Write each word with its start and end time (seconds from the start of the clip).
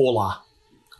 Olá! 0.00 0.42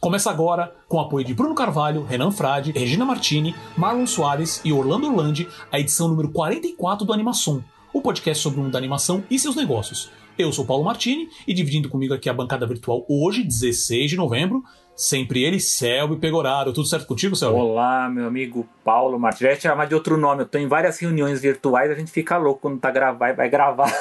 Começa 0.01 0.29
agora, 0.29 0.75
com 0.88 0.96
o 0.96 1.00
apoio 1.00 1.25
de 1.25 1.33
Bruno 1.33 1.54
Carvalho, 1.54 2.02
Renan 2.02 2.33
Frade, 2.33 2.73
Regina 2.73 3.04
Martini, 3.04 3.54
Marlon 3.76 4.08
Soares 4.08 4.60
e 4.64 4.72
Orlando 4.72 5.06
Orlandi, 5.06 5.48
a 5.71 5.78
edição 5.78 6.08
número 6.08 6.30
44 6.30 7.06
do 7.06 7.12
Animação, 7.12 7.62
o 7.92 8.03
podcast 8.03 8.42
sobre 8.42 8.58
o 8.58 8.62
mundo 8.64 8.72
da 8.72 8.79
animação 8.79 9.22
e 9.30 9.38
seus 9.38 9.54
negócios. 9.54 10.11
Eu 10.37 10.50
sou 10.53 10.66
Paulo 10.66 10.82
Martini 10.82 11.29
e 11.46 11.54
dividindo 11.54 11.88
comigo 11.88 12.12
aqui 12.12 12.29
a 12.29 12.34
bancada 12.34 12.66
virtual 12.66 13.06
hoje, 13.08 13.45
16 13.45 14.11
de 14.11 14.16
novembro, 14.16 14.64
sempre 14.96 15.45
ele, 15.45 15.61
Selby 15.61 16.17
Pegoraro. 16.17 16.73
Tudo 16.73 16.89
certo 16.89 17.07
contigo, 17.07 17.37
Selby? 17.37 17.57
Olá, 17.57 18.09
meu 18.09 18.27
amigo 18.27 18.69
Paulo 18.83 19.17
Martins. 19.17 19.49
Já 19.49 19.55
te 19.55 19.62
chamar 19.62 19.87
de 19.87 19.95
outro 19.95 20.17
nome. 20.17 20.43
Eu 20.43 20.49
tô 20.49 20.59
em 20.59 20.67
várias 20.67 20.99
reuniões 20.99 21.41
virtuais, 21.41 21.89
a 21.89 21.95
gente 21.95 22.11
fica 22.11 22.37
louco 22.37 22.62
quando 22.62 22.80
tá 22.80 22.91
gravar 22.91 23.30
e 23.30 23.33
vai 23.33 23.49
gravar. 23.49 23.93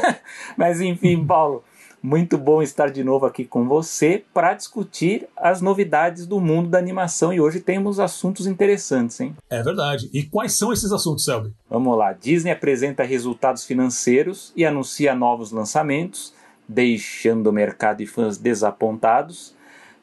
Mas 0.56 0.80
enfim, 0.80 1.22
Paulo, 1.26 1.62
muito 2.02 2.38
bom 2.38 2.62
estar 2.62 2.90
de 2.90 3.02
novo 3.02 3.26
aqui 3.26 3.44
com 3.44 3.66
você 3.66 4.24
para 4.32 4.54
discutir 4.54 5.28
as 5.36 5.60
novidades 5.60 6.26
do 6.26 6.40
mundo 6.40 6.68
da 6.68 6.78
animação 6.78 7.32
e 7.32 7.40
hoje 7.40 7.60
temos 7.60 7.98
assuntos 7.98 8.46
interessantes, 8.46 9.20
hein? 9.20 9.36
É 9.50 9.62
verdade. 9.62 10.08
E 10.12 10.22
quais 10.22 10.56
são 10.56 10.72
esses 10.72 10.92
assuntos, 10.92 11.24
Selby? 11.24 11.52
Vamos 11.68 11.96
lá. 11.96 12.12
Disney 12.12 12.52
apresenta 12.52 13.02
resultados 13.02 13.64
financeiros 13.64 14.52
e 14.54 14.64
anuncia 14.64 15.14
novos 15.14 15.50
lançamentos, 15.50 16.32
deixando 16.68 17.48
o 17.48 17.52
mercado 17.52 18.02
e 18.02 18.06
fãs 18.06 18.38
desapontados. 18.38 19.54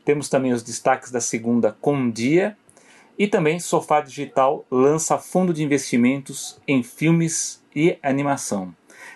Temos 0.03 0.29
também 0.29 0.53
os 0.53 0.63
destaques 0.63 1.11
da 1.11 1.21
segunda 1.21 1.75
com 1.79 2.09
dia 2.09 2.57
e 3.17 3.27
também 3.27 3.59
Sofá 3.59 4.01
Digital 4.01 4.65
lança 4.69 5.17
fundo 5.17 5.53
de 5.53 5.63
investimentos 5.63 6.59
em 6.67 6.83
filmes 6.83 7.63
e 7.75 7.97
animação. 8.03 8.73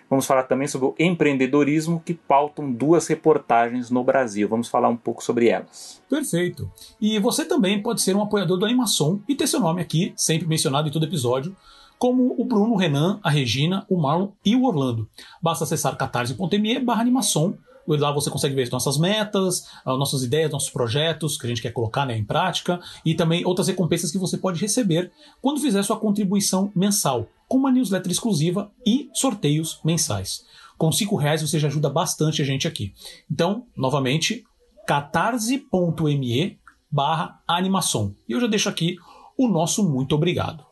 Vamos 0.10 0.26
falar 0.26 0.44
também 0.44 0.68
sobre 0.68 0.88
o 0.88 0.96
empreendedorismo 0.98 2.02
que 2.04 2.14
pautam 2.14 2.72
duas 2.72 3.08
reportagens 3.08 3.90
no 3.90 4.04
Brasil. 4.04 4.50
Vamos 4.50 4.68
falar 4.68 4.90
um 4.90 4.98
pouco 4.98 5.24
sobre 5.24 5.48
elas. 5.48 6.02
Perfeito. 6.10 6.70
E 7.00 7.20
você 7.20 7.46
também 7.46 7.82
pode 7.82 8.02
ser 8.02 8.16
um 8.16 8.22
apoiador 8.22 8.58
do 8.58 8.66
Animação 8.66 9.22
e 9.28 9.36
ter 9.36 9.48
seu 9.48 9.60
nome 9.60 9.82
aqui, 9.82 10.14
sempre 10.16 10.48
mencionado 10.48 10.88
em 10.88 10.92
todo 10.92 11.06
episódio, 11.06 11.56
como 11.98 12.34
o 12.38 12.46
Bruno, 12.46 12.74
o 12.74 12.78
Renan, 12.78 13.20
a 13.22 13.30
Regina, 13.30 13.86
o 13.90 13.98
Marlon 13.98 14.30
e 14.44 14.56
o 14.56 14.64
Orlando. 14.64 15.08
Basta 15.42 15.64
acessar 15.64 15.96
catarse.me 15.96 16.80
barra 16.80 17.02
animação 17.02 17.58
Lá 17.98 18.12
você 18.12 18.30
consegue 18.30 18.54
ver 18.54 18.70
nossas 18.72 18.98
metas, 18.98 19.68
nossas 19.86 20.22
ideias, 20.24 20.52
nossos 20.52 20.70
projetos 20.70 21.38
que 21.38 21.46
a 21.46 21.50
gente 21.50 21.62
quer 21.62 21.72
colocar 21.72 22.06
né, 22.06 22.16
em 22.16 22.24
prática 22.24 22.80
e 23.04 23.16
também 23.16 23.44
outras 23.46 23.68
recompensas 23.68 24.12
que 24.12 24.18
você 24.18 24.38
pode 24.38 24.62
receber 24.62 25.12
quando 25.42 25.60
fizer 25.60 25.82
sua 25.82 25.98
contribuição 25.98 26.72
mensal 26.76 27.28
com 27.50 27.58
uma 27.58 27.72
newsletter 27.72 28.12
exclusiva 28.12 28.72
e 28.86 29.10
sorteios 29.14 29.82
mensais. 29.84 30.46
Com 30.78 30.92
cinco 30.92 31.18
reais 31.18 31.42
você 31.42 31.60
já 31.60 31.68
ajuda 31.68 31.90
bastante 31.90 32.42
a 32.42 32.46
gente 32.46 32.68
aqui. 32.68 32.94
Então, 33.30 33.66
novamente, 33.76 34.46
catarse.me 34.88 36.60
barra 36.90 37.42
animação. 37.48 38.16
E 38.28 38.32
eu 38.32 38.40
já 38.40 38.48
deixo 38.48 38.70
aqui 38.70 38.96
o 39.38 39.48
nosso 39.48 39.88
muito 39.88 40.16
obrigado. 40.16 40.66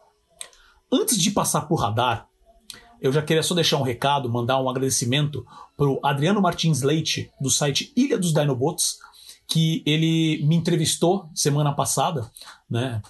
Antes 0.91 1.17
de 1.17 1.31
passar 1.31 1.61
para 1.61 1.73
o 1.73 1.77
radar, 1.77 2.29
eu 3.01 3.11
já 3.11 3.21
queria 3.21 3.43
só 3.43 3.53
deixar 3.53 3.77
um 3.77 3.83
recado, 3.83 4.31
mandar 4.31 4.61
um 4.61 4.69
agradecimento 4.69 5.45
para 5.75 5.87
o 5.87 5.99
Adriano 6.03 6.41
Martins 6.41 6.81
Leite, 6.81 7.29
do 7.39 7.49
site 7.49 7.91
Ilha 7.95 8.17
dos 8.17 8.33
Dinobots, 8.33 8.97
que 9.47 9.83
ele 9.85 10.43
me 10.45 10.55
entrevistou 10.55 11.29
semana 11.33 11.73
passada, 11.73 12.29
né? 12.69 13.01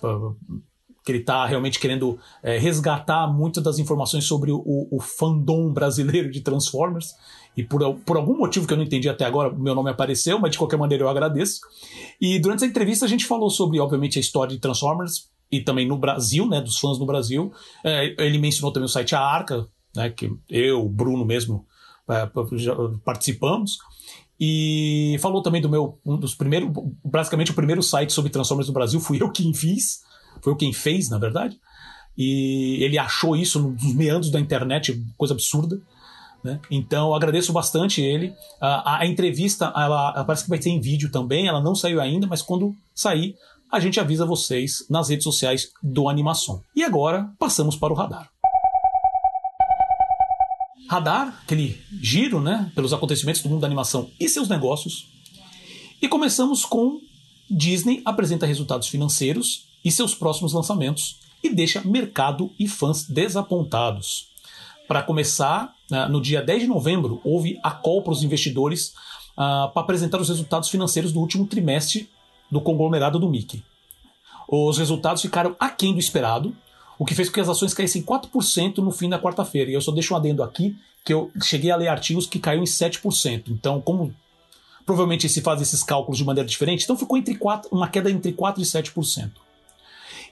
Que 1.08 1.12
ele 1.14 1.20
está 1.20 1.46
realmente 1.46 1.80
querendo 1.80 2.20
é, 2.44 2.58
resgatar 2.58 3.28
muitas 3.28 3.64
das 3.64 3.80
informações 3.80 4.26
sobre 4.26 4.52
o, 4.52 4.62
o, 4.92 5.00
fandom 5.00 5.72
brasileiro 5.72 6.30
de 6.30 6.42
Transformers. 6.42 7.14
E 7.56 7.64
por, 7.64 7.82
por 8.06 8.18
algum 8.18 8.38
motivo 8.38 8.68
que 8.68 8.74
eu 8.74 8.78
não 8.78 8.84
entendi 8.84 9.08
até 9.08 9.24
agora, 9.24 9.50
meu 9.50 9.74
nome 9.74 9.90
apareceu, 9.90 10.38
mas 10.38 10.52
de 10.52 10.58
qualquer 10.58 10.76
maneira 10.76 11.06
eu 11.06 11.10
agradeço. 11.10 11.62
E 12.20 12.38
durante 12.40 12.58
essa 12.58 12.66
entrevista 12.66 13.06
a 13.06 13.08
gente 13.08 13.26
falou 13.26 13.50
sobre, 13.50 13.80
obviamente, 13.80 14.18
a 14.18 14.22
história 14.22 14.54
de 14.54 14.60
Transformers 14.60 15.30
e 15.50 15.62
também 15.62 15.88
no 15.88 15.98
Brasil, 15.98 16.46
né, 16.46 16.60
dos 16.60 16.78
fãs 16.78 17.00
no 17.00 17.06
Brasil. 17.06 17.54
É, 17.86 18.14
ele 18.20 18.38
mencionou 18.38 18.74
também 18.74 18.88
o 18.88 18.90
site 18.90 19.16
A 19.16 19.22
Arca, 19.22 19.66
né, 19.96 20.10
que 20.10 20.30
eu, 20.50 20.86
o 20.86 20.90
Bruno 20.90 21.24
mesmo, 21.24 21.66
é, 22.10 22.30
participamos. 23.06 23.78
E 24.38 25.16
falou 25.22 25.42
também 25.42 25.62
do 25.62 25.70
meu, 25.70 26.02
um 26.06 26.18
dos 26.18 26.36
primeiros, 26.36 26.70
basicamente 27.02 27.52
o 27.52 27.56
primeiro 27.56 27.82
site 27.82 28.12
sobre 28.12 28.30
Transformers 28.30 28.68
no 28.68 28.74
Brasil, 28.74 29.00
fui 29.00 29.22
eu 29.22 29.32
quem 29.32 29.54
fiz. 29.54 30.06
Foi 30.42 30.54
o 30.54 30.56
quem 30.56 30.74
fez, 30.74 31.10
na 31.10 31.18
verdade. 31.18 31.60
E 32.18 32.84
ele 32.84 32.98
achou 32.98 33.36
isso 33.36 33.60
nos 33.60 33.94
meandros 33.94 34.32
da 34.32 34.40
internet, 34.40 35.00
coisa 35.18 35.34
absurda. 35.34 35.80
Né? 36.44 36.60
Então, 36.72 37.14
agradeço 37.14 37.54
bastante 37.54 38.02
ele. 38.02 38.34
A, 38.60 39.02
a 39.02 39.06
entrevista, 39.06 39.72
ela, 39.76 40.24
parece 40.24 40.44
que 40.44 40.50
vai 40.50 40.60
ter 40.60 40.70
em 40.70 40.82
vídeo 40.82 41.12
também, 41.12 41.48
ela 41.48 41.62
não 41.62 41.76
saiu 41.76 42.02
ainda, 42.02 42.26
mas 42.26 42.42
quando 42.42 42.76
sair, 42.94 43.36
a 43.72 43.80
gente 43.80 44.00
avisa 44.00 44.26
vocês 44.26 44.86
nas 44.90 45.10
redes 45.10 45.24
sociais 45.24 45.72
do 45.84 46.10
Animação. 46.10 46.62
E 46.76 46.84
agora, 46.84 47.30
passamos 47.38 47.76
para 47.76 47.94
o 47.94 47.96
radar. 47.96 48.30
Radar, 50.90 51.42
aquele 51.44 51.80
giro 52.02 52.40
né, 52.40 52.72
pelos 52.74 52.94
acontecimentos 52.94 53.42
do 53.42 53.50
mundo 53.50 53.60
da 53.60 53.68
animação 53.68 54.10
e 54.18 54.30
seus 54.30 54.48
negócios. 54.48 55.10
E 56.02 56.08
começamos 56.08 56.64
com 56.64 57.02
Disney 57.50 58.02
apresenta 58.06 58.46
resultados 58.46 58.88
financeiros 58.88 59.67
e 59.84 59.92
seus 59.92 60.14
próximos 60.14 60.54
lançamentos 60.54 61.20
e 61.44 61.50
deixa 61.50 61.82
mercado 61.82 62.52
e 62.60 62.68
fãs 62.68 63.04
desapontados. 63.04 64.30
Para 64.88 65.04
começar, 65.04 65.74
né, 65.90 66.08
no 66.08 66.22
dia 66.22 66.42
10 66.42 66.64
de 66.64 66.68
novembro, 66.68 67.22
houve 67.24 67.60
a 67.62 67.72
call 67.72 68.02
para 68.02 68.14
os 68.14 68.24
investidores 68.24 68.94
uh, 69.34 69.72
para 69.74 69.82
apresentar 69.82 70.20
os 70.20 70.30
resultados 70.30 70.70
financeiros 70.70 71.12
do 71.12 71.20
último 71.20 71.46
trimestre 71.46 72.10
do 72.50 72.62
conglomerado 72.62 73.20
do 73.20 73.30
Mickey. 73.30 73.64
Os 74.48 74.78
resultados 74.78 75.22
ficaram 75.22 75.56
aquém 75.60 75.94
do 75.94 76.00
esperado, 76.00 76.56
o 76.98 77.06
que 77.06 77.14
fez 77.14 77.28
com 77.28 77.36
que 77.36 77.42
as 77.42 77.50
ações 77.50 77.74
caíssem 77.74 78.02
4% 78.02 78.78
no 78.78 78.92
fim 78.92 79.10
da 79.10 79.20
quarta-feira. 79.20 79.70
E 79.70 79.74
eu 79.74 79.82
só 79.82 79.92
deixo 79.92 80.14
um 80.14 80.18
adendo 80.18 80.42
aqui 80.42 80.76
que 81.04 81.14
eu 81.14 81.30
cheguei 81.44 81.70
a 81.70 81.76
ler 81.76 81.90
artigos 81.90 82.26
que 82.26 82.40
caiu 82.40 82.62
em 82.62 82.66
7%. 82.66 83.50
Então, 83.50 83.80
como 83.82 84.14
provavelmente 84.86 85.28
se 85.28 85.42
faz 85.42 85.62
esses 85.62 85.84
cálculos 85.84 86.18
de 86.18 86.24
maneira 86.24 86.48
diferente, 86.48 86.84
então 86.84 86.98
ficou 86.98 87.18
entre 87.18 87.36
4, 87.36 87.70
uma 87.72 87.90
queda 87.90 88.10
entre 88.10 88.32
4% 88.32 88.58
e 88.58 88.62
7%. 88.62 89.32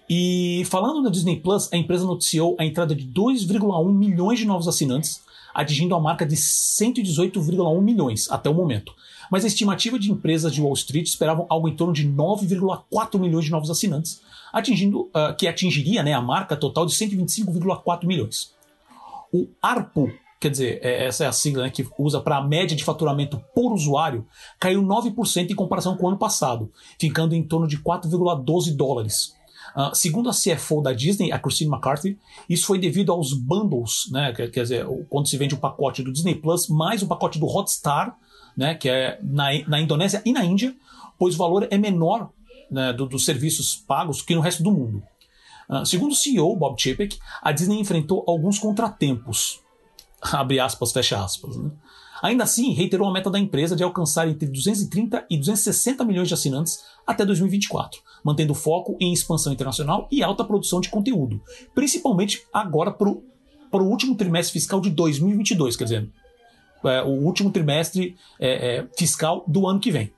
E 0.09 0.63
falando 0.65 1.01
na 1.01 1.09
Disney 1.09 1.39
Plus, 1.39 1.71
a 1.73 1.77
empresa 1.77 2.05
noticiou 2.05 2.55
a 2.59 2.65
entrada 2.65 2.93
de 2.93 3.07
2,1 3.07 3.91
milhões 3.91 4.39
de 4.39 4.45
novos 4.45 4.67
assinantes, 4.67 5.23
atingindo 5.53 5.95
a 5.95 5.99
marca 5.99 6.25
de 6.25 6.35
118,1 6.35 7.81
milhões 7.81 8.29
até 8.29 8.49
o 8.49 8.53
momento. 8.53 8.93
Mas 9.31 9.43
a 9.43 9.47
estimativa 9.47 9.97
de 9.97 10.11
empresas 10.11 10.53
de 10.53 10.61
Wall 10.61 10.73
Street 10.73 11.07
esperavam 11.07 11.47
algo 11.49 11.67
em 11.67 11.75
torno 11.75 11.93
de 11.93 12.07
9,4 12.07 13.19
milhões 13.19 13.45
de 13.45 13.51
novos 13.51 13.69
assinantes, 13.69 14.21
atingindo 14.53 15.01
uh, 15.01 15.35
que 15.37 15.47
atingiria 15.47 16.03
né, 16.03 16.13
a 16.13 16.21
marca 16.21 16.55
total 16.55 16.85
de 16.85 16.93
125,4 16.93 18.05
milhões. 18.05 18.53
O 19.33 19.47
ARPU, 19.61 20.11
quer 20.39 20.51
dizer, 20.51 20.79
é, 20.83 21.05
essa 21.07 21.23
é 21.23 21.27
a 21.27 21.31
sigla 21.31 21.63
né, 21.63 21.69
que 21.69 21.87
usa 21.97 22.21
para 22.21 22.37
a 22.37 22.43
média 22.43 22.77
de 22.77 22.83
faturamento 22.83 23.41
por 23.55 23.73
usuário, 23.73 24.27
caiu 24.59 24.83
9% 24.83 25.49
em 25.49 25.55
comparação 25.55 25.97
com 25.97 26.05
o 26.05 26.09
ano 26.09 26.17
passado, 26.17 26.71
ficando 26.99 27.33
em 27.33 27.41
torno 27.41 27.67
de 27.67 27.79
4,12 27.79 28.75
dólares. 28.75 29.34
Uh, 29.75 29.93
segundo 29.93 30.29
a 30.29 30.31
CFO 30.31 30.81
da 30.81 30.93
Disney, 30.93 31.31
a 31.31 31.39
Christine 31.39 31.69
McCarthy, 31.69 32.17
isso 32.47 32.65
foi 32.65 32.79
devido 32.79 33.11
aos 33.11 33.33
bundles, 33.33 34.09
né? 34.09 34.31
Quer, 34.33 34.49
quer 34.49 34.63
dizer, 34.63 34.85
quando 35.09 35.27
se 35.27 35.35
vende 35.35 35.53
o 35.53 35.57
um 35.57 35.59
pacote 35.59 36.01
do 36.01 36.13
Disney 36.13 36.35
Plus 36.35 36.69
mais 36.69 37.01
o 37.01 37.05
um 37.05 37.07
pacote 37.09 37.37
do 37.37 37.45
Hotstar, 37.45 38.17
né? 38.55 38.75
Que 38.75 38.87
é 38.87 39.19
na, 39.21 39.47
na 39.67 39.81
Indonésia 39.81 40.21
e 40.25 40.31
na 40.31 40.45
Índia, 40.45 40.73
pois 41.19 41.35
o 41.35 41.37
valor 41.37 41.67
é 41.69 41.77
menor 41.77 42.29
né, 42.71 42.93
do, 42.93 43.05
dos 43.05 43.25
serviços 43.25 43.75
pagos 43.75 44.21
que 44.21 44.35
no 44.35 44.41
resto 44.41 44.63
do 44.63 44.71
mundo. 44.71 45.03
Uh, 45.69 45.85
segundo 45.85 46.11
o 46.11 46.15
CEO, 46.15 46.55
Bob 46.55 46.79
Chapek, 46.79 47.17
a 47.41 47.51
Disney 47.51 47.79
enfrentou 47.79 48.23
alguns 48.27 48.59
contratempos. 48.59 49.59
Abre 50.21 50.59
aspas, 50.59 50.91
fecha 50.91 51.23
aspas. 51.23 51.57
Né? 51.57 51.71
Ainda 52.21 52.43
assim, 52.43 52.73
reiterou 52.73 53.07
a 53.07 53.11
meta 53.11 53.29
da 53.29 53.39
empresa 53.39 53.75
de 53.75 53.83
alcançar 53.83 54.27
entre 54.27 54.47
230 54.47 55.25
e 55.29 55.37
260 55.37 56.03
milhões 56.05 56.27
de 56.27 56.33
assinantes 56.33 56.83
até 57.05 57.25
2024 57.25 58.01
mantendo 58.25 58.55
foco 58.55 58.97
em 58.99 59.13
expansão 59.13 59.53
internacional 59.53 60.07
e 60.11 60.23
alta 60.23 60.43
produção 60.43 60.81
de 60.81 60.89
conteúdo, 60.89 61.39
principalmente 61.75 62.43
agora 62.51 62.91
para 62.91 63.07
o 63.07 63.87
último 63.87 64.15
trimestre 64.15 64.53
fiscal 64.53 64.81
de 64.81 64.89
2022, 64.89 65.75
quer 65.75 65.83
dizer, 65.83 66.09
é, 66.83 67.03
o 67.03 67.23
último 67.23 67.51
trimestre 67.51 68.15
é, 68.39 68.77
é, 68.77 68.87
fiscal 68.97 69.45
do 69.47 69.67
ano 69.67 69.79
que 69.79 69.91
vem. 69.91 70.11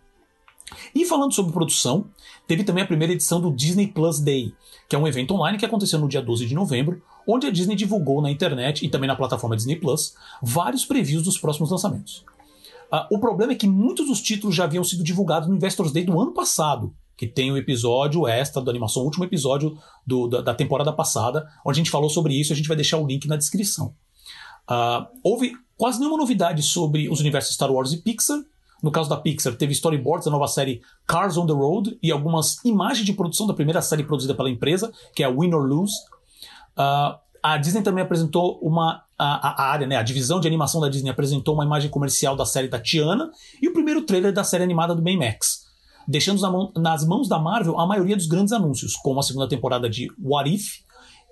E 0.95 1.05
falando 1.05 1.33
sobre 1.33 1.51
produção, 1.51 2.09
teve 2.47 2.63
também 2.63 2.83
a 2.83 2.87
primeira 2.87 3.13
edição 3.13 3.41
do 3.41 3.51
Disney 3.51 3.87
Plus 3.87 4.21
Day, 4.21 4.53
que 4.87 4.95
é 4.95 4.99
um 4.99 5.07
evento 5.07 5.33
online 5.33 5.57
que 5.57 5.65
aconteceu 5.65 5.99
no 5.99 6.07
dia 6.07 6.21
12 6.21 6.45
de 6.45 6.55
novembro, 6.55 7.01
onde 7.27 7.45
a 7.45 7.51
Disney 7.51 7.75
divulgou 7.75 8.21
na 8.21 8.31
internet 8.31 8.85
e 8.85 8.89
também 8.89 9.07
na 9.07 9.15
plataforma 9.17 9.55
Disney 9.55 9.75
Plus 9.75 10.15
vários 10.41 10.85
previews 10.85 11.23
dos 11.23 11.37
próximos 11.37 11.71
lançamentos. 11.71 12.23
Uh, 12.91 13.15
o 13.15 13.19
problema 13.19 13.51
é 13.51 13.55
que 13.55 13.67
muitos 13.67 14.07
dos 14.07 14.21
títulos 14.21 14.55
já 14.55 14.63
haviam 14.63 14.83
sido 14.83 15.03
divulgados 15.03 15.47
no 15.47 15.55
Investors 15.55 15.91
Day 15.91 16.05
do 16.05 16.19
ano 16.19 16.33
passado, 16.33 16.93
que 17.17 17.27
tem 17.27 17.51
o 17.51 17.57
episódio 17.57 18.27
extra 18.27 18.61
da 18.61 18.71
animação, 18.71 19.01
o 19.01 19.05
último 19.05 19.25
episódio 19.25 19.77
do, 20.05 20.27
da, 20.27 20.41
da, 20.41 20.53
temporada 20.53 20.93
passada, 20.93 21.47
onde 21.65 21.79
a 21.79 21.81
gente 21.83 21.91
falou 21.91 22.09
sobre 22.09 22.33
isso, 22.39 22.53
a 22.53 22.55
gente 22.55 22.67
vai 22.67 22.77
deixar 22.77 22.97
o 22.97 23.07
link 23.07 23.27
na 23.27 23.35
descrição. 23.35 23.93
Uh, 24.69 25.07
houve 25.23 25.53
quase 25.77 25.99
nenhuma 25.99 26.17
novidade 26.17 26.61
sobre 26.63 27.09
os 27.09 27.19
universos 27.19 27.55
Star 27.55 27.71
Wars 27.71 27.91
e 27.91 27.97
Pixar, 27.97 28.39
No 28.81 28.91
caso 28.91 29.09
da 29.09 29.17
Pixar, 29.17 29.55
teve 29.55 29.73
storyboards 29.73 30.25
da 30.25 30.31
nova 30.31 30.47
série 30.47 30.81
Cars 31.07 31.37
on 31.37 31.47
the 31.47 31.53
Road 31.53 31.97
e 32.01 32.11
algumas 32.11 32.63
imagens 32.63 33.05
de 33.05 33.13
produção 33.13 33.47
da 33.47 33.53
primeira 33.53 33.81
série 33.81 34.03
produzida 34.03 34.35
pela 34.35 34.49
empresa, 34.49 34.91
que 35.15 35.23
é 35.23 35.25
a 35.25 35.31
Win 35.31 35.53
or 35.53 35.65
Lose. 35.65 35.95
Uh, 36.77 37.17
a 37.41 37.57
Disney 37.57 37.81
também 37.81 38.03
apresentou 38.03 38.59
uma. 38.61 39.03
A, 39.17 39.63
a, 39.63 39.71
área, 39.71 39.87
né? 39.87 39.95
A 39.95 40.03
divisão 40.03 40.39
de 40.39 40.47
animação 40.47 40.79
da 40.79 40.89
Disney 40.89 41.09
apresentou 41.09 41.55
uma 41.55 41.65
imagem 41.65 41.89
comercial 41.89 42.35
da 42.35 42.45
série 42.45 42.67
da 42.67 42.79
Tiana 42.79 43.31
e 43.59 43.67
o 43.67 43.73
primeiro 43.73 44.03
trailer 44.03 44.31
da 44.31 44.43
série 44.43 44.63
animada 44.63 44.93
do 44.93 45.01
Baymax. 45.01 45.65
Deixando 46.07 46.39
nas 46.75 47.05
mãos 47.05 47.27
da 47.27 47.39
Marvel 47.39 47.79
a 47.79 47.87
maioria 47.87 48.15
dos 48.15 48.27
grandes 48.27 48.53
anúncios, 48.53 48.95
como 48.95 49.19
a 49.19 49.23
segunda 49.23 49.49
temporada 49.49 49.89
de 49.89 50.07
What 50.21 50.53
If 50.53 50.81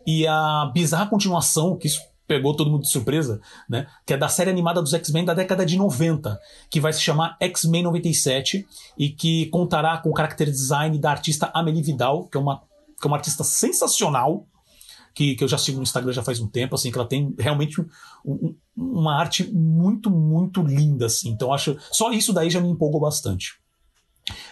e 0.05 0.27
a 0.27 0.69
bizarra 0.73 1.07
continuação, 1.07 1.77
que 1.77 1.87
isso 1.87 2.01
pegou 2.27 2.55
todo 2.55 2.69
mundo 2.69 2.81
de 2.81 2.89
surpresa, 2.89 3.39
né? 3.69 3.87
Que 4.05 4.13
é 4.13 4.17
da 4.17 4.27
série 4.27 4.49
animada 4.49 4.81
dos 4.81 4.93
X-Men 4.93 5.25
da 5.25 5.33
década 5.33 5.65
de 5.65 5.77
90, 5.77 6.39
que 6.69 6.79
vai 6.79 6.91
se 6.91 7.01
chamar 7.01 7.37
X-Men 7.39 7.83
97 7.83 8.67
e 8.97 9.09
que 9.09 9.45
contará 9.47 9.97
com 9.97 10.09
o 10.09 10.15
character 10.15 10.49
design 10.49 10.97
da 10.97 11.11
artista 11.11 11.51
Amelie 11.53 11.83
Vidal, 11.83 12.25
que 12.27 12.37
é 12.37 12.39
uma, 12.39 12.61
que 12.99 13.05
é 13.05 13.07
uma 13.07 13.17
artista 13.17 13.43
sensacional, 13.43 14.45
que, 15.15 15.33
que 15.35 15.43
eu 15.43 15.47
já 15.47 15.57
sigo 15.57 15.77
no 15.77 15.83
Instagram 15.83 16.11
já 16.11 16.21
faz 16.21 16.41
um 16.41 16.47
tempo, 16.47 16.75
assim, 16.75 16.91
que 16.91 16.97
ela 16.97 17.07
tem 17.07 17.33
realmente 17.39 17.79
um, 17.79 17.87
um, 18.25 18.55
uma 18.75 19.15
arte 19.17 19.49
muito, 19.51 20.11
muito 20.11 20.61
linda, 20.61 21.05
assim. 21.05 21.29
Então 21.29 21.53
acho 21.53 21.77
só 21.91 22.11
isso 22.11 22.33
daí 22.33 22.49
já 22.49 22.59
me 22.59 22.69
empolgou 22.69 22.99
bastante. 22.99 23.53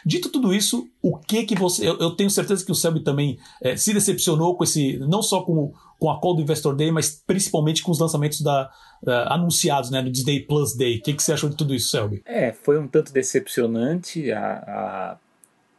Dito 0.06 0.30
tudo 0.30 0.54
isso, 0.54 0.88
o 1.02 1.18
que 1.18 1.44
que 1.44 1.56
você. 1.56 1.88
Eu, 1.88 1.98
eu 1.98 2.12
tenho 2.12 2.30
certeza 2.30 2.64
que 2.64 2.72
o 2.72 2.76
Selby 2.76 3.04
também 3.04 3.40
é, 3.62 3.76
se 3.76 3.94
decepcionou 3.94 4.56
com 4.56 4.64
esse. 4.64 4.98
Não 5.00 5.22
só 5.22 5.42
com, 5.42 5.74
com 6.00 6.10
a 6.10 6.22
call 6.22 6.36
do 6.36 6.42
Investor 6.44 6.76
Day, 6.76 6.92
mas 6.92 7.22
principalmente 7.26 7.82
com 7.82 7.92
os 7.92 8.00
lançamentos 8.00 8.40
da, 8.42 8.70
uh, 9.04 9.34
anunciados 9.34 9.90
né, 9.90 10.02
no 10.02 10.12
Disney 10.12 10.42
Plus 10.42 10.76
Day. 10.78 11.00
O 11.00 11.02
que, 11.02 11.14
que 11.14 11.24
você 11.24 11.34
achou 11.34 11.50
de 11.50 11.58
tudo 11.58 11.74
isso, 11.74 11.90
Selby? 11.90 12.22
É, 12.26 12.54
foi 12.54 12.80
um 12.80 12.88
tanto 12.88 13.12
decepcionante. 13.12 14.32
A, 14.32 15.18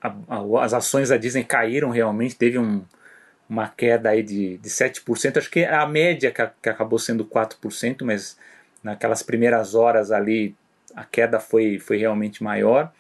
a, 0.03 0.09
a, 0.29 0.65
as 0.65 0.75
ações 0.75 1.09
da 1.09 1.17
Disney 1.17 1.45
caíram 1.45 1.91
realmente, 1.91 2.35
teve 2.35 2.59
um, 2.59 2.83
uma 3.55 3.69
queda 3.69 4.11
aí 4.11 4.23
de, 4.23 4.59
de 4.59 4.69
7%. 4.69 5.39
Acho 5.39 5.51
que 5.51 5.65
a 5.65 5.87
média 5.87 6.31
que, 6.31 6.47
que 6.63 6.69
acabou 6.69 6.99
sendo 6.99 7.25
4%, 7.25 8.05
mas 8.05 8.37
naquelas 8.83 9.23
primeiras 9.23 9.75
horas 9.75 10.11
ali 10.11 10.55
a 10.95 11.05
queda 11.05 11.41
foi, 11.41 11.79
foi 11.79 11.97
realmente 11.97 12.43
maior. 12.43 12.93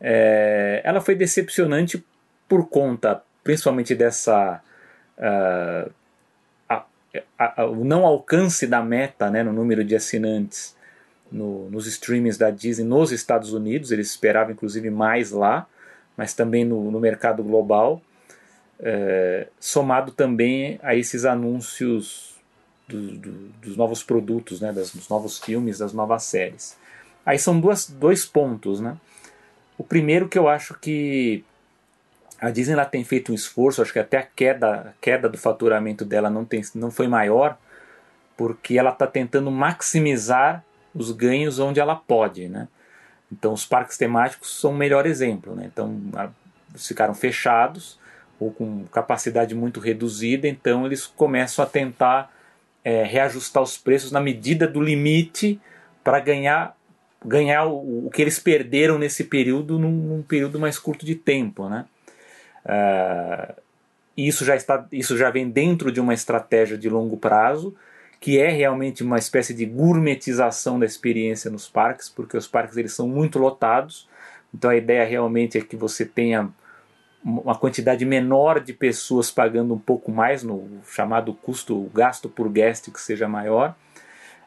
É, 0.00 0.80
ela 0.84 1.00
foi 1.00 1.14
decepcionante 1.14 2.04
por 2.48 2.68
conta, 2.68 3.22
principalmente 3.42 3.94
dessa 3.94 4.60
uh, 5.18 5.90
a, 6.68 6.84
a, 7.38 7.66
o 7.66 7.84
não 7.84 8.04
alcance 8.04 8.66
da 8.66 8.82
meta, 8.82 9.30
né, 9.30 9.42
no 9.42 9.52
número 9.52 9.84
de 9.84 9.94
assinantes 9.94 10.76
no, 11.30 11.70
nos 11.70 11.86
streamings 11.86 12.36
da 12.36 12.50
Disney 12.50 12.86
nos 12.86 13.12
Estados 13.12 13.52
Unidos. 13.52 13.92
Eles 13.92 14.08
esperavam 14.08 14.52
inclusive 14.52 14.90
mais 14.90 15.30
lá, 15.30 15.66
mas 16.16 16.34
também 16.34 16.64
no, 16.64 16.90
no 16.90 17.00
mercado 17.00 17.42
global. 17.42 18.02
É, 18.80 19.46
somado 19.58 20.12
também 20.12 20.78
a 20.82 20.94
esses 20.94 21.24
anúncios 21.24 22.34
do, 22.88 23.16
do, 23.16 23.32
dos 23.62 23.76
novos 23.76 24.02
produtos, 24.02 24.60
né, 24.60 24.72
das, 24.72 24.90
dos 24.90 25.08
novos 25.08 25.38
filmes, 25.38 25.78
das 25.78 25.92
novas 25.92 26.24
séries. 26.24 26.76
Aí 27.24 27.38
são 27.38 27.58
duas, 27.58 27.88
dois 27.88 28.26
pontos, 28.26 28.80
né? 28.80 28.96
O 29.78 29.84
primeiro 29.84 30.28
que 30.28 30.38
eu 30.38 30.48
acho 30.48 30.74
que 30.74 31.42
a 32.40 32.50
Disney 32.50 32.74
ela 32.74 32.84
tem 32.84 33.02
feito 33.02 33.32
um 33.32 33.34
esforço, 33.34 33.80
acho 33.80 33.92
que 33.92 33.98
até 33.98 34.18
a 34.18 34.22
queda, 34.22 34.68
a 34.68 34.92
queda 35.00 35.28
do 35.28 35.38
faturamento 35.38 36.04
dela 36.04 36.28
não, 36.28 36.44
tem, 36.44 36.62
não 36.74 36.90
foi 36.90 37.08
maior, 37.08 37.56
porque 38.36 38.78
ela 38.78 38.90
está 38.90 39.06
tentando 39.06 39.50
maximizar 39.50 40.62
os 40.94 41.10
ganhos 41.10 41.58
onde 41.58 41.80
ela 41.80 41.96
pode, 41.96 42.48
né? 42.48 42.68
Então 43.32 43.52
os 43.52 43.64
parques 43.64 43.96
temáticos 43.96 44.60
são 44.60 44.72
o 44.72 44.76
melhor 44.76 45.06
exemplo, 45.06 45.54
né? 45.56 45.64
Então 45.72 45.98
eles 46.70 46.86
ficaram 46.86 47.14
fechados 47.14 47.98
ou 48.44 48.52
com 48.52 48.84
capacidade 48.86 49.54
muito 49.54 49.80
reduzida, 49.80 50.46
então 50.46 50.86
eles 50.86 51.06
começam 51.06 51.64
a 51.64 51.68
tentar 51.68 52.32
é, 52.84 53.02
reajustar 53.02 53.62
os 53.62 53.78
preços 53.78 54.12
na 54.12 54.20
medida 54.20 54.68
do 54.68 54.80
limite 54.80 55.60
para 56.02 56.20
ganhar 56.20 56.76
ganhar 57.24 57.64
o, 57.64 58.06
o, 58.06 58.10
que 58.10 58.20
eles 58.20 58.38
perderam 58.38 58.98
nesse 58.98 59.24
período 59.24 59.78
num, 59.78 59.90
num 59.90 60.22
período 60.22 60.60
mais 60.60 60.78
curto 60.78 61.06
de 61.06 61.14
tempo, 61.14 61.70
né? 61.70 61.86
Uh, 62.66 63.62
isso 64.14 64.44
já 64.44 64.54
está, 64.54 64.86
isso 64.92 65.16
já 65.16 65.30
vem 65.30 65.48
dentro 65.48 65.90
de 65.90 66.00
uma 66.00 66.12
estratégia 66.12 66.76
de 66.76 66.88
longo 66.88 67.16
prazo, 67.16 67.74
que 68.20 68.38
é 68.38 68.50
realmente 68.50 69.02
uma 69.02 69.18
espécie 69.18 69.54
de 69.54 69.64
gourmetização 69.64 70.78
da 70.78 70.86
experiência 70.86 71.50
nos 71.50 71.66
parques, 71.66 72.10
porque 72.10 72.36
os 72.36 72.46
parques 72.46 72.76
eles 72.76 72.92
são 72.92 73.08
muito 73.08 73.38
lotados. 73.38 74.06
Então 74.52 74.70
a 74.70 74.76
ideia 74.76 75.04
realmente 75.04 75.58
é 75.58 75.60
que 75.62 75.76
você 75.76 76.04
tenha 76.04 76.50
uma 77.24 77.54
quantidade 77.54 78.04
menor 78.04 78.60
de 78.60 78.72
pessoas 78.72 79.30
pagando 79.30 79.72
um 79.72 79.78
pouco 79.78 80.12
mais 80.12 80.42
no 80.42 80.68
chamado 80.86 81.32
custo, 81.32 81.90
gasto 81.94 82.28
por 82.28 82.48
guest 82.50 82.90
que 82.90 83.00
seja 83.00 83.26
maior. 83.26 83.74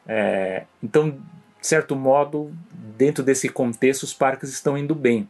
É, 0.06 0.64
então 0.82 1.18
de 1.60 1.66
certo 1.66 1.96
modo, 1.96 2.52
dentro 2.96 3.22
desse 3.22 3.48
contexto, 3.48 4.04
os 4.04 4.14
parques 4.14 4.50
estão 4.50 4.78
indo 4.78 4.94
bem. 4.94 5.28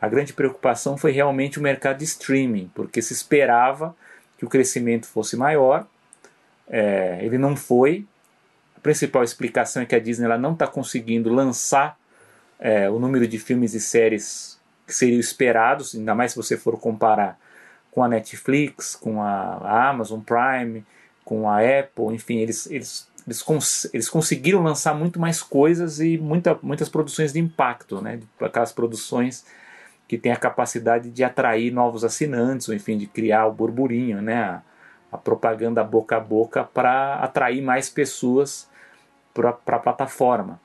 A 0.00 0.08
grande 0.08 0.32
preocupação 0.32 0.96
foi 0.96 1.10
realmente 1.10 1.58
o 1.58 1.62
mercado 1.62 1.98
de 1.98 2.04
streaming, 2.04 2.70
porque 2.74 3.02
se 3.02 3.12
esperava 3.12 3.94
que 4.38 4.44
o 4.44 4.48
crescimento 4.48 5.06
fosse 5.06 5.36
maior, 5.36 5.86
é, 6.68 7.18
ele 7.22 7.38
não 7.38 7.56
foi. 7.56 8.06
A 8.76 8.80
principal 8.80 9.24
explicação 9.24 9.82
é 9.82 9.86
que 9.86 9.94
a 9.94 9.98
Disney 9.98 10.26
ela 10.26 10.38
não 10.38 10.52
está 10.52 10.66
conseguindo 10.66 11.32
lançar 11.32 11.98
é, 12.58 12.88
o 12.88 12.98
número 12.98 13.26
de 13.26 13.38
filmes 13.38 13.74
e 13.74 13.80
séries 13.80 14.60
que 14.86 14.94
seriam 14.94 15.20
esperados, 15.20 15.94
ainda 15.94 16.14
mais 16.14 16.32
se 16.32 16.36
você 16.36 16.56
for 16.56 16.78
comparar 16.78 17.38
com 17.90 18.02
a 18.02 18.08
Netflix, 18.08 18.96
com 18.96 19.22
a, 19.22 19.58
a 19.62 19.90
Amazon 19.90 20.20
Prime, 20.20 20.84
com 21.24 21.48
a 21.48 21.58
Apple, 21.60 22.14
enfim, 22.14 22.38
eles, 22.38 22.66
eles 22.70 23.08
eles, 23.26 23.42
cons 23.42 23.88
eles 23.92 24.08
conseguiram 24.08 24.62
lançar 24.62 24.94
muito 24.94 25.18
mais 25.18 25.42
coisas 25.42 26.00
e 26.00 26.18
muita, 26.18 26.58
muitas 26.62 26.88
produções 26.88 27.32
de 27.32 27.40
impacto, 27.40 28.00
né? 28.00 28.20
aquelas 28.40 28.72
produções 28.72 29.44
que 30.06 30.18
têm 30.18 30.32
a 30.32 30.36
capacidade 30.36 31.10
de 31.10 31.24
atrair 31.24 31.72
novos 31.72 32.04
assinantes, 32.04 32.68
ou 32.68 32.74
enfim, 32.74 32.98
de 32.98 33.06
criar 33.06 33.46
o 33.46 33.52
burburinho, 33.52 34.20
né? 34.20 34.42
a, 34.42 34.62
a 35.10 35.18
propaganda 35.18 35.82
boca 35.82 36.16
a 36.16 36.20
boca 36.20 36.64
para 36.64 37.14
atrair 37.16 37.62
mais 37.62 37.88
pessoas 37.88 38.68
para 39.32 39.50
a 39.50 39.78
plataforma. 39.78 40.60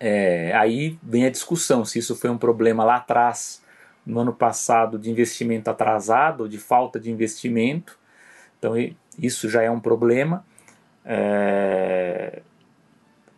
É, 0.00 0.52
aí 0.54 0.98
vem 1.02 1.26
a 1.26 1.30
discussão 1.30 1.84
se 1.84 1.98
isso 1.98 2.14
foi 2.14 2.30
um 2.30 2.38
problema 2.38 2.84
lá 2.84 2.96
atrás, 2.96 3.62
no 4.06 4.20
ano 4.20 4.32
passado, 4.32 4.98
de 4.98 5.10
investimento 5.10 5.70
atrasado, 5.70 6.48
de 6.48 6.58
falta 6.58 6.98
de 6.98 7.10
investimento. 7.10 7.98
Então, 8.58 8.74
isso 9.18 9.48
já 9.48 9.62
é 9.62 9.70
um 9.70 9.80
problema. 9.80 10.44
É... 11.04 12.42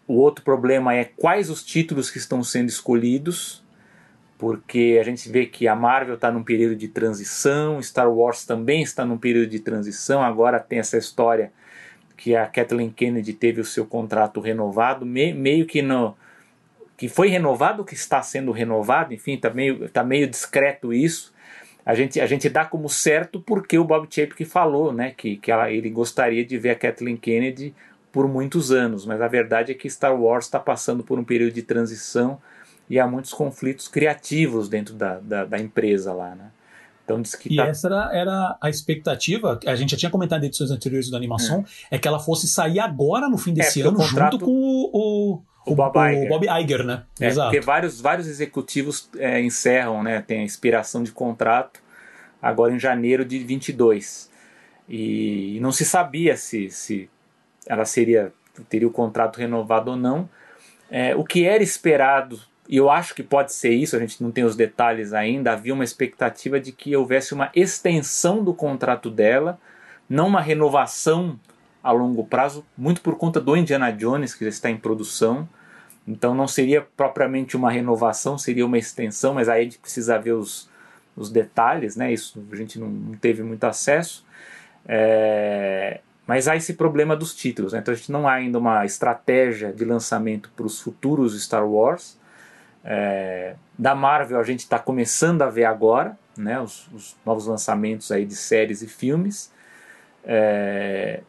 O 0.06 0.14
outro 0.14 0.44
problema 0.44 0.94
é 0.94 1.04
quais 1.04 1.50
os 1.50 1.64
títulos 1.64 2.10
que 2.10 2.18
estão 2.18 2.42
sendo 2.42 2.68
escolhidos, 2.68 3.64
porque 4.36 4.98
a 5.00 5.04
gente 5.04 5.28
vê 5.28 5.46
que 5.46 5.68
a 5.68 5.74
Marvel 5.76 6.14
está 6.14 6.32
num 6.32 6.42
período 6.42 6.74
de 6.74 6.88
transição, 6.88 7.80
Star 7.80 8.10
Wars 8.10 8.44
também 8.44 8.82
está 8.82 9.04
num 9.04 9.18
período 9.18 9.50
de 9.50 9.60
transição, 9.60 10.22
agora 10.22 10.58
tem 10.58 10.78
essa 10.78 10.96
história 10.96 11.52
que 12.16 12.34
a 12.34 12.46
Kathleen 12.46 12.90
Kennedy 12.90 13.32
teve 13.32 13.60
o 13.60 13.64
seu 13.64 13.86
contrato 13.86 14.40
renovado, 14.40 15.06
me, 15.06 15.32
meio 15.32 15.64
que 15.64 15.80
no 15.80 16.16
que 17.00 17.08
foi 17.08 17.30
renovado, 17.30 17.82
que 17.82 17.94
está 17.94 18.20
sendo 18.20 18.52
renovado, 18.52 19.14
enfim, 19.14 19.32
está 19.32 19.48
meio, 19.48 19.88
tá 19.88 20.04
meio 20.04 20.28
discreto 20.28 20.92
isso. 20.92 21.32
A 21.82 21.94
gente, 21.94 22.20
a 22.20 22.26
gente 22.26 22.46
dá 22.50 22.66
como 22.66 22.90
certo 22.90 23.40
porque 23.40 23.78
o 23.78 23.84
Bob 23.84 24.06
Chapek 24.10 24.44
falou 24.44 24.92
né, 24.92 25.14
que, 25.16 25.38
que 25.38 25.50
ela, 25.50 25.70
ele 25.70 25.88
gostaria 25.88 26.44
de 26.44 26.58
ver 26.58 26.72
a 26.72 26.74
Kathleen 26.74 27.16
Kennedy 27.16 27.74
por 28.12 28.28
muitos 28.28 28.70
anos, 28.70 29.06
mas 29.06 29.22
a 29.22 29.28
verdade 29.28 29.72
é 29.72 29.74
que 29.74 29.88
Star 29.88 30.14
Wars 30.14 30.44
está 30.44 30.58
passando 30.58 31.02
por 31.02 31.18
um 31.18 31.24
período 31.24 31.54
de 31.54 31.62
transição 31.62 32.38
e 32.86 33.00
há 33.00 33.06
muitos 33.06 33.32
conflitos 33.32 33.88
criativos 33.88 34.68
dentro 34.68 34.92
da, 34.92 35.20
da, 35.20 35.46
da 35.46 35.58
empresa 35.58 36.12
lá. 36.12 36.34
Né? 36.34 36.50
Então 37.02 37.22
diz 37.22 37.34
que 37.34 37.50
e 37.50 37.56
tá... 37.56 37.66
essa 37.66 37.88
era, 37.88 38.10
era, 38.12 38.58
a 38.60 38.68
expectativa, 38.68 39.58
a 39.66 39.74
gente 39.74 39.92
já 39.92 39.96
tinha 39.96 40.10
comentado 40.10 40.44
em 40.44 40.48
edições 40.48 40.70
anteriores 40.70 41.10
da 41.10 41.16
animação, 41.16 41.64
é, 41.90 41.96
é 41.96 41.98
que 41.98 42.06
ela 42.06 42.20
fosse 42.20 42.46
sair 42.46 42.78
agora 42.78 43.26
no 43.26 43.38
fim 43.38 43.54
desse 43.54 43.80
é, 43.80 43.86
ano, 43.86 43.96
contrato... 43.96 44.32
junto 44.32 44.44
com 44.44 44.52
o, 44.52 44.90
o, 44.92 45.42
o, 45.66 45.74
Bob, 45.74 45.98
o 45.98 46.08
Iger. 46.08 46.28
Bob 46.28 46.46
Iger, 46.46 46.84
né? 46.84 47.04
É, 47.20 47.26
Exato. 47.26 47.50
Porque 47.50 47.64
vários, 47.64 48.00
vários 48.00 48.26
executivos 48.26 49.08
é, 49.16 49.40
encerram, 49.40 50.02
né? 50.02 50.22
Tem 50.22 50.40
a 50.40 50.44
expiração 50.44 51.02
de 51.02 51.12
contrato 51.12 51.80
agora 52.40 52.72
em 52.72 52.78
janeiro 52.78 53.24
de 53.24 53.38
22. 53.38 54.30
E, 54.88 55.56
e 55.56 55.60
não 55.60 55.70
se 55.70 55.84
sabia 55.84 56.36
se, 56.36 56.70
se 56.70 57.08
ela 57.66 57.84
seria 57.84 58.32
teria 58.68 58.88
o 58.88 58.92
contrato 58.92 59.38
renovado 59.38 59.92
ou 59.92 59.96
não. 59.96 60.28
É, 60.90 61.14
o 61.14 61.24
que 61.24 61.44
era 61.44 61.62
esperado, 61.62 62.40
e 62.68 62.76
eu 62.76 62.90
acho 62.90 63.14
que 63.14 63.22
pode 63.22 63.52
ser 63.52 63.70
isso, 63.70 63.96
a 63.96 63.98
gente 63.98 64.22
não 64.22 64.30
tem 64.30 64.44
os 64.44 64.56
detalhes 64.56 65.12
ainda, 65.12 65.52
havia 65.52 65.72
uma 65.72 65.84
expectativa 65.84 66.58
de 66.58 66.72
que 66.72 66.94
houvesse 66.96 67.32
uma 67.32 67.50
extensão 67.54 68.42
do 68.42 68.52
contrato 68.52 69.10
dela, 69.10 69.58
não 70.08 70.26
uma 70.26 70.40
renovação 70.40 71.38
a 71.82 71.92
longo 71.92 72.24
prazo, 72.24 72.64
muito 72.76 73.00
por 73.00 73.16
conta 73.16 73.40
do 73.40 73.56
Indiana 73.56 73.90
Jones, 73.90 74.34
que 74.34 74.44
já 74.44 74.50
está 74.50 74.70
em 74.70 74.76
produção. 74.76 75.48
Então 76.06 76.34
não 76.34 76.48
seria 76.48 76.82
propriamente 76.96 77.56
uma 77.56 77.70
renovação, 77.70 78.36
seria 78.36 78.66
uma 78.66 78.78
extensão, 78.78 79.34
mas 79.34 79.48
aí 79.48 79.60
a 79.60 79.64
gente 79.64 79.78
precisa 79.78 80.18
ver 80.18 80.32
os, 80.32 80.68
os 81.16 81.30
detalhes, 81.30 81.96
né? 81.96 82.12
Isso 82.12 82.42
a 82.50 82.56
gente 82.56 82.78
não, 82.78 83.14
teve 83.20 83.42
muito 83.42 83.64
acesso. 83.64 84.24
É, 84.86 86.00
mas 86.26 86.48
há 86.48 86.56
esse 86.56 86.74
problema 86.74 87.16
dos 87.16 87.34
títulos, 87.34 87.72
né? 87.72 87.80
então 87.80 87.92
a 87.92 87.96
gente 87.96 88.10
não 88.10 88.26
há 88.26 88.34
ainda 88.34 88.58
uma 88.58 88.84
estratégia 88.84 89.72
de 89.72 89.84
lançamento 89.84 90.50
para 90.56 90.64
os 90.64 90.80
futuros 90.80 91.40
Star 91.42 91.66
Wars. 91.66 92.18
É, 92.84 93.56
da 93.78 93.94
Marvel 93.94 94.40
a 94.40 94.42
gente 94.42 94.60
está 94.60 94.78
começando 94.78 95.42
a 95.42 95.50
ver 95.50 95.64
agora, 95.64 96.18
né? 96.36 96.60
Os, 96.60 96.88
os, 96.92 97.16
novos 97.24 97.46
lançamentos 97.46 98.10
aí 98.10 98.24
de 98.24 98.34
séries 98.34 98.82
e 98.82 98.88
filmes. 98.88 99.52
É, 100.24 101.20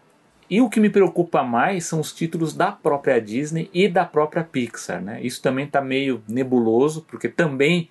e 0.51 0.59
o 0.59 0.69
que 0.69 0.81
me 0.81 0.89
preocupa 0.89 1.43
mais 1.43 1.85
são 1.85 2.01
os 2.01 2.11
títulos 2.11 2.53
da 2.53 2.73
própria 2.73 3.21
Disney 3.21 3.69
e 3.73 3.87
da 3.87 4.03
própria 4.03 4.43
Pixar. 4.43 5.01
Né? 5.01 5.21
Isso 5.21 5.41
também 5.41 5.63
está 5.63 5.79
meio 5.79 6.21
nebuloso, 6.27 7.03
porque 7.03 7.29
também 7.29 7.89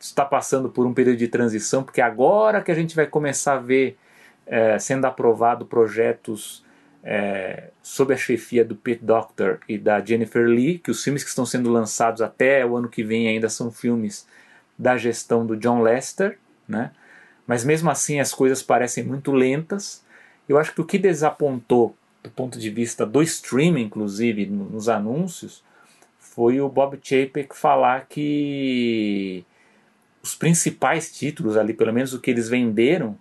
está 0.00 0.24
passando 0.24 0.68
por 0.68 0.84
um 0.84 0.92
período 0.92 1.18
de 1.18 1.28
transição, 1.28 1.84
porque 1.84 2.00
agora 2.00 2.62
que 2.62 2.72
a 2.72 2.74
gente 2.74 2.96
vai 2.96 3.06
começar 3.06 3.54
a 3.54 3.60
ver 3.60 3.96
é, 4.44 4.76
sendo 4.76 5.04
aprovado 5.04 5.64
projetos 5.64 6.64
é, 7.04 7.68
sob 7.80 8.12
a 8.12 8.16
chefia 8.16 8.64
do 8.64 8.74
Pete 8.74 9.04
Doctor 9.04 9.60
e 9.68 9.78
da 9.78 10.04
Jennifer 10.04 10.44
Lee, 10.48 10.80
que 10.80 10.90
os 10.90 11.04
filmes 11.04 11.22
que 11.22 11.28
estão 11.28 11.46
sendo 11.46 11.70
lançados 11.70 12.20
até 12.20 12.66
o 12.66 12.76
ano 12.76 12.88
que 12.88 13.04
vem 13.04 13.28
ainda 13.28 13.48
são 13.48 13.70
filmes 13.70 14.26
da 14.76 14.96
gestão 14.96 15.46
do 15.46 15.56
John 15.56 15.80
Lester, 15.80 16.36
né? 16.66 16.90
mas 17.46 17.64
mesmo 17.64 17.88
assim 17.88 18.18
as 18.18 18.34
coisas 18.34 18.64
parecem 18.64 19.04
muito 19.04 19.30
lentas. 19.30 20.04
Eu 20.48 20.58
acho 20.58 20.74
que 20.74 20.80
o 20.80 20.84
que 20.84 20.98
desapontou 20.98 21.94
do 22.22 22.30
ponto 22.30 22.58
de 22.58 22.70
vista 22.70 23.06
do 23.06 23.22
streaming, 23.22 23.82
inclusive 23.82 24.46
nos 24.46 24.88
anúncios, 24.88 25.62
foi 26.18 26.60
o 26.60 26.68
Bob 26.68 26.98
Chapek 27.02 27.56
falar 27.56 28.06
que 28.08 29.44
os 30.22 30.34
principais 30.34 31.10
títulos 31.10 31.56
ali, 31.56 31.72
pelo 31.72 31.92
menos 31.92 32.12
o 32.12 32.20
que 32.20 32.30
eles 32.30 32.48
venderam, 32.48 33.16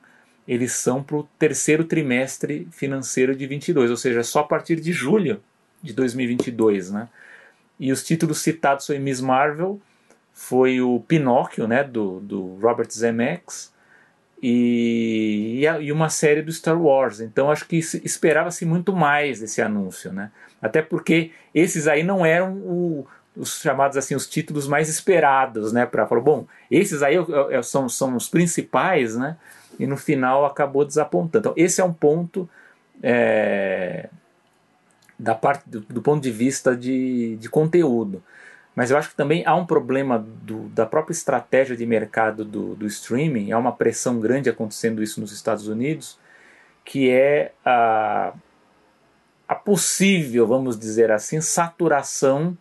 eles 0.47 0.73
são 0.73 1.01
para 1.03 1.17
o 1.17 1.23
terceiro 1.37 1.83
trimestre 1.83 2.67
financeiro 2.71 3.35
de 3.35 3.45
22, 3.45 3.91
ou 3.91 3.97
seja, 3.97 4.23
só 4.23 4.39
a 4.39 4.43
partir 4.43 4.79
de 4.79 4.91
julho 4.91 5.41
de 5.81 5.93
2022, 5.93 6.91
né? 6.91 7.07
E 7.79 7.91
os 7.91 8.03
títulos 8.03 8.39
citados 8.39 8.85
foi 8.85 8.99
Miss 8.99 9.21
Marvel, 9.21 9.79
foi 10.33 10.81
o 10.81 10.99
Pinóquio, 11.01 11.67
né, 11.67 11.83
do, 11.83 12.19
do 12.19 12.55
Robert 12.55 12.89
Zemeckis, 12.91 13.71
e, 14.41 15.62
e 15.81 15.91
uma 15.91 16.10
série 16.10 16.41
do 16.41 16.51
Star 16.51 16.79
Wars. 16.81 17.19
Então 17.19 17.51
acho 17.51 17.65
que 17.65 17.77
esperava-se 17.77 18.65
muito 18.65 18.93
mais 18.93 19.39
desse 19.39 19.62
anúncio, 19.62 20.12
né? 20.12 20.31
Até 20.62 20.81
porque 20.81 21.31
esses 21.53 21.88
aí 21.88 22.03
não 22.03 22.25
eram 22.25 22.53
o, 22.53 23.08
os 23.36 23.62
chamados 23.62 23.98
assim 23.98 24.15
os 24.15 24.27
títulos 24.27 24.67
mais 24.67 24.89
esperados, 24.89 25.74
né? 25.74 25.86
Para 25.86 26.08
falar, 26.08 26.22
bom, 26.22 26.46
esses 26.69 27.03
aí 27.03 27.15
são, 27.63 27.89
são 27.89 28.15
os 28.15 28.29
principais, 28.29 29.15
né? 29.15 29.38
E 29.77 29.86
no 29.86 29.98
final 29.98 30.46
acabou 30.46 30.86
desapontando. 30.86 31.50
Então 31.50 31.53
esse 31.55 31.81
é 31.81 31.84
um 31.84 31.93
ponto 31.93 32.50
é, 33.01 34.10
da 35.17 35.36
parte 35.36 35.69
do, 35.69 35.81
do, 35.81 36.01
ponto 36.01 36.22
de 36.22 36.31
vista 36.31 36.75
de, 36.75 37.36
de 37.38 37.50
conteúdo. 37.50 38.24
Mas 38.79 38.91
eu 38.91 38.98
acho 38.98 39.09
que 39.09 39.15
também 39.15 39.43
há 39.45 39.53
um 39.53 39.65
problema 39.65 40.17
do, 40.17 40.69
da 40.69 40.86
própria 40.86 41.12
estratégia 41.12 41.75
de 41.75 41.86
mercado 41.86 42.45
do, 42.45 42.75
do 42.75 42.88
streaming, 42.88 43.51
há 43.51 43.57
uma 43.57 43.74
pressão 43.74 44.21
grande 44.21 44.50
acontecendo 44.50 45.03
isso 45.03 45.19
nos 45.19 45.33
Estados 45.33 45.67
Unidos, 45.67 46.17
que 46.86 47.09
é 47.09 47.51
a, 47.65 48.31
a 49.45 49.53
possível, 49.53 50.48
vamos 50.48 50.79
dizer 50.79 51.12
assim, 51.12 51.41
saturação 51.41 52.57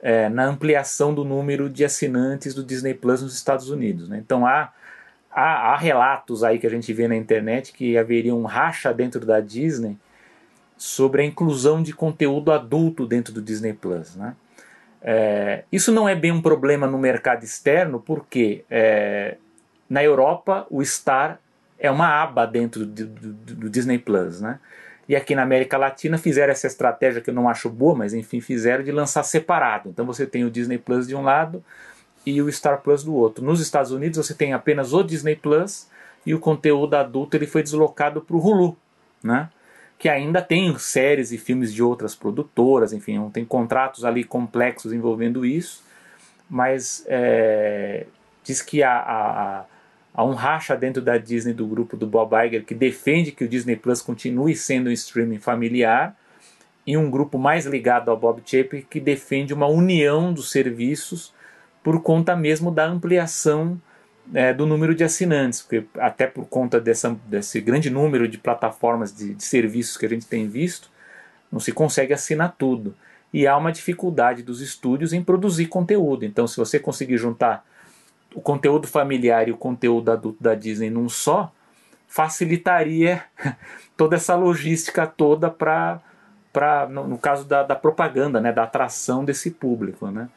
é, 0.00 0.28
na 0.28 0.44
ampliação 0.44 1.12
do 1.12 1.24
número 1.24 1.68
de 1.68 1.84
assinantes 1.84 2.54
do 2.54 2.62
Disney 2.62 2.94
Plus 2.94 3.20
nos 3.20 3.34
Estados 3.34 3.68
Unidos. 3.68 4.08
Né? 4.08 4.22
Então 4.24 4.46
há, 4.46 4.72
há, 5.32 5.72
há, 5.72 5.76
relatos 5.76 6.44
aí 6.44 6.60
que 6.60 6.66
a 6.68 6.70
gente 6.70 6.92
vê 6.92 7.08
na 7.08 7.16
internet 7.16 7.72
que 7.72 7.98
haveria 7.98 8.36
um 8.36 8.44
racha 8.44 8.94
dentro 8.94 9.26
da 9.26 9.40
Disney 9.40 9.98
sobre 10.76 11.22
a 11.22 11.24
inclusão 11.24 11.82
de 11.82 11.92
conteúdo 11.92 12.52
adulto 12.52 13.04
dentro 13.04 13.34
do 13.34 13.42
Disney 13.42 13.72
Plus. 13.72 14.14
Né? 14.14 14.36
É, 15.02 15.64
isso 15.70 15.92
não 15.92 16.08
é 16.08 16.14
bem 16.14 16.32
um 16.32 16.42
problema 16.42 16.86
no 16.86 16.98
mercado 16.98 17.44
externo, 17.44 18.00
porque 18.00 18.64
é, 18.70 19.36
na 19.88 20.02
Europa 20.02 20.66
o 20.70 20.84
Star 20.84 21.38
é 21.78 21.90
uma 21.90 22.22
aba 22.22 22.46
dentro 22.46 22.86
do, 22.86 23.06
do, 23.06 23.32
do, 23.32 23.70
Disney 23.70 23.98
Plus, 23.98 24.40
né? 24.40 24.58
E 25.08 25.14
aqui 25.14 25.34
na 25.34 25.42
América 25.42 25.76
Latina 25.76 26.18
fizeram 26.18 26.50
essa 26.50 26.66
estratégia 26.66 27.20
que 27.20 27.30
eu 27.30 27.34
não 27.34 27.48
acho 27.48 27.70
boa, 27.70 27.94
mas 27.94 28.12
enfim, 28.12 28.40
fizeram 28.40 28.82
de 28.82 28.90
lançar 28.90 29.22
separado. 29.22 29.88
Então 29.88 30.04
você 30.04 30.26
tem 30.26 30.44
o 30.44 30.50
Disney 30.50 30.78
Plus 30.78 31.06
de 31.06 31.14
um 31.14 31.22
lado 31.22 31.62
e 32.24 32.42
o 32.42 32.50
Star 32.50 32.80
Plus 32.82 33.04
do 33.04 33.14
outro. 33.14 33.44
Nos 33.44 33.60
Estados 33.60 33.92
Unidos 33.92 34.26
você 34.26 34.34
tem 34.34 34.52
apenas 34.52 34.92
o 34.92 35.02
Disney 35.04 35.36
Plus 35.36 35.88
e 36.24 36.34
o 36.34 36.40
conteúdo 36.40 36.94
adulto 36.94 37.36
ele 37.36 37.46
foi 37.46 37.62
deslocado 37.62 38.20
para 38.20 38.36
o 38.36 38.44
Hulu, 38.44 38.76
né? 39.22 39.48
Que 39.98 40.08
ainda 40.08 40.42
tem 40.42 40.76
séries 40.78 41.32
e 41.32 41.38
filmes 41.38 41.72
de 41.72 41.82
outras 41.82 42.14
produtoras, 42.14 42.92
enfim, 42.92 43.30
tem 43.30 43.44
contratos 43.44 44.04
ali 44.04 44.22
complexos 44.22 44.92
envolvendo 44.92 45.44
isso, 45.44 45.82
mas 46.48 47.04
é, 47.08 48.06
diz 48.44 48.60
que 48.60 48.82
há, 48.82 49.64
um 50.18 50.32
racha 50.32 50.76
dentro 50.76 51.02
da 51.02 51.18
Disney 51.18 51.52
do 51.52 51.66
grupo 51.66 51.96
do 51.96 52.06
Bob 52.06 52.32
Iger 52.46 52.64
que 52.64 52.74
defende 52.74 53.32
que 53.32 53.44
o 53.44 53.48
Disney 53.48 53.76
Plus 53.76 54.00
continue 54.00 54.54
sendo 54.54 54.88
um 54.88 54.92
streaming 54.92 55.38
familiar 55.38 56.16
e 56.86 56.96
um 56.96 57.10
grupo 57.10 57.38
mais 57.38 57.66
ligado 57.66 58.10
ao 58.10 58.16
Bob 58.16 58.40
Chapek 58.44 58.86
que 58.88 59.00
defende 59.00 59.52
uma 59.52 59.66
união 59.66 60.32
dos 60.32 60.50
serviços 60.50 61.34
por 61.82 62.00
conta 62.02 62.34
mesmo 62.34 62.70
da 62.70 62.86
ampliação 62.86 63.80
é, 64.34 64.52
do 64.52 64.66
número 64.66 64.94
de 64.94 65.04
assinantes, 65.04 65.62
porque 65.62 65.84
até 65.98 66.26
por 66.26 66.46
conta 66.46 66.80
dessa, 66.80 67.16
desse 67.26 67.60
grande 67.60 67.90
número 67.90 68.26
de 68.26 68.38
plataformas 68.38 69.14
de, 69.14 69.34
de, 69.34 69.44
serviços 69.44 69.96
que 69.96 70.06
a 70.06 70.08
gente 70.08 70.26
tem 70.26 70.48
visto, 70.48 70.90
não 71.50 71.60
se 71.60 71.72
consegue 71.72 72.12
assinar 72.12 72.54
tudo. 72.58 72.94
E 73.32 73.46
há 73.46 73.56
uma 73.56 73.72
dificuldade 73.72 74.42
dos 74.42 74.60
estúdios 74.60 75.12
em 75.12 75.22
produzir 75.22 75.66
conteúdo. 75.66 76.24
Então, 76.24 76.46
se 76.46 76.56
você 76.56 76.78
conseguir 76.78 77.18
juntar 77.18 77.64
o 78.34 78.40
conteúdo 78.40 78.86
familiar 78.86 79.48
e 79.48 79.52
o 79.52 79.56
conteúdo 79.56 80.10
adulto 80.10 80.42
da 80.42 80.54
Disney 80.54 80.90
num 80.90 81.08
só, 81.08 81.52
facilitaria 82.08 83.24
toda 83.96 84.16
essa 84.16 84.34
logística 84.34 85.06
toda 85.06 85.50
para, 85.50 86.00
no, 86.90 87.06
no 87.06 87.18
caso 87.18 87.44
da, 87.44 87.62
da 87.62 87.74
propaganda, 87.74 88.40
né, 88.40 88.52
da 88.52 88.64
atração 88.64 89.24
desse 89.24 89.50
público. 89.50 90.10
Né? 90.10 90.28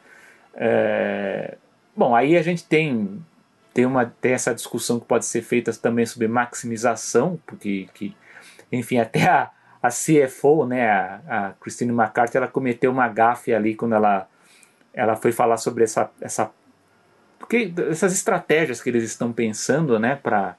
É, 0.54 1.56
bom, 1.96 2.14
aí 2.14 2.36
a 2.36 2.42
gente 2.42 2.64
tem 2.64 3.22
tem, 3.72 3.86
uma, 3.86 4.06
tem 4.06 4.32
essa 4.32 4.54
discussão 4.54 4.98
que 4.98 5.06
pode 5.06 5.26
ser 5.26 5.42
feita 5.42 5.72
também 5.72 6.06
sobre 6.06 6.28
maximização, 6.28 7.40
porque, 7.46 7.88
que, 7.94 8.16
enfim, 8.70 8.98
até 8.98 9.26
a, 9.28 9.50
a 9.82 9.88
CFO, 9.88 10.66
né, 10.66 10.88
a, 10.88 11.20
a 11.28 11.52
Christine 11.60 11.92
McCarthy, 11.92 12.36
ela 12.36 12.48
cometeu 12.48 12.90
uma 12.90 13.08
gafe 13.08 13.52
ali 13.52 13.74
quando 13.74 13.94
ela, 13.94 14.28
ela 14.92 15.16
foi 15.16 15.32
falar 15.32 15.56
sobre 15.56 15.84
essa, 15.84 16.10
essa 16.20 16.50
porque 17.38 17.72
essas 17.88 18.12
estratégias 18.12 18.80
que 18.80 18.88
eles 18.90 19.02
estão 19.02 19.32
pensando, 19.32 19.98
né, 19.98 20.14
para 20.14 20.56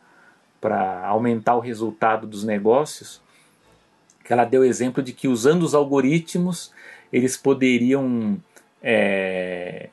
aumentar 1.06 1.56
o 1.56 1.62
resultado 1.62 2.28
dos 2.28 2.44
negócios, 2.44 3.22
que 4.26 4.34
ela 4.34 4.44
deu 4.44 4.66
exemplo 4.66 5.02
de 5.02 5.14
que 5.14 5.28
usando 5.28 5.64
os 5.64 5.74
algoritmos 5.74 6.74
eles 7.14 7.38
poderiam 7.38 8.38
é, 8.82 9.90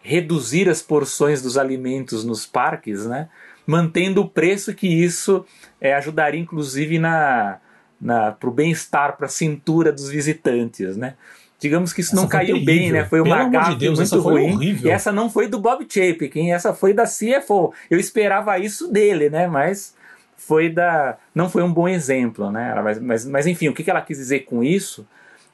reduzir 0.00 0.68
as 0.68 0.80
porções 0.80 1.42
dos 1.42 1.58
alimentos 1.58 2.24
nos 2.24 2.46
parques, 2.46 3.06
né? 3.06 3.28
mantendo 3.68 4.22
o 4.22 4.28
preço 4.28 4.74
que 4.74 4.86
isso 4.86 5.44
é, 5.78 5.94
ajudaria 5.94 6.40
inclusive 6.40 6.98
na, 6.98 7.58
na 8.00 8.32
para 8.32 8.48
o 8.48 8.52
bem-estar, 8.52 9.16
para 9.18 9.26
a 9.26 9.28
cintura 9.28 9.92
dos 9.92 10.08
visitantes. 10.08 10.96
Né? 10.96 11.14
Digamos 11.60 11.92
que 11.92 12.00
isso 12.00 12.14
essa 12.14 12.20
não 12.22 12.26
caiu 12.26 12.54
terrível. 12.54 12.64
bem, 12.64 12.92
né? 12.92 13.04
Foi 13.04 13.20
uma 13.20 13.46
gafe 13.48 13.72
de 13.72 13.78
Deus, 13.80 13.98
muito 13.98 14.20
ruim. 14.20 14.54
Horrível. 14.54 14.88
E 14.88 14.90
essa 14.90 15.12
não 15.12 15.28
foi 15.28 15.48
do 15.48 15.58
Bob 15.58 15.86
Chapek, 15.86 16.50
essa 16.50 16.72
foi 16.72 16.94
da 16.94 17.04
CFO. 17.04 17.74
Eu 17.90 17.98
esperava 17.98 18.58
isso 18.58 18.90
dele, 18.90 19.28
né? 19.28 19.46
Mas 19.46 19.94
foi 20.34 20.70
da, 20.70 21.18
não 21.34 21.50
foi 21.50 21.62
um 21.62 21.72
bom 21.72 21.88
exemplo, 21.88 22.50
né? 22.50 22.74
Mas, 22.82 22.98
mas, 22.98 23.26
mas 23.26 23.46
enfim, 23.46 23.68
o 23.68 23.74
que 23.74 23.90
ela 23.90 24.00
quis 24.00 24.16
dizer 24.16 24.40
com 24.40 24.64
isso 24.64 25.06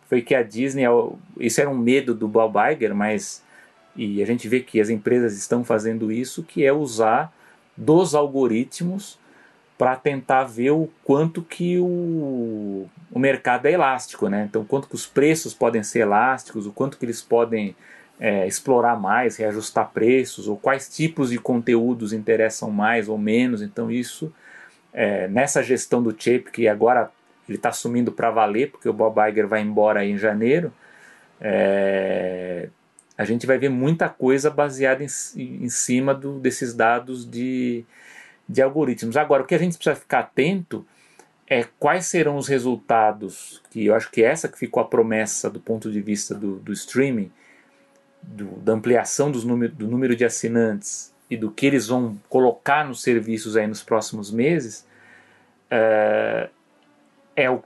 foi 0.09 0.23
que 0.23 0.35
a 0.35 0.43
Disney, 0.43 0.85
isso 1.41 1.61
era 1.61 1.69
um 1.69 1.77
medo 1.77 2.15
do 2.15 2.29
Bob 2.29 2.55
Iger, 2.71 2.95
mas 2.95 3.43
e 3.97 4.23
a 4.23 4.27
gente 4.27 4.49
vê 4.49 4.61
que 4.61 4.81
as 4.81 4.89
empresas 4.89 5.37
estão 5.37 5.65
fazendo 5.65 6.11
isso, 6.11 6.43
que 6.43 6.65
é 6.65 6.73
usar 6.73 7.33
dos 7.77 8.15
algoritmos 8.15 9.19
para 9.77 9.97
tentar 9.97 10.45
ver 10.45 10.71
o 10.71 10.89
quanto 11.03 11.43
que 11.43 11.79
o, 11.79 12.87
o 13.11 13.19
mercado 13.19 13.67
é 13.67 13.73
elástico, 13.73 14.29
né? 14.29 14.47
Então, 14.49 14.65
quanto 14.65 14.89
que 14.89 14.95
os 14.95 15.07
preços 15.07 15.53
podem 15.53 15.83
ser 15.83 16.01
elásticos, 16.01 16.67
o 16.67 16.73
quanto 16.73 16.97
que 16.97 17.05
eles 17.05 17.21
podem 17.21 17.75
é, 18.19 18.47
explorar 18.47 18.99
mais, 18.99 19.37
reajustar 19.37 19.91
preços, 19.93 20.47
ou 20.47 20.57
quais 20.57 20.89
tipos 20.89 21.31
de 21.31 21.39
conteúdos 21.39 22.13
interessam 22.13 22.71
mais 22.71 23.09
ou 23.09 23.19
menos. 23.19 23.63
Então, 23.63 23.91
isso, 23.91 24.33
é, 24.93 25.27
nessa 25.29 25.63
gestão 25.63 26.03
do 26.03 26.15
Chip, 26.17 26.51
que 26.53 26.69
agora 26.69 27.11
ele 27.49 27.59
está 27.59 27.71
assumindo 27.71 28.13
para 28.13 28.31
valer, 28.31 28.71
porque 28.71 28.89
o 28.89 28.93
Bob 28.93 29.19
Iger 29.29 29.49
vai 29.49 29.61
embora 29.61 30.05
em 30.05 30.17
janeiro, 30.17 30.73
é, 31.41 32.69
a 33.17 33.25
gente 33.25 33.47
vai 33.47 33.59
ver 33.59 33.69
muita 33.69 34.09
coisa 34.09 34.51
baseada 34.51 35.05
em, 35.05 35.09
em 35.37 35.69
cima 35.69 36.15
do, 36.15 36.39
desses 36.41 36.75
dados 36.75 37.29
de, 37.29 37.85
de 38.49 38.61
algoritmos. 38.61 39.17
Agora, 39.17 39.43
o 39.43 39.47
que 39.47 39.55
a 39.55 39.59
gente 39.59 39.77
precisa 39.77 39.95
ficar 39.95 40.21
atento 40.21 40.85
é 41.47 41.65
quais 41.79 42.07
serão 42.07 42.37
os 42.37 42.49
resultados, 42.49 43.63
que 43.71 43.87
eu 43.87 43.95
acho 43.95 44.11
que 44.11 44.23
essa 44.23 44.49
que 44.49 44.59
ficou 44.59 44.83
a 44.83 44.87
promessa 44.87 45.51
do 45.51 45.61
ponto 45.61 45.91
de 45.91 46.01
vista 46.01 46.35
do, 46.35 46.57
do 46.57 46.73
streaming, 46.73 47.31
do, 48.23 48.47
da 48.61 48.73
ampliação 48.73 49.31
dos 49.31 49.45
número, 49.45 49.73
do 49.73 49.87
número 49.87 50.17
de 50.17 50.25
assinantes 50.25 51.13
e 51.31 51.37
do 51.37 51.51
que 51.51 51.67
eles 51.67 51.89
vão 51.89 52.19
colocar 52.29 52.87
nos 52.87 53.03
serviços 53.03 53.57
aí 53.57 53.67
nos 53.67 53.83
próximos 53.83 54.31
meses, 54.31 54.87
é, 55.71 56.49
é 57.37 57.51
o, 57.51 57.63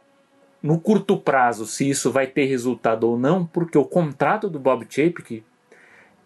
no 0.63 0.81
curto 0.81 1.17
prazo 1.17 1.67
se 1.67 1.89
isso 1.89 2.11
vai 2.11 2.27
ter 2.27 2.47
resultado 2.47 3.05
ou 3.05 3.19
não, 3.19 3.47
porque 3.47 3.79
o 3.79 3.85
contrato 3.85 4.49
do 4.51 4.59
Bob 4.59 4.87
Chapek 4.89 5.43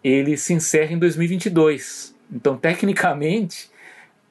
ele 0.03 0.35
se 0.37 0.53
encerra 0.53 0.93
em 0.93 0.99
2022. 0.99 2.15
Então, 2.31 2.57
tecnicamente, 2.57 3.69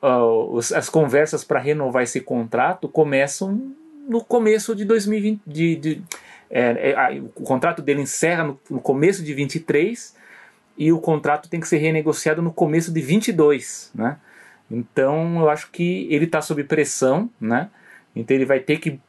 uh, 0.02 0.58
as 0.58 0.88
conversas 0.88 1.44
para 1.44 1.60
renovar 1.60 2.02
esse 2.02 2.20
contrato 2.20 2.88
começam 2.88 3.74
no 4.08 4.22
começo 4.22 4.74
de 4.74 4.84
2020. 4.84 5.40
De, 5.46 5.76
de, 5.76 6.02
é, 6.50 6.90
é, 6.90 7.20
o 7.20 7.42
contrato 7.42 7.80
dele 7.80 8.02
encerra 8.02 8.44
no, 8.44 8.60
no, 8.68 8.80
começo 8.80 9.22
de 9.22 9.32
23 9.32 10.14
e 10.76 10.92
o 10.92 10.98
contrato 10.98 11.48
tem 11.48 11.60
que 11.60 11.68
ser 11.68 11.78
renegociado 11.78 12.42
no 12.42 12.52
começo 12.52 12.92
de 12.92 13.00
22, 13.00 13.90
né? 13.94 14.18
Então 14.70 15.40
eu 15.40 15.48
acho 15.48 15.70
que 15.70 16.06
ele 16.10 16.24
está 16.24 16.42
sob 16.42 16.64
pressão, 16.64 17.30
né? 17.40 17.70
Então 18.14 18.34
ele 18.34 18.44
vai 18.44 18.60
ter 18.60 18.78
que 18.78 19.00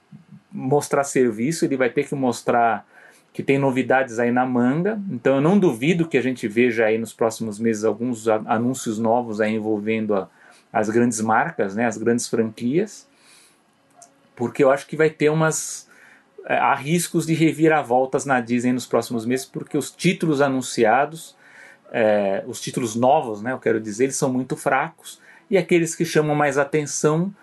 mostrar 0.54 1.04
serviço, 1.04 1.66
ele 1.66 1.76
vai 1.76 1.90
ter 1.90 2.08
que 2.08 2.14
mostrar 2.14 2.86
que 3.34 3.42
tem 3.42 3.58
novidades 3.58 4.20
aí 4.20 4.32
na 4.32 4.46
manga. 4.46 5.02
Então 5.10 5.36
eu 5.36 5.42
não 5.42 5.58
duvido 5.58 6.08
que 6.08 6.18
a 6.18 6.22
gente 6.22 6.48
veja 6.48 6.86
aí 6.86 6.98
nos 6.98 7.12
próximos 7.12 7.58
meses 7.58 7.84
alguns 7.84 8.28
anúncios 8.28 9.00
novos 9.00 9.42
aí 9.42 9.56
envolvendo 9.56 10.14
a, 10.16 10.30
as 10.72 10.90
grandes 10.90 11.20
marcas, 11.20 11.76
né, 11.76 11.88
as 11.88 11.98
grandes 11.98 12.28
franquias, 12.28 13.08
porque 14.36 14.64
eu 14.64 14.72
acho 14.72 14.86
que 14.86 14.96
vai 14.96 15.10
ter 15.10 15.30
umas 15.30 15.90
é, 16.46 16.56
há 16.56 16.76
riscos 16.76 17.26
de 17.26 17.34
reviravoltas 17.34 18.26
na 18.26 18.40
Disney 18.40 18.72
nos 18.72 18.86
próximos 18.86 19.26
meses, 19.26 19.46
porque 19.46 19.78
os 19.78 19.90
títulos 19.90 20.42
anunciados, 20.42 21.36
é, 21.92 22.44
os 22.46 22.62
títulos 22.62 22.96
novos, 22.96 23.42
né, 23.42 23.52
eu 23.52 23.60
quero 23.60 23.80
dizer, 23.80 24.06
eles 24.06 24.16
são 24.16 24.32
muito 24.32 24.56
fracos 24.56 25.20
e 25.50 25.58
aqueles 25.58 25.96
que 25.96 26.06
chamam 26.06 26.36
mais 26.36 26.58
atenção 26.58 27.34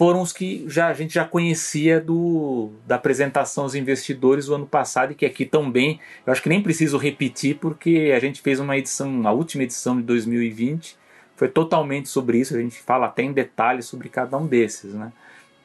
foram 0.00 0.22
os 0.22 0.32
que 0.32 0.64
já, 0.66 0.88
a 0.88 0.94
gente 0.94 1.12
já 1.12 1.26
conhecia 1.26 2.00
do, 2.00 2.70
da 2.86 2.94
apresentação 2.94 3.64
aos 3.64 3.74
investidores 3.74 4.46
do 4.46 4.54
ano 4.54 4.66
passado 4.66 5.12
e 5.12 5.14
que 5.14 5.26
aqui 5.26 5.44
também, 5.44 6.00
eu 6.26 6.32
acho 6.32 6.42
que 6.42 6.48
nem 6.48 6.62
preciso 6.62 6.96
repetir 6.96 7.58
porque 7.58 8.10
a 8.16 8.18
gente 8.18 8.40
fez 8.40 8.58
uma 8.60 8.78
edição, 8.78 9.28
a 9.28 9.30
última 9.30 9.62
edição 9.62 9.98
de 9.98 10.02
2020 10.04 10.96
foi 11.36 11.48
totalmente 11.48 12.08
sobre 12.08 12.38
isso. 12.38 12.56
A 12.56 12.58
gente 12.58 12.80
fala 12.80 13.08
até 13.08 13.22
em 13.22 13.30
detalhes 13.30 13.84
sobre 13.84 14.08
cada 14.08 14.38
um 14.38 14.46
desses, 14.46 14.94
né? 14.94 15.12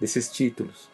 Desses 0.01 0.30
títulos. 0.30 0.89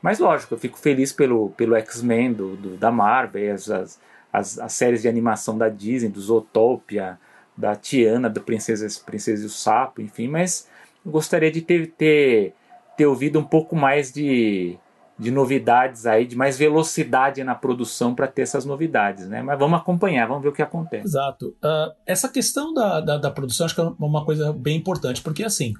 Mas 0.00 0.20
lógico, 0.20 0.54
eu 0.54 0.58
fico 0.58 0.78
feliz 0.78 1.12
pelo, 1.12 1.50
pelo 1.50 1.74
X-Men 1.74 2.32
do, 2.32 2.54
do, 2.54 2.76
da 2.76 2.92
Marvel, 2.92 3.54
as, 3.54 3.68
as, 3.68 4.58
as, 4.60 4.72
séries 4.72 5.02
de 5.02 5.08
animação 5.08 5.58
da 5.58 5.68
Disney, 5.68 6.10
do 6.10 6.20
Zootopia, 6.20 7.18
da 7.56 7.74
Tiana, 7.74 8.30
da 8.30 8.40
Princesa, 8.40 8.86
Princesa 9.04 9.42
e 9.42 9.46
o 9.46 9.50
Sapo, 9.50 10.00
enfim, 10.00 10.28
mas 10.28 10.68
gostaria 11.04 11.50
de 11.50 11.60
ter, 11.60 11.88
ter, 11.88 12.54
ter 12.96 13.06
ouvido 13.06 13.38
um 13.38 13.44
pouco 13.44 13.74
mais 13.74 14.12
de, 14.12 14.78
de 15.18 15.30
novidades 15.30 16.06
aí, 16.06 16.26
de 16.26 16.36
mais 16.36 16.58
velocidade 16.58 17.42
na 17.44 17.54
produção 17.54 18.14
para 18.14 18.26
ter 18.26 18.42
essas 18.42 18.64
novidades, 18.64 19.28
né? 19.28 19.42
Mas 19.42 19.58
vamos 19.58 19.78
acompanhar, 19.78 20.26
vamos 20.26 20.42
ver 20.42 20.48
o 20.48 20.52
que 20.52 20.62
acontece. 20.62 21.06
Exato. 21.06 21.56
Uh, 21.62 21.92
essa 22.06 22.28
questão 22.28 22.74
da, 22.74 23.00
da, 23.00 23.16
da, 23.18 23.30
produção 23.30 23.66
acho 23.66 23.74
que 23.74 23.80
é 23.80 23.84
uma 23.98 24.24
coisa 24.24 24.52
bem 24.52 24.76
importante, 24.76 25.22
porque 25.22 25.44
assim, 25.44 25.72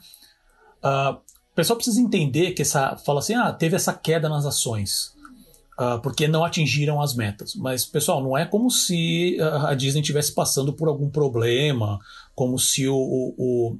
uh, 0.85 1.15
o 1.15 1.55
pessoal 1.55 1.77
precisa 1.77 2.01
entender 2.01 2.53
que 2.53 2.63
essa. 2.63 2.97
Fala 2.97 3.21
assim, 3.21 3.35
ah, 3.35 3.53
teve 3.53 3.77
essa 3.77 3.93
queda 3.93 4.29
nas 4.29 4.47
ações. 4.47 5.13
Uh, 5.77 6.01
porque 6.01 6.29
não 6.29 6.45
atingiram 6.45 7.03
as 7.03 7.17
metas. 7.17 7.57
Mas, 7.57 7.85
pessoal, 7.85 8.23
não 8.23 8.39
é 8.39 8.47
como 8.47 8.71
se 8.71 9.37
a 9.41 9.75
Disney 9.75 10.03
estivesse 10.03 10.33
passando 10.33 10.73
por 10.73 10.87
algum 10.87 11.11
problema, 11.11 11.99
como 12.33 12.57
se 12.61 12.87
o, 12.87 12.95
o, 12.95 13.35
o 13.37 13.79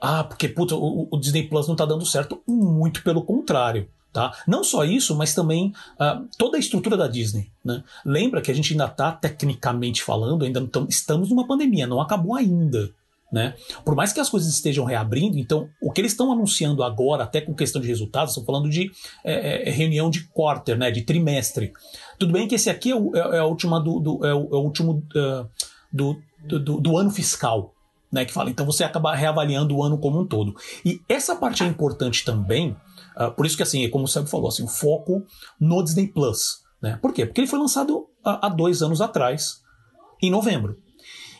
ah, 0.00 0.24
porque 0.24 0.48
puta, 0.48 0.74
o, 0.74 1.08
o 1.10 1.18
Disney 1.18 1.48
Plus 1.48 1.66
não 1.66 1.74
está 1.74 1.84
dando 1.84 2.06
certo. 2.06 2.42
Muito 2.46 3.02
pelo 3.02 3.22
contrário. 3.22 3.88
Tá? 4.12 4.32
Não 4.46 4.64
só 4.64 4.84
isso, 4.84 5.14
mas 5.14 5.34
também 5.34 5.72
uh, 5.94 6.26
toda 6.38 6.56
a 6.56 6.60
estrutura 6.60 6.96
da 6.96 7.06
Disney. 7.06 7.52
Né? 7.64 7.84
Lembra 8.04 8.40
que 8.40 8.50
a 8.50 8.54
gente 8.54 8.72
ainda 8.72 8.86
está, 8.86 9.12
tecnicamente 9.12 10.02
falando, 10.02 10.44
ainda 10.44 10.60
não 10.60 10.86
estamos 10.88 11.28
numa 11.28 11.46
pandemia, 11.46 11.86
não 11.86 12.00
acabou 12.00 12.34
ainda. 12.34 12.90
Né? 13.30 13.54
Por 13.84 13.94
mais 13.94 14.10
que 14.10 14.20
as 14.20 14.30
coisas 14.30 14.48
estejam 14.48 14.86
reabrindo, 14.86 15.38
então 15.38 15.68
o 15.82 15.92
que 15.92 16.00
eles 16.00 16.12
estão 16.12 16.32
anunciando 16.32 16.82
agora, 16.82 17.24
até 17.24 17.42
com 17.42 17.54
questão 17.54 17.80
de 17.80 17.86
resultados, 17.86 18.30
estão 18.30 18.44
falando 18.44 18.70
de 18.70 18.90
é, 19.22 19.68
é, 19.68 19.70
reunião 19.70 20.08
de 20.08 20.24
quarter, 20.28 20.78
né, 20.78 20.90
de 20.90 21.02
trimestre. 21.02 21.74
Tudo 22.18 22.32
bem 22.32 22.48
que 22.48 22.54
esse 22.54 22.70
aqui 22.70 22.90
é, 22.90 22.96
o, 22.96 23.14
é, 23.14 23.36
é 23.36 23.42
último 23.44 23.78
do, 25.92 26.96
ano 26.96 27.10
fiscal, 27.10 27.74
né, 28.10 28.24
que 28.24 28.32
fala. 28.32 28.50
Então 28.50 28.66
você 28.66 28.84
acaba 28.84 29.14
reavaliando 29.14 29.76
o 29.76 29.82
ano 29.82 29.98
como 29.98 30.20
um 30.20 30.26
todo. 30.26 30.54
E 30.84 31.00
essa 31.08 31.36
parte 31.36 31.62
é 31.62 31.66
importante 31.66 32.24
também, 32.24 32.76
Uh, 33.18 33.32
por 33.32 33.44
isso 33.44 33.56
que, 33.56 33.64
assim, 33.64 33.88
como 33.90 34.04
o 34.04 34.08
Sérgio 34.08 34.30
falou, 34.30 34.46
assim, 34.46 34.62
o 34.62 34.68
foco 34.68 35.24
no 35.60 35.82
Disney 35.82 36.06
Plus. 36.06 36.62
Né? 36.80 36.96
Por 37.02 37.12
quê? 37.12 37.26
Porque 37.26 37.40
ele 37.40 37.48
foi 37.48 37.58
lançado 37.58 38.06
há, 38.24 38.48
dois 38.48 38.80
anos 38.80 39.00
atrás, 39.00 39.60
em 40.22 40.30
novembro. 40.30 40.78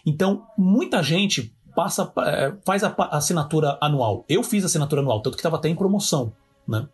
Então, 0.04 0.44
muita 0.59 1.00
gente 1.04 1.54
passa, 1.76 2.12
é, 2.26 2.52
faz 2.64 2.83
a, 2.83 2.92
assinatura 3.12 3.78
anual. 3.81 4.24
Eu 4.28 4.42
fiz 4.42 4.64
a 4.64 4.66
assinatura 4.66 5.02
anual, 5.02 5.22
tanto 5.22 5.35
que 5.35 5.40
estava 5.40 5.57
até 5.57 5.68
em 5.68 5.76
promoção. 5.76 6.33
Né? 6.66 6.88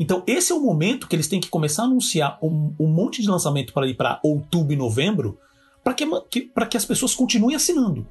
Então, 0.00 0.22
esse 0.26 0.52
é 0.52 0.54
o 0.54 0.60
momento 0.60 1.06
que 1.06 1.14
eles 1.14 1.28
têm 1.28 1.40
que 1.40 1.50
começar 1.50 1.82
a 1.82 1.86
anunciar 1.86 2.38
um, 2.42 2.74
um 2.80 2.88
monte 2.88 3.20
de 3.20 3.28
lançamento 3.28 3.74
para 3.74 3.86
ir 3.86 3.94
para 3.94 4.20
outubro 4.22 4.72
e 4.72 4.76
novembro, 4.76 5.38
para 5.84 5.92
que, 5.92 6.06
que, 6.30 6.50
que 6.70 6.76
as 6.78 6.84
pessoas 6.86 7.14
continuem 7.14 7.56
assinando. 7.56 8.06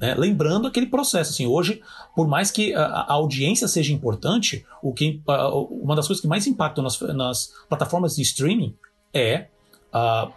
Né? 0.00 0.14
Lembrando 0.14 0.66
aquele 0.66 0.86
processo, 0.86 1.30
assim, 1.30 1.46
hoje, 1.46 1.80
por 2.14 2.26
mais 2.26 2.50
que 2.50 2.74
a, 2.74 2.84
a 2.84 3.12
audiência 3.12 3.68
seja 3.68 3.92
importante, 3.92 4.64
o 4.82 4.92
que, 4.92 5.22
uma 5.70 5.94
das 5.94 6.06
coisas 6.06 6.20
que 6.20 6.28
mais 6.28 6.46
impactam 6.46 6.82
nas, 6.82 7.00
nas 7.00 7.52
plataformas 7.68 8.16
de 8.16 8.22
streaming 8.22 8.74
é 9.14 9.46
a, 9.92 10.30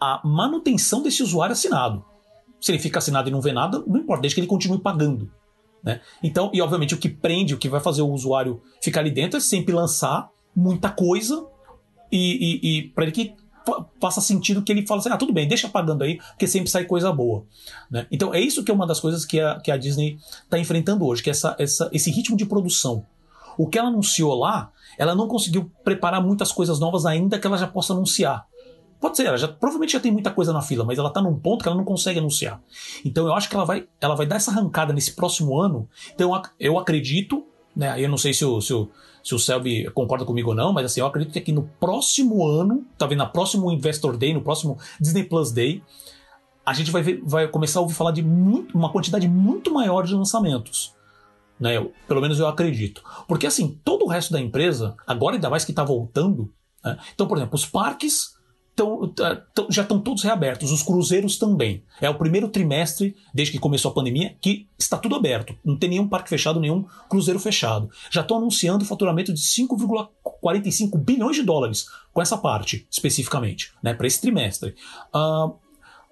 a 0.00 0.20
manutenção 0.24 1.02
desse 1.02 1.22
usuário 1.22 1.52
assinado. 1.52 2.04
Se 2.60 2.72
ele 2.72 2.78
fica 2.78 2.98
assinado 2.98 3.28
e 3.28 3.32
não 3.32 3.40
vê 3.40 3.52
nada, 3.52 3.82
não 3.86 3.98
importa, 4.00 4.22
desde 4.22 4.34
que 4.34 4.40
ele 4.40 4.48
continue 4.48 4.78
pagando. 4.78 5.30
Né? 5.82 6.00
Então, 6.22 6.50
e 6.52 6.60
obviamente 6.60 6.94
o 6.94 6.98
que 6.98 7.08
prende, 7.08 7.54
o 7.54 7.58
que 7.58 7.68
vai 7.68 7.80
fazer 7.80 8.02
o 8.02 8.10
usuário 8.10 8.60
ficar 8.82 9.00
ali 9.00 9.10
dentro 9.10 9.36
é 9.36 9.40
sempre 9.40 9.72
lançar 9.72 10.28
muita 10.54 10.90
coisa 10.90 11.46
e, 12.10 12.60
e, 12.62 12.78
e 12.78 12.88
para 12.88 13.04
ele 13.04 13.12
que 13.12 13.34
faça 14.00 14.20
sentido 14.20 14.62
que 14.62 14.72
ele 14.72 14.86
fala 14.86 15.00
assim, 15.00 15.10
ah, 15.10 15.16
tudo 15.16 15.32
bem, 15.32 15.48
deixa 15.48 15.68
pagando 15.68 16.04
aí, 16.04 16.18
porque 16.30 16.46
sempre 16.46 16.70
sai 16.70 16.84
coisa 16.84 17.12
boa. 17.12 17.44
Né? 17.90 18.06
Então 18.10 18.32
é 18.34 18.40
isso 18.40 18.64
que 18.64 18.70
é 18.70 18.74
uma 18.74 18.86
das 18.86 19.00
coisas 19.00 19.24
que 19.24 19.40
a, 19.40 19.60
que 19.60 19.70
a 19.70 19.76
Disney 19.76 20.18
está 20.44 20.58
enfrentando 20.58 21.04
hoje, 21.06 21.22
que 21.22 21.30
é 21.30 21.32
essa, 21.32 21.56
essa, 21.58 21.88
esse 21.92 22.10
ritmo 22.10 22.36
de 22.36 22.46
produção. 22.46 23.04
O 23.56 23.66
que 23.66 23.78
ela 23.78 23.88
anunciou 23.88 24.34
lá, 24.38 24.70
ela 24.96 25.14
não 25.14 25.26
conseguiu 25.26 25.70
preparar 25.82 26.22
muitas 26.22 26.52
coisas 26.52 26.78
novas 26.78 27.04
ainda 27.04 27.38
que 27.38 27.46
ela 27.46 27.58
já 27.58 27.66
possa 27.66 27.92
anunciar. 27.92 28.46
Pode 29.00 29.16
ser, 29.16 29.26
ela 29.26 29.36
já, 29.36 29.46
provavelmente 29.46 29.92
já 29.92 30.00
tem 30.00 30.10
muita 30.10 30.30
coisa 30.30 30.52
na 30.52 30.60
fila, 30.60 30.84
mas 30.84 30.98
ela 30.98 31.08
está 31.08 31.22
num 31.22 31.38
ponto 31.38 31.62
que 31.62 31.68
ela 31.68 31.76
não 31.76 31.84
consegue 31.84 32.18
anunciar. 32.18 32.60
Então 33.04 33.26
eu 33.26 33.34
acho 33.34 33.48
que 33.48 33.54
ela 33.54 33.64
vai, 33.64 33.86
ela 34.00 34.14
vai 34.14 34.26
dar 34.26 34.36
essa 34.36 34.50
arrancada 34.50 34.92
nesse 34.92 35.14
próximo 35.14 35.60
ano. 35.60 35.88
Então 36.14 36.30
eu 36.58 36.78
acredito, 36.78 37.44
né, 37.74 38.00
eu 38.02 38.08
não 38.08 38.16
sei 38.16 38.34
se 38.34 38.44
o, 38.44 38.60
se 38.60 38.74
o, 38.74 38.90
se 39.28 39.34
o 39.34 39.38
Selby 39.38 39.90
concorda 39.90 40.24
comigo 40.24 40.48
ou 40.48 40.56
não, 40.56 40.72
mas 40.72 40.86
assim, 40.86 41.00
eu 41.00 41.06
acredito 41.06 41.34
que 41.34 41.38
aqui 41.38 41.52
no 41.52 41.64
próximo 41.78 42.46
ano, 42.46 42.86
tá 42.96 43.06
vendo? 43.06 43.18
No 43.18 43.28
próximo 43.28 43.70
Investor 43.70 44.16
Day, 44.16 44.32
no 44.32 44.40
próximo 44.40 44.78
Disney 44.98 45.22
Plus 45.22 45.52
Day, 45.52 45.82
a 46.64 46.72
gente 46.72 46.90
vai, 46.90 47.02
ver, 47.02 47.20
vai 47.22 47.46
começar 47.46 47.78
a 47.78 47.82
ouvir 47.82 47.92
falar 47.92 48.12
de 48.12 48.22
muito, 48.22 48.74
uma 48.74 48.90
quantidade 48.90 49.28
muito 49.28 49.70
maior 49.70 50.06
de 50.06 50.14
lançamentos. 50.14 50.94
Né? 51.60 51.76
Eu, 51.76 51.92
pelo 52.06 52.22
menos 52.22 52.40
eu 52.40 52.48
acredito. 52.48 53.02
Porque 53.26 53.46
assim, 53.46 53.78
todo 53.84 54.06
o 54.06 54.08
resto 54.08 54.32
da 54.32 54.40
empresa, 54.40 54.96
agora 55.06 55.36
ainda 55.36 55.50
mais 55.50 55.62
que 55.62 55.72
está 55.72 55.84
voltando. 55.84 56.50
Né? 56.82 56.96
Então, 57.14 57.28
por 57.28 57.36
exemplo, 57.36 57.54
os 57.54 57.66
parques 57.66 58.37
tão, 58.78 59.12
tão, 59.52 59.66
já 59.68 59.82
estão 59.82 60.00
todos 60.00 60.22
reabertos, 60.22 60.70
os 60.70 60.84
cruzeiros 60.84 61.36
também. 61.36 61.82
É 62.00 62.08
o 62.08 62.14
primeiro 62.14 62.48
trimestre, 62.48 63.16
desde 63.34 63.50
que 63.50 63.58
começou 63.58 63.90
a 63.90 63.94
pandemia, 63.94 64.36
que 64.40 64.68
está 64.78 64.96
tudo 64.96 65.16
aberto. 65.16 65.52
Não 65.64 65.76
tem 65.76 65.90
nenhum 65.90 66.08
parque 66.08 66.28
fechado, 66.28 66.60
nenhum 66.60 66.84
cruzeiro 67.08 67.40
fechado. 67.40 67.90
Já 68.08 68.20
estão 68.20 68.36
anunciando 68.36 68.84
faturamento 68.84 69.34
de 69.34 69.40
5,45 69.40 70.96
bilhões 70.96 71.34
de 71.34 71.42
dólares 71.42 71.88
com 72.12 72.22
essa 72.22 72.38
parte, 72.38 72.86
especificamente, 72.88 73.72
né, 73.82 73.94
para 73.94 74.06
esse 74.06 74.20
trimestre. 74.20 74.76
Uh, 75.12 75.56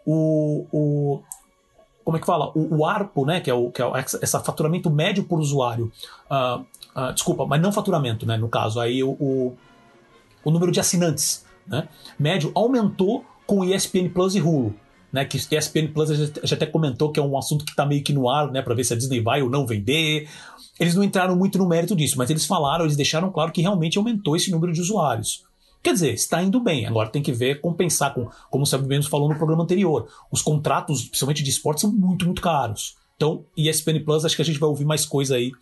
o, 0.04 0.66
o, 0.72 1.22
como 2.02 2.16
é 2.16 2.20
que 2.20 2.26
fala? 2.26 2.50
O, 2.56 2.78
o 2.78 2.84
ARPO, 2.84 3.24
né, 3.24 3.40
que 3.40 3.48
é, 3.48 3.54
o, 3.54 3.70
que 3.70 3.80
é 3.80 3.86
esse 4.00 4.40
faturamento 4.40 4.90
médio 4.90 5.22
por 5.22 5.38
usuário. 5.38 5.92
Uh, 6.28 6.62
uh, 7.00 7.12
desculpa, 7.14 7.46
mas 7.46 7.62
não 7.62 7.70
faturamento, 7.70 8.26
né, 8.26 8.36
no 8.36 8.48
caso. 8.48 8.80
Aí 8.80 9.04
o, 9.04 9.10
o, 9.10 9.56
o 10.42 10.50
número 10.50 10.72
de 10.72 10.80
assinantes 10.80 11.45
né, 11.66 11.88
médio 12.18 12.50
aumentou 12.54 13.24
com 13.46 13.64
ESPN 13.64 14.08
Plus 14.08 14.34
e 14.34 14.40
Hulu. 14.40 14.74
né? 15.12 15.24
Que 15.24 15.36
ESPN 15.36 15.88
Plus 15.92 16.10
a 16.10 16.14
gente 16.14 16.40
já 16.42 16.56
até 16.56 16.66
comentou 16.66 17.10
que 17.10 17.20
é 17.20 17.22
um 17.22 17.38
assunto 17.38 17.64
que 17.64 17.70
está 17.70 17.86
meio 17.86 18.02
que 18.02 18.12
no 18.12 18.28
ar, 18.28 18.50
né? 18.50 18.60
Para 18.60 18.74
ver 18.74 18.84
se 18.84 18.92
a 18.92 18.96
Disney 18.96 19.20
vai 19.20 19.42
ou 19.42 19.48
não 19.48 19.66
vender. 19.66 20.28
Eles 20.78 20.94
não 20.94 21.02
entraram 21.02 21.34
muito 21.34 21.56
no 21.56 21.66
mérito 21.66 21.96
disso, 21.96 22.18
mas 22.18 22.28
eles 22.28 22.44
falaram, 22.44 22.84
eles 22.84 22.96
deixaram 22.96 23.30
claro 23.30 23.50
que 23.50 23.62
realmente 23.62 23.96
aumentou 23.96 24.36
esse 24.36 24.50
número 24.50 24.72
de 24.72 24.80
usuários. 24.80 25.44
Quer 25.82 25.92
dizer, 25.92 26.12
está 26.14 26.42
indo 26.42 26.60
bem. 26.60 26.84
Agora 26.84 27.08
tem 27.08 27.22
que 27.22 27.32
ver, 27.32 27.60
compensar 27.60 28.12
com, 28.12 28.28
como 28.50 28.64
o 28.64 28.66
Sérgio 28.66 28.88
Menos 28.88 29.06
falou 29.06 29.28
no 29.28 29.36
programa 29.36 29.62
anterior. 29.62 30.08
Os 30.30 30.42
contratos, 30.42 31.04
principalmente 31.04 31.42
de 31.42 31.50
esporte, 31.50 31.80
são 31.80 31.92
muito, 31.92 32.26
muito 32.26 32.42
caros. 32.42 32.96
Então, 33.16 33.44
ESPN 33.56 34.04
Plus, 34.04 34.24
acho 34.24 34.36
que 34.36 34.42
a 34.42 34.44
gente 34.44 34.58
vai 34.58 34.68
ouvir 34.68 34.84
mais 34.84 35.06
coisa 35.06 35.36
aí 35.36 35.52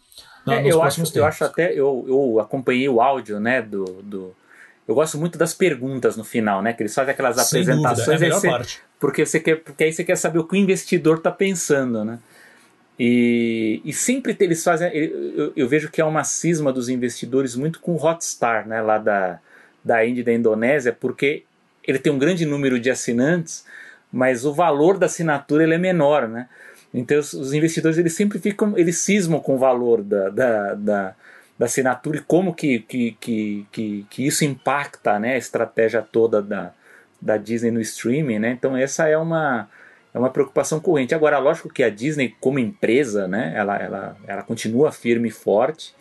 é, 0.46 0.62
nos 0.62 0.70
eu 0.70 0.82
acho, 0.82 0.96
tempos. 0.96 1.14
Eu 1.14 1.24
acho 1.24 1.44
até, 1.44 1.72
eu, 1.72 2.04
eu 2.08 2.40
acompanhei 2.40 2.88
o 2.88 3.00
áudio, 3.00 3.38
né, 3.38 3.62
do, 3.62 3.84
do... 4.02 4.34
Eu 4.86 4.94
gosto 4.94 5.16
muito 5.16 5.38
das 5.38 5.54
perguntas 5.54 6.16
no 6.16 6.24
final, 6.24 6.60
né? 6.60 6.72
Que 6.72 6.82
eles 6.82 6.94
fazem 6.94 7.12
aquelas 7.12 7.36
Sem 7.36 7.62
apresentações. 7.62 8.20
Dúvida, 8.20 8.26
é 8.26 8.30
você, 8.30 8.48
parte. 8.48 8.80
Porque, 9.00 9.24
você 9.24 9.40
quer, 9.40 9.56
porque 9.56 9.84
aí 9.84 9.92
você 9.92 10.04
quer 10.04 10.16
saber 10.16 10.38
o 10.38 10.44
que 10.44 10.54
o 10.54 10.58
investidor 10.58 11.18
está 11.18 11.30
pensando, 11.30 12.04
né? 12.04 12.18
E, 12.98 13.80
e 13.84 13.92
sempre 13.92 14.36
eles 14.38 14.62
fazem. 14.62 14.88
Eu, 14.94 15.52
eu, 15.56 15.68
vejo 15.68 15.90
que 15.90 16.00
é 16.00 16.04
uma 16.04 16.22
cisma 16.22 16.72
dos 16.72 16.88
investidores 16.88 17.56
muito 17.56 17.80
com 17.80 17.92
o 17.92 17.96
Hotstar, 17.96 18.68
né, 18.68 18.80
lá 18.80 18.98
da, 18.98 19.40
da 19.82 20.06
Índia 20.06 20.20
e 20.20 20.24
da 20.24 20.32
Indonésia, 20.32 20.92
porque 20.92 21.42
ele 21.86 21.98
tem 21.98 22.12
um 22.12 22.18
grande 22.18 22.46
número 22.46 22.78
de 22.78 22.90
assinantes, 22.90 23.64
mas 24.12 24.44
o 24.44 24.52
valor 24.52 24.96
da 24.96 25.06
assinatura 25.06 25.64
ele 25.64 25.74
é 25.74 25.78
menor, 25.78 26.28
né? 26.28 26.48
Então 26.92 27.18
os, 27.18 27.32
os 27.32 27.52
investidores 27.52 27.98
eles 27.98 28.14
sempre 28.14 28.38
ficam, 28.38 28.78
eles 28.78 28.98
cismam 28.98 29.40
com 29.40 29.56
o 29.56 29.58
valor 29.58 30.00
da, 30.00 30.28
da, 30.28 30.74
da, 30.74 31.16
da 31.58 31.66
assinatura 31.66 32.18
e 32.18 32.22
como 32.22 32.54
que, 32.54 32.80
que, 32.80 33.16
que, 33.20 33.66
que, 33.70 34.06
que 34.10 34.26
isso 34.26 34.44
impacta 34.44 35.18
né, 35.18 35.34
a 35.34 35.38
estratégia 35.38 36.02
toda 36.02 36.42
da, 36.42 36.72
da 37.20 37.36
Disney 37.36 37.70
no 37.70 37.80
streaming, 37.80 38.38
né? 38.38 38.50
Então 38.50 38.76
essa 38.76 39.08
é 39.08 39.16
uma 39.16 39.68
é 40.12 40.18
uma 40.18 40.30
preocupação 40.30 40.78
corrente. 40.78 41.12
Agora, 41.12 41.38
lógico 41.38 41.68
que 41.68 41.82
a 41.82 41.90
Disney, 41.90 42.36
como 42.40 42.60
empresa, 42.60 43.26
né, 43.26 43.52
ela, 43.56 43.76
ela, 43.76 44.16
ela 44.28 44.42
continua 44.44 44.92
firme 44.92 45.28
e 45.28 45.32
forte. 45.32 45.92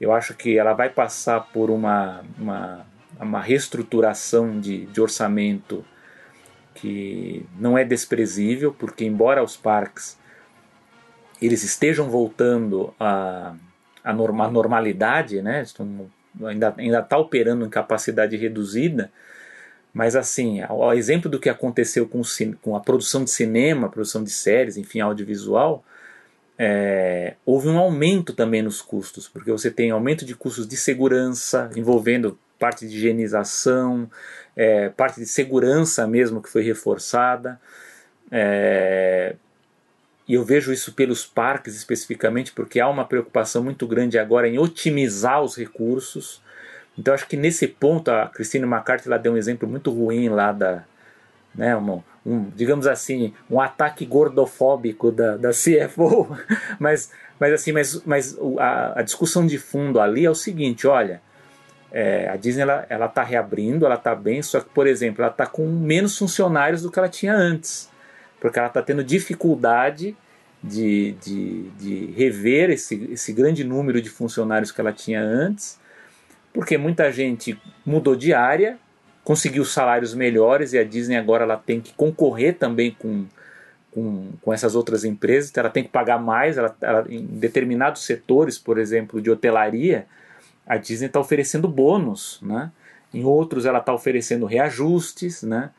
Eu 0.00 0.10
acho 0.10 0.32
que 0.34 0.56
ela 0.56 0.72
vai 0.72 0.88
passar 0.88 1.40
por 1.52 1.70
uma, 1.70 2.24
uma, 2.38 2.86
uma 3.20 3.40
reestruturação 3.42 4.58
de, 4.58 4.86
de 4.86 5.00
orçamento 5.02 5.84
que 6.74 7.44
não 7.58 7.76
é 7.76 7.84
desprezível, 7.84 8.72
porque 8.72 9.04
embora 9.04 9.44
os 9.44 9.54
parques 9.54 10.18
eles 11.40 11.62
estejam 11.62 12.08
voltando 12.08 12.94
à, 12.98 13.54
à 14.04 14.12
norma, 14.12 14.48
normalidade, 14.48 15.42
né, 15.42 15.62
estão, 15.62 16.10
ainda 16.44 17.00
está 17.00 17.18
operando 17.18 17.64
em 17.64 17.70
capacidade 17.70 18.36
reduzida, 18.36 19.10
mas 19.92 20.16
assim, 20.16 20.62
ao 20.62 20.94
exemplo 20.94 21.30
do 21.30 21.38
que 21.38 21.50
aconteceu 21.50 22.08
com, 22.08 22.22
com 22.62 22.74
a 22.74 22.80
produção 22.80 23.24
de 23.24 23.30
cinema, 23.30 23.90
produção 23.90 24.24
de 24.24 24.30
séries, 24.30 24.76
enfim, 24.76 25.00
audiovisual, 25.00 25.84
é, 26.58 27.34
houve 27.44 27.68
um 27.68 27.78
aumento 27.78 28.32
também 28.32 28.62
nos 28.62 28.80
custos, 28.80 29.28
porque 29.28 29.50
você 29.50 29.70
tem 29.70 29.90
aumento 29.90 30.24
de 30.24 30.34
custos 30.34 30.66
de 30.66 30.76
segurança, 30.76 31.70
envolvendo 31.76 32.38
parte 32.58 32.86
de 32.86 32.96
higienização, 32.96 34.08
é, 34.56 34.88
parte 34.88 35.18
de 35.20 35.26
segurança 35.26 36.06
mesmo 36.06 36.40
que 36.40 36.48
foi 36.48 36.62
reforçada. 36.62 37.60
É, 38.30 39.34
e 40.32 40.34
eu 40.34 40.42
vejo 40.42 40.72
isso 40.72 40.94
pelos 40.94 41.26
parques 41.26 41.76
especificamente, 41.76 42.52
porque 42.52 42.80
há 42.80 42.88
uma 42.88 43.04
preocupação 43.04 43.62
muito 43.62 43.86
grande 43.86 44.18
agora 44.18 44.48
em 44.48 44.58
otimizar 44.58 45.42
os 45.42 45.54
recursos. 45.58 46.40
Então 46.98 47.12
acho 47.12 47.28
que 47.28 47.36
nesse 47.36 47.68
ponto 47.68 48.10
a 48.10 48.28
Christine 48.28 48.64
McCarthy 48.64 49.08
ela 49.08 49.18
deu 49.18 49.34
um 49.34 49.36
exemplo 49.36 49.68
muito 49.68 49.90
ruim 49.90 50.30
lá 50.30 50.50
da, 50.50 50.84
né, 51.54 51.76
um, 51.76 52.02
um, 52.24 52.48
digamos 52.48 52.86
assim, 52.86 53.34
um 53.50 53.60
ataque 53.60 54.06
gordofóbico 54.06 55.12
da, 55.12 55.36
da 55.36 55.50
CFO, 55.50 56.34
mas, 56.80 57.12
mas 57.38 57.52
assim, 57.52 57.72
mas, 57.72 58.02
mas 58.06 58.34
a, 58.58 59.00
a 59.00 59.02
discussão 59.02 59.46
de 59.46 59.58
fundo 59.58 60.00
ali 60.00 60.24
é 60.24 60.30
o 60.30 60.34
seguinte, 60.34 60.86
olha, 60.86 61.20
é, 61.92 62.30
a 62.30 62.36
Disney 62.36 62.62
ela, 62.62 62.86
ela 62.88 63.06
tá 63.06 63.22
reabrindo, 63.22 63.84
ela 63.84 63.96
está 63.96 64.14
bem, 64.14 64.40
só 64.40 64.62
que, 64.62 64.70
por 64.70 64.86
exemplo, 64.86 65.22
ela 65.22 65.30
está 65.30 65.44
com 65.44 65.66
menos 65.66 66.16
funcionários 66.16 66.80
do 66.80 66.90
que 66.90 66.98
ela 66.98 67.10
tinha 67.10 67.34
antes, 67.34 67.91
porque 68.42 68.58
ela 68.58 68.66
está 68.66 68.82
tendo 68.82 69.04
dificuldade 69.04 70.16
de, 70.60 71.12
de, 71.22 71.70
de 71.78 72.06
rever 72.06 72.70
esse, 72.70 73.08
esse 73.12 73.32
grande 73.32 73.62
número 73.62 74.02
de 74.02 74.10
funcionários 74.10 74.72
que 74.72 74.80
ela 74.80 74.92
tinha 74.92 75.22
antes, 75.22 75.78
porque 76.52 76.76
muita 76.76 77.12
gente 77.12 77.56
mudou 77.86 78.16
de 78.16 78.34
área, 78.34 78.80
conseguiu 79.22 79.64
salários 79.64 80.12
melhores 80.12 80.72
e 80.72 80.78
a 80.78 80.82
Disney 80.82 81.16
agora 81.16 81.44
ela 81.44 81.56
tem 81.56 81.80
que 81.80 81.92
concorrer 81.92 82.56
também 82.58 82.90
com, 82.98 83.26
com, 83.92 84.32
com 84.42 84.52
essas 84.52 84.74
outras 84.74 85.04
empresas, 85.04 85.48
então 85.48 85.62
ela 85.62 85.70
tem 85.70 85.84
que 85.84 85.90
pagar 85.90 86.18
mais. 86.18 86.58
Ela, 86.58 86.76
ela, 86.80 87.06
em 87.08 87.24
determinados 87.24 88.04
setores, 88.04 88.58
por 88.58 88.76
exemplo, 88.76 89.22
de 89.22 89.30
hotelaria, 89.30 90.04
a 90.66 90.76
Disney 90.76 91.06
está 91.06 91.20
oferecendo 91.20 91.68
bônus, 91.68 92.40
né? 92.42 92.72
em 93.14 93.22
outros 93.22 93.66
ela 93.66 93.78
está 93.78 93.94
oferecendo 93.94 94.46
reajustes. 94.46 95.44
Né? 95.44 95.70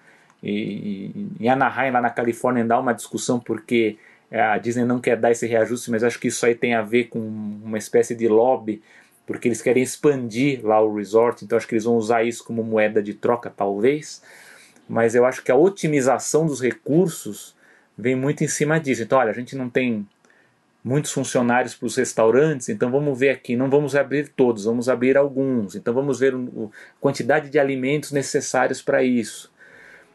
Em 0.43 1.47
Anaheim, 1.47 1.91
lá 1.91 2.01
na 2.01 2.09
Califórnia, 2.09 2.65
dá 2.65 2.77
uma 2.77 2.93
discussão 2.93 3.39
porque 3.39 3.97
a 4.31 4.57
Disney 4.57 4.83
não 4.83 4.99
quer 4.99 5.15
dar 5.15 5.31
esse 5.31 5.47
reajuste, 5.47 5.89
mas 5.89 6.03
acho 6.03 6.19
que 6.19 6.27
isso 6.27 6.45
aí 6.45 6.53
tem 6.53 6.73
a 6.73 6.81
ver 6.81 7.05
com 7.05 7.19
uma 7.19 7.77
espécie 7.77 8.13
de 8.13 8.27
lobby 8.27 8.81
porque 9.25 9.47
eles 9.47 9.61
querem 9.61 9.81
expandir 9.81 10.65
lá 10.65 10.81
o 10.81 10.95
resort, 10.95 11.45
então 11.45 11.57
acho 11.57 11.67
que 11.67 11.75
eles 11.75 11.85
vão 11.85 11.95
usar 11.95 12.23
isso 12.23 12.43
como 12.43 12.61
moeda 12.61 13.01
de 13.01 13.13
troca, 13.13 13.49
talvez. 13.49 14.21
Mas 14.87 15.15
eu 15.15 15.25
acho 15.25 15.41
que 15.41 15.51
a 15.51 15.55
otimização 15.55 16.45
dos 16.45 16.59
recursos 16.59 17.55
vem 17.97 18.15
muito 18.15 18.43
em 18.43 18.49
cima 18.49 18.79
disso. 18.79 19.01
Então, 19.01 19.17
olha, 19.17 19.31
a 19.31 19.33
gente 19.33 19.55
não 19.55 19.69
tem 19.69 20.05
muitos 20.83 21.13
funcionários 21.13 21.73
para 21.73 21.85
os 21.85 21.95
restaurantes, 21.95 22.67
então 22.67 22.91
vamos 22.91 23.17
ver 23.17 23.29
aqui, 23.29 23.55
não 23.55 23.69
vamos 23.69 23.95
abrir 23.95 24.27
todos, 24.27 24.65
vamos 24.65 24.89
abrir 24.89 25.15
alguns. 25.15 25.75
Então 25.75 25.93
vamos 25.93 26.19
ver 26.19 26.35
a 26.35 26.67
quantidade 26.99 27.49
de 27.49 27.57
alimentos 27.57 28.11
necessários 28.11 28.81
para 28.81 29.01
isso. 29.01 29.52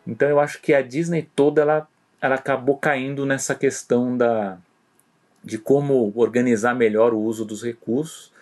Então 0.08 0.26
eu 0.26 0.40
acho 0.40 0.60
que 0.62 0.72
a 0.72 0.80
Disney 0.80 1.28
toda 1.36 1.60
ela, 1.60 1.88
ela 2.18 2.36
acabou 2.36 2.78
caindo 2.78 3.26
nessa 3.26 3.54
questão 3.54 4.16
da, 4.16 4.58
de 5.44 5.58
como 5.58 6.10
organizar 6.16 6.74
melhor 6.74 7.12
o 7.12 7.20
uso 7.20 7.44
dos 7.44 7.62
recursos. 7.62 8.32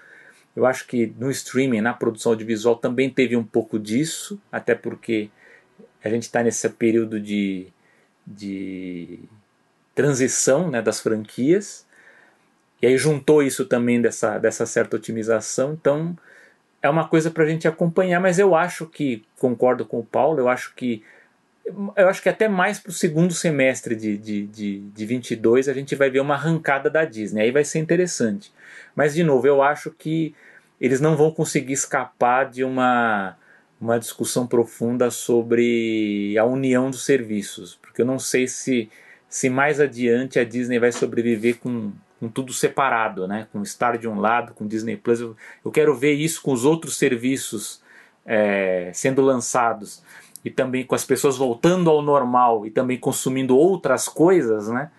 Eu 0.54 0.64
acho 0.64 0.86
que 0.86 1.12
no 1.18 1.28
streaming, 1.30 1.80
na 1.80 1.92
produção 1.92 2.32
audiovisual, 2.32 2.76
também 2.76 3.10
teve 3.10 3.36
um 3.36 3.44
pouco 3.44 3.78
disso, 3.80 4.40
até 4.50 4.74
porque 4.76 5.28
a 6.02 6.08
gente 6.08 6.22
está 6.22 6.42
nesse 6.42 6.68
período 6.70 7.20
de, 7.20 7.66
de 8.24 9.18
transição 9.92 10.70
né, 10.70 10.80
das 10.80 11.00
franquias. 11.00 11.84
E 12.80 12.86
aí 12.86 12.96
juntou 12.96 13.42
isso 13.42 13.64
também 13.66 14.00
dessa, 14.00 14.38
dessa 14.38 14.64
certa 14.66 14.96
otimização. 14.96 15.72
Então 15.72 16.16
é 16.80 16.88
uma 16.88 17.08
coisa 17.08 17.28
para 17.28 17.42
a 17.42 17.48
gente 17.48 17.66
acompanhar, 17.66 18.20
mas 18.20 18.38
eu 18.38 18.54
acho 18.54 18.86
que, 18.86 19.24
concordo 19.38 19.84
com 19.84 19.98
o 19.98 20.04
Paulo, 20.04 20.38
eu 20.38 20.48
acho 20.48 20.74
que 20.74 21.02
eu 21.96 22.08
acho 22.08 22.22
que 22.22 22.28
até 22.28 22.48
mais 22.48 22.78
para 22.78 22.90
o 22.90 22.92
segundo 22.92 23.32
semestre 23.32 23.96
de, 23.96 24.16
de, 24.16 24.46
de, 24.46 24.78
de 24.80 25.06
22 25.06 25.68
a 25.68 25.72
gente 25.72 25.94
vai 25.94 26.08
ver 26.08 26.20
uma 26.20 26.34
arrancada 26.34 26.88
da 26.88 27.04
Disney. 27.04 27.42
Aí 27.42 27.50
vai 27.50 27.64
ser 27.64 27.78
interessante. 27.78 28.52
Mas, 28.94 29.14
de 29.14 29.24
novo, 29.24 29.46
eu 29.46 29.62
acho 29.62 29.90
que 29.90 30.34
eles 30.80 31.00
não 31.00 31.16
vão 31.16 31.30
conseguir 31.30 31.72
escapar 31.72 32.48
de 32.48 32.62
uma, 32.62 33.36
uma 33.80 33.98
discussão 33.98 34.46
profunda 34.46 35.10
sobre 35.10 36.36
a 36.38 36.44
união 36.44 36.90
dos 36.90 37.04
serviços, 37.04 37.78
porque 37.82 38.02
eu 38.02 38.06
não 38.06 38.18
sei 38.18 38.46
se, 38.46 38.88
se 39.28 39.50
mais 39.50 39.80
adiante 39.80 40.38
a 40.38 40.44
Disney 40.44 40.78
vai 40.78 40.92
sobreviver 40.92 41.58
com, 41.58 41.92
com 42.20 42.28
tudo 42.28 42.52
separado, 42.52 43.26
né? 43.26 43.48
com 43.52 43.64
Star 43.64 43.98
de 43.98 44.06
um 44.06 44.20
lado, 44.20 44.54
com 44.54 44.66
Disney 44.66 44.96
Plus. 44.96 45.20
Eu, 45.20 45.36
eu 45.64 45.70
quero 45.70 45.94
ver 45.96 46.12
isso 46.12 46.40
com 46.42 46.52
os 46.52 46.64
outros 46.64 46.96
serviços 46.96 47.82
é, 48.24 48.90
sendo 48.92 49.22
lançados 49.22 50.02
e 50.46 50.50
também 50.50 50.86
com 50.86 50.94
as 50.94 51.04
pessoas 51.04 51.36
voltando 51.36 51.90
ao 51.90 52.00
normal 52.00 52.64
e 52.64 52.70
também 52.70 52.96
consumindo 52.96 53.56
outras 53.56 54.08
coisas, 54.08 54.68
né? 54.68 54.92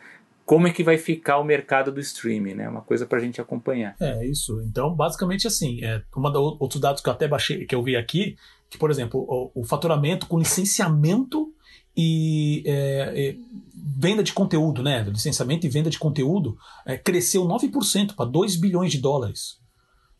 como 0.46 0.68
é 0.68 0.72
que 0.72 0.84
vai 0.84 0.98
ficar 0.98 1.40
o 1.40 1.44
mercado 1.44 1.92
do 1.92 2.00
streaming, 2.00 2.54
né? 2.54 2.70
Uma 2.70 2.82
coisa 2.82 3.06
para 3.06 3.18
a 3.18 3.22
gente 3.22 3.42
acompanhar. 3.42 3.98
É 4.00 4.26
isso. 4.26 4.62
Então, 4.62 4.96
basicamente 4.96 5.46
assim, 5.46 5.84
é, 5.84 6.02
uma 6.16 6.32
da, 6.32 6.40
outros 6.40 6.80
dados 6.80 7.02
que 7.02 7.10
eu 7.10 7.14
até 7.14 7.28
baixei, 7.28 7.66
que 7.66 7.76
eu 7.76 7.84
vi 7.84 7.98
aqui, 7.98 8.38
que 8.70 8.78
por 8.78 8.90
exemplo, 8.90 9.26
o, 9.28 9.62
o 9.62 9.64
faturamento 9.66 10.26
com 10.26 10.40
licenciamento 10.40 11.54
e 11.96 12.64
é, 12.66 13.36
venda 13.76 14.24
de 14.24 14.32
conteúdo, 14.32 14.82
né? 14.82 15.04
Licenciamento 15.04 15.66
e 15.66 15.70
venda 15.70 15.90
de 15.90 16.00
conteúdo 16.00 16.58
é, 16.86 16.98
cresceu 16.98 17.46
9% 17.46 18.16
para 18.16 18.26
2 18.26 18.56
bilhões 18.56 18.92
de 18.92 19.00
dólares 19.00 19.60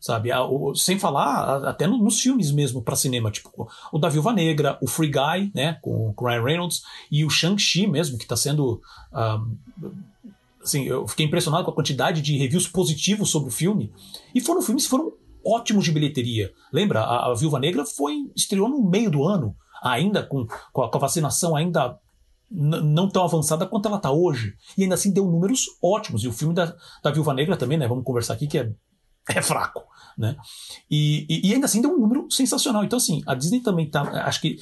sabe? 0.00 0.32
O, 0.32 0.74
sem 0.74 0.98
falar 0.98 1.68
até 1.68 1.86
no, 1.86 1.98
nos 1.98 2.20
filmes 2.20 2.50
mesmo 2.52 2.82
para 2.82 2.96
cinema, 2.96 3.30
tipo 3.30 3.68
o 3.92 3.98
da 3.98 4.08
Viúva 4.08 4.32
Negra, 4.32 4.78
o 4.80 4.86
Free 4.86 5.10
Guy, 5.10 5.50
né, 5.54 5.78
com, 5.82 6.14
o 6.16 6.24
Ryan 6.24 6.42
Reynolds 6.42 6.82
e 7.10 7.24
o 7.24 7.30
Shang-Chi 7.30 7.86
mesmo, 7.86 8.16
que 8.16 8.24
está 8.24 8.36
sendo 8.36 8.80
um, 9.12 9.56
assim, 10.62 10.84
eu 10.84 11.06
fiquei 11.08 11.26
impressionado 11.26 11.64
com 11.64 11.70
a 11.70 11.74
quantidade 11.74 12.20
de 12.22 12.36
reviews 12.36 12.68
positivos 12.68 13.30
sobre 13.30 13.48
o 13.48 13.52
filme 13.52 13.92
e 14.34 14.40
foram 14.40 14.62
filmes 14.62 14.84
que 14.84 14.90
foram 14.90 15.12
ótimos 15.44 15.84
de 15.84 15.92
bilheteria. 15.92 16.52
Lembra? 16.72 17.00
A, 17.00 17.30
a 17.30 17.34
Viúva 17.34 17.58
Negra 17.58 17.84
foi 17.84 18.30
estreou 18.36 18.68
no 18.68 18.82
meio 18.82 19.10
do 19.10 19.24
ano, 19.24 19.56
ainda 19.82 20.22
com, 20.22 20.46
com 20.72 20.82
a, 20.82 20.90
com 20.90 20.98
a 20.98 21.00
vacinação 21.00 21.56
ainda 21.56 21.98
não 22.50 23.08
tão 23.08 23.24
avançada 23.24 23.66
quanto 23.66 23.86
ela 23.88 23.98
está 23.98 24.10
hoje. 24.10 24.54
E 24.76 24.82
ainda 24.82 24.94
assim 24.94 25.12
deu 25.12 25.26
números 25.26 25.66
ótimos. 25.82 26.24
E 26.24 26.28
o 26.28 26.32
filme 26.32 26.54
da, 26.54 26.74
da 27.02 27.10
Viúva 27.10 27.34
Negra 27.34 27.56
também, 27.56 27.76
né? 27.76 27.86
Vamos 27.86 28.04
conversar 28.04 28.34
aqui, 28.34 28.46
que 28.46 28.58
é, 28.58 28.72
é 29.34 29.42
fraco. 29.42 29.84
Né? 30.16 30.36
E, 30.90 31.26
e, 31.28 31.48
e, 31.48 31.54
ainda 31.54 31.66
assim 31.66 31.80
deu 31.80 31.92
um 31.92 31.98
número 31.98 32.28
sensacional. 32.30 32.84
Então, 32.84 32.96
assim, 32.96 33.22
a 33.26 33.34
Disney 33.34 33.60
também 33.60 33.86
está 33.86 34.02
Acho 34.24 34.40
que 34.40 34.58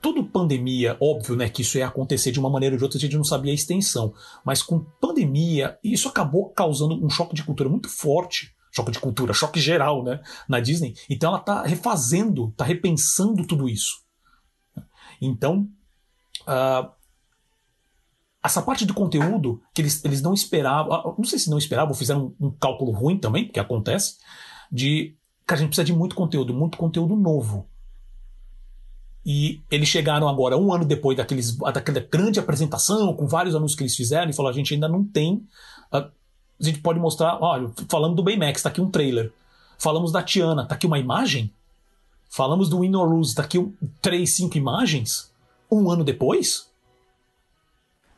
tudo 0.00 0.22
pandemia, 0.22 0.98
óbvio, 1.00 1.34
né, 1.34 1.48
que 1.48 1.62
isso 1.62 1.78
ia 1.78 1.86
acontecer 1.86 2.30
de 2.30 2.38
uma 2.38 2.50
maneira 2.50 2.74
ou 2.74 2.78
de 2.78 2.84
outra, 2.84 2.98
a 2.98 3.00
gente 3.00 3.16
não 3.16 3.24
sabia 3.24 3.50
a 3.50 3.54
extensão. 3.54 4.12
Mas 4.44 4.62
com 4.62 4.80
pandemia, 5.00 5.78
isso 5.82 6.08
acabou 6.08 6.50
causando 6.50 7.02
um 7.02 7.08
choque 7.08 7.34
de 7.34 7.42
cultura 7.42 7.70
muito 7.70 7.88
forte. 7.88 8.54
Choque 8.70 8.90
de 8.90 8.98
cultura, 8.98 9.32
choque 9.32 9.58
geral, 9.58 10.04
né, 10.04 10.20
na 10.46 10.60
Disney. 10.60 10.94
Então 11.08 11.30
ela 11.30 11.38
está 11.38 11.62
refazendo, 11.62 12.50
está 12.50 12.64
repensando 12.64 13.46
tudo 13.46 13.66
isso. 13.66 14.04
Então, 15.22 15.68
uh, 16.42 16.90
essa 18.44 18.60
parte 18.60 18.84
do 18.84 18.92
conteúdo 18.92 19.62
que 19.72 19.80
eles, 19.80 20.04
eles 20.04 20.20
não 20.20 20.34
esperavam, 20.34 20.92
ah, 20.92 21.14
não 21.16 21.24
sei 21.24 21.38
se 21.38 21.48
não 21.48 21.56
esperavam, 21.56 21.94
fizeram 21.94 22.34
um, 22.38 22.48
um 22.48 22.50
cálculo 22.50 22.92
ruim 22.92 23.18
também, 23.18 23.48
que 23.48 23.58
acontece, 23.58 24.18
de 24.70 25.16
que 25.46 25.54
a 25.54 25.56
gente 25.56 25.68
precisa 25.68 25.84
de 25.84 25.94
muito 25.94 26.14
conteúdo, 26.14 26.52
muito 26.52 26.76
conteúdo 26.76 27.16
novo. 27.16 27.66
E 29.24 29.62
eles 29.70 29.88
chegaram 29.88 30.28
agora, 30.28 30.58
um 30.58 30.70
ano 30.74 30.84
depois 30.84 31.16
daqueles, 31.16 31.56
daquela 31.56 32.00
grande 32.00 32.38
apresentação, 32.38 33.14
com 33.14 33.26
vários 33.26 33.54
anúncios 33.54 33.78
que 33.78 33.82
eles 33.82 33.96
fizeram, 33.96 34.28
e 34.28 34.34
falaram: 34.34 34.52
a 34.52 34.56
gente 34.58 34.74
ainda 34.74 34.88
não 34.88 35.02
tem. 35.02 35.42
A, 35.90 35.98
a 36.00 36.10
gente 36.60 36.80
pode 36.80 37.00
mostrar, 37.00 37.38
olha, 37.42 37.72
falando 37.88 38.14
do 38.14 38.22
Baymax, 38.22 38.62
tá 38.62 38.68
aqui 38.68 38.82
um 38.82 38.90
trailer. 38.90 39.32
Falamos 39.78 40.12
da 40.12 40.22
Tiana, 40.22 40.66
tá 40.66 40.74
aqui 40.74 40.86
uma 40.86 40.98
imagem. 40.98 41.50
Falamos 42.28 42.68
do 42.68 42.80
Win 42.80 42.94
or 42.94 43.08
Lose, 43.08 43.34
tá 43.34 43.42
aqui 43.42 43.58
um, 43.58 43.72
três, 44.02 44.34
cinco 44.34 44.58
imagens. 44.58 45.32
Um 45.70 45.90
ano 45.90 46.04
depois. 46.04 46.73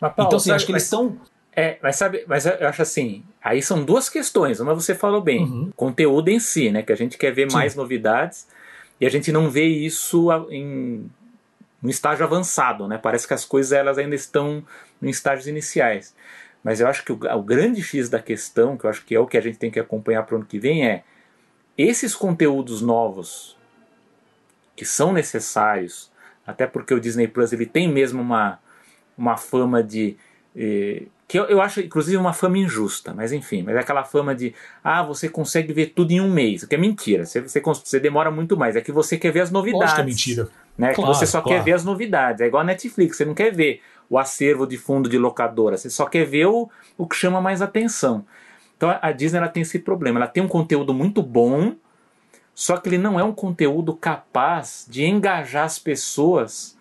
Mas, 0.01 0.13
Paulo, 0.15 0.29
então, 0.29 0.37
assim, 0.37 0.47
sabe, 0.47 0.57
acho 0.57 0.67
que 0.67 0.73
eles 0.73 0.85
estão. 0.85 1.19
É, 1.55 1.79
mas 1.83 1.97
sabe, 1.97 2.25
mas 2.29 2.45
eu 2.45 2.69
acho 2.69 2.83
assim, 2.83 3.25
aí 3.43 3.63
são 3.63 3.83
duas 3.83 4.11
questões. 4.11 4.61
Uma 4.61 4.75
você 4.75 4.95
falou 4.95 5.23
bem, 5.23 5.45
uhum. 5.45 5.73
conteúdo 5.75 6.29
em 6.29 6.39
si, 6.39 6.71
né? 6.71 6.83
Que 6.83 6.93
a 6.93 6.97
gente 6.97 7.17
quer 7.17 7.33
ver 7.33 7.51
Sim. 7.51 7.57
mais 7.57 7.75
novidades. 7.75 8.47
E 9.01 9.07
a 9.07 9.11
gente 9.11 9.33
não 9.33 9.51
vê 9.51 9.65
isso 9.65 10.31
em 10.51 11.11
um 11.83 11.89
estágio 11.89 12.25
avançado, 12.25 12.89
né? 12.89 12.99
Parece 12.99 13.27
que 13.27 13.35
as 13.35 13.45
coisas 13.45 13.73
elas 13.73 13.99
ainda 13.99 14.15
estão 14.15 14.65
em 15.01 15.09
estágios 15.09 15.47
iniciais. 15.47 16.15
Mas 16.63 16.81
eu 16.81 16.89
acho 16.89 17.05
que 17.05 17.13
o, 17.13 17.19
o 17.37 17.43
grande 17.43 17.83
X 17.83 18.09
da 18.09 18.19
questão, 18.19 18.77
que 18.77 18.85
eu 18.85 18.91
acho 18.91 19.05
que 19.05 19.15
é 19.15 19.21
o 19.21 19.27
que 19.27 19.37
a 19.37 19.41
gente 19.41 19.59
tem 19.59 19.71
que 19.71 19.79
acompanhar 19.79 20.25
para 20.25 20.35
o 20.35 20.39
ano 20.39 20.47
que 20.47 20.59
vem, 20.59 20.87
é 20.87 21.05
esses 21.77 22.15
conteúdos 22.15 22.81
novos 22.81 23.57
que 24.75 24.85
são 24.85 25.13
necessários, 25.13 26.11
até 26.47 26.67
porque 26.67 26.93
o 26.93 27.01
Disney 27.01 27.29
Plus 27.29 27.53
ele 27.53 27.67
tem 27.67 27.89
mesmo 27.89 28.21
uma, 28.21 28.59
uma 29.17 29.37
fama 29.37 29.83
de 29.83 30.17
eh, 30.55 31.05
que 31.29 31.39
eu, 31.39 31.45
eu, 31.47 31.61
acho, 31.61 31.81
inclusive, 31.81 32.17
uma 32.17 32.33
fama 32.33 32.57
injusta, 32.59 33.13
mas 33.13 33.33
enfim, 33.33 33.63
mas 33.63 33.75
é 33.75 33.81
aquela 33.81 34.05
fama 34.05 34.33
de 34.33 34.55
ah, 34.83 35.03
você 35.03 35.29
consegue 35.29 35.73
ver 35.73 35.87
tudo 35.87 36.13
em 36.13 36.21
um 36.21 36.31
mês, 36.31 36.63
o 36.63 36.69
que 36.69 36.77
é 36.77 36.79
mentira, 36.79 37.25
você, 37.25 37.41
você, 37.41 37.61
você 37.61 37.99
demora 37.99 38.31
muito 38.31 38.57
mais, 38.57 38.77
é 38.77 38.81
que 38.81 38.93
você 38.93 39.19
quer 39.19 39.33
ver 39.33 39.41
as 39.41 39.51
novidades. 39.51 39.95
que 39.95 40.01
é 40.01 40.05
mentira. 40.05 40.49
Né? 40.79 40.95
Claro, 40.95 41.11
que 41.11 41.19
você 41.19 41.27
só 41.27 41.41
claro. 41.41 41.59
quer 41.59 41.65
ver 41.65 41.73
as 41.73 41.85
novidades, 41.85 42.41
é 42.41 42.47
igual 42.47 42.61
a 42.61 42.65
Netflix, 42.65 43.17
você 43.17 43.25
não 43.25 43.35
quer 43.35 43.53
ver 43.53 43.83
o 44.09 44.19
acervo 44.19 44.67
de 44.69 44.79
fundo 44.79 45.09
de 45.09 45.19
locadora, 45.19 45.77
você 45.77 45.91
só 45.91 46.07
quer 46.07 46.25
ver 46.25 46.47
o, 46.47 46.71
o 46.97 47.09
que 47.09 47.17
chama 47.17 47.41
mais 47.41 47.61
atenção. 47.61 48.25
Então 48.77 48.97
a 49.03 49.11
Disney 49.11 49.39
ela 49.39 49.49
tem 49.49 49.63
esse 49.63 49.81
problema, 49.81 50.21
ela 50.21 50.29
tem 50.29 50.43
um 50.43 50.49
conteúdo 50.49 50.95
muito 50.95 51.25
bom, 51.25 51.75
só 52.55 52.77
que 52.77 52.89
ele 52.89 52.99
não 52.99 53.19
é 53.19 53.25
um 53.25 53.33
conteúdo 53.33 53.95
capaz 53.97 54.87
de 54.89 55.05
engajar 55.05 55.65
as 55.65 55.79
pessoas 55.79 56.76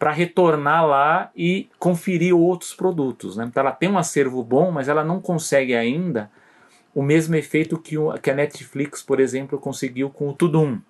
para 0.00 0.12
retornar 0.12 0.86
lá 0.86 1.30
e 1.36 1.68
conferir 1.78 2.34
outros 2.34 2.72
produtos. 2.72 3.36
Né? 3.36 3.44
Então 3.44 3.60
ela 3.60 3.70
tem 3.70 3.90
um 3.90 3.98
acervo 3.98 4.42
bom, 4.42 4.70
mas 4.70 4.88
ela 4.88 5.04
não 5.04 5.20
consegue 5.20 5.74
ainda 5.74 6.30
o 6.94 7.02
mesmo 7.02 7.36
efeito 7.36 7.78
que, 7.78 7.98
o, 7.98 8.14
que 8.14 8.30
a 8.30 8.34
Netflix, 8.34 9.02
por 9.02 9.20
exemplo, 9.20 9.58
conseguiu 9.58 10.08
com 10.08 10.30
o 10.30 10.32
Tudum. 10.32 10.80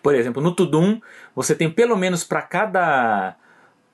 Por 0.00 0.14
exemplo, 0.14 0.40
no 0.40 0.54
Tudum 0.54 1.00
você 1.34 1.56
tem 1.56 1.68
pelo 1.68 1.96
menos 1.96 2.22
para 2.22 2.40
cada 2.40 3.34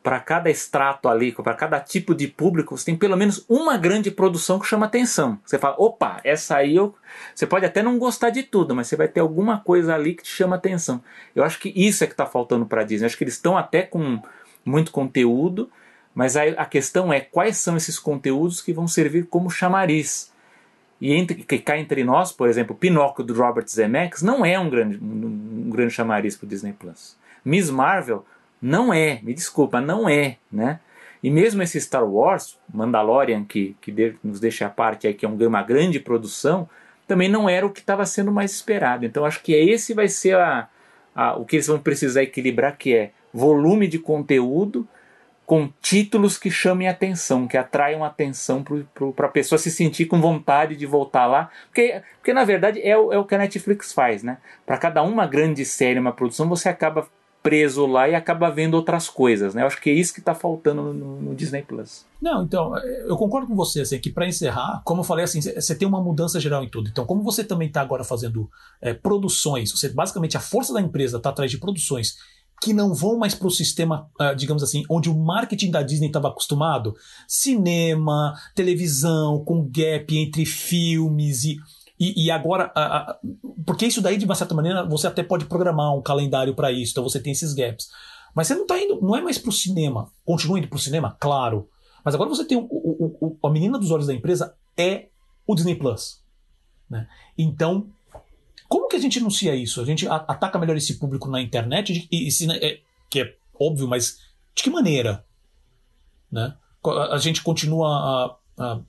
para 0.02 0.18
cada 0.18 0.50
extrato 0.50 1.08
ali, 1.08 1.32
para 1.32 1.54
cada 1.54 1.78
tipo 1.78 2.14
de 2.14 2.26
público, 2.26 2.76
você 2.76 2.86
tem 2.86 2.96
pelo 2.96 3.16
menos 3.16 3.44
uma 3.48 3.76
grande 3.76 4.10
produção 4.10 4.58
que 4.58 4.66
chama 4.66 4.86
atenção. 4.86 5.38
Você 5.44 5.58
fala, 5.58 5.76
opa, 5.78 6.20
essa 6.24 6.56
aí 6.56 6.74
eu. 6.74 6.94
Você 7.34 7.46
pode 7.46 7.66
até 7.66 7.82
não 7.82 7.98
gostar 7.98 8.30
de 8.30 8.42
tudo, 8.42 8.74
mas 8.74 8.86
você 8.86 8.96
vai 8.96 9.08
ter 9.08 9.20
alguma 9.20 9.60
coisa 9.60 9.94
ali 9.94 10.14
que 10.14 10.22
te 10.22 10.30
chama 10.30 10.56
atenção. 10.56 11.02
Eu 11.36 11.44
acho 11.44 11.58
que 11.58 11.72
isso 11.76 12.02
é 12.02 12.06
que 12.06 12.14
está 12.14 12.24
faltando 12.24 12.64
para 12.64 12.80
a 12.80 12.84
Disney. 12.84 13.04
Eu 13.04 13.06
acho 13.08 13.18
que 13.18 13.24
eles 13.24 13.34
estão 13.34 13.58
até 13.58 13.82
com 13.82 14.22
muito 14.64 14.90
conteúdo, 14.90 15.70
mas 16.14 16.34
a, 16.34 16.44
a 16.44 16.64
questão 16.64 17.12
é 17.12 17.20
quais 17.20 17.58
são 17.58 17.76
esses 17.76 17.98
conteúdos 17.98 18.62
que 18.62 18.72
vão 18.72 18.88
servir 18.88 19.26
como 19.26 19.50
chamariz. 19.50 20.32
E 20.98 21.12
entre, 21.12 21.34
que 21.44 21.58
cá 21.58 21.78
entre 21.78 22.04
nós, 22.04 22.32
por 22.32 22.48
exemplo, 22.48 22.74
Pinóquio 22.74 23.24
do 23.24 23.34
Robert 23.34 23.66
Zemeckis 23.68 24.22
não 24.22 24.44
é 24.44 24.58
um 24.58 24.70
grande, 24.70 24.96
um, 24.96 25.66
um 25.66 25.70
grande 25.70 25.92
chamariz 25.92 26.36
para 26.36 26.46
o 26.46 26.48
Disney 26.48 26.72
Plus. 26.72 27.18
Miss 27.44 27.70
Marvel 27.70 28.24
não 28.60 28.92
é, 28.92 29.20
me 29.22 29.32
desculpa, 29.32 29.80
não 29.80 30.08
é, 30.08 30.36
né? 30.50 30.80
E 31.22 31.30
mesmo 31.30 31.62
esse 31.62 31.80
Star 31.80 32.04
Wars, 32.04 32.58
Mandalorian, 32.72 33.44
que, 33.44 33.76
que 33.80 34.16
nos 34.24 34.40
deixa 34.40 34.66
a 34.66 34.70
parte 34.70 35.06
aí, 35.06 35.14
que 35.14 35.26
é 35.26 35.28
uma 35.28 35.62
grande 35.62 36.00
produção, 36.00 36.68
também 37.06 37.28
não 37.28 37.48
era 37.48 37.66
o 37.66 37.70
que 37.70 37.80
estava 37.80 38.06
sendo 38.06 38.32
mais 38.32 38.52
esperado. 38.52 39.04
Então 39.04 39.24
acho 39.24 39.42
que 39.42 39.52
esse 39.52 39.92
vai 39.92 40.08
ser 40.08 40.36
a, 40.36 40.68
a, 41.14 41.36
o 41.36 41.44
que 41.44 41.56
eles 41.56 41.66
vão 41.66 41.78
precisar 41.78 42.22
equilibrar, 42.22 42.76
que 42.78 42.94
é 42.94 43.10
volume 43.32 43.86
de 43.86 43.98
conteúdo 43.98 44.88
com 45.44 45.68
títulos 45.82 46.38
que 46.38 46.48
chamem 46.48 46.86
atenção, 46.86 47.48
que 47.48 47.56
atraiam 47.56 48.04
atenção 48.04 48.64
para 49.16 49.26
a 49.26 49.30
pessoa 49.30 49.58
se 49.58 49.68
sentir 49.68 50.06
com 50.06 50.20
vontade 50.20 50.76
de 50.76 50.86
voltar 50.86 51.26
lá. 51.26 51.50
Porque, 51.66 52.00
porque 52.18 52.32
na 52.32 52.44
verdade 52.44 52.80
é 52.80 52.96
o, 52.96 53.12
é 53.12 53.18
o 53.18 53.24
que 53.24 53.34
a 53.34 53.38
Netflix 53.38 53.92
faz, 53.92 54.22
né? 54.22 54.38
Para 54.64 54.78
cada 54.78 55.02
uma 55.02 55.26
grande 55.26 55.64
série, 55.64 55.98
uma 55.98 56.12
produção, 56.12 56.48
você 56.48 56.68
acaba 56.68 57.08
preso 57.42 57.86
lá 57.86 58.08
e 58.08 58.14
acaba 58.14 58.50
vendo 58.50 58.74
outras 58.74 59.08
coisas, 59.08 59.54
né? 59.54 59.62
Eu 59.62 59.66
acho 59.66 59.80
que 59.80 59.88
é 59.88 59.92
isso 59.92 60.12
que 60.12 60.20
está 60.20 60.34
faltando 60.34 60.92
no, 60.92 61.20
no, 61.20 61.34
Disney 61.34 61.62
Plus. 61.62 62.04
Não, 62.20 62.44
então, 62.44 62.76
eu 62.76 63.16
concordo 63.16 63.46
com 63.46 63.54
você, 63.54 63.80
assim, 63.80 63.98
que 63.98 64.10
para 64.10 64.26
encerrar, 64.26 64.82
como 64.84 65.00
eu 65.00 65.04
falei, 65.04 65.24
assim, 65.24 65.40
você 65.40 65.74
tem 65.74 65.88
uma 65.88 66.02
mudança 66.02 66.38
geral 66.38 66.62
em 66.62 66.68
tudo. 66.68 66.90
Então, 66.90 67.06
como 67.06 67.22
você 67.22 67.42
também 67.42 67.68
está 67.68 67.80
agora 67.80 68.04
fazendo 68.04 68.50
é, 68.80 68.92
produções, 68.92 69.72
você 69.72 69.88
basicamente 69.88 70.36
a 70.36 70.40
força 70.40 70.72
da 70.74 70.80
empresa 70.80 71.16
está 71.16 71.30
atrás 71.30 71.50
de 71.50 71.58
produções 71.58 72.16
que 72.60 72.74
não 72.74 72.92
vão 72.92 73.16
mais 73.16 73.34
para 73.34 73.48
o 73.48 73.50
sistema, 73.50 74.10
uh, 74.20 74.36
digamos 74.36 74.62
assim, 74.62 74.84
onde 74.88 75.08
o 75.08 75.18
marketing 75.18 75.70
da 75.70 75.82
Disney 75.82 76.08
estava 76.08 76.28
acostumado, 76.28 76.94
cinema, 77.26 78.38
televisão, 78.54 79.42
com 79.42 79.64
gap 79.64 80.14
entre 80.14 80.44
filmes 80.44 81.44
e 81.44 81.56
e, 82.00 82.24
e 82.24 82.30
agora, 82.30 82.72
a, 82.74 83.10
a, 83.10 83.18
porque 83.66 83.86
isso 83.86 84.00
daí, 84.00 84.16
de 84.16 84.24
uma 84.24 84.34
certa 84.34 84.54
maneira, 84.54 84.86
você 84.86 85.06
até 85.06 85.22
pode 85.22 85.44
programar 85.44 85.94
um 85.94 86.00
calendário 86.00 86.54
para 86.54 86.72
isso, 86.72 86.92
então 86.92 87.04
você 87.04 87.20
tem 87.20 87.32
esses 87.32 87.52
gaps. 87.52 87.90
Mas 88.34 88.46
você 88.46 88.54
não 88.54 88.62
está 88.62 88.80
indo, 88.82 88.98
não 89.02 89.14
é 89.14 89.20
mais 89.20 89.36
para 89.36 89.50
o 89.50 89.52
cinema. 89.52 90.10
Continua 90.24 90.58
indo 90.58 90.68
para 90.68 90.76
o 90.76 90.80
cinema? 90.80 91.14
Claro. 91.20 91.68
Mas 92.02 92.14
agora 92.14 92.30
você 92.30 92.44
tem 92.44 92.56
o, 92.56 92.62
o, 92.62 93.36
o, 93.42 93.46
a 93.46 93.50
menina 93.50 93.78
dos 93.78 93.90
olhos 93.90 94.06
da 94.06 94.14
empresa 94.14 94.54
é 94.78 95.08
o 95.46 95.54
Disney 95.54 95.74
Plus. 95.74 96.22
Né? 96.88 97.06
Então, 97.36 97.90
como 98.66 98.88
que 98.88 98.96
a 98.96 99.00
gente 99.00 99.18
anuncia 99.18 99.54
isso? 99.54 99.80
A 99.80 99.84
gente 99.84 100.08
ataca 100.08 100.58
melhor 100.58 100.76
esse 100.76 100.98
público 100.98 101.28
na 101.28 101.42
internet, 101.42 102.08
e, 102.10 102.28
e, 102.28 102.52
é, 102.52 102.80
que 103.10 103.20
é 103.20 103.36
óbvio, 103.58 103.86
mas 103.86 104.20
de 104.54 104.62
que 104.62 104.70
maneira? 104.70 105.22
Né? 106.32 106.54
A, 106.82 107.14
a 107.16 107.18
gente 107.18 107.42
continua 107.42 108.38
a, 108.56 108.64
a 108.64 108.80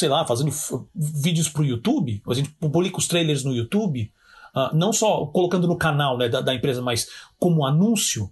sei 0.00 0.08
lá, 0.08 0.26
fazendo 0.26 0.50
vídeos 0.94 1.48
para 1.50 1.60
o 1.60 1.64
YouTube, 1.64 2.22
a 2.26 2.32
gente 2.32 2.48
publica 2.52 2.98
os 2.98 3.06
trailers 3.06 3.44
no 3.44 3.54
YouTube, 3.54 4.10
uh, 4.54 4.74
não 4.74 4.94
só 4.94 5.26
colocando 5.26 5.68
no 5.68 5.76
canal 5.76 6.16
né, 6.16 6.26
da, 6.26 6.40
da, 6.40 6.54
empresa, 6.54 6.80
mas 6.80 7.08
como 7.38 7.66
anúncio. 7.66 8.30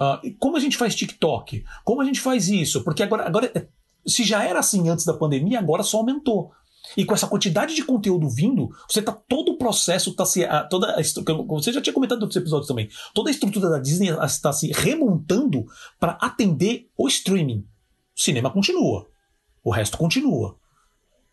Uh, 0.00 0.34
como 0.38 0.56
a 0.56 0.60
gente 0.60 0.78
faz 0.78 0.94
TikTok? 0.94 1.62
Como 1.84 2.00
a 2.00 2.04
gente 2.06 2.20
faz 2.20 2.48
isso? 2.48 2.82
Porque 2.82 3.02
agora, 3.02 3.26
agora, 3.26 3.68
se 4.06 4.24
já 4.24 4.42
era 4.44 4.58
assim 4.58 4.88
antes 4.88 5.04
da 5.04 5.12
pandemia, 5.12 5.58
agora 5.58 5.82
só 5.82 5.98
aumentou. 5.98 6.52
E 6.96 7.04
com 7.04 7.12
essa 7.12 7.26
quantidade 7.26 7.74
de 7.74 7.84
conteúdo 7.84 8.28
vindo, 8.30 8.70
você 8.88 9.02
tá 9.02 9.12
todo 9.12 9.52
o 9.52 9.58
processo 9.58 10.10
está 10.10 10.24
se 10.24 10.46
toda 10.70 10.94
a, 10.94 11.02
você 11.48 11.72
já 11.72 11.80
tinha 11.82 11.94
comentado 11.94 12.22
outros 12.22 12.36
episódios 12.36 12.68
também. 12.68 12.88
Toda 13.14 13.28
a 13.28 13.32
estrutura 13.32 13.68
da 13.68 13.78
Disney 13.78 14.08
está 14.24 14.52
se 14.54 14.72
remontando 14.72 15.66
para 16.00 16.12
atender 16.12 16.88
o 16.96 17.08
streaming. 17.08 17.66
O 18.16 18.20
cinema 18.20 18.50
continua, 18.50 19.06
o 19.62 19.70
resto 19.70 19.98
continua 19.98 20.58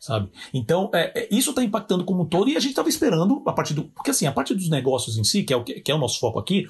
sabe? 0.02 0.32
Então, 0.52 0.90
é, 0.94 1.14
é 1.16 1.28
isso 1.32 1.52
está 1.52 1.64
impactando 1.64 2.04
como 2.04 2.24
um 2.24 2.26
todo 2.26 2.50
e 2.50 2.58
a 2.58 2.60
gente 2.60 2.72
estava 2.72 2.90
esperando 2.90 3.44
a 3.46 3.54
partir 3.54 3.76
do. 3.76 3.84
Porque 3.84 4.10
assim, 4.10 4.26
a 4.26 4.32
parte 4.32 4.54
dos 4.54 4.68
negócios 4.68 5.16
em 5.18 5.24
si, 5.24 5.44
que 5.44 5.54
é 5.54 5.56
o, 5.56 5.64
que, 5.64 5.84
é 5.86 5.94
o 5.94 6.00
nosso 6.00 6.20
foco 6.20 6.40
aqui, 6.40 6.66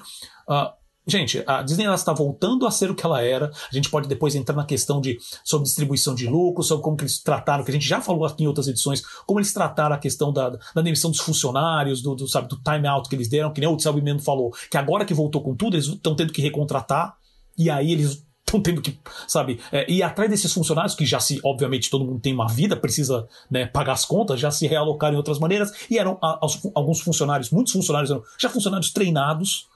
uh, 0.46 0.70
gente, 1.06 1.42
a 1.46 1.62
Disney 1.62 1.86
está 1.94 2.12
voltando 2.12 2.66
a 2.66 2.70
ser 2.70 2.90
o 2.90 2.94
que 2.94 3.06
ela 3.06 3.22
era. 3.22 3.46
A 3.50 3.74
gente 3.74 3.88
pode 3.88 4.06
depois 4.06 4.34
entrar 4.34 4.54
na 4.54 4.66
questão 4.66 5.00
de 5.00 5.18
sobre 5.42 5.64
distribuição 5.64 6.14
de 6.14 6.26
lucro, 6.26 6.62
sobre 6.62 6.84
como 6.84 6.94
que 6.94 7.04
eles 7.04 7.22
trataram, 7.22 7.64
que 7.64 7.70
a 7.70 7.74
gente 7.74 7.88
já 7.88 8.02
falou 8.02 8.26
aqui 8.26 8.44
em 8.44 8.46
outras 8.46 8.68
edições, 8.68 9.02
como 9.26 9.40
eles 9.40 9.52
trataram 9.52 9.96
a 9.96 9.98
questão 9.98 10.30
da, 10.30 10.50
da 10.50 10.82
demissão 10.82 11.10
dos 11.10 11.20
funcionários, 11.20 12.02
do, 12.02 12.14
do, 12.14 12.28
sabe, 12.28 12.48
do 12.48 12.60
time 12.62 12.86
out 12.86 13.08
que 13.08 13.16
eles 13.16 13.30
deram, 13.30 13.50
que 13.50 13.62
nem 13.62 13.68
o 13.68 13.78
Selby 13.78 14.02
mesmo 14.02 14.20
falou, 14.20 14.50
que 14.70 14.76
agora 14.76 15.06
que 15.06 15.14
voltou 15.14 15.42
com 15.42 15.56
tudo, 15.56 15.76
eles 15.76 15.86
estão 15.86 16.14
tendo 16.14 16.34
que 16.34 16.42
recontratar, 16.42 17.16
e 17.56 17.70
aí 17.70 17.92
eles 17.92 18.26
estão 18.44 18.60
tendo 18.60 18.82
que, 18.82 18.98
sabe, 19.26 19.60
é, 19.70 19.90
ir 19.90 20.02
atrás 20.02 20.30
desses 20.30 20.52
funcionários 20.52 20.94
que 20.94 21.06
já 21.06 21.18
se, 21.18 21.40
obviamente, 21.44 21.90
todo 21.90 22.04
mundo 22.04 22.20
tem 22.20 22.34
uma 22.34 22.48
vida, 22.48 22.76
precisa 22.76 23.26
né, 23.50 23.66
pagar 23.66 23.92
as 23.92 24.04
contas, 24.04 24.38
já 24.38 24.50
se 24.50 24.66
realocaram 24.66 25.14
em 25.14 25.16
outras 25.16 25.38
maneiras, 25.38 25.72
e 25.90 25.98
eram 25.98 26.18
a, 26.20 26.38
alguns 26.74 27.00
funcionários, 27.00 27.50
muitos 27.50 27.72
funcionários 27.72 28.10
eram 28.10 28.22
já 28.38 28.48
funcionários 28.50 28.92
treinados, 28.92 29.66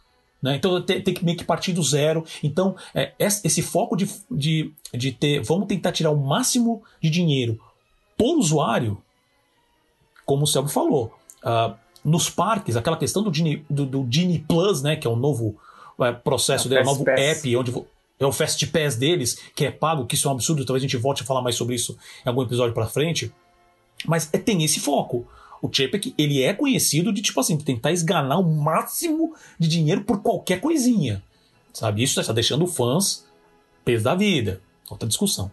né? 0.43 0.57
Então 0.57 0.81
tem, 0.83 1.01
tem, 1.01 1.15
que 1.15 1.25
meio 1.25 1.37
que 1.39 1.45
partir 1.45 1.73
do 1.73 1.83
zero. 1.83 2.23
Então, 2.43 2.77
é, 2.95 3.13
esse 3.19 3.63
foco 3.63 3.97
de, 3.97 4.07
de, 4.31 4.73
de 4.93 5.11
ter, 5.11 5.43
vamos 5.43 5.67
tentar 5.67 5.93
tirar 5.93 6.11
o 6.11 6.17
máximo 6.17 6.83
de 7.03 7.09
dinheiro 7.09 7.59
por 8.17 8.37
usuário, 8.37 8.99
como 10.25 10.45
o 10.45 10.47
Selby 10.47 10.71
falou, 10.71 11.15
uh, 11.43 11.75
nos 12.05 12.31
parques, 12.31 12.77
aquela 12.77 12.97
questão 12.97 13.23
do 13.23 13.33
Genie, 13.33 13.65
do, 13.69 13.85
do 13.85 14.09
Plus, 14.49 14.83
né, 14.83 14.97
que 14.97 15.07
é 15.07 15.11
o 15.11 15.17
novo 15.17 15.57
é, 16.01 16.13
processo, 16.13 16.73
é, 16.73 16.81
o 16.81 16.85
novo 16.85 17.05
Pass. 17.05 17.21
app, 17.21 17.57
onde 17.57 17.73
é 18.19 18.27
o 18.27 18.33
Fast 18.33 18.67
Pass 18.69 18.97
deles, 18.97 19.39
que 19.55 19.65
é 19.65 19.71
pago, 19.71 20.07
que 20.07 20.15
isso 20.15 20.29
é 20.29 20.31
um 20.31 20.35
absurdo, 20.35 20.65
talvez 20.65 20.83
a 20.83 20.87
gente 20.87 20.97
volte 20.97 21.23
a 21.23 21.27
falar 21.27 21.43
mais 21.43 21.55
sobre 21.55 21.75
isso 21.75 21.97
em 22.25 22.29
algum 22.29 22.43
episódio 22.43 22.75
para 22.75 22.87
frente. 22.87 23.33
Mas 24.07 24.29
é, 24.33 24.39
tem 24.39 24.63
esse 24.65 24.81
foco. 24.81 25.27
O 25.63 25.71
Chapek, 25.73 26.15
ele 26.17 26.43
é 26.43 26.53
conhecido 26.53 27.13
de, 27.13 27.23
tipo 27.23 27.41
assim, 27.41 27.57
tentar 27.57 27.93
esganar 27.93 28.39
o 28.39 28.45
máximo 28.45 29.35
de 29.59 29.69
dinheiro 29.69 30.05
por 30.05 30.23
qualquer 30.23 30.61
coisinha. 30.61 31.23
Sabe? 31.73 32.03
Isso 32.03 32.21
está 32.21 32.33
deixando 32.33 32.67
fãs 32.67 33.27
peso 33.85 34.05
da 34.05 34.15
vida. 34.15 34.61
Outra 34.91 35.09
discussão. 35.09 35.51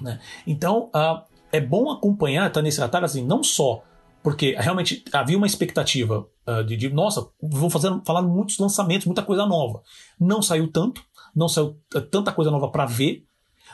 Né? 0.00 0.20
Então, 0.46 0.90
uh, 0.94 1.22
é 1.50 1.60
bom 1.60 1.90
acompanhar, 1.90 2.50
tá 2.50 2.60
nesse 2.60 2.80
atalho, 2.82 3.04
assim, 3.04 3.24
não 3.24 3.42
só 3.42 3.82
porque 4.26 4.56
realmente 4.58 5.04
havia 5.12 5.36
uma 5.36 5.46
expectativa 5.46 6.26
uh, 6.48 6.64
de, 6.64 6.76
de, 6.76 6.88
nossa, 6.88 7.28
vão 7.40 7.70
fazer, 7.70 7.92
falar 8.04 8.22
muitos 8.22 8.58
lançamentos, 8.58 9.06
muita 9.06 9.22
coisa 9.22 9.46
nova. 9.46 9.82
Não 10.18 10.42
saiu 10.42 10.66
tanto, 10.66 11.00
não 11.36 11.48
saiu 11.48 11.76
tanta 12.10 12.32
coisa 12.32 12.50
nova 12.50 12.68
para 12.68 12.86
ver, 12.86 13.22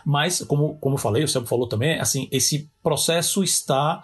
mas, 0.05 0.43
como, 0.45 0.77
como 0.79 0.97
eu 0.97 0.99
falei, 0.99 1.23
o 1.23 1.29
Sérgio 1.29 1.49
falou 1.49 1.69
também, 1.69 2.01
assim, 2.01 2.29
esse 2.33 2.69
processo 2.83 3.45
está. 3.45 4.03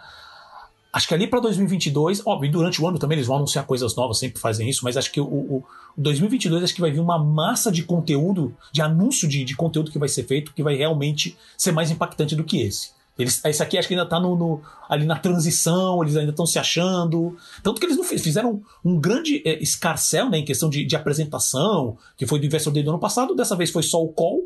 Acho 0.93 1.09
que 1.09 1.15
ali 1.15 1.27
para 1.27 1.41
2022, 1.41 2.27
óbvio, 2.27 2.51
durante 2.51 2.81
o 2.81 2.87
ano 2.87 2.99
também 2.99 3.17
eles 3.17 3.27
vão 3.27 3.37
anunciar 3.37 3.67
coisas 3.67 3.95
novas, 3.95 4.19
sempre 4.19 4.41
fazem 4.41 4.69
isso, 4.69 4.85
mas 4.85 4.97
acho 4.97 5.13
que 5.13 5.21
o, 5.21 5.27
o 5.27 5.65
2022 5.97 6.65
acho 6.65 6.75
que 6.75 6.81
vai 6.81 6.91
vir 6.91 7.01
uma 7.01 7.19
massa 7.19 7.71
de 7.71 7.83
conteúdo, 7.83 8.57
de 8.73 8.81
anúncio 8.81 9.29
de, 9.29 9.45
de 9.45 9.55
conteúdo 9.55 9.91
que 9.91 9.99
vai 9.99 10.09
ser 10.09 10.25
feito, 10.25 10.55
que 10.55 10.63
vai 10.63 10.77
realmente 10.77 11.37
ser 11.59 11.73
mais 11.73 11.91
impactante 11.91 12.35
do 12.35 12.43
que 12.43 12.63
esse. 12.63 12.91
Eles, 13.19 13.45
esse 13.45 13.63
aqui 13.63 13.77
acho 13.77 13.89
que 13.89 13.95
ainda 13.95 14.05
está 14.05 14.21
no, 14.21 14.37
no, 14.37 14.63
ali 14.89 15.05
na 15.05 15.19
transição, 15.19 16.03
eles 16.03 16.17
ainda 16.17 16.31
estão 16.31 16.47
se 16.47 16.59
achando. 16.59 17.37
Tanto 17.63 17.81
que 17.81 17.87
eles 17.87 17.97
não 17.97 18.05
fizeram 18.05 18.63
um 18.85 18.99
grande 19.01 19.43
é, 19.45 19.61
escarcel 19.61 20.31
né, 20.31 20.39
em 20.39 20.45
questão 20.45 20.71
de, 20.71 20.85
de, 20.85 20.95
apresentação, 20.95 21.99
que 22.17 22.27
foi 22.27 22.39
do 22.39 22.47
Investor 22.47 22.73
Day 22.73 22.83
do 22.83 22.91
ano 22.91 23.01
passado, 23.01 23.35
dessa 23.35 23.57
vez 23.57 23.71
foi 23.71 23.83
só 23.83 24.01
o 24.01 24.13
call. 24.13 24.43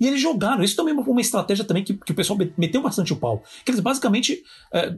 E 0.00 0.06
eles 0.06 0.20
jogaram. 0.20 0.62
Isso 0.62 0.74
também 0.76 0.92
é 0.92 0.98
uma 0.98 1.20
estratégia 1.20 1.64
também 1.64 1.84
que, 1.84 1.94
que 1.94 2.12
o 2.12 2.14
pessoal 2.14 2.38
meteu 2.58 2.82
bastante 2.82 3.12
o 3.12 3.16
pau. 3.16 3.42
Que 3.64 3.70
eles 3.70 3.80
basicamente 3.80 4.42
é, 4.72 4.92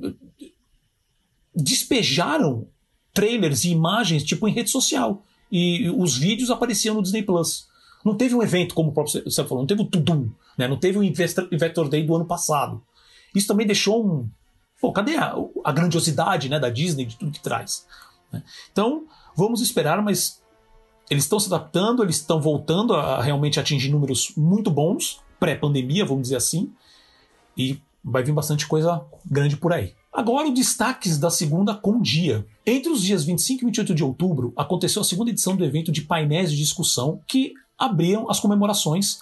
despejaram 1.54 2.66
trailers 3.12 3.64
e 3.64 3.70
imagens 3.70 4.24
tipo 4.24 4.48
em 4.48 4.52
rede 4.52 4.70
social. 4.70 5.22
E 5.52 5.90
os 5.90 6.16
vídeos 6.16 6.50
apareciam 6.50 6.94
no 6.94 7.02
Disney 7.02 7.22
Plus. 7.22 7.68
Não 8.04 8.16
teve 8.16 8.34
um 8.34 8.42
evento, 8.42 8.74
como 8.74 8.90
o 8.90 8.92
próprio 8.92 9.22
você 9.24 9.44
falou, 9.44 9.58
não 9.58 9.66
teve 9.66 9.82
o 9.82 9.84
Tudum, 9.84 10.30
né? 10.56 10.68
não 10.68 10.76
teve 10.76 10.98
o 10.98 11.02
Investor 11.02 11.88
Day 11.88 12.04
do 12.04 12.14
ano 12.14 12.24
passado. 12.24 12.82
Isso 13.38 13.46
também 13.46 13.66
deixou 13.66 14.04
um. 14.04 14.28
Pô, 14.80 14.92
cadê 14.92 15.16
a, 15.16 15.34
a 15.64 15.72
grandiosidade 15.72 16.48
né, 16.48 16.58
da 16.58 16.68
Disney, 16.68 17.06
de 17.06 17.16
tudo 17.16 17.30
que 17.30 17.40
traz? 17.40 17.86
Né? 18.32 18.42
Então, 18.72 19.06
vamos 19.36 19.60
esperar, 19.60 20.02
mas 20.02 20.42
eles 21.08 21.24
estão 21.24 21.38
se 21.38 21.46
adaptando, 21.46 22.02
eles 22.02 22.16
estão 22.16 22.40
voltando 22.40 22.94
a 22.94 23.22
realmente 23.22 23.60
atingir 23.60 23.90
números 23.90 24.32
muito 24.36 24.70
bons, 24.70 25.20
pré-pandemia, 25.38 26.04
vamos 26.04 26.24
dizer 26.24 26.36
assim, 26.36 26.72
e 27.56 27.80
vai 28.04 28.24
vir 28.24 28.32
bastante 28.32 28.66
coisa 28.66 29.00
grande 29.24 29.56
por 29.56 29.72
aí. 29.72 29.94
Agora, 30.12 30.48
os 30.48 30.54
destaques 30.54 31.16
da 31.16 31.30
segunda 31.30 31.74
com 31.74 32.00
dia. 32.00 32.44
Entre 32.66 32.90
os 32.90 33.02
dias 33.02 33.24
25 33.24 33.62
e 33.62 33.66
28 33.66 33.94
de 33.94 34.02
outubro, 34.02 34.52
aconteceu 34.56 35.00
a 35.00 35.04
segunda 35.04 35.30
edição 35.30 35.54
do 35.54 35.64
evento 35.64 35.92
de 35.92 36.02
painéis 36.02 36.50
de 36.50 36.56
discussão 36.56 37.20
que 37.26 37.52
abriam 37.78 38.28
as 38.28 38.40
comemorações 38.40 39.20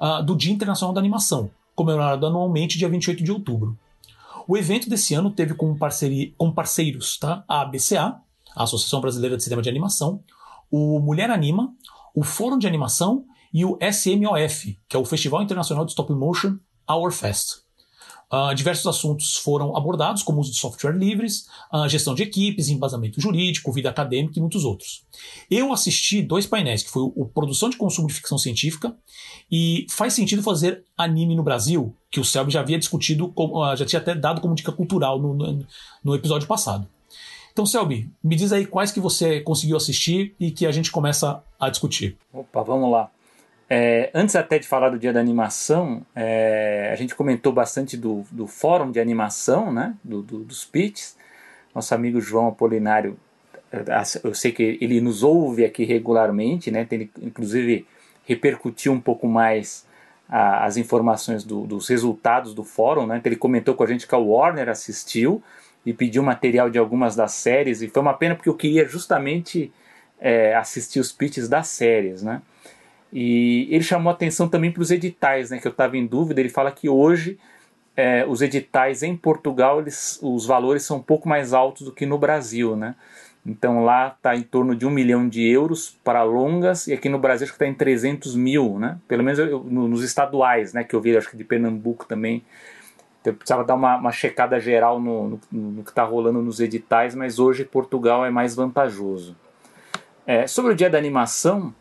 uh, 0.00 0.22
do 0.24 0.34
Dia 0.34 0.52
Internacional 0.52 0.94
da 0.94 1.00
Animação 1.00 1.50
comemorado 1.74 2.26
anualmente 2.26 2.78
dia 2.78 2.88
28 2.88 3.22
de 3.22 3.32
outubro. 3.32 3.78
O 4.46 4.56
evento 4.56 4.88
desse 4.88 5.14
ano 5.14 5.30
teve 5.30 5.54
como, 5.54 5.76
parceria, 5.76 6.32
como 6.36 6.54
parceiros 6.54 7.16
tá? 7.18 7.44
a 7.48 7.62
ABCA, 7.62 8.20
a 8.56 8.62
Associação 8.62 9.00
Brasileira 9.00 9.36
de 9.36 9.42
Cinema 9.42 9.62
de 9.62 9.68
Animação, 9.68 10.22
o 10.70 10.98
Mulher 10.98 11.30
Anima, 11.30 11.72
o 12.14 12.22
Fórum 12.22 12.58
de 12.58 12.66
Animação 12.66 13.24
e 13.52 13.64
o 13.64 13.78
SMOF, 13.80 14.78
que 14.88 14.96
é 14.96 14.98
o 14.98 15.04
Festival 15.04 15.42
Internacional 15.42 15.84
de 15.84 15.92
Stop 15.92 16.12
Motion 16.12 16.58
Our 16.90 17.12
Fest. 17.12 17.61
Uh, 18.32 18.54
diversos 18.54 18.86
assuntos 18.86 19.36
foram 19.36 19.76
abordados, 19.76 20.22
como 20.22 20.40
uso 20.40 20.50
de 20.50 20.56
software 20.56 20.96
livres, 20.96 21.46
uh, 21.70 21.86
gestão 21.86 22.14
de 22.14 22.22
equipes, 22.22 22.70
embasamento 22.70 23.20
jurídico, 23.20 23.70
vida 23.70 23.90
acadêmica 23.90 24.38
e 24.38 24.40
muitos 24.40 24.64
outros. 24.64 25.04
Eu 25.50 25.70
assisti 25.70 26.22
dois 26.22 26.46
painéis, 26.46 26.82
que 26.82 26.90
foi 26.90 27.02
o, 27.02 27.12
o 27.14 27.26
Produção 27.26 27.68
de 27.68 27.76
Consumo 27.76 28.08
de 28.08 28.14
Ficção 28.14 28.38
Científica 28.38 28.96
e 29.50 29.86
Faz 29.90 30.14
Sentido 30.14 30.42
Fazer 30.42 30.82
Anime 30.96 31.36
no 31.36 31.42
Brasil, 31.42 31.94
que 32.10 32.20
o 32.20 32.24
Selby 32.24 32.50
já 32.50 32.60
havia 32.60 32.78
discutido, 32.78 33.34
uh, 33.36 33.76
já 33.76 33.84
tinha 33.84 34.00
até 34.00 34.14
dado 34.14 34.40
como 34.40 34.54
dica 34.54 34.72
cultural 34.72 35.20
no, 35.20 35.34
no, 35.34 35.66
no 36.02 36.14
episódio 36.14 36.48
passado. 36.48 36.88
Então, 37.52 37.66
Selby, 37.66 38.10
me 38.24 38.34
diz 38.34 38.50
aí 38.50 38.64
quais 38.64 38.90
que 38.90 38.98
você 38.98 39.40
conseguiu 39.40 39.76
assistir 39.76 40.34
e 40.40 40.50
que 40.50 40.66
a 40.66 40.72
gente 40.72 40.90
começa 40.90 41.44
a 41.60 41.68
discutir. 41.68 42.16
Opa, 42.32 42.62
vamos 42.62 42.90
lá. 42.90 43.10
É, 43.74 44.10
antes 44.12 44.36
até 44.36 44.58
de 44.58 44.68
falar 44.68 44.90
do 44.90 44.98
dia 44.98 45.14
da 45.14 45.20
animação, 45.20 46.04
é, 46.14 46.90
a 46.92 46.94
gente 46.94 47.14
comentou 47.14 47.54
bastante 47.54 47.96
do, 47.96 48.22
do 48.30 48.46
fórum 48.46 48.90
de 48.90 49.00
animação, 49.00 49.72
né, 49.72 49.94
do, 50.04 50.20
do, 50.20 50.40
dos 50.40 50.62
pitches. 50.62 51.16
Nosso 51.74 51.94
amigo 51.94 52.20
João 52.20 52.48
Apolinário, 52.48 53.16
é, 53.72 53.82
eu 54.24 54.34
sei 54.34 54.52
que 54.52 54.76
ele 54.78 55.00
nos 55.00 55.22
ouve 55.22 55.64
aqui 55.64 55.84
regularmente, 55.84 56.70
né, 56.70 56.84
tem, 56.84 57.10
inclusive 57.22 57.86
repercutiu 58.26 58.92
um 58.92 59.00
pouco 59.00 59.26
mais 59.26 59.86
a, 60.28 60.66
as 60.66 60.76
informações 60.76 61.42
do, 61.42 61.66
dos 61.66 61.88
resultados 61.88 62.52
do 62.52 62.64
fórum. 62.64 63.06
Né, 63.06 63.16
então 63.16 63.30
ele 63.30 63.38
comentou 63.38 63.74
com 63.74 63.84
a 63.84 63.86
gente 63.86 64.06
que 64.06 64.14
a 64.14 64.18
Warner 64.18 64.68
assistiu 64.68 65.42
e 65.86 65.94
pediu 65.94 66.22
material 66.22 66.68
de 66.68 66.78
algumas 66.78 67.16
das 67.16 67.32
séries, 67.32 67.80
e 67.80 67.88
foi 67.88 68.02
uma 68.02 68.12
pena 68.12 68.34
porque 68.34 68.50
eu 68.50 68.54
queria 68.54 68.86
justamente 68.86 69.72
é, 70.20 70.54
assistir 70.54 71.00
os 71.00 71.10
pitches 71.10 71.48
das 71.48 71.68
séries, 71.68 72.22
né? 72.22 72.42
E 73.12 73.68
ele 73.70 73.84
chamou 73.84 74.10
atenção 74.10 74.48
também 74.48 74.72
para 74.72 74.82
os 74.82 74.90
editais, 74.90 75.50
né, 75.50 75.58
que 75.58 75.66
eu 75.66 75.70
estava 75.70 75.96
em 75.96 76.06
dúvida. 76.06 76.40
Ele 76.40 76.48
fala 76.48 76.72
que 76.72 76.88
hoje 76.88 77.38
é, 77.96 78.24
os 78.26 78.40
editais 78.40 79.02
em 79.02 79.16
Portugal, 79.16 79.80
eles, 79.80 80.18
os 80.22 80.46
valores 80.46 80.84
são 80.84 80.96
um 80.96 81.02
pouco 81.02 81.28
mais 81.28 81.52
altos 81.52 81.82
do 81.82 81.92
que 81.92 82.06
no 82.06 82.16
Brasil. 82.16 82.74
Né? 82.74 82.94
Então 83.44 83.84
lá 83.84 84.14
está 84.16 84.34
em 84.34 84.42
torno 84.42 84.74
de 84.74 84.86
um 84.86 84.90
milhão 84.90 85.28
de 85.28 85.46
euros 85.46 85.98
para 86.02 86.22
longas 86.22 86.86
e 86.86 86.94
aqui 86.94 87.08
no 87.08 87.18
Brasil 87.18 87.44
acho 87.44 87.52
que 87.52 87.62
está 87.62 87.66
em 87.66 87.74
300 87.74 88.34
mil, 88.34 88.78
né? 88.78 88.98
pelo 89.06 89.22
menos 89.22 89.38
eu, 89.38 89.62
nos 89.62 90.02
estaduais, 90.02 90.72
né, 90.72 90.82
que 90.82 90.94
eu 90.94 91.00
vi, 91.00 91.16
acho 91.16 91.30
que 91.30 91.36
de 91.36 91.44
Pernambuco 91.44 92.06
também. 92.06 92.42
Então, 93.20 93.32
eu 93.32 93.36
precisava 93.36 93.62
dar 93.62 93.74
uma, 93.74 93.96
uma 93.96 94.10
checada 94.10 94.58
geral 94.58 95.00
no, 95.00 95.28
no, 95.28 95.40
no 95.50 95.84
que 95.84 95.90
está 95.90 96.02
rolando 96.02 96.42
nos 96.42 96.58
editais, 96.58 97.14
mas 97.14 97.38
hoje 97.38 97.64
Portugal 97.64 98.26
é 98.26 98.30
mais 98.30 98.56
vantajoso. 98.56 99.36
É, 100.26 100.46
sobre 100.46 100.72
o 100.72 100.74
dia 100.74 100.90
da 100.90 100.98
animação, 100.98 101.72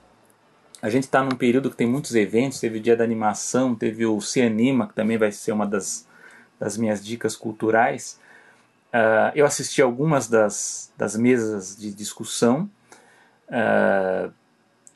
a 0.81 0.89
gente 0.89 1.03
está 1.03 1.23
num 1.23 1.35
período 1.35 1.69
que 1.69 1.77
tem 1.77 1.87
muitos 1.87 2.15
eventos, 2.15 2.59
teve 2.59 2.79
o 2.79 2.81
dia 2.81 2.97
da 2.97 3.03
animação, 3.03 3.75
teve 3.75 4.05
o 4.05 4.19
Cianima, 4.19 4.87
que 4.87 4.95
também 4.95 5.17
vai 5.17 5.31
ser 5.31 5.51
uma 5.51 5.67
das, 5.67 6.07
das 6.59 6.75
minhas 6.75 7.05
dicas 7.05 7.35
culturais. 7.35 8.19
Uh, 8.91 9.31
eu 9.35 9.45
assisti 9.45 9.81
algumas 9.81 10.27
das, 10.27 10.91
das 10.97 11.15
mesas 11.15 11.77
de 11.77 11.93
discussão. 11.93 12.67
Uh, 13.47 14.33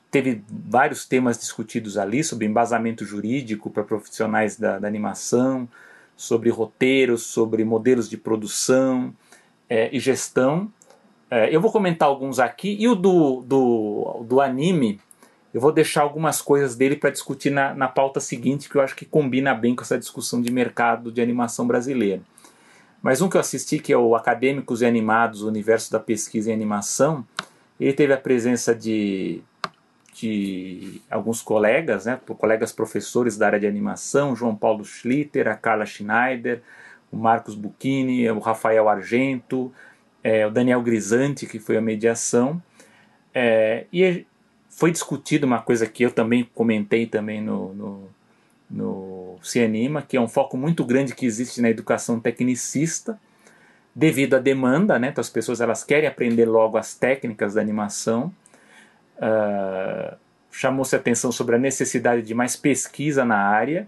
teve 0.10 0.44
vários 0.50 1.06
temas 1.06 1.38
discutidos 1.38 1.98
ali 1.98 2.24
sobre 2.24 2.48
embasamento 2.48 3.06
jurídico 3.06 3.70
para 3.70 3.84
profissionais 3.84 4.58
da, 4.58 4.80
da, 4.80 4.88
animação, 4.88 5.68
sobre 6.18 6.50
roteiros, 6.50 7.24
sobre 7.24 7.64
modelos 7.64 8.10
de 8.10 8.18
produção 8.18 9.14
é, 9.70 9.90
e 9.96 10.00
gestão. 10.00 10.72
É, 11.30 11.54
eu 11.54 11.60
vou 11.60 11.72
comentar 11.72 12.08
alguns 12.08 12.40
aqui, 12.40 12.78
e 12.80 12.88
o 12.88 12.96
do, 12.96 13.42
do, 13.42 14.24
do 14.26 14.40
anime 14.40 15.02
eu 15.56 15.62
vou 15.62 15.72
deixar 15.72 16.02
algumas 16.02 16.42
coisas 16.42 16.76
dele 16.76 16.98
para 16.98 17.10
discutir 17.10 17.50
na, 17.50 17.74
na 17.74 17.88
pauta 17.88 18.20
seguinte, 18.20 18.68
que 18.68 18.76
eu 18.76 18.82
acho 18.82 18.94
que 18.94 19.06
combina 19.06 19.56
bem 19.56 19.74
com 19.74 19.84
essa 19.84 19.98
discussão 19.98 20.42
de 20.42 20.52
mercado 20.52 21.14
de 21.14 21.22
animação 21.22 21.66
brasileira. 21.66 22.22
Mas 23.02 23.22
um 23.22 23.30
que 23.30 23.38
eu 23.38 23.40
assisti, 23.40 23.80
que 23.80 23.94
é 23.94 23.98
o 23.98 24.18
Acadêmicos 24.18 24.82
e 24.82 24.86
Animados, 24.86 25.44
o 25.44 25.48
Universo 25.48 25.90
da 25.94 25.98
Pesquisa 25.98 26.52
em 26.52 26.54
Animação, 26.54 27.26
ele 27.80 27.94
teve 27.94 28.12
a 28.12 28.18
presença 28.18 28.76
de, 28.76 29.42
de 30.14 31.02
alguns 31.10 31.42
colegas, 31.42 32.06
né, 32.06 32.20
colegas 32.38 32.74
professores 32.74 33.38
da 33.38 33.46
área 33.46 33.60
de 33.62 33.66
animação, 33.66 34.36
João 34.36 34.58
Paulo 34.58 34.84
Schlitter, 34.84 35.48
a 35.48 35.56
Carla 35.56 35.86
Schneider, 35.86 36.62
o 37.10 37.16
Marcos 37.16 37.56
Bucchini, 37.56 38.30
o 38.30 38.40
Rafael 38.40 38.90
Argento, 38.90 39.74
é, 40.22 40.46
o 40.46 40.52
Daniel 40.52 40.82
Grisanti, 40.82 41.46
que 41.46 41.60
foi 41.60 41.78
a 41.78 41.82
mediação. 41.82 42.62
É, 43.34 43.86
e 43.94 44.26
foi 44.76 44.92
discutido 44.92 45.48
uma 45.48 45.62
coisa 45.62 45.88
que 45.88 46.04
eu 46.04 46.12
também 46.12 46.44
comentei 46.54 47.08
também 47.08 47.42
no, 47.42 47.74
no, 47.74 48.10
no 48.70 49.40
Cianima, 49.42 50.02
que 50.02 50.18
é 50.18 50.22
um 50.22 50.28
foco 50.28 50.58
muito 50.58 50.84
grande 50.84 51.16
que 51.16 51.26
existe 51.26 51.62
na 51.62 51.70
educação 51.70 52.20
tecnicista, 52.20 53.18
devido 53.96 54.36
à 54.36 54.40
demanda, 54.40 55.00
né? 55.00 55.08
Então 55.08 55.22
as 55.22 55.30
pessoas 55.30 55.62
elas 55.62 55.82
querem 55.82 56.10
aprender 56.10 56.46
logo 56.46 56.78
as 56.78 56.94
técnicas 56.94 57.54
da 57.54 57.62
animação. 57.62 58.34
Uh, 59.18 60.18
Chamou-se 60.52 60.96
atenção 60.96 61.32
sobre 61.32 61.56
a 61.56 61.60
necessidade 61.60 62.22
de 62.22 62.34
mais 62.34 62.56
pesquisa 62.56 63.24
na 63.24 63.38
área, 63.38 63.88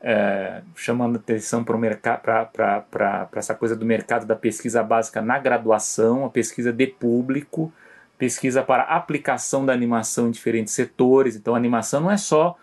uh, 0.00 0.64
chamando 0.74 1.16
atenção 1.16 1.64
para 1.64 3.28
essa 3.34 3.54
coisa 3.54 3.76
do 3.76 3.86
mercado 3.86 4.26
da 4.26 4.34
pesquisa 4.34 4.82
básica 4.82 5.22
na 5.22 5.38
graduação, 5.38 6.24
a 6.24 6.30
pesquisa 6.30 6.72
de 6.72 6.86
público, 6.88 7.72
pesquisa 8.18 8.62
para 8.62 8.82
aplicação 8.82 9.64
da 9.66 9.72
animação 9.72 10.28
em 10.28 10.30
diferentes 10.30 10.72
setores. 10.72 11.36
Então, 11.36 11.54
animação 11.54 12.00
não 12.00 12.10
é 12.10 12.16
só 12.16 12.56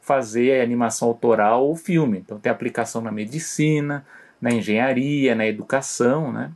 fazer 0.00 0.62
animação 0.62 1.08
autoral 1.08 1.66
ou 1.66 1.76
filme. 1.76 2.18
Então, 2.18 2.38
tem 2.38 2.50
aplicação 2.50 3.00
na 3.00 3.10
medicina, 3.10 4.04
na 4.40 4.50
engenharia, 4.50 5.34
na 5.34 5.46
educação, 5.46 6.32
né? 6.32 6.50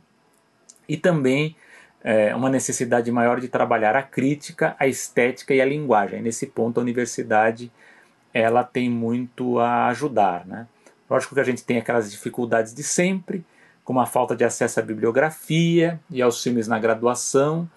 E 0.87 0.97
também 0.97 1.55
é, 2.03 2.35
uma 2.35 2.49
necessidade 2.49 3.11
maior 3.11 3.39
de 3.39 3.47
trabalhar 3.47 3.95
a 3.95 4.03
crítica, 4.03 4.75
a 4.77 4.87
estética 4.87 5.53
e 5.53 5.61
a 5.61 5.65
linguagem. 5.65 6.21
nesse 6.21 6.47
ponto, 6.47 6.79
a 6.79 6.83
universidade 6.83 7.71
ela 8.33 8.63
tem 8.63 8.89
muito 8.89 9.59
a 9.59 9.87
ajudar, 9.87 10.45
né? 10.45 10.67
Lógico 11.09 11.35
que 11.35 11.41
a 11.41 11.43
gente 11.43 11.63
tem 11.63 11.77
aquelas 11.77 12.11
dificuldades 12.11 12.73
de 12.73 12.81
sempre, 12.81 13.45
como 13.83 13.99
a 13.99 14.05
falta 14.05 14.35
de 14.35 14.43
acesso 14.43 14.79
à 14.79 14.83
bibliografia 14.83 15.99
e 16.09 16.21
aos 16.21 16.41
filmes 16.41 16.67
na 16.67 16.79
graduação, 16.79 17.69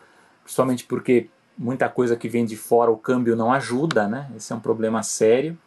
principalmente 0.47 0.85
porque 0.85 1.29
muita 1.59 1.89
coisa 1.89 2.17
que 2.17 2.29
vem 2.29 2.45
de 2.45 2.57
fora 2.57 2.91
o 2.91 2.97
câmbio 2.97 3.35
não 3.35 3.53
ajuda, 3.53 4.07
né? 4.07 4.31
Esse 4.37 4.53
é 4.53 4.57
um 4.57 4.61
problema 4.61 5.03
sério. 5.03 5.59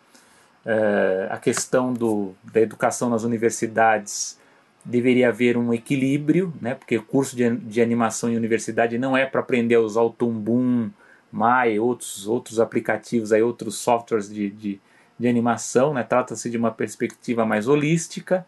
É, 0.65 1.27
a 1.29 1.37
questão 1.37 1.91
do, 1.91 2.33
da 2.43 2.61
educação 2.61 3.09
nas 3.09 3.23
universidades 3.23 4.39
deveria 4.85 5.27
haver 5.29 5.57
um 5.57 5.73
equilíbrio, 5.73 6.53
né? 6.61 6.75
Porque 6.75 6.97
o 6.97 7.03
curso 7.03 7.35
de, 7.35 7.57
de 7.57 7.81
animação 7.81 8.29
em 8.29 8.37
universidade 8.37 8.97
não 8.97 9.17
é 9.17 9.25
para 9.25 9.41
aprender 9.41 9.75
a 9.75 9.81
usar 9.81 10.01
o 10.01 10.09
Tumbum, 10.09 10.89
Maya, 11.31 11.81
outros 11.81 12.25
outros 12.25 12.59
aplicativos 12.59 13.33
aí, 13.33 13.41
outros 13.41 13.77
softwares 13.77 14.29
de, 14.33 14.49
de, 14.49 14.79
de 15.19 15.27
animação, 15.27 15.93
né? 15.93 16.03
Trata-se 16.03 16.49
de 16.49 16.57
uma 16.57 16.71
perspectiva 16.71 17.45
mais 17.45 17.67
holística, 17.67 18.45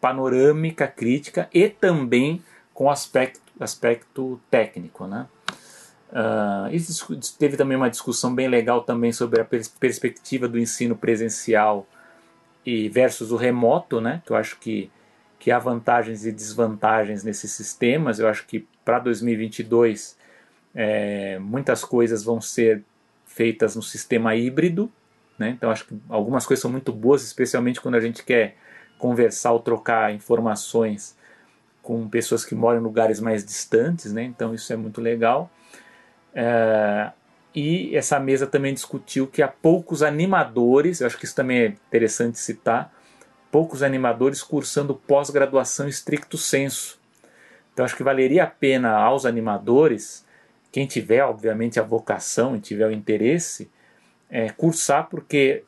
panorâmica, 0.00 0.86
crítica 0.86 1.46
e 1.52 1.68
também 1.68 2.42
com 2.72 2.90
aspecto 2.90 3.44
aspecto 3.60 4.40
técnico, 4.50 5.06
né? 5.06 5.26
Uh, 6.14 7.18
teve 7.36 7.56
também 7.56 7.76
uma 7.76 7.90
discussão 7.90 8.32
bem 8.32 8.46
legal 8.46 8.82
também 8.82 9.12
sobre 9.12 9.40
a 9.40 9.44
pers 9.44 9.66
perspectiva 9.66 10.46
do 10.46 10.56
ensino 10.56 10.94
presencial 10.94 11.88
e 12.64 12.88
versus 12.88 13.32
o 13.32 13.36
remoto, 13.36 14.00
né? 14.00 14.22
Que 14.24 14.30
eu 14.30 14.36
acho 14.36 14.56
que, 14.60 14.92
que 15.40 15.50
há 15.50 15.58
vantagens 15.58 16.24
e 16.24 16.30
desvantagens 16.30 17.24
nesses 17.24 17.50
sistemas. 17.50 18.20
Eu 18.20 18.28
acho 18.28 18.46
que 18.46 18.64
para 18.84 19.00
2022 19.00 20.16
é, 20.72 21.36
muitas 21.40 21.84
coisas 21.84 22.22
vão 22.22 22.40
ser 22.40 22.84
feitas 23.26 23.74
no 23.74 23.82
sistema 23.82 24.36
híbrido, 24.36 24.88
né? 25.36 25.50
Então 25.50 25.68
acho 25.68 25.84
que 25.84 25.98
algumas 26.08 26.46
coisas 26.46 26.62
são 26.62 26.70
muito 26.70 26.92
boas, 26.92 27.24
especialmente 27.24 27.80
quando 27.80 27.96
a 27.96 28.00
gente 28.00 28.22
quer 28.22 28.56
conversar 28.98 29.50
ou 29.50 29.58
trocar 29.58 30.14
informações 30.14 31.16
com 31.82 32.08
pessoas 32.08 32.44
que 32.44 32.54
moram 32.54 32.78
em 32.78 32.82
lugares 32.84 33.18
mais 33.18 33.44
distantes, 33.44 34.12
né? 34.12 34.22
Então 34.22 34.54
isso 34.54 34.72
é 34.72 34.76
muito 34.76 35.00
legal. 35.00 35.50
É, 36.34 37.10
e 37.54 37.96
essa 37.96 38.18
mesa 38.18 38.46
também 38.46 38.74
discutiu 38.74 39.26
que 39.26 39.42
há 39.42 39.48
poucos 39.48 40.02
animadores, 40.02 41.00
eu 41.00 41.06
acho 41.06 41.16
que 41.16 41.24
isso 41.24 41.36
também 41.36 41.58
é 41.58 41.66
interessante 41.66 42.38
citar, 42.38 42.92
poucos 43.50 43.82
animadores 43.82 44.42
cursando 44.42 44.94
pós-graduação 44.94 45.86
estricto 45.86 46.36
senso. 46.36 46.98
Então 47.72 47.84
acho 47.84 47.96
que 47.96 48.02
valeria 48.02 48.44
a 48.44 48.48
pena 48.48 48.90
aos 48.90 49.24
animadores, 49.24 50.26
quem 50.72 50.86
tiver 50.86 51.22
obviamente 51.22 51.78
a 51.78 51.84
vocação 51.84 52.56
e 52.56 52.60
tiver 52.60 52.86
o 52.86 52.92
interesse, 52.92 53.70
é, 54.28 54.50
cursar, 54.50 55.08
porque 55.08 55.62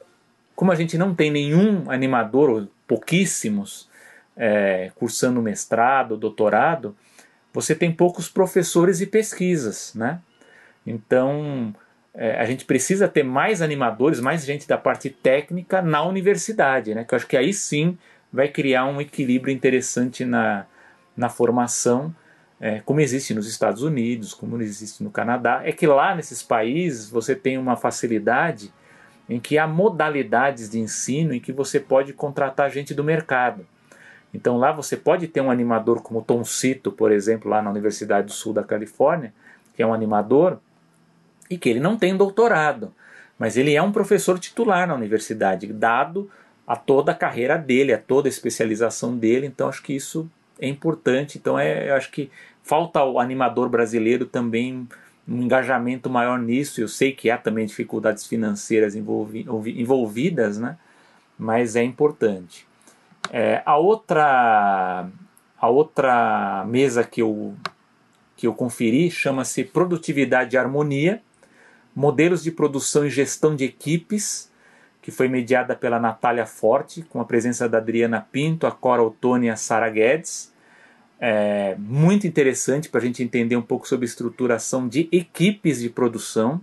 como 0.57 0.73
a 0.73 0.75
gente 0.75 0.99
não 0.99 1.15
tem 1.15 1.31
nenhum 1.31 1.89
animador, 1.89 2.51
ou 2.51 2.69
pouquíssimos, 2.89 3.89
é, 4.37 4.91
cursando 4.97 5.41
mestrado, 5.41 6.17
doutorado, 6.17 6.97
você 7.53 7.75
tem 7.75 7.93
poucos 7.93 8.29
professores 8.29 9.01
e 9.01 9.07
pesquisas, 9.07 9.93
né? 9.95 10.21
Então, 10.87 11.75
é, 12.15 12.41
a 12.41 12.45
gente 12.45 12.65
precisa 12.65 13.09
ter 13.09 13.23
mais 13.23 13.61
animadores, 13.61 14.21
mais 14.21 14.45
gente 14.45 14.67
da 14.67 14.79
parte 14.79 15.11
técnica 15.11 15.83
na 15.83 16.03
universidade, 16.03 16.95
né? 16.95 17.05
Que 17.05 17.15
eu 17.15 17.17
acho 17.17 17.27
que 17.27 17.37
aí 17.37 17.53
sim 17.53 17.99
vai 18.33 18.49
criar 18.49 18.87
um 18.87 19.01
equilíbrio 19.01 19.53
interessante 19.53 20.25
na, 20.25 20.67
na 21.17 21.29
formação, 21.29 22.15
é, 22.61 22.81
como 22.81 23.01
existe 23.01 23.35
nos 23.35 23.47
Estados 23.47 23.83
Unidos, 23.83 24.33
como 24.33 24.61
existe 24.63 25.03
no 25.03 25.11
Canadá. 25.11 25.61
É 25.65 25.73
que 25.73 25.87
lá 25.87 26.15
nesses 26.15 26.43
países 26.43 27.11
você 27.11 27.35
tem 27.35 27.59
uma 27.59 27.77
facilidade 27.77 28.73
em 29.29 29.41
que 29.41 29.59
há 29.59 29.67
modalidades 29.67 30.71
de 30.71 30.79
ensino 30.79 31.35
em 31.35 31.41
que 31.41 31.53
você 31.53 31.81
pode 31.81 32.13
contratar 32.13 32.71
gente 32.71 32.95
do 32.95 33.05
mercado. 33.05 33.67
Então 34.33 34.57
lá 34.57 34.73
você 34.73 34.97
pode 34.97 35.29
ter 35.29 35.41
um 35.41 35.51
animador 35.51 36.01
como 36.03 36.23
Tom 36.23 36.45
Cito, 36.45 36.93
por 36.93 37.11
exemplo, 37.11 37.51
lá 37.51 37.61
na 37.61 37.71
Universidade 37.71 38.29
do 38.29 38.33
Sul 38.33 38.53
da 38.53 38.63
Califórnia, 38.63 39.35
que 39.75 39.83
é 39.83 39.87
um 39.87 39.93
animador 39.93 40.61
e 41.51 41.57
que 41.57 41.69
ele 41.69 41.81
não 41.81 41.97
tem 41.97 42.17
doutorado, 42.17 42.93
mas 43.39 43.57
ele 43.57 43.75
é 43.75 43.83
um 43.83 43.93
professor 43.93 44.39
titular 44.39 44.87
na 44.87 44.95
universidade, 44.95 45.67
dado 45.73 46.31
a 46.67 46.75
toda 46.75 47.13
a 47.13 47.15
carreira 47.15 47.57
dele, 47.57 47.93
a 47.93 47.99
toda 47.99 48.29
a 48.29 48.31
especialização 48.31 49.17
dele, 49.17 49.47
então 49.47 49.69
acho 49.69 49.83
que 49.83 49.95
isso 49.95 50.29
é 50.59 50.69
importante. 50.69 51.39
Então 51.39 51.59
é, 51.59 51.91
acho 51.91 52.11
que 52.11 52.31
falta 52.63 52.99
ao 52.99 53.21
animador 53.21 53.69
brasileiro 53.69 54.27
também 54.27 54.89
um 55.29 55.43
engajamento 55.43 56.11
maior 56.11 56.39
nisso. 56.39 56.81
Eu 56.81 56.89
sei 56.89 57.13
que 57.13 57.31
há 57.31 57.39
também 57.39 57.67
dificuldades 57.67 58.27
financeiras 58.27 58.95
envolvi, 58.95 59.47
envolvidas, 59.77 60.59
né? 60.59 60.77
mas 61.39 61.77
é 61.77 61.83
importante. 61.83 62.67
É, 63.31 63.63
a 63.65 63.77
outra 63.77 65.09
a 65.59 65.69
outra 65.69 66.65
mesa 66.69 67.03
que 67.03 67.23
eu 67.23 67.55
que 68.37 68.47
eu 68.47 68.55
conferi 68.55 69.11
chama-se 69.11 69.65
Produtividade 69.65 70.55
e 70.55 70.59
Harmonia 70.59 71.23
Modelos 71.97 72.43
de 72.43 72.51
Produção 72.51 73.07
e 73.07 73.11
Gestão 73.11 73.57
de 73.57 73.65
Equipes, 73.65 74.53
que 75.01 75.11
foi 75.11 75.29
mediada 75.29 75.75
pela 75.75 75.99
Natália 75.99 76.45
Forte, 76.45 77.03
com 77.05 77.23
a 77.23 77.25
presença 77.25 77.67
da 77.67 77.79
Adriana 77.79 78.21
Pinto, 78.21 78.67
a 78.67 78.71
Cora 78.71 79.03
Ottoni 79.03 79.47
e 79.47 79.51
a 79.51 79.57
Sara 79.57 79.89
Guedes. 79.89 80.53
É 81.19 81.75
muito 81.79 82.27
interessante 82.27 82.91
para 82.91 83.01
a 83.01 83.03
gente 83.03 83.23
entender 83.23 83.57
um 83.57 83.63
pouco 83.63 83.89
sobre 83.89 84.05
estruturação 84.05 84.87
de 84.87 85.09
equipes 85.11 85.81
de 85.81 85.89
produção, 85.89 86.61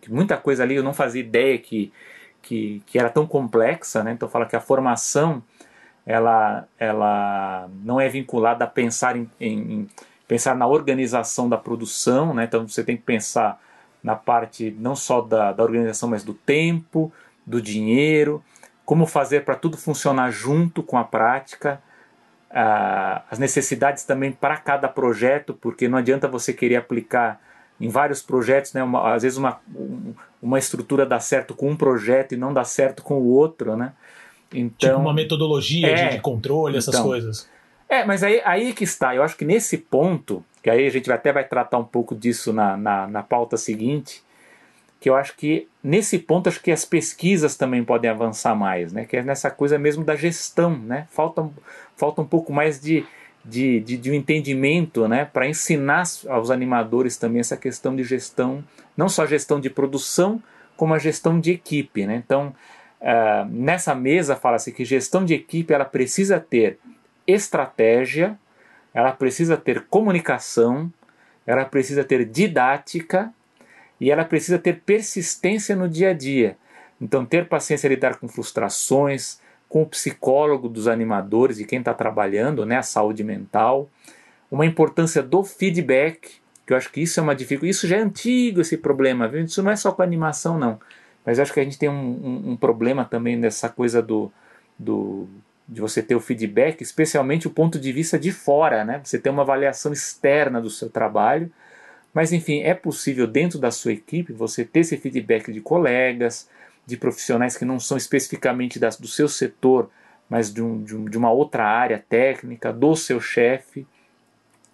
que 0.00 0.10
muita 0.10 0.38
coisa 0.38 0.62
ali 0.62 0.76
eu 0.76 0.82
não 0.82 0.94
fazia 0.94 1.20
ideia 1.20 1.58
que, 1.58 1.92
que, 2.40 2.82
que 2.86 2.98
era 2.98 3.10
tão 3.10 3.26
complexa, 3.26 4.02
né? 4.02 4.12
então 4.12 4.26
fala 4.26 4.46
que 4.46 4.56
a 4.56 4.60
formação 4.60 5.42
ela, 6.06 6.66
ela 6.78 7.68
não 7.84 8.00
é 8.00 8.08
vinculada 8.08 8.64
a 8.64 8.68
pensar 8.68 9.16
em, 9.16 9.30
em, 9.38 9.58
em 9.58 9.88
pensar 10.26 10.56
na 10.56 10.66
organização 10.66 11.46
da 11.46 11.58
produção, 11.58 12.32
né? 12.32 12.44
então 12.44 12.66
você 12.66 12.82
tem 12.82 12.96
que 12.96 13.02
pensar 13.02 13.60
na 14.06 14.14
parte 14.14 14.72
não 14.78 14.94
só 14.94 15.20
da, 15.20 15.52
da 15.52 15.64
organização, 15.64 16.08
mas 16.08 16.22
do 16.22 16.32
tempo, 16.32 17.12
do 17.44 17.60
dinheiro, 17.60 18.40
como 18.84 19.04
fazer 19.04 19.44
para 19.44 19.56
tudo 19.56 19.76
funcionar 19.76 20.30
junto 20.30 20.80
com 20.80 20.96
a 20.96 21.02
prática, 21.02 21.82
ah, 22.48 23.24
as 23.28 23.40
necessidades 23.40 24.04
também 24.04 24.30
para 24.30 24.58
cada 24.58 24.88
projeto, 24.88 25.54
porque 25.54 25.88
não 25.88 25.98
adianta 25.98 26.28
você 26.28 26.52
querer 26.52 26.76
aplicar 26.76 27.40
em 27.80 27.88
vários 27.88 28.22
projetos, 28.22 28.72
né? 28.74 28.82
Uma, 28.84 29.12
às 29.12 29.24
vezes 29.24 29.38
uma, 29.38 29.58
uma 30.40 30.56
estrutura 30.56 31.04
dá 31.04 31.18
certo 31.18 31.52
com 31.52 31.70
um 31.70 31.76
projeto 31.76 32.32
e 32.32 32.36
não 32.36 32.54
dá 32.54 32.62
certo 32.62 33.02
com 33.02 33.14
o 33.14 33.26
outro, 33.26 33.76
né? 33.76 33.92
Então, 34.54 34.90
tipo 34.90 35.00
uma 35.00 35.12
metodologia 35.12 35.88
é, 35.88 35.94
de, 36.10 36.14
de, 36.14 36.20
controle, 36.20 36.78
essas 36.78 36.94
então, 36.94 37.08
coisas. 37.08 37.50
É, 37.88 38.04
mas 38.04 38.22
aí, 38.22 38.40
aí 38.44 38.72
que 38.72 38.84
está. 38.84 39.14
Eu 39.14 39.22
acho 39.22 39.36
que 39.36 39.44
nesse 39.44 39.78
ponto, 39.78 40.44
que 40.62 40.68
aí 40.68 40.86
a 40.86 40.90
gente 40.90 41.10
até 41.10 41.32
vai 41.32 41.44
tratar 41.44 41.78
um 41.78 41.84
pouco 41.84 42.14
disso 42.14 42.52
na, 42.52 42.76
na, 42.76 43.06
na 43.06 43.22
pauta 43.22 43.56
seguinte, 43.56 44.22
que 45.00 45.08
eu 45.08 45.14
acho 45.14 45.36
que 45.36 45.68
nesse 45.82 46.18
ponto 46.18 46.48
acho 46.48 46.60
que 46.60 46.72
as 46.72 46.84
pesquisas 46.84 47.56
também 47.56 47.84
podem 47.84 48.10
avançar 48.10 48.54
mais, 48.56 48.92
né? 48.92 49.04
Que 49.04 49.18
é 49.18 49.22
nessa 49.22 49.50
coisa 49.50 49.78
mesmo 49.78 50.04
da 50.04 50.16
gestão, 50.16 50.76
né? 50.76 51.06
Falta, 51.10 51.48
falta 51.96 52.20
um 52.20 52.26
pouco 52.26 52.52
mais 52.52 52.80
de, 52.80 53.04
de, 53.44 53.80
de, 53.80 53.96
de 53.96 54.10
um 54.10 54.14
entendimento, 54.14 55.06
né? 55.06 55.24
Para 55.24 55.46
ensinar 55.46 56.02
aos 56.28 56.50
animadores 56.50 57.16
também 57.16 57.40
essa 57.40 57.56
questão 57.56 57.94
de 57.94 58.02
gestão, 58.02 58.64
não 58.96 59.08
só 59.08 59.26
gestão 59.26 59.60
de 59.60 59.70
produção, 59.70 60.42
como 60.76 60.92
a 60.92 60.98
gestão 60.98 61.38
de 61.38 61.52
equipe, 61.52 62.04
né? 62.04 62.20
Então, 62.24 62.52
uh, 63.00 63.48
nessa 63.48 63.94
mesa 63.94 64.34
fala-se 64.34 64.72
que 64.72 64.84
gestão 64.84 65.24
de 65.24 65.34
equipe 65.34 65.72
ela 65.72 65.84
precisa 65.84 66.40
ter 66.40 66.78
estratégia, 67.26 68.38
ela 68.94 69.12
precisa 69.12 69.56
ter 69.56 69.86
comunicação, 69.88 70.92
ela 71.46 71.64
precisa 71.64 72.02
ter 72.04 72.24
didática 72.24 73.32
e 74.00 74.10
ela 74.10 74.24
precisa 74.24 74.58
ter 74.58 74.80
persistência 74.84 75.76
no 75.76 75.88
dia 75.88 76.10
a 76.10 76.12
dia. 76.12 76.56
Então, 77.00 77.24
ter 77.24 77.48
paciência 77.48 77.88
lidar 77.88 78.16
com 78.16 78.26
frustrações, 78.26 79.40
com 79.68 79.82
o 79.82 79.86
psicólogo 79.86 80.68
dos 80.68 80.88
animadores 80.88 81.58
e 81.58 81.64
quem 81.64 81.80
está 81.80 81.92
trabalhando, 81.92 82.64
né, 82.64 82.78
a 82.78 82.82
saúde 82.82 83.22
mental, 83.22 83.90
uma 84.50 84.64
importância 84.64 85.22
do 85.22 85.42
feedback, 85.42 86.40
que 86.66 86.72
eu 86.72 86.76
acho 86.76 86.90
que 86.90 87.00
isso 87.00 87.20
é 87.20 87.22
uma 87.22 87.34
dificuldade. 87.34 87.70
Isso 87.70 87.86
já 87.86 87.96
é 87.96 88.00
antigo 88.00 88.60
esse 88.60 88.76
problema, 88.76 89.28
viu? 89.28 89.44
Isso 89.44 89.62
não 89.62 89.70
é 89.70 89.76
só 89.76 89.92
com 89.92 90.02
animação, 90.02 90.58
não. 90.58 90.80
Mas 91.24 91.38
acho 91.38 91.52
que 91.52 91.60
a 91.60 91.64
gente 91.64 91.78
tem 91.78 91.88
um, 91.88 91.92
um, 91.92 92.50
um 92.52 92.56
problema 92.56 93.04
também 93.04 93.36
nessa 93.36 93.68
coisa 93.68 94.00
do, 94.00 94.32
do 94.78 95.28
de 95.68 95.80
você 95.80 96.02
ter 96.02 96.14
o 96.14 96.20
feedback, 96.20 96.80
especialmente 96.80 97.46
o 97.46 97.50
ponto 97.50 97.78
de 97.78 97.92
vista 97.92 98.18
de 98.18 98.30
fora, 98.30 98.84
né? 98.84 99.00
Você 99.02 99.18
ter 99.18 99.30
uma 99.30 99.42
avaliação 99.42 99.92
externa 99.92 100.60
do 100.60 100.70
seu 100.70 100.88
trabalho. 100.88 101.50
Mas 102.14 102.32
enfim, 102.32 102.62
é 102.62 102.72
possível 102.72 103.26
dentro 103.26 103.58
da 103.58 103.70
sua 103.70 103.92
equipe 103.92 104.32
você 104.32 104.64
ter 104.64 104.80
esse 104.80 104.96
feedback 104.96 105.52
de 105.52 105.60
colegas, 105.60 106.48
de 106.86 106.96
profissionais 106.96 107.56
que 107.56 107.64
não 107.64 107.80
são 107.80 107.96
especificamente 107.96 108.78
das, 108.78 108.98
do 108.98 109.08
seu 109.08 109.28
setor, 109.28 109.90
mas 110.28 110.52
de, 110.52 110.62
um, 110.62 110.82
de, 110.82 110.96
um, 110.96 111.04
de 111.04 111.18
uma 111.18 111.30
outra 111.30 111.64
área 111.64 112.02
técnica, 112.08 112.72
do 112.72 112.94
seu 112.94 113.20
chefe. 113.20 113.86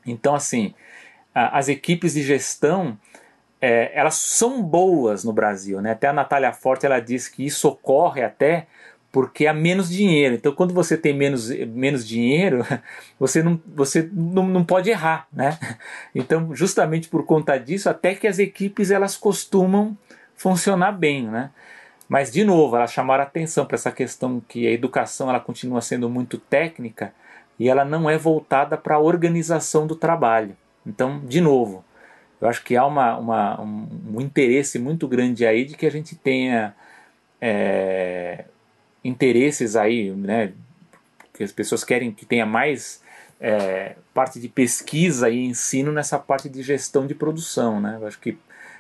Então, 0.07 0.35
assim, 0.35 0.75
as 1.35 1.69
equipes 1.69 2.15
de 2.15 2.23
gestão 2.23 2.99
é, 3.61 3.93
elas 3.95 4.17
são 4.17 4.61
boas 4.61 5.23
no 5.25 5.33
Brasil, 5.33 5.81
né? 5.81 5.93
Até 5.93 6.09
a 6.09 6.13
Natália 6.13 6.53
Forte 6.53 6.85
ela 6.85 7.01
diz 7.01 7.29
que 7.29 7.47
isso 7.47 7.69
ocorre 7.69 8.23
até 8.23 8.67
porque 9.13 9.47
há 9.47 9.53
menos 9.53 9.91
dinheiro. 9.91 10.35
Então, 10.35 10.53
quando 10.53 10.73
você 10.73 10.97
tem 10.97 11.13
menos, 11.13 11.51
menos 11.51 12.09
dinheiro, 12.09 12.67
você, 13.21 13.43
não, 13.43 13.61
você 13.67 14.09
não, 14.11 14.47
não 14.47 14.65
pode 14.65 14.91
errar, 14.91 15.29
né? 15.31 15.59
Então, 16.15 16.55
justamente 16.55 17.09
por 17.09 17.25
conta 17.25 17.59
disso, 17.59 17.91
até 17.91 18.15
que 18.15 18.27
as 18.27 18.39
equipes 18.39 18.91
elas 18.91 19.17
costumam 19.17 19.97
funcionar 20.35 20.93
bem, 20.93 21.29
né? 21.29 21.51
Mas, 22.09 22.33
de 22.33 22.43
novo, 22.43 22.77
elas 22.77 22.93
chamaram 22.93 23.23
atenção 23.23 23.65
para 23.65 23.77
essa 23.77 23.93
questão 23.93 24.43
que 24.49 24.67
a 24.67 24.71
educação 24.71 25.29
ela 25.31 25.41
continua 25.41 25.81
sendo 25.81 26.11
muito 26.11 26.39
técnica 26.39 27.13
e 27.59 27.69
ela 27.69 27.85
não 27.85 28.09
é 28.09 28.19
voltada 28.19 28.77
para 28.77 28.97
a 28.97 29.01
organização 29.01 29.87
do 29.87 29.95
trabalho. 29.95 30.57
Então, 30.87 31.21
de 31.21 31.41
novo, 31.41 31.85
eu 32.41 32.49
acho 32.49 32.63
que 32.65 32.77
há 32.77 32.85
uma, 32.85 33.17
uma 33.17 33.61
um, 33.61 33.89
um, 34.15 34.21
interesse 34.21 34.79
muito 34.79 35.07
grande 35.07 35.47
aí 35.47 35.65
de 35.65 35.77
que 35.77 35.87
a 35.87 35.91
gente 35.91 36.17
tenha 36.17 36.75
é, 37.41 38.45
interesses 39.05 39.77
aí, 39.77 40.11
né, 40.11 40.53
que 41.33 41.43
as 41.43 41.53
pessoas 41.53 41.83
querem 41.85 42.13
que 42.13 42.25
tenha 42.25 42.47
mais 42.47 43.03
é, 43.41 43.97
parte 44.15 44.39
de 44.39 44.49
pesquisa 44.49 45.29
e 45.29 45.45
ensino 45.45 45.91
nessa 45.91 46.19
parte 46.19 46.49
de 46.49 46.63
gestão 46.63 47.07
de 47.07 47.15
produção, 47.15 47.81
né? 47.81 47.99
Eu 48.01 48.07
acho 48.07 48.21
que 48.21 48.39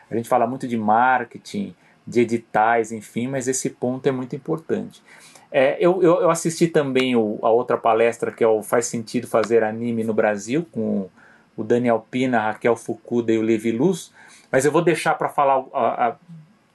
a 0.08 0.14
gente 0.14 0.28
fala 0.28 0.46
muito 0.46 0.68
de 0.68 0.76
marketing, 0.76 1.74
de 2.06 2.20
editais, 2.20 2.92
enfim, 2.92 3.26
mas 3.26 3.48
esse 3.48 3.70
ponto 3.70 4.06
é 4.06 4.12
muito 4.12 4.36
importante. 4.36 5.02
É, 5.50 5.76
eu, 5.80 6.02
eu, 6.02 6.22
eu, 6.22 6.30
assisti 6.30 6.68
também 6.68 7.16
o, 7.16 7.38
a 7.42 7.50
outra 7.50 7.76
palestra 7.76 8.30
que 8.30 8.42
é 8.42 8.46
o 8.46 8.62
Faz 8.62 8.86
Sentido 8.86 9.26
Fazer 9.26 9.64
Anime 9.64 10.04
no 10.04 10.14
Brasil, 10.14 10.66
com 10.70 11.08
o 11.56 11.64
Daniel 11.64 12.06
Pina, 12.10 12.40
Raquel 12.40 12.76
Fukuda 12.76 13.32
e 13.32 13.38
o 13.38 13.42
Levi 13.42 13.72
Luz, 13.72 14.12
mas 14.50 14.64
eu 14.64 14.72
vou 14.72 14.82
deixar 14.82 15.14
para 15.14 15.28
falar 15.28 15.64
a, 15.74 16.08
a 16.08 16.16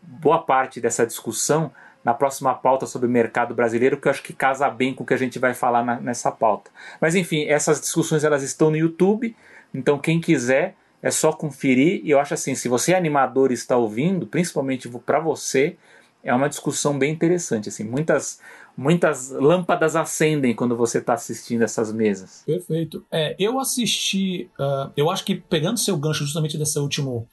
boa 0.03 0.39
parte 0.43 0.79
dessa 0.79 1.05
discussão 1.05 1.71
na 2.07 2.13
próxima 2.13 2.53
pauta 2.53 2.85
sobre 2.85 3.05
o 3.05 3.11
mercado 3.11 3.53
brasileiro, 3.53 3.97
que 3.97 4.07
eu 4.07 4.09
acho 4.09 4.23
que 4.23 4.31
casa 4.31 4.69
bem 4.69 4.93
com 4.93 5.03
o 5.03 5.05
que 5.05 5.13
a 5.13 5.17
gente 5.17 5.37
vai 5.39 5.53
falar 5.53 5.83
na, 5.83 5.99
nessa 5.99 6.31
pauta. 6.31 6.71
Mas 7.01 7.15
enfim, 7.15 7.43
essas 7.47 7.81
discussões 7.81 8.23
elas 8.23 8.43
estão 8.43 8.69
no 8.69 8.77
YouTube, 8.77 9.35
então 9.73 9.99
quem 9.99 10.21
quiser 10.21 10.73
é 11.03 11.11
só 11.11 11.33
conferir. 11.33 11.99
E 12.05 12.11
eu 12.11 12.17
acho 12.17 12.33
assim, 12.33 12.55
se 12.55 12.69
você 12.69 12.93
é 12.93 12.95
animador 12.95 13.51
e 13.51 13.55
está 13.55 13.75
ouvindo, 13.75 14.25
principalmente 14.25 14.87
para 15.05 15.19
você, 15.19 15.75
é 16.23 16.33
uma 16.33 16.47
discussão 16.47 16.97
bem 16.97 17.11
interessante. 17.11 17.67
Assim, 17.67 17.83
muitas 17.83 18.39
muitas 18.77 19.31
lâmpadas 19.31 19.93
acendem 19.97 20.55
quando 20.55 20.77
você 20.77 20.99
está 20.99 21.13
assistindo 21.13 21.63
essas 21.63 21.91
mesas. 21.91 22.43
Perfeito. 22.45 23.03
É, 23.11 23.35
eu 23.37 23.59
assisti, 23.59 24.49
uh, 24.57 24.91
eu 24.95 25.09
acho 25.09 25.25
que 25.25 25.35
pegando 25.35 25.77
seu 25.77 25.97
gancho 25.97 26.23
justamente 26.23 26.57
desse 26.57 26.79
último 26.79 27.27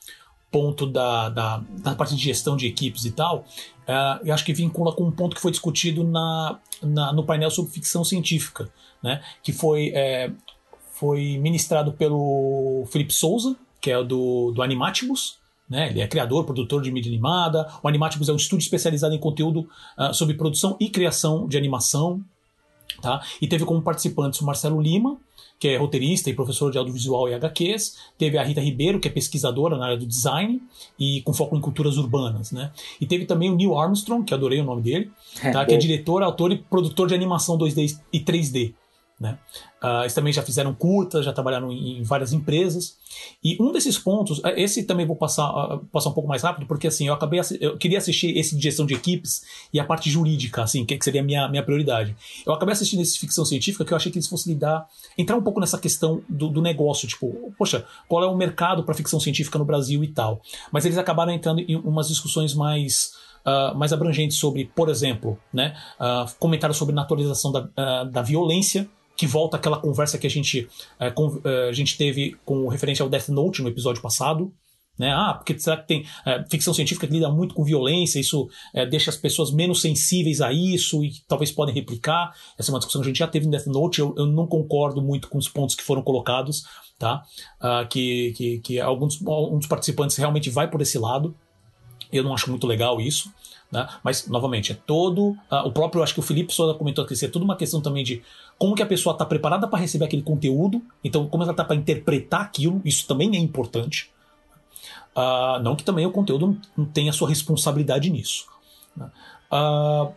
ponto 0.55 0.87
da, 0.87 1.29
da, 1.31 1.65
da 1.83 1.97
parte 1.97 2.15
de 2.15 2.23
gestão 2.23 2.57
de 2.57 2.69
equipes 2.69 3.05
e 3.05 3.11
tal, 3.11 3.45
uh, 3.89 4.25
eu 4.25 4.33
acho 4.33 4.45
que 4.45 4.53
vincula 4.53 4.95
com 4.95 5.03
um 5.03 5.11
ponto 5.11 5.35
que 5.35 5.43
foi 5.43 5.51
discutido 5.51 6.05
na, 6.05 6.61
na 6.81 7.13
no 7.13 7.25
painel 7.25 7.51
sobre 7.51 7.73
ficção 7.73 8.05
científica, 8.05 8.71
né, 9.03 9.21
que 9.43 9.53
foi, 9.53 9.91
é, 9.93 10.31
foi 10.93 11.39
ministrado 11.39 11.93
pelo 11.95 12.85
Felipe 12.87 13.13
Souza, 13.13 13.57
que 13.81 13.91
é 13.91 14.05
do, 14.05 14.53
do 14.53 14.63
Animatibus, 14.63 15.39
né? 15.69 15.89
Ele 15.89 16.03
é 16.03 16.07
criador, 16.07 16.45
produtor 16.45 16.83
de 16.83 16.93
mídia 16.93 17.11
animada. 17.11 17.67
O 17.83 17.89
Animatibus 17.89 18.29
é 18.29 18.33
um 18.33 18.37
estúdio 18.37 18.65
especializado 18.65 19.15
em 19.15 19.19
conteúdo 19.19 19.67
uh, 19.99 20.13
sobre 20.13 20.35
produção 20.35 20.77
e 20.79 20.91
criação 20.91 21.49
de 21.49 21.57
animação. 21.57 22.23
Tá? 23.01 23.23
E 23.41 23.49
teve 23.49 23.65
como 23.65 23.81
participantes 23.81 24.41
o 24.43 24.45
Marcelo 24.45 24.81
Lima, 24.81 25.17
que 25.59 25.69
é 25.69 25.77
roteirista 25.77 26.29
e 26.29 26.35
professor 26.35 26.71
de 26.71 26.79
audiovisual 26.79 27.29
e 27.29 27.35
HQs. 27.35 27.97
Teve 28.19 28.39
a 28.39 28.43
Rita 28.43 28.61
Ribeiro, 28.61 29.01
que 29.01 29.09
é 29.09 29.11
pesquisadora 29.11 29.77
na 29.77 29.87
área 29.87 29.97
do 29.97 30.07
design 30.07 30.61
e 30.99 31.23
com 31.23 31.33
foco 31.33 31.57
em 31.57 31.61
culturas 31.61 31.97
urbanas. 31.97 32.53
Né? 32.53 32.71
E 33.01 33.07
teve 33.07 33.25
também 33.25 33.51
o 33.51 33.57
Neil 33.57 33.79
Armstrong, 33.79 34.25
que 34.25 34.35
adorei 34.35 34.61
o 34.61 34.65
nome 34.65 34.83
dele, 34.83 35.11
é, 35.43 35.51
tá? 35.51 35.65
que 35.65 35.75
é 35.75 35.77
diretor, 35.77 36.23
autor 36.23 36.53
e 36.53 36.59
produtor 36.59 37.09
de 37.09 37.15
animação 37.15 37.57
2D 37.57 37.99
e 38.13 38.21
3D. 38.21 38.75
Né? 39.19 39.39
Uh, 39.83 40.03
eles 40.03 40.13
também 40.13 40.33
já 40.33 40.43
fizeram 40.43 40.75
curtas, 40.75 41.25
já 41.25 41.33
trabalharam 41.33 41.71
em, 41.71 41.99
em, 41.99 42.03
várias 42.03 42.33
empresas. 42.33 42.97
E 43.43 43.57
um 43.61 43.71
desses 43.71 43.97
pontos, 43.97 44.41
eh, 44.45 44.61
esse 44.61 44.83
também 44.83 45.07
vou 45.07 45.15
passar, 45.15 45.51
uh, 45.51 45.79
passar 45.87 46.11
um 46.11 46.13
pouco 46.13 46.29
mais 46.29 46.43
rápido, 46.43 46.67
porque 46.67 46.89
assim, 46.89 47.07
eu 47.07 47.15
acabei 47.15 47.41
eu 47.61 47.79
queria 47.79 47.99
assistir 47.99 48.37
esse 48.37 48.57
de 48.57 48.63
gestão 48.63 48.85
de 48.85 48.93
equipes 48.93 49.45
e 49.73 49.79
a 49.79 49.85
parte 49.85 50.11
jurídica, 50.11 50.65
assim, 50.65 50.85
que, 50.85 50.99
que 50.99 51.05
seria 51.05 51.21
a 51.21 51.25
minha, 51.25 51.49
minha 51.49 51.63
prioridade. 51.63 52.17
Eu 52.45 52.53
acabei 52.53 52.73
assistindo 52.73 53.03
esse 53.03 53.17
ficção 53.17 53.45
científica 53.45 53.85
que 53.85 53.93
eu 53.93 53.97
achei 53.97 54.11
que 54.11 54.19
eles 54.19 54.29
fossem 54.29 54.53
lidar, 54.53 54.85
entrar 55.17 55.37
um 55.37 55.43
pouco 55.43 55.61
nessa 55.61 55.79
questão 55.79 56.21
do, 56.29 56.49
do 56.49 56.61
negócio, 56.61 57.07
tipo, 57.07 57.53
poxa, 57.57 57.87
qual 58.09 58.25
é 58.25 58.27
o 58.27 58.37
mercado 58.37 58.83
para 58.83 58.95
ficção 58.95 59.21
científica 59.21 59.59
no 59.59 59.65
Brasil 59.65 60.03
e 60.03 60.09
tal. 60.09 60.43
Mas 60.73 60.85
eles 60.85 60.99
acabaram 60.99 61.33
entrando 61.33 61.61
em 61.61 61.77
umas 61.77 62.09
discussões 62.09 62.53
mais. 62.53 63.23
Uh, 63.47 63.77
mais 63.77 63.93
abrangentes 63.93 64.39
sobre, 64.39 64.65
por 64.75 64.89
exemplo, 64.89 65.39
né, 65.53 65.77
comentários 66.39 66.79
sobre 66.79 66.95
naturalização 66.95 67.53
da, 67.53 68.05
da 68.05 68.23
violência 68.23 68.89
que 69.17 69.27
volta 69.27 69.57
aquela 69.57 69.79
conversa 69.79 70.19
que 70.19 70.27
a 70.27 70.31
gente, 70.31 70.69
é, 70.99 71.11
com, 71.11 71.41
é, 71.45 71.69
a 71.69 71.73
gente 71.73 71.97
teve 71.97 72.37
com 72.45 72.69
referência 72.69 73.03
ao 73.03 73.09
Death 73.09 73.29
Note 73.29 73.63
no 73.63 73.69
episódio 73.69 74.03
passado. 74.03 74.53
Né? 74.97 75.13
Ah, 75.13 75.35
porque 75.35 75.59
será 75.59 75.77
que 75.77 75.89
tem 75.89 76.07
é, 76.25 76.45
ficção 76.49 76.73
científica 76.73 77.07
que 77.07 77.13
lida 77.13 77.29
muito 77.29 77.53
com 77.53 77.65
violência, 77.65 78.21
isso 78.21 78.49
é, 78.73 78.87
deixa 78.87 79.11
as 79.11 79.17
pessoas 79.17 79.51
menos 79.51 79.81
sensíveis 79.81 80.41
a 80.41 80.53
isso 80.53 81.05
e 81.05 81.13
talvez 81.27 81.51
podem 81.51 81.75
replicar. 81.75 82.33
Essa 82.57 82.71
é 82.71 82.73
uma 82.73 82.79
discussão 82.79 83.03
que 83.03 83.09
a 83.09 83.11
gente 83.11 83.19
já 83.19 83.27
teve 83.27 83.47
no 83.47 83.51
Death 83.51 83.67
Note, 83.67 83.99
eu, 84.01 84.15
eu 84.17 84.27
não 84.27 84.47
concordo 84.47 85.03
muito 85.03 85.29
com 85.29 85.37
os 85.37 85.49
pontos 85.49 85.75
que 85.75 85.83
foram 85.83 86.01
colocados, 86.01 86.63
tá? 86.97 87.25
Ah, 87.61 87.85
que, 87.91 88.33
que, 88.37 88.59
que 88.61 88.81
alguns 88.81 89.19
dos 89.19 89.67
participantes 89.67 90.17
realmente 90.17 90.49
vai 90.49 90.71
por 90.71 90.81
esse 90.81 90.97
lado. 90.97 91.35
Eu 92.13 92.23
não 92.23 92.33
acho 92.33 92.49
muito 92.49 92.65
legal 92.65 93.01
isso. 93.01 93.33
Né? 93.75 93.89
Mas, 94.05 94.29
novamente, 94.29 94.71
é 94.71 94.79
todo. 94.87 95.31
Uh, 95.51 95.67
o 95.67 95.73
próprio, 95.73 96.01
acho 96.03 96.15
que 96.15 96.21
o 96.21 96.23
Felipe 96.23 96.55
Souza 96.55 96.79
comentou 96.79 97.05
que 97.05 97.13
isso 97.13 97.25
é 97.25 97.29
tudo 97.29 97.45
uma 97.45 97.57
questão 97.57 97.81
também 97.81 98.05
de 98.05 98.23
como 98.57 98.77
que 98.77 98.83
a 98.83 98.87
pessoa 98.87 99.13
está 99.13 99.27
preparada 99.27 99.67
para 99.67 99.81
receber 99.81 100.05
aquele 100.05 100.23
conteúdo, 100.23 100.81
então 101.03 101.27
como 101.29 101.43
ela 101.43 101.51
está 101.51 101.65
para 101.65 101.75
interpretar 101.75 102.43
aquilo, 102.43 102.81
isso 102.85 103.05
também 103.09 103.35
é 103.35 103.39
importante. 103.39 104.13
Uh, 105.17 105.61
não 105.61 105.75
que 105.75 105.83
também 105.83 106.07
o 106.07 106.13
conteúdo 106.13 106.57
não 106.77 106.85
tenha 106.85 107.13
sua 107.13 107.29
responsabilidade 107.29 108.09
nisso. 108.11 108.47
Né? 108.97 109.11
Uh, 109.53 110.13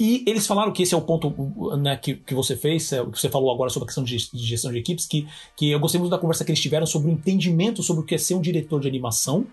e 0.00 0.24
eles 0.26 0.46
falaram 0.46 0.72
que 0.72 0.82
esse 0.82 0.94
é 0.94 0.96
o 0.96 1.02
ponto 1.02 1.30
né, 1.78 1.96
que, 1.96 2.14
que 2.14 2.34
você 2.34 2.56
fez, 2.56 2.92
é, 2.92 3.04
que 3.04 3.18
você 3.18 3.30
falou 3.30 3.52
agora 3.52 3.70
sobre 3.70 3.84
a 3.84 3.86
questão 3.86 4.04
de, 4.04 4.16
de, 4.16 4.44
gestão 4.44 4.70
de 4.70 4.78
equipes, 4.78 5.06
que, 5.06 5.26
que 5.54 5.70
eu 5.70 5.80
gostei 5.80 5.98
muito 5.98 6.10
da 6.10 6.18
conversa 6.18 6.44
que 6.44 6.50
eles 6.50 6.60
tiveram 6.60 6.86
sobre 6.86 7.10
o 7.10 7.12
entendimento 7.12 7.82
sobre 7.82 8.02
o 8.02 8.06
que 8.06 8.14
é 8.14 8.18
ser 8.18 8.34
um 8.34 8.40
diretor 8.40 8.80
de 8.80 8.88
animação. 8.88 9.46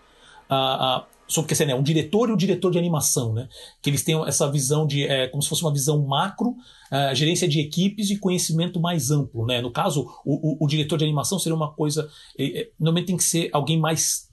Uh, 0.49 1.03
sobre 1.28 1.53
que 1.53 1.65
né, 1.65 1.74
um 1.74 1.84
diretor 1.84 2.30
e 2.30 2.32
o 2.34 2.38
diretor 2.38 2.71
de 2.71 2.78
animação, 2.78 3.34
né? 3.34 3.47
Que 3.82 3.89
eles 3.89 4.03
têm 4.03 4.21
essa 4.28 4.49
visão 4.51 4.86
de 4.86 5.03
é, 5.03 5.28
como 5.28 5.41
se 5.41 5.49
fosse 5.49 5.63
uma 5.63 5.71
visão 5.71 6.05
macro, 6.05 6.49
uh, 6.49 7.15
gerência 7.15 7.47
de 7.47 7.59
equipes 7.59 8.09
e 8.09 8.17
conhecimento 8.17 8.80
mais 8.80 9.09
amplo, 9.09 9.45
né? 9.45 9.61
No 9.61 9.71
caso, 9.71 10.07
o, 10.26 10.63
o, 10.63 10.65
o 10.65 10.67
diretor 10.67 10.97
de 10.97 11.05
animação 11.05 11.39
seria 11.39 11.55
uma 11.55 11.71
coisa, 11.71 12.09
é, 12.38 12.69
normalmente 12.80 13.07
tem 13.07 13.17
que 13.17 13.24
ser 13.24 13.49
alguém 13.53 13.80
mais 13.80 14.30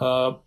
uh, 0.00 0.38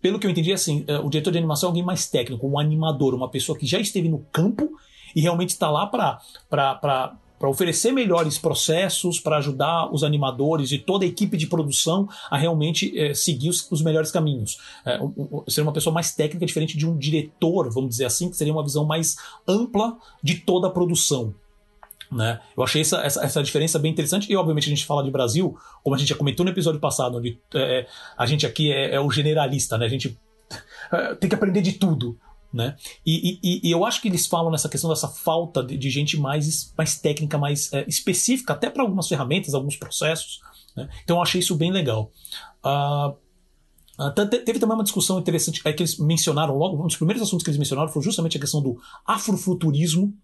pelo 0.00 0.18
que 0.18 0.26
eu 0.26 0.30
entendi, 0.30 0.52
assim, 0.52 0.84
uh, 0.88 1.04
o 1.04 1.10
diretor 1.10 1.32
de 1.32 1.38
animação 1.38 1.68
é 1.68 1.70
alguém 1.70 1.82
mais 1.82 2.08
técnico, 2.08 2.46
um 2.46 2.58
animador, 2.58 3.14
uma 3.14 3.30
pessoa 3.30 3.58
que 3.58 3.66
já 3.66 3.80
esteve 3.80 4.08
no 4.08 4.20
campo 4.32 4.70
e 5.14 5.20
realmente 5.20 5.50
está 5.50 5.70
lá 5.70 5.86
para 5.86 7.18
para 7.38 7.48
oferecer 7.48 7.92
melhores 7.92 8.38
processos, 8.38 9.20
para 9.20 9.38
ajudar 9.38 9.92
os 9.92 10.02
animadores 10.02 10.72
e 10.72 10.78
toda 10.78 11.04
a 11.04 11.08
equipe 11.08 11.36
de 11.36 11.46
produção 11.46 12.08
a 12.30 12.36
realmente 12.36 12.98
é, 12.98 13.14
seguir 13.14 13.48
os, 13.48 13.70
os, 13.70 13.82
melhores 13.82 14.10
caminhos. 14.10 14.58
É, 14.84 14.98
ser 15.48 15.62
uma 15.62 15.72
pessoa 15.72 15.94
mais 15.94 16.14
técnica, 16.14 16.44
diferente 16.44 16.76
de 16.76 16.86
um 16.86 16.96
diretor, 16.96 17.70
vamos 17.72 17.90
dizer 17.90 18.06
assim, 18.06 18.28
que 18.28 18.36
seria 18.36 18.52
uma 18.52 18.62
visão 18.62 18.84
mais 18.84 19.16
ampla 19.46 19.96
de 20.22 20.36
toda 20.36 20.66
a 20.66 20.70
produção. 20.70 21.34
Né? 22.10 22.40
Eu 22.56 22.62
achei 22.62 22.80
essa, 22.80 22.98
essa, 23.02 23.22
essa, 23.22 23.42
diferença 23.42 23.78
bem 23.78 23.92
interessante. 23.92 24.30
E, 24.32 24.36
obviamente, 24.36 24.66
a 24.66 24.70
gente 24.70 24.86
fala 24.86 25.04
de 25.04 25.10
Brasil, 25.10 25.56
como 25.82 25.94
a 25.94 25.98
gente 25.98 26.08
já 26.08 26.16
comentou 26.16 26.44
no 26.44 26.50
episódio 26.50 26.80
passado, 26.80 27.18
onde 27.18 27.38
é, 27.54 27.86
a 28.16 28.26
gente 28.26 28.46
aqui 28.46 28.72
é, 28.72 28.94
é, 28.94 29.00
o 29.00 29.10
generalista, 29.10 29.76
né? 29.76 29.84
A 29.84 29.88
gente 29.88 30.18
tem 31.20 31.28
que 31.28 31.34
aprender 31.34 31.60
de 31.60 31.72
tudo. 31.72 32.18
Né? 32.52 32.76
E, 33.04 33.38
e, 33.42 33.68
e, 33.68 33.70
eu 33.70 33.84
acho 33.84 34.00
que 34.00 34.08
eles 34.08 34.26
falam 34.26 34.50
nessa 34.50 34.70
questão 34.70 34.88
dessa 34.88 35.06
falta 35.06 35.62
de, 35.62 35.76
de 35.76 35.90
gente 35.90 36.16
mais, 36.16 36.72
mais 36.76 36.98
técnica, 36.98 37.36
mais 37.36 37.70
é, 37.74 37.84
específica, 37.86 38.54
até 38.54 38.70
para 38.70 38.82
algumas 38.82 39.06
ferramentas, 39.06 39.52
alguns 39.52 39.76
processos. 39.76 40.40
Né? 40.74 40.88
Então 41.04 41.16
eu 41.16 41.22
achei 41.22 41.40
isso 41.40 41.54
bem 41.54 41.70
legal. 41.70 42.10
Uh, 42.64 43.14
teve 44.44 44.58
também 44.58 44.76
uma 44.76 44.84
discussão 44.84 45.18
interessante 45.18 45.60
é 45.64 45.72
que 45.72 45.82
eles 45.82 45.98
mencionaram 45.98 46.56
logo, 46.56 46.82
um 46.82 46.86
dos 46.86 46.96
primeiros 46.96 47.22
assuntos 47.22 47.44
que 47.44 47.50
eles 47.50 47.58
mencionaram 47.58 47.92
foi 47.92 48.02
justamente 48.02 48.36
a 48.36 48.40
questão 48.40 48.62
do 48.62 48.80
afrofuturismo, 49.04 50.16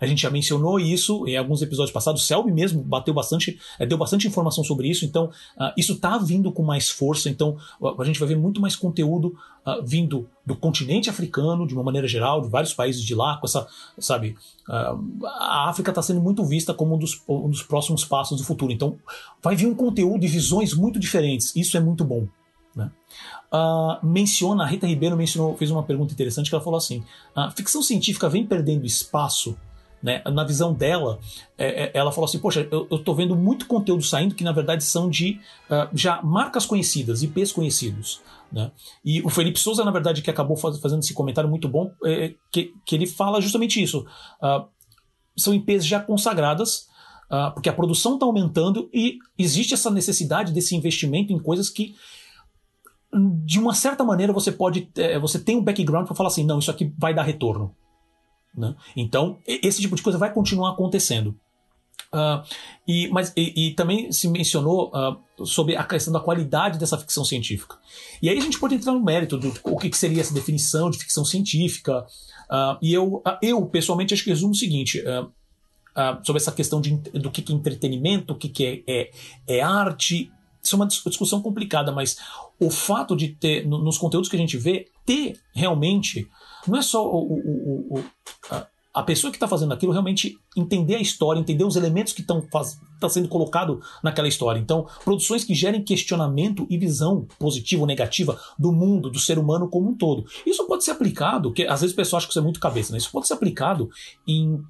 a 0.00 0.06
gente 0.06 0.22
já 0.22 0.30
mencionou 0.30 0.78
isso 0.78 1.26
em 1.26 1.36
alguns 1.36 1.62
episódios 1.62 1.92
passados. 1.92 2.22
O 2.22 2.24
Selby 2.24 2.52
mesmo 2.52 2.82
bateu 2.82 3.14
bastante, 3.14 3.58
é, 3.78 3.86
deu 3.86 3.96
bastante 3.96 4.26
informação 4.26 4.62
sobre 4.62 4.88
isso. 4.88 5.04
Então, 5.04 5.26
uh, 5.56 5.72
isso 5.76 5.94
está 5.94 6.18
vindo 6.18 6.52
com 6.52 6.62
mais 6.62 6.88
força. 6.88 7.28
Então, 7.28 7.56
a 7.98 8.04
gente 8.04 8.18
vai 8.18 8.28
ver 8.28 8.36
muito 8.36 8.60
mais 8.60 8.76
conteúdo 8.76 9.36
uh, 9.66 9.84
vindo 9.84 10.28
do 10.44 10.54
continente 10.54 11.08
africano, 11.08 11.66
de 11.66 11.74
uma 11.74 11.82
maneira 11.82 12.06
geral, 12.06 12.42
de 12.42 12.48
vários 12.48 12.74
países 12.74 13.02
de 13.02 13.14
lá, 13.14 13.36
com 13.38 13.46
essa, 13.46 13.66
sabe, 13.98 14.36
uh, 14.68 15.26
a 15.26 15.68
África 15.68 15.90
está 15.90 16.02
sendo 16.02 16.20
muito 16.20 16.44
vista 16.44 16.74
como 16.74 16.94
um 16.94 16.98
dos, 16.98 17.22
um 17.28 17.48
dos 17.48 17.62
próximos 17.62 18.04
passos 18.04 18.38
do 18.38 18.44
futuro. 18.44 18.72
Então, 18.72 18.96
vai 19.42 19.56
vir 19.56 19.66
um 19.66 19.74
conteúdo 19.74 20.24
e 20.24 20.28
visões 20.28 20.74
muito 20.74 20.98
diferentes. 20.98 21.54
Isso 21.56 21.76
é 21.76 21.80
muito 21.80 22.04
bom. 22.04 22.28
Né? 22.74 22.90
Uh, 23.50 24.06
menciona, 24.06 24.64
a 24.64 24.66
Rita 24.66 24.86
Ribeiro 24.86 25.16
mencionou, 25.16 25.56
fez 25.56 25.70
uma 25.70 25.82
pergunta 25.82 26.12
interessante 26.12 26.50
que 26.50 26.54
ela 26.54 26.62
falou 26.62 26.76
assim: 26.76 27.02
a 27.34 27.50
ficção 27.50 27.82
científica 27.82 28.28
vem 28.28 28.44
perdendo 28.44 28.84
espaço 28.84 29.56
né? 30.02 30.22
Na 30.32 30.44
visão 30.44 30.72
dela, 30.72 31.18
é, 31.56 31.84
é, 31.84 31.90
ela 31.94 32.12
falou 32.12 32.26
assim: 32.26 32.38
Poxa, 32.38 32.66
eu, 32.70 32.86
estou 32.90 33.14
vendo 33.14 33.34
muito 33.34 33.66
conteúdo 33.66 34.02
saindo 34.02 34.34
que 34.34 34.44
na 34.44 34.52
verdade 34.52 34.84
são 34.84 35.08
de 35.08 35.40
uh, 35.70 35.88
já 35.92 36.22
marcas 36.22 36.66
conhecidas, 36.66 37.22
IPs 37.22 37.52
conhecidos. 37.52 38.20
Né? 38.52 38.70
E 39.04 39.20
o 39.22 39.28
Felipe 39.28 39.58
Souza, 39.58 39.84
na 39.84 39.90
verdade, 39.90 40.22
que 40.22 40.30
acabou 40.30 40.56
faz, 40.56 40.78
fazendo 40.78 41.00
esse 41.00 41.14
comentário 41.14 41.50
muito 41.50 41.68
bom, 41.68 41.90
é, 42.04 42.34
que, 42.52 42.72
que 42.84 42.94
ele 42.94 43.06
fala 43.06 43.40
justamente 43.40 43.82
isso. 43.82 44.06
Uh, 44.40 44.66
são 45.36 45.54
IPs 45.54 45.84
já 45.84 46.00
consagradas, 46.00 46.88
uh, 47.30 47.52
porque 47.52 47.68
a 47.68 47.72
produção 47.72 48.14
está 48.14 48.24
aumentando 48.26 48.88
e 48.92 49.18
existe 49.38 49.74
essa 49.74 49.90
necessidade 49.90 50.52
desse 50.52 50.76
investimento 50.76 51.32
em 51.32 51.38
coisas 51.38 51.68
que 51.68 51.94
de 53.44 53.58
uma 53.58 53.72
certa 53.72 54.04
maneira 54.04 54.32
você 54.32 54.52
pode 54.52 54.90
é, 54.96 55.18
você 55.18 55.38
tem 55.38 55.56
um 55.56 55.62
background 55.62 56.06
para 56.06 56.14
falar 56.14 56.28
assim 56.28 56.44
não 56.44 56.58
isso 56.58 56.70
aqui 56.70 56.92
vai 56.98 57.14
dar 57.14 57.22
retorno 57.22 57.74
né? 58.56 58.74
Então, 58.96 59.38
esse 59.46 59.80
tipo 59.80 59.96
de 59.96 60.02
coisa 60.02 60.18
vai 60.18 60.32
continuar 60.32 60.70
acontecendo. 60.70 61.36
Uh, 62.12 62.42
e, 62.86 63.08
mas, 63.08 63.32
e, 63.36 63.68
e, 63.68 63.74
também 63.74 64.12
se 64.12 64.28
mencionou 64.28 64.90
uh, 64.94 65.46
sobre 65.46 65.76
a 65.76 65.84
questão 65.84 66.12
da 66.12 66.20
qualidade 66.20 66.78
dessa 66.78 66.96
ficção 66.96 67.24
científica. 67.24 67.76
E 68.22 68.28
aí 68.28 68.38
a 68.38 68.40
gente 68.40 68.58
pode 68.58 68.74
entrar 68.74 68.92
no 68.92 69.02
mérito 69.02 69.36
do 69.36 69.52
o 69.64 69.76
que, 69.76 69.90
que 69.90 69.98
seria 69.98 70.20
essa 70.20 70.32
definição 70.32 70.88
de 70.88 70.98
ficção 70.98 71.24
científica. 71.24 72.06
Uh, 72.48 72.78
e 72.80 72.94
eu, 72.94 73.22
eu, 73.42 73.66
pessoalmente, 73.66 74.14
acho 74.14 74.24
que 74.24 74.30
resumo 74.30 74.52
o 74.52 74.56
seguinte: 74.56 75.02
sobre 76.22 76.40
essa 76.40 76.52
questão 76.52 76.80
de, 76.80 76.96
do 76.96 77.30
que, 77.30 77.42
que 77.42 77.52
é 77.52 77.56
entretenimento, 77.56 78.32
o 78.32 78.36
que, 78.36 78.48
que 78.48 78.64
é, 78.64 78.82
é, 78.86 79.10
é 79.46 79.60
arte. 79.60 80.30
Isso 80.62 80.74
é 80.74 80.76
uma 80.76 80.86
discussão 80.86 81.40
complicada, 81.40 81.92
mas 81.92 82.16
o 82.58 82.70
fato 82.70 83.16
de 83.16 83.28
ter, 83.28 83.66
nos 83.66 83.98
conteúdos 83.98 84.28
que 84.28 84.34
a 84.34 84.38
gente 84.38 84.56
vê, 84.56 84.88
ter 85.04 85.38
realmente 85.54 86.28
não 86.68 86.78
é 86.78 86.82
só 86.82 87.06
o, 87.06 87.34
o, 87.34 87.98
o, 87.98 88.04
a, 88.50 88.66
a, 88.94 89.02
pessoa 89.02 89.30
que 89.30 89.36
está 89.36 89.46
fazendo 89.46 89.72
aquilo 89.72 89.92
realmente 89.92 90.38
entender 90.56 90.96
a 90.96 91.00
história, 91.00 91.40
entender 91.40 91.64
os 91.64 91.76
elementos 91.76 92.12
que 92.12 92.20
estão 92.20 92.40
tá 93.00 93.08
sendo 93.08 93.28
colocado 93.28 93.80
naquela 94.02 94.28
história. 94.28 94.58
Então, 94.58 94.86
produções 95.04 95.44
que 95.44 95.54
gerem 95.54 95.82
questionamento 95.82 96.66
e 96.68 96.78
visão 96.78 97.26
positiva 97.38 97.82
ou 97.82 97.86
negativa 97.86 98.40
do 98.58 98.72
mundo, 98.72 99.10
do 99.10 99.18
ser 99.18 99.38
humano 99.38 99.68
como 99.68 99.90
um 99.90 99.94
todo. 99.94 100.26
Isso 100.44 100.66
pode 100.66 100.84
ser 100.84 100.92
aplicado, 100.92 101.52
que 101.52 101.66
às 101.66 101.80
vezes 101.80 101.92
o 101.92 101.96
pessoal 101.96 102.18
acha 102.18 102.26
que 102.26 102.32
isso 102.32 102.40
é 102.40 102.42
muito 102.42 102.60
cabeça, 102.60 102.92
né? 102.92 102.98
Isso 102.98 103.10
pode 103.10 103.26
ser 103.26 103.34
aplicado 103.34 103.90
em, 104.26 104.62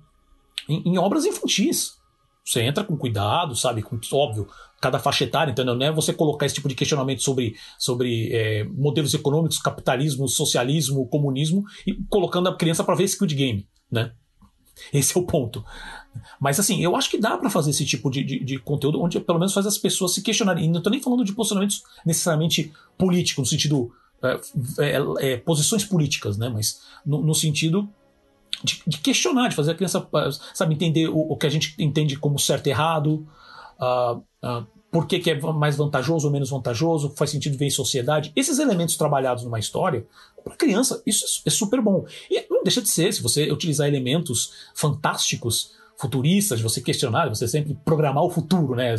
em, 0.69 0.83
em 0.85 0.99
obras 0.99 1.25
infantis. 1.25 1.97
Você 2.45 2.63
entra 2.63 2.85
com 2.85 2.97
cuidado, 2.97 3.57
sabe? 3.57 3.83
Com, 3.83 3.99
óbvio, 4.13 4.49
cada 4.81 4.99
faixa 4.99 5.24
etária, 5.24 5.53
entendeu? 5.53 5.74
Não 5.74 5.87
é 5.87 5.93
você 5.93 6.12
colocar 6.12 6.47
esse 6.47 6.55
tipo 6.55 6.68
de 6.68 6.74
questionamento 6.74 7.22
sobre, 7.22 7.57
sobre 7.79 8.31
é, 8.33 8.64
modelos 8.64 9.14
econômicos, 9.14 9.59
capitalismo, 9.59 10.29
socialismo, 10.29 11.07
comunismo, 11.09 11.64
e 11.87 11.95
colocando 12.09 12.49
a 12.49 12.57
criança 12.57 12.85
para 12.85 12.95
ver 12.95 13.09
Squid 13.09 13.35
Game, 13.35 13.66
né? 13.91 14.12
Esse 14.93 15.16
é 15.16 15.20
o 15.20 15.24
ponto. 15.24 15.64
Mas 16.39 16.61
assim, 16.61 16.83
eu 16.83 16.95
acho 16.97 17.11
que 17.11 17.18
dá 17.18 17.37
para 17.37 17.51
fazer 17.51 17.70
esse 17.70 17.85
tipo 17.85 18.11
de, 18.11 18.22
de, 18.22 18.45
de, 18.45 18.59
conteúdo 18.59 19.01
onde 19.01 19.18
pelo 19.20 19.39
menos 19.39 19.55
faz 19.55 19.66
as 19.66 19.79
pessoas 19.79 20.12
se 20.12 20.22
questionarem. 20.22 20.64
E 20.64 20.68
não 20.68 20.79
estou 20.79 20.91
nem 20.91 21.01
falando 21.01 21.24
de 21.24 21.33
posicionamentos 21.33 21.83
necessariamente 22.05 22.72
políticos, 22.99 23.43
no 23.43 23.47
sentido. 23.47 23.91
É, 24.22 24.41
é, 24.79 25.33
é, 25.33 25.37
posições 25.37 25.85
políticas, 25.85 26.39
né? 26.39 26.49
Mas 26.49 26.81
no, 27.05 27.22
no 27.22 27.35
sentido 27.35 27.89
de, 28.64 28.83
de, 28.87 28.99
questionar, 28.99 29.49
de 29.49 29.55
fazer 29.55 29.72
a 29.72 29.74
criança, 29.74 30.07
sabe, 30.55 30.74
entender 30.74 31.09
o, 31.09 31.18
o, 31.18 31.37
que 31.37 31.47
a 31.47 31.51
gente 31.51 31.74
entende 31.79 32.16
como 32.16 32.39
certo 32.39 32.66
e 32.66 32.70
errado, 32.70 33.27
uh, 33.81 34.22
por 34.91 35.07
que, 35.07 35.18
que, 35.18 35.31
é 35.31 35.41
mais 35.41 35.77
vantajoso 35.77 36.27
ou 36.27 36.33
menos 36.33 36.49
vantajoso, 36.49 37.12
faz 37.16 37.31
sentido 37.31 37.59
ver 37.59 37.66
em 37.66 37.70
sociedade. 37.70 38.33
Esses 38.35 38.59
elementos 38.59 38.97
trabalhados 38.97 39.45
numa 39.45 39.59
história, 39.59 40.07
para 40.43 40.57
criança, 40.57 41.03
isso 41.05 41.43
é 41.45 41.51
super 41.51 41.81
bom. 41.83 42.05
E 42.31 42.47
não 42.49 42.62
deixa 42.62 42.81
de 42.81 42.89
ser, 42.89 43.12
se 43.12 43.22
você 43.22 43.51
utilizar 43.51 43.89
elementos 43.89 44.53
fantásticos, 44.74 45.74
futuristas, 45.99 46.59
de 46.59 46.62
você 46.62 46.81
questionar, 46.81 47.29
você 47.29 47.49
sempre 47.49 47.77
programar 47.85 48.22
o 48.22 48.31
futuro, 48.31 48.74
né? 48.74 48.95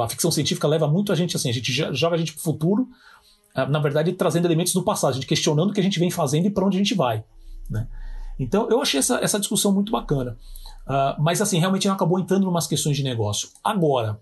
A 0.00 0.08
ficção 0.08 0.30
científica 0.30 0.66
leva 0.66 0.88
muito 0.88 1.12
a 1.12 1.14
gente 1.14 1.36
assim, 1.36 1.50
a 1.50 1.52
gente 1.52 1.72
joga 1.72 2.16
a 2.16 2.18
gente 2.18 2.32
para 2.32 2.40
o 2.40 2.42
futuro, 2.42 2.88
ah, 3.54 3.66
na 3.66 3.78
verdade 3.78 4.12
trazendo 4.12 4.46
elementos 4.46 4.72
do 4.72 4.82
passado, 4.82 5.10
a 5.10 5.14
gente 5.14 5.26
questionando 5.26 5.70
o 5.70 5.72
que 5.72 5.80
a 5.80 5.82
gente 5.82 5.98
vem 5.98 6.10
fazendo 6.10 6.46
e 6.46 6.50
para 6.50 6.66
onde 6.66 6.76
a 6.76 6.80
gente 6.80 6.94
vai, 6.94 7.22
né? 7.70 7.86
Então 8.38 8.68
eu 8.70 8.80
achei 8.80 8.98
essa, 8.98 9.18
essa 9.18 9.38
discussão 9.38 9.72
muito 9.72 9.92
bacana. 9.92 10.36
Uh, 10.88 11.20
mas 11.20 11.42
assim, 11.42 11.58
realmente 11.58 11.86
ela 11.86 11.94
acabou 11.94 12.18
entrando 12.18 12.44
em 12.44 12.46
umas 12.46 12.66
questões 12.66 12.96
de 12.96 13.02
negócio. 13.02 13.50
Agora, 13.62 14.20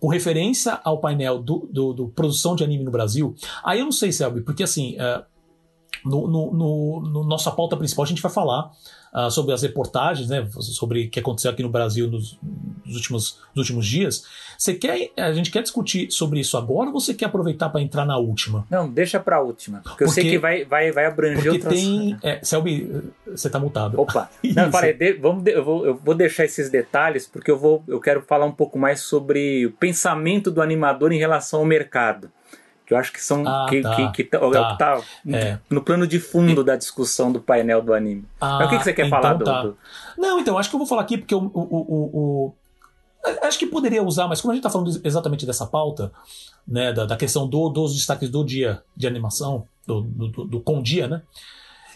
com 0.00 0.08
referência 0.08 0.80
ao 0.84 0.98
painel 0.98 1.38
do, 1.38 1.68
do, 1.72 1.92
do, 1.92 2.08
produção 2.08 2.56
de 2.56 2.64
anime 2.64 2.84
no 2.84 2.90
Brasil, 2.90 3.34
aí 3.64 3.78
eu 3.78 3.84
não 3.84 3.92
sei, 3.92 4.10
Selby, 4.12 4.40
porque 4.40 4.62
assim, 4.62 4.96
uh, 4.96 5.24
no, 6.04 6.26
no, 6.26 6.52
no, 6.52 7.00
no, 7.00 7.24
nossa 7.24 7.50
pauta 7.50 7.76
principal 7.76 8.04
a 8.04 8.08
gente 8.08 8.20
vai 8.20 8.30
falar 8.30 8.70
uh, 9.16 9.30
sobre 9.30 9.54
as 9.54 9.62
reportagens, 9.62 10.28
né, 10.28 10.46
sobre 10.60 11.06
o 11.06 11.10
que 11.10 11.18
aconteceu 11.18 11.50
aqui 11.50 11.62
no 11.62 11.70
Brasil 11.70 12.06
nos, 12.08 12.38
nos, 12.84 12.96
últimos, 12.96 13.40
nos 13.54 13.64
últimos 13.64 13.86
dias. 13.86 14.24
Você 14.58 14.74
quer, 14.74 15.10
a 15.16 15.32
gente 15.32 15.50
quer 15.50 15.62
discutir 15.62 16.10
sobre 16.10 16.40
isso 16.40 16.56
agora 16.56 16.88
ou 16.88 17.00
você 17.00 17.14
quer 17.14 17.26
aproveitar 17.26 17.70
para 17.70 17.80
entrar 17.80 18.04
na 18.04 18.18
última? 18.18 18.66
Não, 18.70 18.88
deixa 18.88 19.18
para 19.18 19.36
a 19.36 19.40
última, 19.40 19.78
porque, 19.78 19.88
porque, 19.90 20.04
eu 20.04 20.08
sei 20.08 20.24
que 20.30 20.38
vai, 20.38 20.64
vai, 20.64 20.92
vai 20.92 21.06
abranger 21.06 21.36
porque 21.36 21.48
outras... 21.48 21.72
tem, 21.74 22.16
é, 22.22 22.40
Selby, 22.42 23.10
você 23.26 23.48
tá 23.48 23.58
mutado. 23.58 23.98
Opa, 24.00 24.30
não, 24.54 24.70
falei, 24.70 24.92
de, 24.92 25.14
vamos, 25.14 25.46
eu, 25.46 25.64
vou, 25.64 25.86
eu 25.86 25.96
vou 25.96 26.14
deixar 26.14 26.44
esses 26.44 26.68
detalhes 26.70 27.26
porque 27.26 27.50
eu 27.50 27.58
vou, 27.58 27.82
eu 27.88 28.00
quero 28.00 28.22
falar 28.22 28.44
um 28.44 28.52
pouco 28.52 28.78
mais 28.78 29.00
sobre 29.00 29.66
o 29.66 29.72
pensamento 29.72 30.50
do 30.50 30.60
animador 30.60 31.12
em 31.12 31.18
relação 31.18 31.60
ao 31.60 31.66
mercado 31.66 32.30
que 32.86 32.94
eu 32.94 32.98
acho 32.98 33.12
que 33.12 33.20
são 33.20 33.46
ah, 33.46 33.66
que, 33.68 33.80
tá, 33.82 33.96
que, 33.96 34.12
que, 34.12 34.24
tá, 34.24 34.38
tá, 34.38 34.76
tá 34.76 35.02
é. 35.28 35.58
no 35.68 35.82
plano 35.82 36.06
de 36.06 36.20
fundo 36.20 36.62
da 36.62 36.76
discussão 36.76 37.32
do 37.32 37.40
painel 37.40 37.82
do 37.82 37.92
anime. 37.92 38.24
Ah, 38.40 38.58
Mas 38.58 38.66
o 38.66 38.70
que, 38.70 38.78
que 38.78 38.84
você 38.84 38.92
quer 38.92 39.06
então 39.06 39.20
falar 39.20 39.38
tá. 39.38 39.62
do, 39.62 39.76
Não, 40.16 40.38
então 40.38 40.56
acho 40.56 40.70
que 40.70 40.76
eu 40.76 40.78
vou 40.78 40.86
falar 40.86 41.02
aqui 41.02 41.18
porque 41.18 41.34
o, 41.34 41.50
o, 41.52 41.60
o, 41.60 42.10
o, 42.14 42.54
acho 43.42 43.58
que 43.58 43.66
poderia 43.66 44.04
usar, 44.04 44.28
mas 44.28 44.40
como 44.40 44.52
a 44.52 44.54
gente 44.54 44.64
está 44.64 44.70
falando 44.70 45.00
exatamente 45.02 45.44
dessa 45.44 45.66
pauta, 45.66 46.12
né, 46.66 46.92
da, 46.92 47.04
da 47.06 47.16
questão 47.16 47.48
do, 47.48 47.68
dos 47.68 47.92
destaques 47.92 48.30
do 48.30 48.44
dia 48.44 48.80
de 48.96 49.08
animação, 49.08 49.66
do, 49.84 50.02
do, 50.02 50.28
do, 50.28 50.44
do 50.44 50.60
com 50.60 50.80
dia, 50.80 51.08
né? 51.08 51.22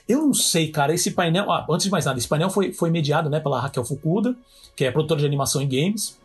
Eu 0.09 0.22
não 0.22 0.34
sei, 0.34 0.68
cara, 0.72 0.93
esse 0.93 1.12
painel. 1.12 1.53
Ah, 1.53 1.64
antes 1.70 1.84
de 1.84 1.91
mais 1.91 2.05
nada, 2.05 2.18
esse 2.18 2.26
painel 2.26 2.51
foi, 2.51 2.72
foi 2.72 2.91
mediado 2.91 3.30
né, 3.30 3.38
pela 3.38 3.61
Raquel 3.61 3.84
Fukuda, 3.84 4.34
que 4.74 4.84
é 4.84 4.91
produtora 4.91 5.20
de 5.20 5.26
animação 5.26 5.62
em 5.62 5.68
games 5.68 6.20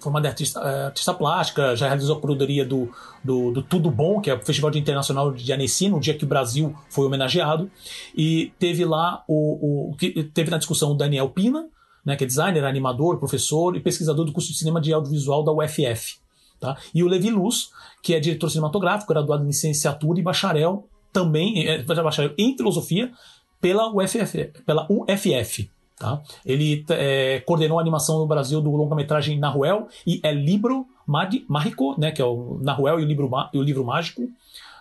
formada 0.00 0.26
em 0.26 0.30
artista, 0.30 0.60
eh, 0.60 0.86
artista 0.86 1.14
plástica, 1.14 1.76
já 1.76 1.86
realizou 1.86 2.16
a 2.16 2.20
curadoria 2.20 2.64
do, 2.64 2.90
do, 3.22 3.50
do, 3.52 3.62
Tudo 3.62 3.90
Bom, 3.90 4.20
que 4.20 4.30
é 4.30 4.34
o 4.34 4.40
Festival 4.40 4.74
Internacional 4.74 5.32
de 5.32 5.52
Annecy, 5.52 5.88
no 5.88 6.00
dia 6.00 6.14
que 6.14 6.24
o 6.24 6.28
Brasil 6.28 6.74
foi 6.88 7.06
homenageado. 7.06 7.70
E 8.16 8.52
teve 8.58 8.84
lá 8.84 9.22
o, 9.28 9.90
o 9.90 9.96
que 9.96 10.24
teve 10.24 10.50
na 10.50 10.58
discussão 10.58 10.92
o 10.92 10.94
Daniel 10.94 11.28
Pina, 11.30 11.68
né, 12.04 12.16
que 12.16 12.24
é 12.24 12.26
designer, 12.26 12.64
animador, 12.64 13.18
professor 13.18 13.76
e 13.76 13.80
pesquisador 13.80 14.24
do 14.24 14.32
curso 14.32 14.50
de 14.50 14.58
cinema 14.58 14.80
de 14.80 14.92
audiovisual 14.92 15.44
da 15.44 15.52
UFF. 15.52 16.18
Tá? 16.58 16.76
E 16.94 17.02
o 17.02 17.08
Levi 17.08 17.30
Luz, 17.30 17.70
que 18.02 18.14
é 18.14 18.20
diretor 18.20 18.48
cinematográfico, 18.50 19.12
graduado 19.12 19.42
em 19.42 19.46
licenciatura 19.46 20.18
e 20.18 20.22
bacharel 20.22 20.88
também, 21.12 21.66
é, 21.66 21.82
bacharel 21.82 22.34
em 22.38 22.56
filosofia 22.56 23.12
pela 23.60 23.92
UFF, 23.94 24.52
pela 24.64 24.86
UFF. 24.90 25.70
Tá? 26.00 26.22
Ele 26.46 26.82
é, 26.88 27.40
coordenou 27.40 27.78
a 27.78 27.82
animação 27.82 28.18
no 28.18 28.26
Brasil 28.26 28.62
do 28.62 28.74
longa-metragem 28.74 29.38
Nahuel 29.38 29.86
e 30.06 30.18
é 30.22 30.32
Libro 30.32 30.86
Mágico, 31.06 31.94
né, 32.00 32.10
que 32.10 32.22
é 32.22 32.24
o 32.24 32.58
Nahuel 32.62 33.00
e 33.00 33.04
o 33.04 33.06
Livro, 33.06 33.30
e 33.52 33.58
o 33.58 33.62
livro 33.62 33.84
Mágico. 33.84 34.22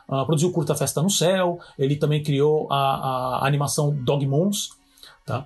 Uh, 0.07 0.25
produziu 0.25 0.49
Curta 0.53 0.73
Festa 0.73 1.01
no 1.01 1.09
Céu, 1.09 1.59
ele 1.77 1.97
também 1.97 2.23
criou 2.23 2.71
a, 2.71 3.41
a 3.41 3.47
animação 3.47 3.93
Dogmons. 3.93 4.69
Tá? 5.25 5.45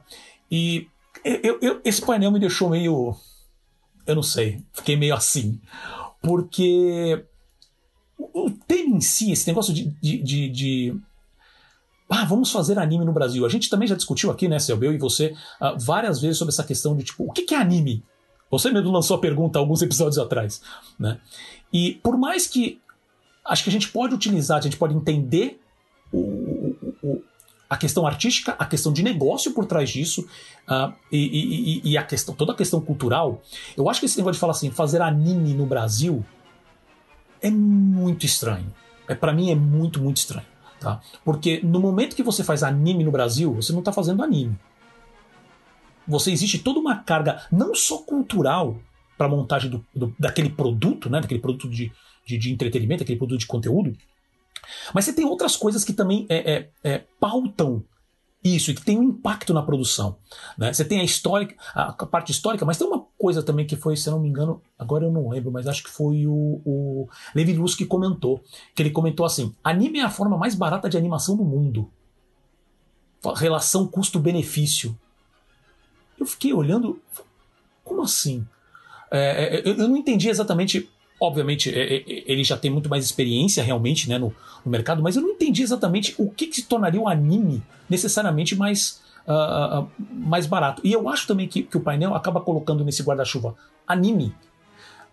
E 0.49 0.88
eu, 1.26 1.57
eu, 1.59 1.82
esse 1.84 2.05
painel 2.05 2.30
me 2.30 2.39
deixou 2.39 2.69
meio. 2.69 3.15
Eu 4.05 4.13
não 4.13 4.24
sei, 4.24 4.61
fiquei 4.74 4.95
meio 4.95 5.15
assim. 5.15 5.59
Porque 6.21 7.26
o 8.19 8.51
tema 8.67 8.95
em 8.95 9.01
si, 9.01 9.32
esse 9.32 9.47
negócio 9.47 9.74
de, 9.74 9.86
de, 9.99 10.21
de, 10.21 10.49
de 10.49 11.01
ah, 12.10 12.26
vamos 12.26 12.51
fazer 12.51 12.78
anime 12.78 13.06
no 13.06 13.14
Brasil. 13.14 13.45
A 13.45 13.49
gente 13.49 13.70
também 13.70 13.88
já 13.88 13.95
discutiu 13.95 14.30
aqui, 14.30 14.47
né, 14.47 14.60
Selby, 14.60 14.86
eu 14.86 14.93
e 14.93 14.97
você, 14.97 15.34
uh, 15.62 15.78
várias 15.80 16.22
vezes 16.22 16.38
sobre 16.38 16.54
essa 16.54 16.64
questão 16.64 16.95
de 16.95 17.04
tipo, 17.04 17.24
o 17.24 17.32
que, 17.32 17.43
que 17.43 17.56
é 17.56 17.58
anime? 17.58 18.04
Você 18.51 18.70
mesmo 18.72 18.91
lançou 18.91 19.18
a 19.18 19.20
pergunta 19.20 19.58
alguns 19.58 19.82
episódios 19.82 20.20
atrás, 20.20 20.62
né? 20.99 21.20
E 21.72 21.99
por 22.04 22.18
mais 22.18 22.45
que 22.45 22.80
acho 23.43 23.64
que 23.64 23.70
a 23.70 23.74
gente 23.74 23.89
pode 23.89 24.14
utilizar, 24.14 24.60
a 24.60 24.62
gente 24.62 24.78
pode 24.78 24.93
entender 24.93 25.60
o, 26.12 26.20
o, 26.20 26.95
o, 27.01 27.24
a 27.68 27.76
questão 27.76 28.06
artística, 28.06 28.56
a 28.60 28.66
questão 28.66 28.93
de 28.93 29.01
negócio 29.01 29.54
por 29.54 29.66
trás 29.66 29.89
disso 29.89 30.22
uh, 30.70 30.93
e, 31.12 31.82
e, 31.84 31.91
e, 31.91 31.97
a 31.97 32.04
questão, 32.04 32.36
toda 32.36 32.51
a 32.51 32.56
questão 32.56 32.80
cultural. 32.80 33.41
Eu 33.76 33.89
acho 33.89 33.99
que 33.99 34.06
esse 34.06 34.18
negócio 34.18 34.36
de 34.36 34.39
falar 34.39 34.51
assim, 34.51 34.70
fazer 34.70 35.01
anime 35.01 35.56
no 35.56 35.66
Brasil 35.66 36.24
é 37.41 37.49
muito 37.49 38.26
estranho. 38.26 38.72
É 39.08 39.16
para 39.16 39.34
mim 39.34 39.49
é 39.49 39.56
muito 39.56 39.99
muito 39.99 40.18
estranho. 40.18 40.53
Tá? 40.84 40.99
Porque 41.23 41.61
no 41.63 41.79
momento 41.79 42.13
que 42.13 42.21
você 42.21 42.43
faz 42.43 42.61
anime 42.61 43.05
no 43.05 43.11
Brasil, 43.11 43.53
você 43.53 43.71
não 43.71 43.79
está 43.79 43.93
fazendo 43.93 44.21
anime. 44.21 44.59
Você 46.05 46.29
existe 46.29 46.59
toda 46.59 46.77
uma 46.77 46.97
carga, 46.97 47.41
não 47.49 47.73
só 47.73 47.99
cultural, 47.99 48.77
para 49.17 49.27
a 49.27 49.29
montagem 49.29 49.69
do, 49.69 49.86
do, 49.95 50.13
daquele 50.19 50.49
produto, 50.49 51.09
né, 51.09 51.21
daquele 51.21 51.39
produto 51.39 51.69
de, 51.69 51.89
de, 52.25 52.38
de, 52.38 52.51
entretenimento, 52.51 53.03
aquele 53.03 53.17
produto 53.17 53.39
de 53.39 53.47
conteúdo, 53.47 53.95
mas 54.93 55.05
você 55.05 55.13
tem 55.13 55.23
outras 55.23 55.55
coisas 55.55 55.86
que 55.86 55.93
também 55.93 56.25
é, 56.27 56.53
é, 56.53 56.69
é, 56.84 57.03
pautam 57.17 57.81
isso 58.44 58.72
e 58.72 58.74
que 58.74 58.84
tem 58.84 59.00
um 59.00 59.04
impacto 59.04 59.54
na 59.54 59.64
produção. 59.64 60.18
Né? 60.58 60.74
Você 60.74 60.84
tem 60.84 61.00
a 61.00 61.04
história, 61.04 61.56
a 61.74 61.94
parte 62.06 62.32
histórica, 62.32 62.66
mas 62.66 62.78
tem 62.78 62.86
uma 62.86 63.06
coisa 63.18 63.41
também 63.41 63.66
que 63.66 63.78
foi, 63.78 63.96
se 63.96 64.10
eu 64.10 64.12
não 64.12 64.20
me 64.20 64.28
engano, 64.28 64.62
agora 64.78 65.06
eu 65.06 65.12
não 65.12 65.30
lembro, 65.30 65.52
mas 65.52 65.68
acho 65.68 65.84
que 65.84 65.89
foi 65.89 66.28
o, 66.28 66.62
o 66.66 67.08
Levi 67.34 67.54
Luz 67.54 67.74
que 67.74 67.86
comentou. 67.86 68.44
Que 68.76 68.84
ele 68.84 68.91
comentou 68.91 69.26
assim: 69.26 69.56
anime 69.64 70.00
é 70.00 70.04
a 70.04 70.10
forma 70.10 70.38
mais 70.38 70.56
barata 70.56 70.89
de 70.89 70.98
animação 70.98 71.38
do 71.38 71.44
mundo. 71.44 71.89
Relação 73.36 73.88
custo-benefício. 73.88 74.98
Eu 76.20 76.26
fiquei 76.26 76.54
olhando, 76.54 77.02
como 77.84 78.02
assim? 78.02 78.46
É, 79.10 79.60
é 79.60 79.70
eu 79.70 79.88
não 79.88 79.96
entendi 79.96 80.28
exatamente 80.28 80.89
Obviamente, 81.24 81.74
é, 81.74 81.95
é, 81.95 82.03
ele 82.05 82.43
já 82.43 82.57
tem 82.57 82.69
muito 82.69 82.89
mais 82.89 83.05
experiência 83.05 83.63
realmente 83.63 84.09
né, 84.09 84.17
no, 84.17 84.36
no 84.65 84.69
mercado, 84.69 85.01
mas 85.01 85.15
eu 85.15 85.21
não 85.21 85.30
entendi 85.30 85.63
exatamente 85.63 86.13
o 86.17 86.30
que, 86.30 86.47
que 86.47 86.57
se 86.57 86.63
tornaria 86.63 86.99
o 86.99 87.07
anime 87.07 87.63
necessariamente 87.89 88.57
mais, 88.57 89.01
uh, 89.26 89.84
uh, 89.84 89.91
mais 90.11 90.45
barato. 90.45 90.82
E 90.84 90.91
eu 90.91 91.07
acho 91.07 91.26
também 91.26 91.47
que, 91.47 91.63
que 91.63 91.78
o 91.78 91.80
painel 91.80 92.13
acaba 92.13 92.41
colocando 92.41 92.84
nesse 92.84 93.01
guarda-chuva 93.03 93.55
anime 93.88 94.36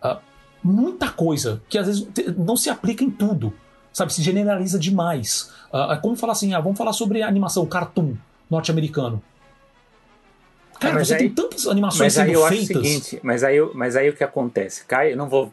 uh, 0.02 0.18
muita 0.64 1.08
coisa 1.10 1.62
que 1.68 1.78
às 1.78 1.86
vezes 1.86 2.08
não 2.36 2.56
se 2.56 2.68
aplica 2.68 3.04
em 3.04 3.10
tudo, 3.10 3.54
sabe? 3.92 4.12
Se 4.12 4.20
generaliza 4.20 4.80
demais. 4.80 5.52
é 5.72 5.96
como 5.98 6.16
falar 6.16 6.32
assim, 6.32 6.54
ah, 6.54 6.60
vamos 6.60 6.76
falar 6.76 6.92
sobre 6.92 7.22
animação 7.22 7.64
cartoon 7.66 8.16
norte-americano. 8.50 9.22
Cara, 10.80 10.94
mas 10.94 11.06
você 11.06 11.14
aí, 11.14 11.20
tem 11.20 11.30
tantas 11.30 11.68
animações 11.68 12.00
mas 12.00 12.12
sendo 12.14 12.44
aí 12.44 12.48
feitas. 12.48 12.76
Acho 12.76 12.80
o 12.80 12.82
seguinte, 12.82 13.20
mas 13.22 13.44
aí, 13.44 13.60
mas 13.74 13.94
aí 13.94 14.08
o 14.08 14.16
que 14.16 14.24
acontece? 14.24 14.84
Cai, 14.86 15.12
eu 15.12 15.16
não 15.16 15.28
vou 15.28 15.52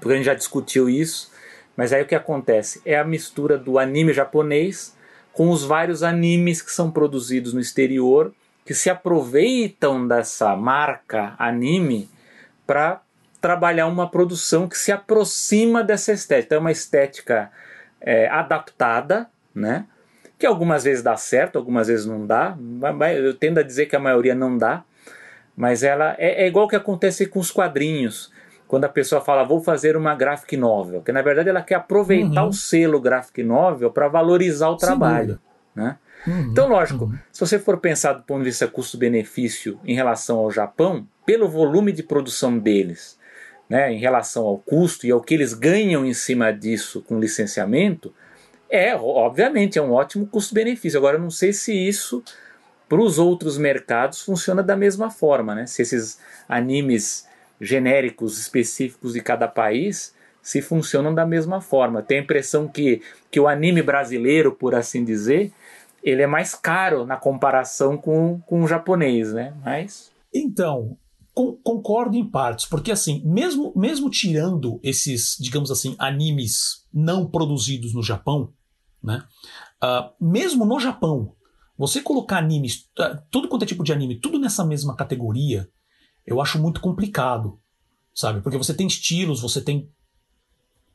porque 0.00 0.12
a 0.12 0.16
gente 0.16 0.26
já 0.26 0.34
discutiu 0.34 0.88
isso, 0.88 1.32
mas 1.76 1.92
aí 1.92 2.02
o 2.02 2.06
que 2.06 2.14
acontece? 2.14 2.82
É 2.84 2.98
a 2.98 3.04
mistura 3.04 3.56
do 3.56 3.78
anime 3.78 4.12
japonês 4.12 4.96
com 5.32 5.50
os 5.50 5.64
vários 5.64 6.02
animes 6.02 6.60
que 6.60 6.72
são 6.72 6.90
produzidos 6.90 7.54
no 7.54 7.60
exterior, 7.60 8.34
que 8.64 8.74
se 8.74 8.90
aproveitam 8.90 10.06
dessa 10.06 10.56
marca 10.56 11.34
anime 11.38 12.10
para 12.66 13.00
trabalhar 13.40 13.86
uma 13.86 14.10
produção 14.10 14.68
que 14.68 14.76
se 14.76 14.90
aproxima 14.90 15.82
dessa 15.84 16.12
estética. 16.12 16.46
Então 16.46 16.58
é 16.58 16.60
uma 16.60 16.72
estética 16.72 17.50
é, 18.00 18.28
adaptada, 18.28 19.28
né? 19.54 19.86
que 20.38 20.46
algumas 20.46 20.84
vezes 20.84 21.02
dá 21.02 21.16
certo, 21.16 21.56
algumas 21.56 21.88
vezes 21.88 22.06
não 22.06 22.24
dá. 22.24 22.56
Eu 23.14 23.34
tendo 23.34 23.58
a 23.58 23.62
dizer 23.62 23.86
que 23.86 23.96
a 23.96 24.00
maioria 24.00 24.34
não 24.34 24.56
dá, 24.56 24.84
mas 25.56 25.82
ela 25.82 26.14
é, 26.18 26.44
é 26.44 26.46
igual 26.46 26.66
o 26.66 26.68
que 26.68 26.76
acontece 26.76 27.26
com 27.26 27.40
os 27.40 27.50
quadrinhos 27.50 28.32
quando 28.68 28.84
a 28.84 28.88
pessoa 28.88 29.20
fala 29.20 29.42
vou 29.42 29.60
fazer 29.60 29.96
uma 29.96 30.14
graphic 30.14 30.56
novel, 30.56 31.02
que 31.02 31.10
na 31.10 31.22
verdade 31.22 31.48
ela 31.48 31.62
quer 31.62 31.76
aproveitar 31.76 32.44
uhum. 32.44 32.50
o 32.50 32.52
selo 32.52 33.00
graphic 33.00 33.42
novel 33.42 33.90
para 33.90 34.06
valorizar 34.06 34.68
o 34.68 34.76
trabalho, 34.76 35.40
né? 35.74 35.96
Uhum. 36.26 36.50
Então, 36.50 36.68
lógico, 36.68 37.04
uhum. 37.04 37.18
se 37.32 37.40
você 37.40 37.58
for 37.58 37.78
pensar 37.78 38.12
do 38.12 38.22
ponto 38.22 38.40
de 38.40 38.46
vista 38.46 38.68
custo-benefício 38.68 39.80
em 39.84 39.94
relação 39.94 40.38
ao 40.38 40.50
Japão, 40.50 41.06
pelo 41.24 41.48
volume 41.48 41.92
de 41.92 42.02
produção 42.02 42.58
deles, 42.58 43.18
né, 43.68 43.92
em 43.92 43.98
relação 43.98 44.44
ao 44.44 44.58
custo 44.58 45.06
e 45.06 45.10
ao 45.10 45.20
que 45.20 45.34
eles 45.34 45.54
ganham 45.54 46.04
em 46.04 46.14
cima 46.14 46.52
disso 46.52 47.02
com 47.02 47.20
licenciamento, 47.20 48.12
é, 48.68 48.94
obviamente, 48.96 49.78
é 49.78 49.82
um 49.82 49.92
ótimo 49.92 50.26
custo-benefício. 50.26 50.98
Agora, 50.98 51.16
eu 51.16 51.20
não 51.20 51.30
sei 51.30 51.52
se 51.52 51.72
isso 51.72 52.22
para 52.88 53.00
os 53.00 53.18
outros 53.18 53.56
mercados 53.56 54.22
funciona 54.22 54.62
da 54.62 54.76
mesma 54.76 55.10
forma, 55.10 55.54
né? 55.54 55.66
Se 55.66 55.82
esses 55.82 56.18
animes 56.48 57.27
genéricos 57.60 58.38
específicos 58.38 59.12
de 59.12 59.20
cada 59.20 59.48
país 59.48 60.14
se 60.42 60.62
funcionam 60.62 61.14
da 61.14 61.26
mesma 61.26 61.60
forma. 61.60 62.02
Tenho 62.02 62.20
a 62.20 62.24
impressão 62.24 62.68
que, 62.68 63.02
que 63.30 63.38
o 63.38 63.48
anime 63.48 63.82
brasileiro, 63.82 64.52
por 64.52 64.74
assim 64.74 65.04
dizer, 65.04 65.52
ele 66.02 66.22
é 66.22 66.26
mais 66.26 66.54
caro 66.54 67.04
na 67.04 67.16
comparação 67.16 67.96
com, 67.96 68.40
com 68.40 68.62
o 68.62 68.68
japonês, 68.68 69.32
né? 69.32 69.54
Mas... 69.62 70.10
Então, 70.32 70.96
concordo 71.62 72.16
em 72.16 72.28
partes, 72.28 72.66
porque 72.66 72.90
assim, 72.90 73.22
mesmo, 73.24 73.72
mesmo 73.76 74.10
tirando 74.10 74.80
esses, 74.82 75.36
digamos 75.40 75.70
assim, 75.70 75.94
animes 75.98 76.86
não 76.92 77.26
produzidos 77.26 77.94
no 77.94 78.02
Japão, 78.02 78.52
né? 79.02 79.24
Uh, 79.82 80.12
mesmo 80.20 80.64
no 80.64 80.80
Japão, 80.80 81.34
você 81.76 82.00
colocar 82.00 82.38
animes, 82.38 82.88
uh, 82.98 83.22
tudo 83.30 83.48
quanto 83.48 83.62
é 83.62 83.66
tipo 83.66 83.84
de 83.84 83.92
anime, 83.92 84.20
tudo 84.20 84.38
nessa 84.38 84.64
mesma 84.64 84.96
categoria, 84.96 85.68
eu 86.28 86.40
acho 86.40 86.58
muito 86.58 86.80
complicado, 86.80 87.58
sabe? 88.14 88.40
Porque 88.40 88.58
você 88.58 88.74
tem 88.74 88.86
estilos, 88.86 89.40
você 89.40 89.60
tem 89.60 89.88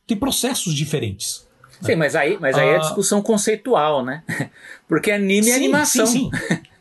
tem 0.06 0.18
processos 0.18 0.74
diferentes. 0.74 1.48
Sim, 1.82 1.92
né? 1.92 1.96
mas 1.96 2.16
aí, 2.16 2.38
mas 2.40 2.58
aí 2.58 2.68
é 2.68 2.74
ah, 2.74 2.76
é 2.76 2.80
discussão 2.80 3.22
conceitual, 3.22 4.04
né? 4.04 4.24
Porque 4.88 5.12
anime 5.12 5.40
é 5.40 5.44
sim, 5.44 5.52
é 5.52 5.56
animação. 5.56 6.06
Sim, 6.06 6.30
sim. 6.32 6.62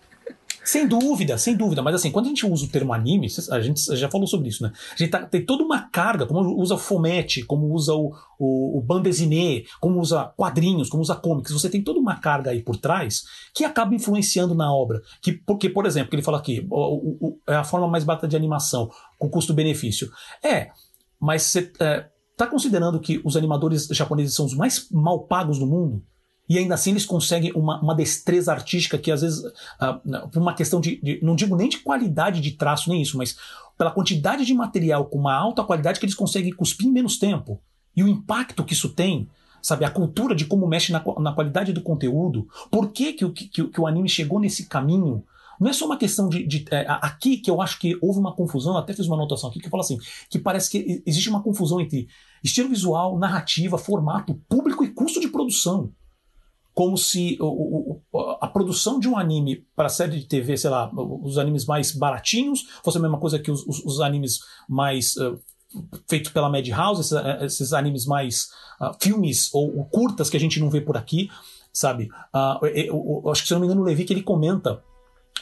Sem 0.65 0.87
dúvida, 0.87 1.37
sem 1.39 1.57
dúvida. 1.57 1.83
Mas 1.83 1.97
assim, 1.97 2.11
quando 2.11 2.27
a 2.27 2.29
gente 2.29 2.47
usa 2.47 2.65
o 2.65 2.69
termo 2.69 2.93
anime, 2.93 3.27
a 3.51 3.61
gente 3.61 3.97
já 3.97 4.09
falou 4.09 4.27
sobre 4.27 4.49
isso, 4.49 4.63
né? 4.63 4.73
A 4.95 4.97
gente 4.97 5.11
tá, 5.11 5.25
tem 5.27 5.45
toda 5.45 5.65
uma 5.65 5.89
carga, 5.91 6.25
como 6.25 6.41
usa 6.61 6.75
o 6.75 6.79
fomete, 6.79 7.43
como 7.45 7.73
usa 7.73 7.93
o, 7.95 8.15
o, 8.39 8.79
o 8.79 8.81
bandesinê, 8.81 9.65
como 9.81 10.01
usa 10.01 10.33
quadrinhos, 10.37 10.89
como 10.89 11.03
usa 11.03 11.17
comics. 11.17 11.53
Você 11.53 11.69
tem 11.69 11.83
toda 11.83 11.99
uma 11.99 12.17
carga 12.17 12.51
aí 12.51 12.63
por 12.63 12.77
trás 12.77 13.23
que 13.55 13.65
acaba 13.65 13.95
influenciando 13.95 14.55
na 14.55 14.73
obra. 14.73 15.01
Que, 15.21 15.33
porque, 15.33 15.69
por 15.69 15.85
exemplo, 15.85 16.11
que 16.11 16.17
ele 16.17 16.23
fala 16.23 16.39
aqui, 16.39 16.65
o, 16.71 17.27
o, 17.29 17.39
é 17.49 17.57
a 17.57 17.65
forma 17.65 17.89
mais 17.89 18.05
barata 18.05 18.29
de 18.29 18.37
animação, 18.37 18.89
com 19.19 19.29
custo-benefício. 19.29 20.11
É, 20.45 20.71
mas 21.21 21.43
você 21.43 21.73
é, 21.81 22.09
tá 22.37 22.47
considerando 22.47 23.01
que 23.01 23.21
os 23.25 23.37
animadores 23.37 23.89
japoneses 23.89 24.35
são 24.35 24.47
os 24.47 24.55
mais 24.55 24.89
mal 24.91 25.27
pagos 25.27 25.59
do 25.59 25.67
mundo? 25.67 26.03
E 26.49 26.59
ainda 26.59 26.74
assim 26.74 26.90
eles 26.90 27.07
conseguem 27.07 27.53
uma, 27.55 27.80
uma 27.80 27.95
destreza 27.95 28.53
artística 28.53 28.99
que 28.99 29.11
às 29.11 29.22
vezes, 29.22 29.43
uh, 29.45 30.28
por 30.30 30.40
uma 30.40 30.55
questão 30.55 30.80
de, 30.80 31.01
de, 31.01 31.20
não 31.22 31.36
digo 31.36 31.57
nem 31.57 31.68
de 31.68 31.78
qualidade 31.78 32.40
de 32.40 32.53
traço, 32.53 32.90
nem 32.90 33.01
isso, 33.01 33.16
mas 33.16 33.36
pela 33.78 33.90
quantidade 33.90 34.45
de 34.45 34.53
material 34.53 35.07
com 35.07 35.18
uma 35.18 35.34
alta 35.34 35.64
qualidade 35.64 35.99
que 35.99 36.05
eles 36.05 36.14
conseguem 36.14 36.53
cuspir 36.53 36.88
em 36.88 36.93
menos 36.93 37.18
tempo. 37.18 37.61
E 37.97 38.03
o 38.03 38.09
impacto 38.09 38.64
que 38.64 38.72
isso 38.72 38.88
tem, 38.88 39.28
sabe, 39.61 39.84
a 39.84 39.90
cultura 39.90 40.34
de 40.34 40.45
como 40.45 40.66
mexe 40.66 40.93
na, 40.93 41.03
na 41.18 41.32
qualidade 41.32 41.72
do 41.72 41.82
conteúdo, 41.82 42.49
por 42.70 42.90
que, 42.90 43.12
que, 43.12 43.28
que, 43.30 43.68
que 43.68 43.80
o 43.80 43.86
anime 43.86 44.09
chegou 44.09 44.40
nesse 44.40 44.66
caminho, 44.66 45.24
não 45.61 45.70
é 45.70 45.72
só 45.72 45.86
uma 45.86 45.97
questão 45.97 46.28
de. 46.28 46.45
de 46.45 46.64
é, 46.70 46.84
aqui 46.88 47.36
que 47.36 47.51
eu 47.51 47.62
acho 47.62 47.78
que 47.78 47.97
houve 48.03 48.18
uma 48.18 48.34
confusão, 48.34 48.76
até 48.76 48.93
fiz 48.93 49.07
uma 49.07 49.16
anotação 49.16 49.49
aqui 49.49 49.61
que 49.61 49.70
fala 49.70 49.82
assim: 49.82 49.99
que 50.28 50.38
parece 50.38 50.70
que 50.70 51.03
existe 51.07 51.28
uma 51.28 51.43
confusão 51.43 51.80
entre 51.80 52.09
estilo 52.43 52.68
visual, 52.68 53.16
narrativa, 53.18 53.78
formato, 53.78 54.34
público 54.49 54.82
e 54.82 54.88
custo 54.88 55.20
de 55.20 55.28
produção 55.28 55.93
como 56.75 56.97
se 56.97 57.37
o, 57.41 58.01
o, 58.12 58.31
a 58.41 58.49
produção 58.49 58.99
de 58.99 59.09
um 59.09 59.16
anime 59.16 59.66
para 59.77 59.89
série 59.89 60.18
de 60.18 60.27
TV, 60.27 60.57
sei 60.57 60.70
lá, 60.70 60.91
os 60.95 61.37
animes 61.39 61.66
mais 61.66 61.93
baratinhos, 61.93 62.66
fosse 62.83 62.99
a 62.99 63.01
mesma 63.01 63.18
coisa 63.18 63.39
que 63.39 63.51
os, 63.51 63.66
os, 63.66 63.85
os 63.85 64.01
animes 64.01 64.41
mais 64.68 65.16
uh, 65.16 65.39
feitos 66.09 66.33
pela 66.33 66.49
Madhouse, 66.49 67.01
esses, 67.01 67.12
eh, 67.12 67.45
esses 67.45 67.73
animes 67.73 68.07
mais 68.07 68.51
uh, 68.81 68.97
filmes 69.01 69.53
ou, 69.53 69.79
ou, 69.79 69.85
curtas 69.85 70.31
que 70.31 70.37
a 70.37 70.41
gente 70.41 70.61
não 70.61 70.70
vê 70.70 70.81
por 70.81 70.97
aqui, 70.97 71.31
sabe? 71.73 72.09
Uh, 72.35 72.66
eu, 72.66 73.23
eu, 73.25 73.31
acho 73.31 73.43
que 73.43 73.49
se 73.49 73.55
eu 73.55 73.57
não 73.57 73.61
me 73.61 73.66
engano 73.66 73.83
o 73.83 73.85
Levi 73.85 74.05
que 74.05 74.12
ele 74.12 74.23
comenta 74.23 74.83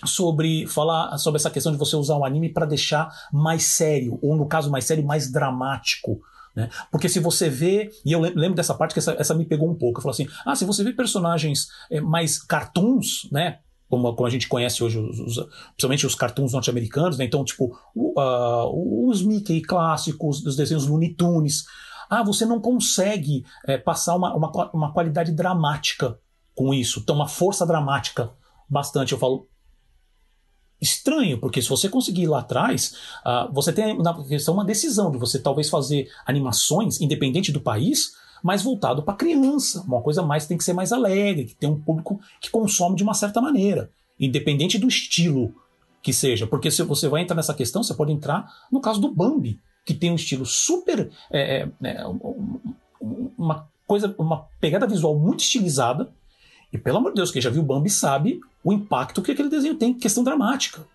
sobre 0.04 0.66
falar 0.66 1.16
sobre 1.18 1.38
essa 1.38 1.50
questão 1.50 1.72
de 1.72 1.78
você 1.78 1.94
usar 1.94 2.16
o 2.16 2.24
anime 2.24 2.48
para 2.48 2.66
deixar 2.66 3.12
mais 3.32 3.64
sério, 3.64 4.18
ou 4.22 4.34
no 4.34 4.46
caso 4.46 4.70
mais 4.70 4.84
sério, 4.84 5.04
mais 5.04 5.30
dramático 5.30 6.20
né? 6.54 6.68
Porque 6.90 7.08
se 7.08 7.20
você 7.20 7.48
vê, 7.48 7.90
e 8.04 8.12
eu 8.12 8.20
lembro 8.20 8.54
dessa 8.54 8.74
parte 8.74 8.92
que 8.92 8.98
essa, 8.98 9.12
essa 9.18 9.34
me 9.34 9.44
pegou 9.44 9.70
um 9.70 9.74
pouco, 9.74 9.98
eu 9.98 10.02
falo 10.02 10.12
assim: 10.12 10.28
ah, 10.44 10.54
se 10.54 10.64
você 10.64 10.82
vê 10.82 10.92
personagens 10.92 11.68
é, 11.90 12.00
mais 12.00 12.42
cartoons, 12.42 13.28
né? 13.30 13.58
como, 13.90 14.14
como 14.14 14.26
a 14.26 14.30
gente 14.30 14.48
conhece 14.48 14.84
hoje, 14.84 14.98
os, 14.98 15.18
os, 15.18 15.48
principalmente 15.70 16.06
os 16.06 16.14
cartoons 16.14 16.52
norte-americanos, 16.52 17.18
né? 17.18 17.24
Então, 17.24 17.44
tipo, 17.44 17.76
uh, 17.94 19.08
os 19.08 19.20
Mickey 19.20 19.60
clássicos, 19.60 20.46
os 20.46 20.54
desenhos 20.54 20.86
Looney 20.86 21.14
Tunes. 21.14 21.64
Ah, 22.08 22.22
você 22.22 22.46
não 22.46 22.60
consegue 22.60 23.44
é, 23.66 23.76
passar 23.76 24.14
uma, 24.14 24.34
uma, 24.34 24.70
uma 24.72 24.92
qualidade 24.92 25.32
dramática 25.32 26.18
com 26.54 26.72
isso, 26.72 27.00
então 27.00 27.16
uma 27.16 27.28
força 27.28 27.66
dramática 27.66 28.32
bastante. 28.68 29.12
Eu 29.12 29.18
falo, 29.18 29.48
estranho, 30.80 31.38
porque 31.38 31.60
se 31.60 31.68
você 31.68 31.88
conseguir 31.88 32.22
ir 32.22 32.28
lá 32.28 32.40
atrás, 32.40 32.94
uh, 33.24 33.52
você 33.52 33.72
tem 33.72 33.98
na 33.98 34.14
questão 34.24 34.54
uma 34.54 34.64
decisão 34.64 35.10
de 35.10 35.18
você 35.18 35.38
talvez 35.38 35.68
fazer 35.68 36.08
animações, 36.26 37.00
independente 37.00 37.52
do 37.52 37.60
país, 37.60 38.12
mais 38.42 38.62
voltado 38.62 39.02
para 39.02 39.14
criança, 39.14 39.82
uma 39.82 40.00
coisa 40.00 40.22
mais 40.22 40.46
tem 40.46 40.56
que 40.56 40.64
ser 40.64 40.72
mais 40.72 40.92
alegre, 40.92 41.44
que 41.44 41.54
tem 41.54 41.68
um 41.68 41.80
público 41.80 42.20
que 42.40 42.50
consome 42.50 42.96
de 42.96 43.02
uma 43.02 43.14
certa 43.14 43.40
maneira, 43.40 43.90
independente 44.18 44.78
do 44.78 44.88
estilo 44.88 45.54
que 46.02 46.12
seja, 46.12 46.46
porque 46.46 46.70
se 46.70 46.82
você 46.82 47.08
vai 47.08 47.22
entrar 47.22 47.36
nessa 47.36 47.54
questão, 47.54 47.82
você 47.82 47.92
pode 47.92 48.12
entrar 48.12 48.50
no 48.72 48.80
caso 48.80 49.00
do 49.00 49.12
Bambi, 49.12 49.60
que 49.84 49.92
tem 49.92 50.10
um 50.10 50.14
estilo 50.14 50.46
super, 50.46 51.10
é, 51.30 51.68
é, 51.82 51.88
é 51.90 52.06
uma 53.36 53.68
coisa, 53.86 54.14
uma 54.18 54.46
pegada 54.60 54.86
visual 54.86 55.18
muito 55.18 55.40
estilizada, 55.40 56.10
e 56.72 56.78
pelo 56.78 56.98
amor 56.98 57.10
de 57.10 57.16
Deus, 57.16 57.30
quem 57.30 57.42
já 57.42 57.50
viu 57.50 57.62
o 57.62 57.64
Bambi 57.64 57.90
sabe 57.90 58.40
o 58.62 58.72
impacto 58.72 59.22
que 59.22 59.32
aquele 59.32 59.48
desenho 59.48 59.74
tem, 59.74 59.94
questão 59.94 60.22
dramática, 60.22 60.86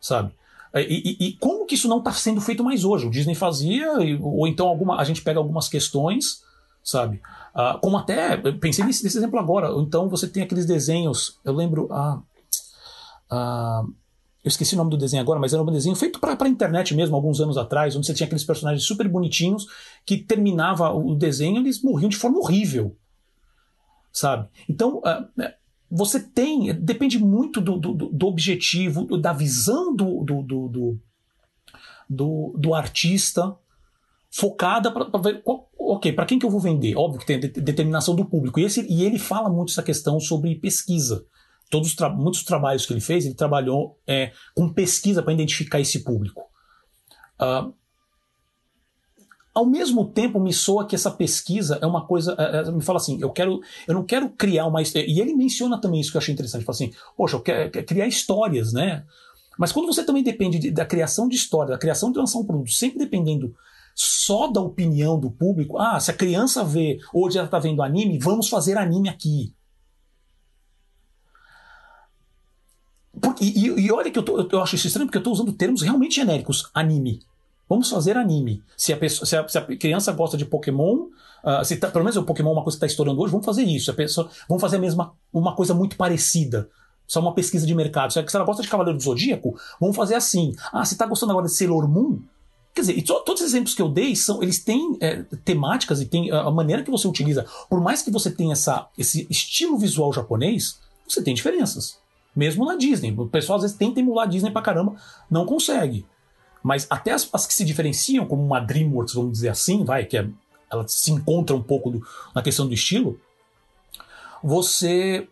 sabe? 0.00 0.32
É, 0.72 0.82
e, 0.82 1.16
e, 1.20 1.28
e 1.28 1.32
como 1.34 1.66
que 1.66 1.74
isso 1.74 1.88
não 1.88 1.98
está 1.98 2.12
sendo 2.12 2.40
feito 2.40 2.62
mais 2.62 2.84
hoje? 2.84 3.06
O 3.06 3.10
Disney 3.10 3.34
fazia, 3.34 3.92
ou 4.20 4.46
então 4.46 4.68
alguma, 4.68 5.00
a 5.00 5.04
gente 5.04 5.22
pega 5.22 5.38
algumas 5.38 5.68
questões, 5.68 6.42
sabe? 6.82 7.20
Uh, 7.54 7.78
como 7.80 7.96
até, 7.96 8.36
pensei 8.52 8.84
nesse, 8.84 9.02
nesse, 9.02 9.18
exemplo 9.18 9.38
agora, 9.38 9.70
então 9.78 10.08
você 10.08 10.28
tem 10.28 10.42
aqueles 10.42 10.64
desenhos, 10.64 11.38
eu 11.44 11.52
lembro, 11.52 11.88
ah, 11.90 12.20
ah, 13.30 13.82
eu 14.44 14.48
esqueci 14.48 14.74
o 14.74 14.78
nome 14.78 14.90
do 14.90 14.96
desenho 14.96 15.22
agora, 15.22 15.40
mas 15.40 15.52
era 15.52 15.62
um 15.62 15.66
desenho 15.66 15.96
feito 15.96 16.20
para 16.20 16.36
a 16.38 16.48
internet 16.48 16.94
mesmo, 16.94 17.16
alguns 17.16 17.40
anos 17.40 17.58
atrás, 17.58 17.96
onde 17.96 18.06
você 18.06 18.14
tinha 18.14 18.26
aqueles 18.26 18.44
personagens 18.44 18.84
super 18.84 19.08
bonitinhos 19.08 19.66
que 20.06 20.16
terminava 20.16 20.90
o 20.92 21.14
desenho 21.14 21.58
eles 21.58 21.82
morriam 21.82 22.08
de 22.08 22.16
forma 22.16 22.38
horrível, 22.38 22.96
sabe? 24.18 24.48
Então, 24.68 24.98
uh, 24.98 25.52
você 25.90 26.20
tem, 26.20 26.74
depende 26.74 27.18
muito 27.18 27.60
do, 27.60 27.78
do, 27.78 27.94
do 27.94 28.26
objetivo, 28.26 29.16
da 29.16 29.32
visão 29.32 29.94
do, 29.94 30.22
do, 30.22 30.42
do, 30.42 31.00
do, 32.08 32.54
do 32.58 32.74
artista, 32.74 33.56
focada 34.30 34.90
para 34.90 35.18
ver, 35.18 35.42
ok, 35.44 36.12
para 36.12 36.26
quem 36.26 36.38
que 36.38 36.44
eu 36.44 36.50
vou 36.50 36.60
vender? 36.60 36.96
Óbvio 36.96 37.20
que 37.20 37.26
tem 37.26 37.40
determinação 37.40 38.14
do 38.14 38.24
público. 38.24 38.60
E, 38.60 38.64
esse, 38.64 38.86
e 38.90 39.04
ele 39.04 39.18
fala 39.18 39.48
muito 39.48 39.70
essa 39.70 39.82
questão 39.82 40.20
sobre 40.20 40.54
pesquisa. 40.56 41.24
Todos 41.70 41.94
muitos 42.16 42.44
trabalhos 42.44 42.84
que 42.86 42.92
ele 42.92 43.00
fez, 43.00 43.24
ele 43.24 43.34
trabalhou 43.34 43.98
é, 44.06 44.32
com 44.54 44.72
pesquisa 44.72 45.22
para 45.22 45.32
identificar 45.32 45.80
esse 45.80 46.02
público. 46.02 46.42
Uh, 47.40 47.72
ao 49.58 49.66
mesmo 49.66 50.04
tempo 50.04 50.38
me 50.38 50.52
soa 50.52 50.86
que 50.86 50.94
essa 50.94 51.10
pesquisa 51.10 51.80
é 51.82 51.86
uma 51.86 52.06
coisa, 52.06 52.36
é, 52.38 52.58
é, 52.58 52.70
me 52.70 52.80
fala 52.80 52.98
assim, 52.98 53.20
eu 53.20 53.28
quero, 53.30 53.60
eu 53.88 53.94
não 53.94 54.04
quero 54.04 54.30
criar 54.30 54.66
uma 54.66 54.80
e 54.80 55.20
ele 55.20 55.34
menciona 55.34 55.80
também 55.80 56.00
isso 56.00 56.12
que 56.12 56.16
eu 56.16 56.20
achei 56.20 56.32
interessante, 56.32 56.64
fala 56.64 56.76
assim, 56.76 56.92
poxa, 57.16 57.34
eu 57.34 57.40
quero, 57.40 57.68
quero 57.68 57.84
criar 57.84 58.06
histórias, 58.06 58.72
né? 58.72 59.04
Mas 59.58 59.72
quando 59.72 59.86
você 59.86 60.04
também 60.04 60.22
depende 60.22 60.60
de, 60.60 60.70
da 60.70 60.84
criação 60.84 61.28
de 61.28 61.34
história, 61.34 61.72
da 61.72 61.78
criação 61.78 62.12
de 62.12 62.18
lançar 62.18 62.38
um 62.38 62.44
produto, 62.44 62.70
sempre 62.70 63.00
dependendo 63.00 63.52
só 63.96 64.46
da 64.46 64.60
opinião 64.60 65.18
do 65.18 65.28
público, 65.28 65.76
ah, 65.76 65.98
se 65.98 66.12
a 66.12 66.14
criança 66.14 66.62
vê, 66.62 67.00
hoje 67.12 67.36
ela 67.36 67.46
está 67.46 67.58
vendo 67.58 67.82
anime, 67.82 68.20
vamos 68.20 68.48
fazer 68.48 68.78
anime 68.78 69.08
aqui. 69.08 69.52
Porque, 73.20 73.44
e, 73.44 73.66
e, 73.66 73.90
olha 73.90 74.08
que 74.08 74.20
eu, 74.20 74.22
tô, 74.22 74.40
eu 74.40 74.62
acho 74.62 74.76
isso 74.76 74.86
estranho 74.86 75.08
porque 75.08 75.18
eu 75.18 75.20
estou 75.20 75.32
usando 75.32 75.52
termos 75.52 75.82
realmente 75.82 76.14
genéricos. 76.14 76.70
Anime. 76.72 77.18
Vamos 77.68 77.90
fazer 77.90 78.16
anime. 78.16 78.62
Se 78.76 78.92
a, 78.92 78.96
pessoa, 78.96 79.26
se 79.26 79.36
a, 79.36 79.46
se 79.46 79.58
a 79.58 79.62
criança 79.62 80.12
gosta 80.12 80.36
de 80.36 80.44
Pokémon, 80.44 81.06
uh, 81.44 81.64
se 81.64 81.76
tá, 81.76 81.88
pelo 81.88 82.04
menos 82.04 82.16
o 82.16 82.22
Pokémon 82.22 82.50
é 82.50 82.52
uma 82.54 82.62
coisa 82.62 82.76
que 82.76 82.84
está 82.84 82.86
estourando 82.86 83.20
hoje, 83.20 83.30
vamos 83.30 83.44
fazer 83.44 83.64
isso. 83.64 83.92
Pessoa, 83.94 84.30
vamos 84.48 84.60
fazer 84.60 84.76
a 84.76 84.80
mesma, 84.80 85.12
uma 85.32 85.54
coisa 85.54 85.74
muito 85.74 85.96
parecida. 85.96 86.68
Só 87.06 87.20
uma 87.20 87.34
pesquisa 87.34 87.66
de 87.66 87.74
mercado. 87.74 88.12
Se 88.12 88.18
ela 88.18 88.44
gosta 88.44 88.62
de 88.62 88.68
Cavaleiro 88.68 88.98
do 88.98 89.02
Zodíaco, 89.02 89.58
vamos 89.80 89.96
fazer 89.96 90.14
assim. 90.14 90.54
Ah, 90.72 90.84
se 90.84 90.94
está 90.94 91.06
gostando 91.06 91.32
agora 91.32 91.46
de 91.46 91.52
Sailor 91.52 91.88
Moon, 91.88 92.20
Quer 92.78 92.82
dizer, 92.82 93.02
todos 93.02 93.40
os 93.40 93.48
exemplos 93.48 93.74
que 93.74 93.82
eu 93.82 93.88
dei 93.88 94.14
são, 94.14 94.40
eles 94.40 94.62
têm 94.62 94.96
é, 95.00 95.24
temáticas 95.44 96.00
e 96.00 96.06
tem 96.06 96.30
a 96.30 96.48
maneira 96.48 96.84
que 96.84 96.90
você 96.92 97.08
utiliza. 97.08 97.44
Por 97.68 97.80
mais 97.80 98.02
que 98.02 98.10
você 98.10 98.30
tenha 98.30 98.52
essa, 98.52 98.86
esse 98.96 99.26
estilo 99.28 99.76
visual 99.76 100.12
japonês, 100.12 100.78
você 101.08 101.20
tem 101.20 101.34
diferenças. 101.34 101.98
Mesmo 102.36 102.64
na 102.64 102.76
Disney. 102.76 103.12
O 103.18 103.26
pessoal 103.26 103.56
às 103.56 103.62
vezes 103.62 103.76
tenta 103.76 103.98
emular 103.98 104.28
a 104.28 104.30
Disney 104.30 104.52
pra 104.52 104.62
caramba, 104.62 104.94
não 105.28 105.44
consegue. 105.44 106.06
Mas 106.62 106.86
até 106.90 107.12
as, 107.12 107.28
as, 107.32 107.46
que 107.46 107.54
se 107.54 107.64
diferenciam, 107.64 108.26
como 108.26 108.44
uma 108.44 108.60
DreamWorks, 108.60 109.14
vamos 109.14 109.32
dizer 109.32 109.48
assim, 109.48 109.84
vai, 109.84 110.04
que 110.04 110.16
é, 110.16 110.28
ela 110.70 110.86
se 110.86 111.10
encontra 111.10 111.54
um 111.56 111.62
pouco 111.62 111.90
do, 111.90 112.06
na 112.34 112.42
questão 112.42 112.66
do 112.66 112.74
estilo, 112.74 113.20
você 114.42 115.28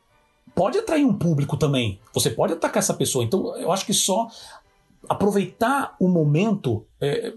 pode 0.55 0.79
atrair 0.79 1.05
um 1.05 1.13
público 1.13 1.57
também. 1.57 2.01
Você 2.13 2.31
pode 2.31 2.55
atacar 2.55 2.79
essa 2.79 2.95
pessoa. 2.95 3.25
Então, 3.25 3.57
eu 3.57 3.71
acho 3.71 3.85
que 3.85 3.93
só 3.93 4.29
aproveitar 5.09 5.95
o 6.01 6.09
momento. 6.09 6.85
É, 7.01 7.35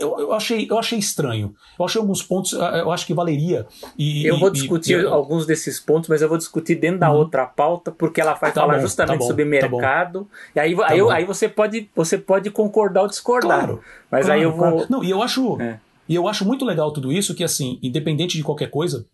eu, 0.00 0.18
eu, 0.18 0.32
achei, 0.32 0.66
eu 0.68 0.78
achei 0.78 0.98
estranho. 0.98 1.54
Eu 1.78 1.84
achei 1.84 2.00
alguns 2.00 2.22
pontos, 2.22 2.52
eu 2.52 2.90
acho 2.90 3.06
que 3.06 3.12
valeria. 3.12 3.66
E, 3.98 4.26
eu 4.26 4.38
vou 4.38 4.50
discutir 4.50 4.98
e, 4.98 5.06
alguns 5.06 5.46
desses 5.46 5.78
pontos, 5.78 6.08
mas 6.08 6.22
eu 6.22 6.28
vou 6.28 6.38
discutir 6.38 6.76
dentro 6.76 6.98
da 6.98 7.10
uhum. 7.10 7.18
outra 7.18 7.44
pauta, 7.46 7.92
porque 7.92 8.20
ela 8.20 8.32
vai 8.32 8.50
tá 8.50 8.62
falar 8.62 8.76
bom, 8.76 8.80
justamente 8.80 9.18
tá 9.18 9.22
bom, 9.22 9.26
sobre 9.26 9.44
tá 9.44 9.50
mercado. 9.50 10.20
Tá 10.22 10.26
e 10.56 10.60
aí, 10.60 10.76
tá 10.76 10.86
aí, 10.88 11.00
aí, 11.12 11.24
você, 11.24 11.48
pode, 11.48 11.90
você 11.94 12.16
pode 12.16 12.50
concordar 12.50 13.02
ou 13.02 13.08
discordar. 13.08 13.58
Claro, 13.66 13.80
mas 14.10 14.24
claro, 14.24 14.40
aí 14.40 14.44
eu 14.44 14.52
vou. 14.52 14.72
Claro. 14.72 14.86
Não, 14.88 15.04
e 15.04 15.10
eu 15.10 15.22
acho. 15.22 15.60
É. 15.60 15.78
E 16.08 16.14
eu 16.14 16.26
acho 16.26 16.44
muito 16.44 16.64
legal 16.64 16.90
tudo 16.92 17.12
isso, 17.12 17.34
que 17.34 17.44
assim, 17.44 17.78
independente 17.82 18.36
de 18.36 18.42
qualquer 18.42 18.68
coisa, 18.68 19.06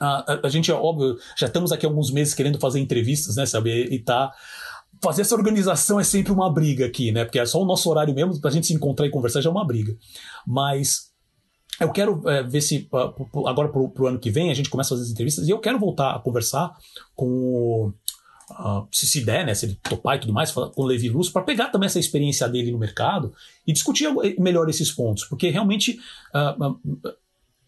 a, 0.00 0.32
a, 0.32 0.40
a 0.44 0.48
gente, 0.48 0.72
óbvio, 0.72 1.18
já 1.36 1.46
estamos 1.46 1.72
aqui 1.72 1.84
alguns 1.84 2.10
meses 2.10 2.32
querendo 2.32 2.58
fazer 2.58 2.80
entrevistas, 2.80 3.36
né, 3.36 3.44
sabe? 3.44 3.70
E 3.70 3.98
tá 3.98 4.32
fazer 5.02 5.22
essa 5.22 5.34
organização 5.34 5.98
é 5.98 6.04
sempre 6.04 6.32
uma 6.32 6.50
briga 6.50 6.86
aqui, 6.86 7.10
né? 7.10 7.24
Porque 7.24 7.38
é 7.38 7.44
só 7.44 7.60
o 7.60 7.66
nosso 7.66 7.90
horário 7.90 8.14
mesmo, 8.14 8.40
pra 8.40 8.50
gente 8.50 8.68
se 8.68 8.72
encontrar 8.72 9.06
e 9.06 9.10
conversar 9.10 9.40
já 9.40 9.50
é 9.50 9.52
uma 9.52 9.66
briga. 9.66 9.96
Mas 10.46 11.12
eu 11.80 11.90
quero 11.90 12.22
é, 12.28 12.42
ver 12.42 12.60
se 12.60 12.88
uh, 12.92 13.48
agora 13.48 13.68
pro, 13.68 13.88
pro, 13.90 14.06
ano 14.06 14.18
que 14.18 14.30
vem 14.30 14.50
a 14.50 14.54
gente 14.54 14.70
começa 14.70 14.94
a 14.94 14.96
fazer 14.96 15.06
as 15.06 15.12
entrevistas 15.12 15.48
e 15.48 15.50
eu 15.50 15.58
quero 15.58 15.78
voltar 15.78 16.14
a 16.14 16.20
conversar 16.20 16.72
com 17.16 17.26
o. 17.26 17.92
Uh, 18.50 18.86
se, 18.92 19.06
se 19.06 19.24
der, 19.24 19.46
né? 19.46 19.54
Se 19.54 19.66
ele 19.66 19.78
topar 19.82 20.16
e 20.16 20.20
tudo 20.20 20.32
mais, 20.32 20.52
com 20.52 20.70
o 20.76 20.84
Levi 20.84 21.08
Luz, 21.08 21.28
para 21.28 21.42
pegar 21.42 21.68
também 21.68 21.86
essa 21.86 21.98
experiência 21.98 22.48
dele 22.48 22.70
no 22.70 22.78
mercado 22.78 23.32
e 23.66 23.72
discutir 23.72 24.08
melhor 24.38 24.68
esses 24.68 24.90
pontos, 24.90 25.24
porque 25.24 25.48
realmente 25.48 25.98
uh, 26.34 26.78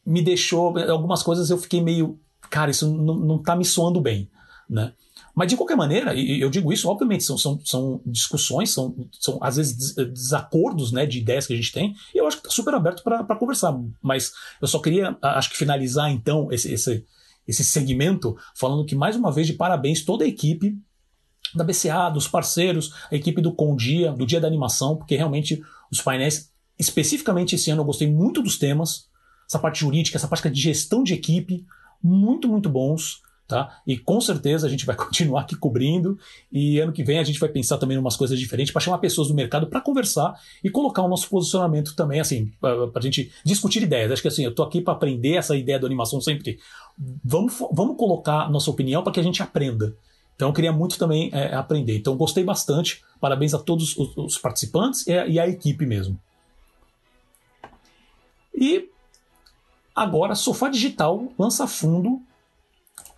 me 0.06 0.22
deixou. 0.22 0.78
Algumas 0.78 1.22
coisas 1.22 1.50
eu 1.50 1.58
fiquei 1.58 1.80
meio. 1.80 2.20
Cara, 2.50 2.70
isso 2.70 2.92
não, 2.92 3.14
não 3.14 3.42
tá 3.42 3.56
me 3.56 3.64
soando 3.64 4.00
bem, 4.00 4.30
né? 4.68 4.92
Mas, 5.34 5.48
de 5.48 5.56
qualquer 5.56 5.76
maneira, 5.76 6.14
e 6.14 6.40
eu 6.40 6.48
digo 6.48 6.72
isso, 6.72 6.88
obviamente, 6.88 7.24
são, 7.24 7.36
são, 7.36 7.60
são 7.64 8.00
discussões, 8.06 8.70
são, 8.70 8.94
são 9.18 9.38
às 9.42 9.56
vezes 9.56 9.94
desacordos 9.94 10.92
né, 10.92 11.04
de 11.06 11.18
ideias 11.18 11.46
que 11.46 11.52
a 11.52 11.56
gente 11.56 11.72
tem, 11.72 11.94
e 12.14 12.18
eu 12.18 12.26
acho 12.26 12.36
que 12.36 12.46
está 12.46 12.54
super 12.54 12.72
aberto 12.74 13.02
para 13.02 13.36
conversar. 13.36 13.76
Mas 14.00 14.32
eu 14.62 14.68
só 14.68 14.78
queria, 14.78 15.16
acho 15.20 15.50
que, 15.50 15.56
finalizar, 15.56 16.10
então, 16.10 16.52
esse, 16.52 16.72
esse, 16.72 17.04
esse 17.48 17.64
segmento, 17.64 18.36
falando 18.54 18.84
que, 18.84 18.94
mais 18.94 19.16
uma 19.16 19.32
vez, 19.32 19.46
de 19.46 19.54
parabéns 19.54 20.04
toda 20.04 20.24
a 20.24 20.28
equipe 20.28 20.78
da 21.52 21.64
BCA, 21.64 22.10
dos 22.10 22.28
parceiros, 22.28 22.94
a 23.10 23.14
equipe 23.16 23.40
do 23.40 23.52
Condia, 23.52 24.12
do 24.12 24.26
Dia 24.26 24.40
da 24.40 24.46
Animação, 24.46 24.96
porque 24.96 25.16
realmente 25.16 25.62
os 25.90 26.00
painéis, 26.00 26.52
especificamente 26.78 27.54
esse 27.56 27.70
ano, 27.70 27.82
eu 27.82 27.86
gostei 27.86 28.10
muito 28.10 28.40
dos 28.40 28.56
temas, 28.56 29.08
essa 29.48 29.58
parte 29.58 29.80
jurídica, 29.80 30.16
essa 30.16 30.28
parte 30.28 30.48
de 30.48 30.60
gestão 30.60 31.02
de 31.02 31.14
equipe, 31.14 31.64
muito, 32.02 32.48
muito 32.48 32.68
bons. 32.68 33.22
Tá? 33.46 33.78
E 33.86 33.98
com 33.98 34.22
certeza 34.22 34.66
a 34.66 34.70
gente 34.70 34.86
vai 34.86 34.96
continuar 34.96 35.42
aqui 35.42 35.54
cobrindo 35.54 36.18
e 36.50 36.78
ano 36.78 36.92
que 36.92 37.04
vem 37.04 37.18
a 37.18 37.24
gente 37.24 37.38
vai 37.38 37.48
pensar 37.50 37.76
também 37.76 37.96
em 37.96 38.00
umas 38.00 38.16
coisas 38.16 38.38
diferentes 38.38 38.72
para 38.72 38.80
chamar 38.80 38.98
pessoas 38.98 39.28
do 39.28 39.34
mercado 39.34 39.66
para 39.66 39.82
conversar 39.82 40.34
e 40.62 40.70
colocar 40.70 41.02
o 41.02 41.08
nosso 41.08 41.28
posicionamento 41.28 41.94
também, 41.94 42.20
assim, 42.20 42.50
para 42.58 42.90
a 42.94 43.00
gente 43.00 43.30
discutir 43.44 43.82
ideias. 43.82 44.10
Acho 44.10 44.22
que 44.22 44.28
assim, 44.28 44.44
eu 44.44 44.50
estou 44.50 44.64
aqui 44.64 44.80
para 44.80 44.94
aprender 44.94 45.34
essa 45.34 45.54
ideia 45.54 45.78
da 45.78 45.86
animação 45.86 46.22
sempre. 46.22 46.58
Vamos, 47.22 47.54
vamos 47.70 47.98
colocar 47.98 48.50
nossa 48.50 48.70
opinião 48.70 49.02
para 49.02 49.12
que 49.12 49.20
a 49.20 49.22
gente 49.22 49.42
aprenda. 49.42 49.94
Então 50.34 50.48
eu 50.48 50.54
queria 50.54 50.72
muito 50.72 50.98
também 50.98 51.28
é, 51.32 51.54
aprender. 51.54 51.98
Então 51.98 52.16
gostei 52.16 52.44
bastante. 52.44 53.04
Parabéns 53.20 53.52
a 53.52 53.58
todos 53.58 53.96
os, 53.96 54.16
os 54.16 54.38
participantes 54.38 55.06
e 55.06 55.12
e 55.12 55.38
a 55.38 55.46
equipe 55.46 55.84
mesmo. 55.84 56.18
E 58.54 58.88
agora, 59.94 60.34
Sofá 60.34 60.70
Digital 60.70 61.30
lança 61.38 61.66
fundo 61.66 62.22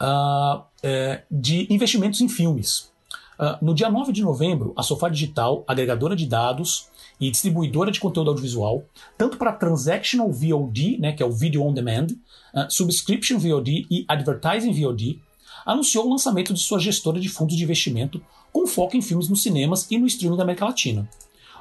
uh, 0.01 0.63
é, 0.83 1.23
de 1.31 1.67
investimentos 1.73 2.21
em 2.21 2.29
filmes. 2.29 2.91
Uh, 3.39 3.65
no 3.65 3.75
dia 3.75 3.91
9 3.91 4.13
de 4.13 4.23
novembro, 4.23 4.73
a 4.77 4.83
Sofá 4.83 5.09
Digital, 5.09 5.65
agregadora 5.69 6.17
de 6.17 6.27
dados 6.27 6.89
e 7.21 7.31
distribuidora 7.31 7.91
de 7.91 8.01
conteúdo 8.01 8.31
audiovisual, 8.31 8.85
tanto 9.17 9.37
para 9.37 9.53
Transactional 9.53 10.31
VOD, 10.31 10.99
né, 10.99 11.13
que 11.13 11.23
é 11.23 11.27
o 11.27 11.33
Video 11.33 11.63
On 11.63 11.73
Demand, 11.73 12.07
uh, 12.55 12.71
Subscription 12.71 13.39
VOD 13.39 13.87
e 13.91 14.05
Advertising 14.09 14.73
VOD, 14.73 15.21
anunciou 15.65 16.07
o 16.07 16.11
lançamento 16.11 16.55
de 16.55 16.61
sua 16.61 16.79
gestora 16.79 17.21
de 17.21 17.29
fundos 17.29 17.57
de 17.57 17.65
investimento 17.65 18.23
com 18.53 18.67
foco 18.67 18.97
em 18.97 19.03
filmes 19.03 19.29
nos 19.29 19.43
cinemas 19.43 19.87
e 19.91 19.99
no 19.99 20.07
streaming 20.07 20.37
da 20.37 20.45
América 20.45 20.65
Latina. 20.65 21.09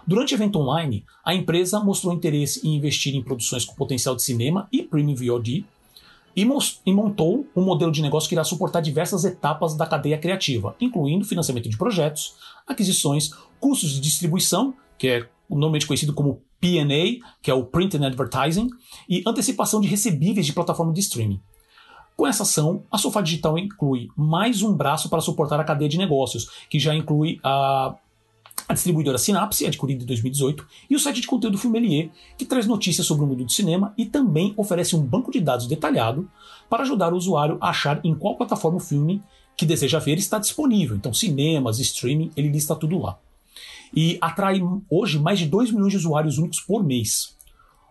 Durante 0.08 0.34
o 0.34 0.38
evento 0.38 0.60
online, 0.60 1.04
a 1.24 1.34
empresa 1.34 1.80
mostrou 1.80 2.14
interesse 2.14 2.66
em 2.66 2.76
investir 2.76 3.16
em 3.16 3.24
produções 3.24 3.66
com 3.66 3.74
potencial 3.74 4.16
de 4.16 4.22
cinema 4.22 4.68
e 4.72 4.84
premium 4.84 5.16
VOD 5.16 5.66
e, 6.36 6.48
e 6.86 6.94
montou 6.94 7.48
um 7.56 7.64
modelo 7.64 7.92
de 7.92 8.02
negócio 8.02 8.28
que 8.28 8.36
irá 8.36 8.44
suportar 8.44 8.82
diversas 8.82 9.24
etapas 9.24 9.76
da 9.76 9.86
cadeia 9.86 10.18
criativa, 10.18 10.76
incluindo 10.80 11.26
financiamento 11.26 11.70
de 11.70 11.78
projetos, 11.78 12.36
aquisições, 12.68 13.32
custos 13.60 13.92
de 13.92 14.02
distribuição, 14.02 14.74
que 14.98 15.08
é 15.08 15.30
normalmente 15.50 15.88
conhecido 15.88 16.14
como 16.14 16.42
P&A, 16.60 17.26
que 17.42 17.52
é 17.52 17.54
o 17.54 17.64
Print 17.64 17.96
and 17.98 18.08
Advertising, 18.08 18.70
e 19.08 19.24
antecipação 19.26 19.80
de 19.80 19.88
recebíveis 19.88 20.46
de 20.46 20.54
plataforma 20.54 20.92
de 20.92 21.00
streaming. 21.00 21.40
Com 22.16 22.26
essa 22.26 22.44
ação, 22.44 22.84
a 22.90 22.98
Sofá 22.98 23.22
Digital 23.22 23.58
inclui 23.58 24.08
mais 24.16 24.62
um 24.62 24.74
braço 24.74 25.10
para 25.10 25.22
suportar 25.22 25.60
a 25.60 25.66
cadeia 25.66 25.90
de 25.90 25.98
negócios, 25.98 26.50
que 26.70 26.80
já 26.80 26.96
inclui 26.96 27.40
a 27.44 27.96
a 28.68 28.74
distribuidora 28.74 29.18
Synapse, 29.18 29.66
adquirida 29.66 30.04
em 30.04 30.08
2018, 30.08 30.68
e 30.90 30.96
o 30.96 31.00
site 31.00 31.22
de 31.22 31.28
conteúdo 31.28 31.58
Filmelier, 31.58 32.10
que 32.38 32.46
traz 32.46 32.66
notícias 32.66 33.06
sobre 33.06 33.24
o 33.24 33.28
mundo 33.28 33.44
do 33.44 33.52
cinema 33.52 33.94
e 33.98 34.06
também 34.06 34.54
oferece 34.58 34.96
um 34.96 35.02
banco 35.02 35.32
de 35.32 35.40
dados 35.40 35.68
detalhado 35.68 36.30
para 36.70 36.84
ajudar 36.84 37.14
o 37.14 37.18
usuário 37.18 37.58
a 37.62 37.70
achar 37.70 38.00
em 38.04 38.16
qual 38.16 38.36
plataforma 38.36 38.78
o 38.78 38.82
filme 38.82 39.22
que 39.56 39.66
deseja 39.66 40.00
ver 40.00 40.18
está 40.18 40.40
disponível. 40.40 40.96
Então, 40.96 41.14
cinemas, 41.14 41.80
streaming, 41.80 42.32
ele 42.36 42.50
lista 42.50 42.76
tudo 42.76 43.00
lá. 43.00 43.18
E 43.96 44.18
atrai 44.20 44.62
hoje 44.90 45.20
mais 45.20 45.40
de 45.40 45.46
2 45.46 45.72
milhões 45.72 45.92
de 45.92 45.98
usuários 45.98 46.38
únicos 46.38 46.60
por 46.60 46.84
mês. 46.84 47.36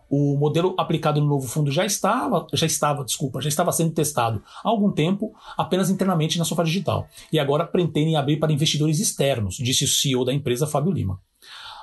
O 0.09 0.37
modelo 0.37 0.75
aplicado 0.77 1.19
no 1.19 1.27
novo 1.27 1.47
fundo 1.47 1.71
já 1.71 1.85
estava, 1.85 2.45
já 2.53 2.65
estava, 2.65 3.03
desculpa, 3.03 3.41
já 3.41 3.49
estava 3.49 3.71
sendo 3.71 3.93
testado 3.93 4.43
há 4.63 4.69
algum 4.69 4.91
tempo 4.91 5.33
apenas 5.57 5.89
internamente 5.89 6.37
na 6.37 6.45
Sofá 6.45 6.63
Digital. 6.63 7.07
E 7.31 7.39
agora 7.39 7.65
pretendem 7.65 8.15
abrir 8.15 8.37
para 8.37 8.53
investidores 8.53 8.99
externos, 8.99 9.55
disse 9.55 9.83
o 9.83 9.87
CEO 9.87 10.23
da 10.23 10.33
empresa, 10.33 10.67
Fábio 10.67 10.91
Lima. 10.91 11.19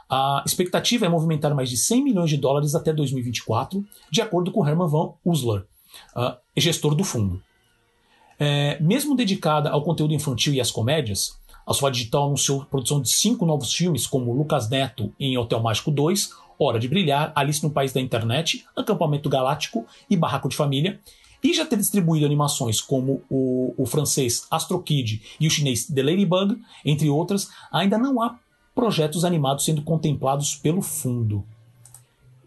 A 0.08 0.42
expectativa 0.46 1.06
é 1.06 1.08
movimentar 1.08 1.54
mais 1.54 1.70
de 1.70 1.76
100 1.76 2.04
milhões 2.04 2.30
de 2.30 2.36
dólares 2.36 2.74
até 2.74 2.92
2024, 2.92 3.82
de 4.10 4.20
acordo 4.20 4.52
com 4.52 4.66
Herman 4.66 4.88
van 4.88 5.14
Uslar, 5.24 5.62
uh, 6.14 6.36
gestor 6.56 6.94
do 6.94 7.02
fundo. 7.02 7.42
É, 8.38 8.78
mesmo 8.80 9.16
dedicada 9.16 9.70
ao 9.70 9.82
conteúdo 9.82 10.12
infantil 10.12 10.52
e 10.52 10.60
às 10.60 10.70
comédias, 10.70 11.40
a 11.66 11.72
Sofá 11.72 11.90
Digital 11.90 12.26
anunciou 12.26 12.62
a 12.62 12.64
produção 12.64 13.00
de 13.00 13.08
cinco 13.08 13.46
novos 13.46 13.72
filmes, 13.72 14.06
como 14.06 14.34
Lucas 14.34 14.68
Neto 14.68 15.12
em 15.18 15.38
Hotel 15.38 15.60
Mágico 15.60 15.90
2, 15.90 16.30
Hora 16.62 16.78
de 16.78 16.88
Brilhar, 16.88 17.32
Alice 17.34 17.62
no 17.62 17.70
País 17.70 17.92
da 17.92 18.00
Internet, 18.00 18.64
Acampamento 18.76 19.28
Galáctico 19.28 19.86
e 20.08 20.16
Barraco 20.16 20.48
de 20.48 20.56
Família, 20.56 21.00
e 21.42 21.52
já 21.52 21.66
ter 21.66 21.76
distribuído 21.76 22.24
animações 22.24 22.80
como 22.80 23.22
o, 23.28 23.74
o 23.76 23.84
francês 23.84 24.46
Astro 24.50 24.80
Kid 24.80 25.22
e 25.40 25.46
o 25.46 25.50
chinês 25.50 25.86
The 25.86 26.02
Ladybug, 26.02 26.56
entre 26.84 27.10
outras, 27.10 27.48
ainda 27.72 27.98
não 27.98 28.22
há 28.22 28.38
projetos 28.74 29.24
animados 29.24 29.64
sendo 29.64 29.82
contemplados 29.82 30.54
pelo 30.54 30.80
fundo. 30.80 31.44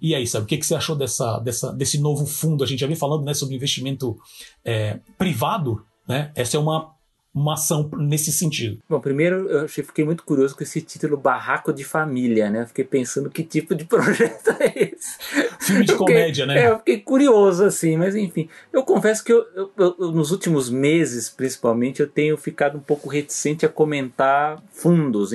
E 0.02 0.14
aí, 0.14 0.26
sabe, 0.28 0.46
o 0.46 0.48
que, 0.48 0.58
que 0.58 0.66
você 0.66 0.76
achou 0.76 0.96
dessa, 0.96 1.40
dessa, 1.40 1.74
desse 1.74 2.00
novo 2.00 2.26
fundo? 2.26 2.64
A 2.64 2.68
gente 2.68 2.80
já 2.80 2.88
vem 2.88 2.96
falando 2.96 3.24
né, 3.26 3.34
sobre 3.34 3.56
investimento 3.56 4.18
é, 4.64 5.00
privado. 5.18 5.84
Né? 6.08 6.32
Essa 6.36 6.58
é 6.58 6.60
uma 6.60 6.95
uma 7.36 7.56
ação 7.56 7.92
nesse 7.98 8.32
sentido? 8.32 8.80
Bom, 8.90 8.98
primeiro 9.02 9.50
eu 9.50 9.66
achei, 9.66 9.84
fiquei 9.84 10.06
muito 10.06 10.24
curioso 10.24 10.56
com 10.56 10.64
esse 10.64 10.80
título 10.80 11.18
Barraco 11.18 11.74
de 11.74 11.84
Família, 11.84 12.50
né? 12.50 12.66
Fiquei 12.66 12.86
pensando 12.86 13.30
que 13.30 13.44
tipo 13.44 13.76
de 13.76 13.84
projeto 13.86 14.52
é 14.58 14.94
esse. 14.94 15.18
Filme 15.60 15.84
de 15.84 15.92
fiquei, 15.92 15.98
comédia, 15.98 16.46
né? 16.46 16.64
É, 16.64 16.70
eu 16.70 16.78
fiquei 16.78 17.00
curioso 17.02 17.66
assim, 17.66 17.98
mas 17.98 18.16
enfim. 18.16 18.48
Eu 18.72 18.84
confesso 18.84 19.22
que 19.22 19.34
eu, 19.34 19.46
eu, 19.54 19.72
eu, 19.78 20.12
nos 20.14 20.32
últimos 20.32 20.70
meses, 20.70 21.30
principalmente, 21.30 22.02
eu 22.02 22.08
tenho 22.08 22.38
ficado 22.38 22.78
um 22.78 22.82
pouco 22.82 23.10
reticente 23.10 23.66
a 23.66 23.70
comentar 23.70 24.64
fundos, 24.72 25.32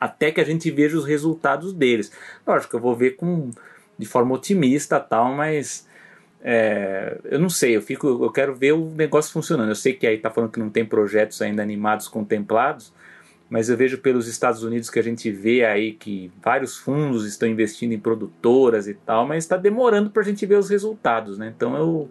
até 0.00 0.32
que 0.32 0.40
a 0.40 0.44
gente 0.44 0.68
veja 0.72 0.98
os 0.98 1.04
resultados 1.04 1.72
deles. 1.72 2.10
Lógico 2.44 2.70
que 2.70 2.76
eu 2.76 2.80
vou 2.80 2.96
ver 2.96 3.12
com, 3.12 3.50
de 3.96 4.06
forma 4.06 4.34
otimista 4.34 4.98
tal, 4.98 5.32
mas 5.32 5.86
é, 6.46 7.16
eu 7.24 7.38
não 7.38 7.48
sei, 7.48 7.74
eu 7.74 7.80
fico, 7.80 8.06
eu 8.06 8.30
quero 8.30 8.54
ver 8.54 8.72
o 8.72 8.90
negócio 8.90 9.32
funcionando. 9.32 9.70
Eu 9.70 9.74
sei 9.74 9.94
que 9.94 10.06
aí 10.06 10.16
está 10.16 10.28
falando 10.30 10.50
que 10.50 10.58
não 10.58 10.68
tem 10.68 10.84
projetos 10.84 11.40
ainda 11.40 11.62
animados 11.62 12.06
contemplados, 12.06 12.92
mas 13.48 13.70
eu 13.70 13.76
vejo 13.78 13.96
pelos 13.96 14.28
Estados 14.28 14.62
Unidos 14.62 14.90
que 14.90 14.98
a 14.98 15.02
gente 15.02 15.30
vê 15.30 15.64
aí 15.64 15.92
que 15.92 16.30
vários 16.42 16.76
fundos 16.76 17.26
estão 17.26 17.48
investindo 17.48 17.92
em 17.92 17.98
produtoras 17.98 18.86
e 18.86 18.92
tal, 18.92 19.26
mas 19.26 19.44
está 19.44 19.56
demorando 19.56 20.10
para 20.10 20.20
a 20.20 20.24
gente 20.24 20.44
ver 20.44 20.58
os 20.58 20.68
resultados, 20.68 21.38
né? 21.38 21.50
Então 21.56 21.76
eu, 21.76 22.10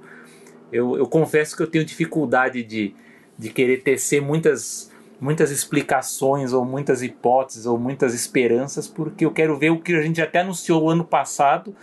eu, 0.72 0.98
eu 0.98 1.06
confesso 1.06 1.56
que 1.56 1.62
eu 1.62 1.68
tenho 1.68 1.86
dificuldade 1.86 2.64
de, 2.64 2.96
de 3.38 3.50
querer 3.50 3.84
tecer 3.84 4.20
muitas 4.20 4.92
muitas 5.22 5.52
explicações 5.52 6.52
ou 6.52 6.66
muitas 6.66 7.02
hipóteses 7.02 7.66
ou 7.66 7.78
muitas 7.78 8.14
esperanças 8.14 8.90
porque 8.90 9.24
eu 9.24 9.32
quero 9.32 9.58
ver 9.58 9.70
o 9.70 9.80
que 9.80 9.96
a 9.96 10.02
gente 10.02 10.22
até 10.22 10.42
anunciou 10.42 10.90
ano 10.90 11.06
passado 11.06 11.74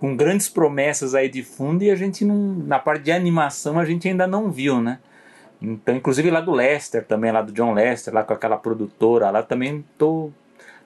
com 0.00 0.16
grandes 0.16 0.48
promessas 0.48 1.14
aí 1.14 1.28
de 1.28 1.42
fundo 1.42 1.84
e 1.84 1.90
a 1.90 1.94
gente 1.94 2.24
não, 2.24 2.36
na 2.36 2.78
parte 2.78 3.02
de 3.02 3.12
animação 3.12 3.78
a 3.78 3.84
gente 3.84 4.08
ainda 4.08 4.26
não 4.26 4.50
viu, 4.50 4.80
né? 4.80 4.98
Então, 5.60 5.94
inclusive 5.94 6.30
lá 6.30 6.40
do 6.40 6.52
Lester 6.52 7.04
também, 7.04 7.30
lá 7.30 7.42
do 7.42 7.52
John 7.52 7.74
Lester, 7.74 8.14
lá 8.14 8.24
com 8.24 8.32
aquela 8.32 8.56
produtora, 8.56 9.30
lá 9.30 9.42
também 9.42 9.84
tô, 9.98 10.30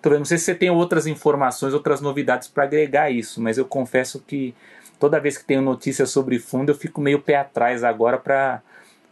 tô 0.03 0.11
vendo. 0.11 0.19
Não 0.19 0.25
sei 0.25 0.37
se 0.37 0.47
você 0.47 0.55
tem 0.57 0.69
outras 0.69 1.07
informações, 1.07 1.73
outras 1.73 2.01
novidades 2.01 2.49
para 2.49 2.65
agregar 2.65 3.09
isso, 3.09 3.41
mas 3.41 3.57
eu 3.57 3.65
confesso 3.65 4.21
que 4.27 4.53
toda 4.99 5.21
vez 5.21 5.39
que 5.39 5.45
tenho 5.45 5.63
notícias 5.63 6.11
sobre 6.11 6.41
fundo 6.41 6.71
eu 6.71 6.75
fico 6.75 7.01
meio 7.01 7.21
pé 7.21 7.37
atrás 7.37 7.85
agora 7.85 8.19
para 8.19 8.63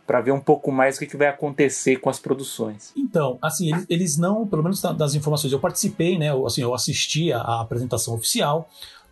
para 0.04 0.20
ver 0.20 0.32
um 0.32 0.40
pouco 0.40 0.72
mais 0.72 0.96
o 0.96 0.98
que, 0.98 1.06
que, 1.06 1.16
vai 1.16 1.28
acontecer 1.28 1.96
com 1.96 2.10
as 2.10 2.18
produções. 2.18 2.92
Então, 2.96 3.38
assim, 3.40 3.72
eles, 3.72 3.86
eles 3.88 4.18
não, 4.18 4.44
pelo 4.44 4.60
menos 4.62 4.82
das 4.82 5.14
informações, 5.14 5.52
eu 5.52 5.60
participei, 5.60 6.18
né? 6.18 6.26
Assim, 6.44 6.60
eu 6.60 6.74
assisti 6.74 7.32
a, 7.32 7.38
a 7.38 7.60
apresentação 7.60 8.14
oficial. 8.14 8.68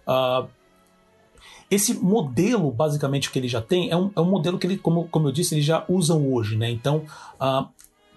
Uh, 0.06 0.48
esse 1.70 1.94
modelo, 1.94 2.70
basicamente, 2.72 3.30
que 3.30 3.38
ele 3.38 3.48
já 3.48 3.62
tem, 3.62 3.90
é 3.90 3.96
um, 3.96 4.10
é 4.16 4.20
um 4.20 4.28
modelo 4.28 4.58
que 4.58 4.66
ele, 4.66 4.76
como, 4.76 5.06
como 5.08 5.28
eu 5.28 5.32
disse, 5.32 5.54
eles 5.54 5.64
já 5.64 5.84
usam 5.88 6.32
hoje, 6.32 6.56
né? 6.56 6.68
Então, 6.70 7.04
uh, 7.40 7.68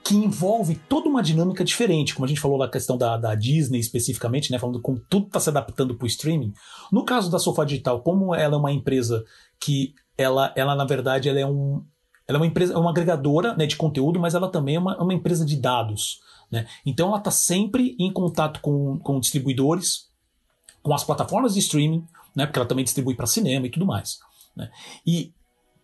que 0.04 0.16
envolve 0.16 0.76
toda 0.90 1.08
uma 1.08 1.22
dinâmica 1.22 1.64
diferente, 1.64 2.14
como 2.14 2.26
a 2.26 2.28
gente 2.28 2.42
falou 2.42 2.58
na 2.58 2.68
questão 2.68 2.98
da, 2.98 3.16
da 3.16 3.36
Disney 3.36 3.80
especificamente, 3.80 4.52
né? 4.52 4.58
Falando 4.58 4.82
como 4.82 5.00
tudo 5.10 5.28
está 5.28 5.40
se 5.40 5.50
adaptando 5.50 5.96
para 5.96 6.04
o 6.04 6.08
streaming. 6.08 6.54
No 6.92 7.06
caso 7.06 7.32
da 7.32 7.40
Sofá 7.40 7.64
Digital, 7.64 8.02
como 8.02 8.34
ela 8.34 8.56
é 8.56 8.58
uma 8.58 8.72
empresa 8.72 9.24
que 9.60 9.94
ela, 10.18 10.52
ela 10.56 10.76
na 10.76 10.84
verdade, 10.84 11.30
ela 11.30 11.40
é 11.40 11.46
um, 11.46 11.84
ela 12.28 12.38
é 12.38 12.42
uma 12.42 12.48
empresa, 12.48 12.74
é 12.74 12.78
uma 12.78 12.90
agregadora 12.90 13.56
né, 13.56 13.66
de 13.66 13.76
conteúdo, 13.76 14.20
mas 14.20 14.34
ela 14.34 14.50
também 14.50 14.76
é 14.76 14.80
uma, 14.80 15.02
uma 15.02 15.14
empresa 15.14 15.46
de 15.46 15.56
dados. 15.56 16.20
Né? 16.52 16.68
Então 16.86 17.10
ela 17.10 17.18
está 17.18 17.32
sempre 17.32 17.96
em 18.00 18.12
contato 18.12 18.60
com, 18.62 18.98
com 19.00 19.20
distribuidores, 19.20 20.10
com 20.82 20.94
as 20.94 21.04
plataformas 21.04 21.54
de 21.54 21.60
streaming, 21.60 22.06
né? 22.36 22.46
Porque 22.46 22.60
ela 22.60 22.68
também 22.68 22.84
distribui 22.84 23.16
para 23.16 23.26
cinema 23.26 23.66
e 23.66 23.70
tudo 23.70 23.86
mais. 23.86 24.20
Né? 24.56 24.70
E 25.06 25.34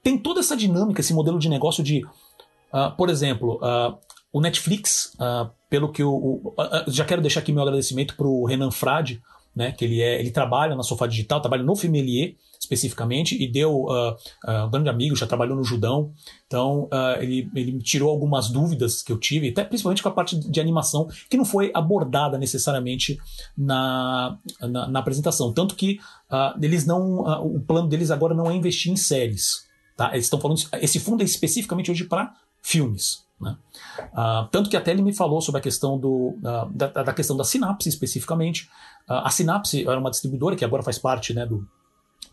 tem 0.03 0.17
toda 0.17 0.39
essa 0.39 0.55
dinâmica, 0.55 1.01
esse 1.01 1.13
modelo 1.13 1.39
de 1.39 1.49
negócio 1.49 1.83
de, 1.83 2.03
uh, 2.05 2.95
por 2.97 3.09
exemplo, 3.09 3.59
uh, 3.63 3.97
o 4.31 4.41
Netflix, 4.41 5.13
uh, 5.15 5.49
pelo 5.69 5.91
que 5.91 6.01
eu, 6.01 6.53
já 6.87 7.05
quero 7.05 7.21
deixar 7.21 7.41
aqui 7.41 7.51
meu 7.51 7.63
agradecimento 7.63 8.15
para 8.15 8.27
o 8.27 8.45
Renan 8.45 8.71
Frade, 8.71 9.21
né? 9.55 9.71
Que 9.71 9.85
ele 9.85 10.01
é, 10.01 10.19
ele 10.19 10.31
trabalha 10.31 10.75
na 10.75 10.83
Sofá 10.83 11.07
Digital, 11.07 11.41
trabalha 11.41 11.63
no 11.63 11.75
Filmelier 11.75 12.35
especificamente 12.59 13.41
e 13.41 13.47
deu 13.47 13.85
uh, 13.85 14.11
uh, 14.45 14.65
um 14.67 14.69
grande 14.69 14.89
amigo, 14.89 15.15
já 15.15 15.25
trabalhou 15.25 15.55
no 15.55 15.63
Judão, 15.63 16.11
então 16.45 16.89
uh, 16.93 17.21
ele, 17.21 17.49
ele 17.55 17.71
me 17.71 17.81
tirou 17.81 18.09
algumas 18.09 18.49
dúvidas 18.49 19.01
que 19.01 19.11
eu 19.11 19.17
tive, 19.17 19.49
até 19.49 19.63
principalmente 19.63 20.03
com 20.03 20.09
a 20.09 20.11
parte 20.11 20.37
de 20.37 20.59
animação 20.59 21.07
que 21.29 21.37
não 21.37 21.45
foi 21.45 21.71
abordada 21.73 22.37
necessariamente 22.37 23.17
na, 23.57 24.37
na, 24.61 24.87
na 24.87 24.99
apresentação, 24.99 25.53
tanto 25.53 25.75
que 25.75 25.99
eles 26.61 26.85
não, 26.85 27.21
o 27.43 27.59
plano 27.59 27.87
deles 27.87 28.11
agora 28.11 28.35
não 28.35 28.51
é 28.51 28.53
investir 28.53 28.91
em 28.91 28.95
séries, 28.95 29.65
tá? 29.97 30.11
Eles 30.11 30.25
estão 30.25 30.39
falando 30.39 30.59
esse 30.73 30.99
fundo 30.99 31.23
é 31.23 31.25
especificamente 31.25 31.89
hoje 31.89 32.03
para 32.03 32.33
filmes. 32.61 33.28
Né? 33.39 33.55
Uh, 34.13 34.47
tanto 34.51 34.69
que 34.69 34.75
até 34.75 34.91
ele 34.91 35.01
me 35.01 35.13
falou 35.13 35.41
sobre 35.41 35.59
a 35.59 35.61
questão 35.61 35.97
do, 35.97 36.37
uh, 36.39 36.69
da, 36.71 36.87
da, 36.87 37.13
questão 37.13 37.37
da 37.37 37.43
Sinapse 37.43 37.87
especificamente. 37.87 38.69
Uh, 39.07 39.23
a 39.23 39.29
Sinapse 39.29 39.87
era 39.87 39.99
uma 39.99 40.11
distribuidora 40.11 40.55
que 40.55 40.65
agora 40.65 40.83
faz 40.83 40.99
parte 40.99 41.33
né, 41.33 41.45
do, 41.45 41.65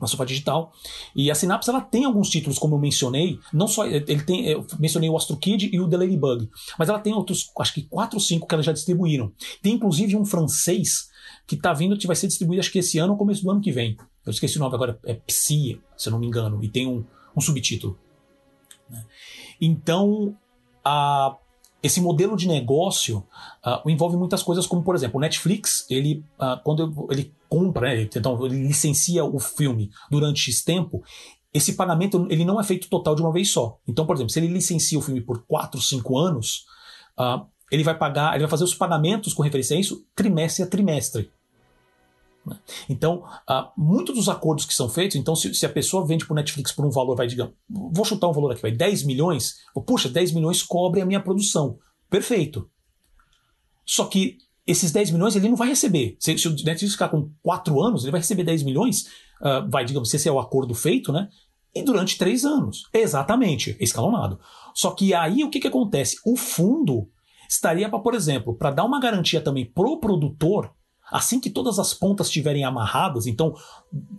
na 0.01 0.07
Sofá 0.07 0.25
Digital. 0.25 0.73
E 1.15 1.31
a 1.31 1.35
Synapse 1.35 1.71
ela 1.71 1.81
tem 1.81 2.05
alguns 2.05 2.29
títulos, 2.29 2.59
como 2.59 2.75
eu 2.75 2.81
mencionei, 2.81 3.39
não 3.53 3.69
só 3.69 3.87
ele 3.87 4.23
tem, 4.23 4.47
eu 4.47 4.67
mencionei 4.79 5.09
o 5.09 5.17
Astro 5.17 5.37
Kid 5.37 5.71
e 5.73 5.81
o 5.81 5.89
The 5.89 5.97
Ladybug, 5.97 6.51
mas 6.79 6.89
ela 6.89 6.99
tem 6.99 7.13
outros, 7.15 7.51
acho 7.59 7.75
que 7.75 7.83
quatro 7.83 8.17
ou 8.17 8.21
cinco 8.21 8.47
que 8.47 8.55
elas 8.55 8.67
já 8.67 8.73
distribuíram. 8.73 9.33
Tem 9.63 9.75
inclusive 9.75 10.17
um 10.17 10.25
francês 10.25 11.09
que 11.47 11.55
está 11.55 11.73
vindo, 11.73 11.97
que 11.97 12.07
vai 12.07 12.17
ser 12.17 12.27
distribuído 12.27 12.61
acho 12.61 12.73
que 12.73 12.81
esse 12.81 12.99
ano 12.99 13.13
ou 13.13 13.19
começo 13.19 13.43
do 13.43 13.51
ano 13.51 13.61
que 13.61 13.71
vem. 13.71 13.97
Eu 14.25 14.31
esqueci 14.31 14.57
o 14.57 14.61
nome 14.61 14.75
agora, 14.75 14.99
é 15.05 15.15
Psy, 15.15 15.81
se 15.97 16.09
eu 16.09 16.11
não 16.11 16.19
me 16.19 16.27
engano, 16.27 16.63
e 16.63 16.69
tem 16.69 16.87
um, 16.87 17.05
um 17.37 17.41
subtítulo. 17.41 17.97
Né? 18.91 19.05
Então, 19.61 20.37
a 20.87 21.37
esse 21.83 22.01
modelo 22.01 22.37
de 22.37 22.47
negócio 22.47 23.19
uh, 23.65 23.89
envolve 23.89 24.17
muitas 24.17 24.43
coisas, 24.43 24.67
como 24.67 24.83
por 24.83 24.95
exemplo, 24.95 25.19
o 25.19 25.21
Netflix, 25.21 25.85
ele, 25.91 26.25
uh, 26.39 26.61
quando 26.63 27.09
ele 27.11 27.33
compra, 27.49 27.95
né, 27.95 28.09
então 28.15 28.45
ele 28.47 28.67
licencia 28.67 29.25
o 29.25 29.39
filme 29.39 29.91
durante 30.11 30.41
X 30.41 30.63
tempo, 30.63 31.03
esse 31.53 31.75
pagamento 31.75 32.27
ele 32.31 32.45
não 32.45 32.61
é 32.61 32.65
feito 32.65 32.89
total 32.89 33.15
de 33.15 33.23
uma 33.23 33.33
vez 33.33 33.51
só. 33.51 33.79
Então, 33.87 34.07
por 34.07 34.15
exemplo, 34.17 34.31
se 34.31 34.39
ele 34.39 34.49
licencia 34.49 34.99
o 34.99 35.03
filme 35.03 35.21
por 35.21 35.45
4, 35.47 35.81
5 35.81 36.19
anos, 36.19 36.65
uh, 37.19 37.47
ele 37.71 37.83
vai 37.83 37.97
pagar, 37.97 38.35
ele 38.35 38.45
vai 38.45 38.51
fazer 38.51 38.65
os 38.65 38.75
pagamentos 38.75 39.33
com 39.33 39.43
referência 39.43 39.77
a 39.77 39.81
isso 39.81 40.05
trimestre 40.15 40.65
a 40.65 40.67
trimestre. 40.67 41.31
Né? 42.47 42.57
Então, 42.89 43.25
uh, 43.49 43.69
muitos 43.77 44.15
dos 44.15 44.29
acordos 44.29 44.65
que 44.65 44.73
são 44.73 44.89
feitos, 44.89 45.17
então, 45.17 45.35
se, 45.35 45.67
a 45.67 45.69
pessoa 45.69 46.07
vende 46.07 46.25
para 46.25 46.33
o 46.33 46.37
Netflix 46.37 46.71
por 46.71 46.87
um 46.87 46.91
valor, 46.91 47.17
vai, 47.17 47.27
digamos, 47.27 47.55
vou 47.69 48.05
chutar 48.05 48.29
um 48.29 48.33
valor 48.33 48.53
aqui, 48.53 48.63
vai 48.63 48.71
10 48.71 49.03
milhões, 49.03 49.57
puxa, 49.87 50.09
10 50.09 50.33
milhões 50.33 50.63
cobre 50.63 51.01
a 51.01 51.07
minha 51.07 51.21
produção. 51.21 51.79
Perfeito. 52.09 52.71
Só 53.85 54.05
que 54.05 54.39
esses 54.67 54.93
10 54.93 55.11
milhões 55.11 55.35
ele 55.35 55.49
não 55.49 55.57
vai 55.57 55.69
receber. 55.69 56.17
Se, 56.21 56.39
se 56.39 56.49
o 56.49 56.53
Netflix 56.53 56.93
ficar 56.93 57.09
com 57.09 57.31
4 57.43 57.83
anos, 57.83 58.05
ele 58.05 58.13
vai 58.13 58.21
receber 58.21 58.45
10 58.45 58.63
milhões, 58.63 59.07
uh, 59.41 59.69
vai, 59.69 59.85
digamos, 59.85 60.09
se 60.09 60.17
esse 60.17 60.29
é 60.29 60.33
o 60.33 60.39
acordo 60.39 60.75
feito, 60.75 61.13
né? 61.13 61.29
E 61.75 61.83
durante 61.83 62.17
3 62.17 62.45
anos. 62.45 62.85
Exatamente, 62.93 63.77
escalonado. 63.81 64.39
Só 64.75 64.93
que 64.93 65.13
aí 65.13 65.45
o 65.45 65.51
que, 65.51 65.61
que 65.61 65.69
acontece? 65.69 66.19
O 66.25 66.37
fundo 66.37 67.09
estaria 67.49 67.89
para, 67.89 67.99
por 67.99 68.15
exemplo, 68.15 68.55
para 68.55 68.71
dar 68.71 68.85
uma 68.85 69.01
garantia 69.01 69.41
também 69.41 69.65
pro 69.65 69.99
produtor, 69.99 70.73
assim 71.11 71.41
que 71.41 71.51
todas 71.51 71.79
as 71.79 71.95
pontas 71.95 72.27
estiverem 72.27 72.65
amarradas, 72.65 73.27
então 73.27 73.55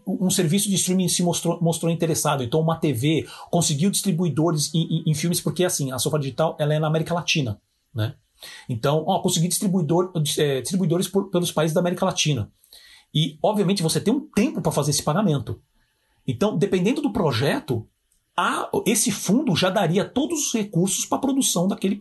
um 0.05 0.29
serviço 0.29 0.69
de 0.69 0.75
streaming 0.75 1.09
se 1.09 1.21
mostrou, 1.21 1.61
mostrou 1.61 1.91
interessado, 1.91 2.43
então 2.43 2.61
uma 2.61 2.77
TV 2.77 3.27
conseguiu 3.49 3.89
distribuidores 3.89 4.73
em, 4.73 4.83
em, 4.83 5.03
em 5.11 5.13
filmes, 5.13 5.41
porque 5.41 5.63
assim, 5.63 5.91
a 5.91 5.99
Sofa 5.99 6.19
Digital 6.19 6.55
ela 6.59 6.73
é 6.73 6.79
na 6.79 6.87
América 6.87 7.13
Latina, 7.13 7.59
né? 7.93 8.15
Então, 8.69 9.03
ó, 9.07 9.19
consegui 9.19 9.47
distribuidor, 9.47 10.11
é, 10.37 10.61
distribuidores 10.61 11.07
por, 11.07 11.29
pelos 11.29 11.51
países 11.51 11.73
da 11.73 11.81
América 11.81 12.05
Latina. 12.05 12.51
E, 13.13 13.37
obviamente, 13.41 13.81
você 13.81 13.99
tem 13.99 14.13
um 14.13 14.19
tempo 14.19 14.61
para 14.61 14.71
fazer 14.71 14.91
esse 14.91 15.01
pagamento. 15.01 15.59
Então, 16.27 16.57
dependendo 16.57 17.01
do 17.01 17.11
projeto, 17.11 17.87
esse 18.85 19.11
fundo 19.11 19.55
já 19.55 19.69
daria 19.69 20.05
todos 20.05 20.47
os 20.47 20.53
recursos 20.53 21.05
para 21.05 21.17
a 21.17 21.21
produção 21.21 21.67
daquele, 21.67 21.97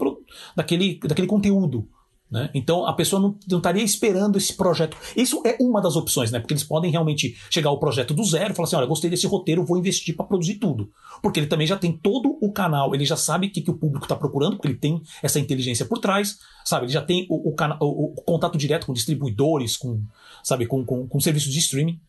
daquele, 0.55 0.99
daquele 0.99 1.27
conteúdo. 1.27 1.89
Né? 2.29 2.51
Então 2.53 2.85
a 2.85 2.93
pessoa 2.93 3.23
não, 3.23 3.39
não, 3.49 3.59
estaria 3.59 3.85
esperando 3.85 4.37
esse 4.37 4.53
projeto. 4.53 4.97
Isso 5.17 5.41
é 5.47 5.57
uma 5.61 5.81
das 5.81 5.95
opções, 5.95 6.33
né? 6.33 6.41
Porque 6.41 6.55
eles 6.55 6.65
podem 6.65 6.91
realmente 6.91 7.37
chegar 7.49 7.71
ao 7.71 7.79
projeto 7.79 8.13
do 8.13 8.25
zero 8.25 8.51
e 8.51 8.55
falar 8.55 8.67
assim: 8.67 8.75
olha, 8.75 8.87
gostei 8.87 9.09
desse 9.09 9.29
roteiro, 9.29 9.65
vou 9.65 9.79
investir 9.79 10.17
para 10.17 10.27
produzir 10.27 10.55
tudo. 10.55 10.91
Porque 11.23 11.39
ele 11.39 11.47
também 11.47 11.69
já 11.69 11.77
tem 11.77 11.93
todo 11.97 12.37
o 12.41 12.53
canal, 12.53 12.95
ele 12.95 13.05
já 13.05 13.17
sabe 13.17 13.47
o 13.47 13.51
que, 13.51 13.63
que 13.63 13.71
o 13.71 13.79
público 13.79 14.05
está 14.05 14.17
procurando, 14.17 14.57
porque 14.57 14.67
ele 14.67 14.77
tem 14.77 15.01
essa 15.23 15.39
inteligência 15.39 15.87
por 15.87 15.99
trás, 15.99 16.37
sabe? 16.65 16.87
Ele 16.87 16.93
já 16.93 17.03
tem 17.03 17.27
o, 17.31 17.51
o, 17.51 17.55
o, 17.81 18.15
o 18.17 18.23
contato 18.23 18.59
direto 18.59 18.87
com 18.87 18.93
distribuidores, 18.93 19.77
com, 19.77 20.03
sabe, 20.43 20.67
com, 20.67 20.85
com, 20.85 21.07
com 21.07 21.21
serviços 21.21 21.53
de 21.53 21.61
streaming. 21.61 22.01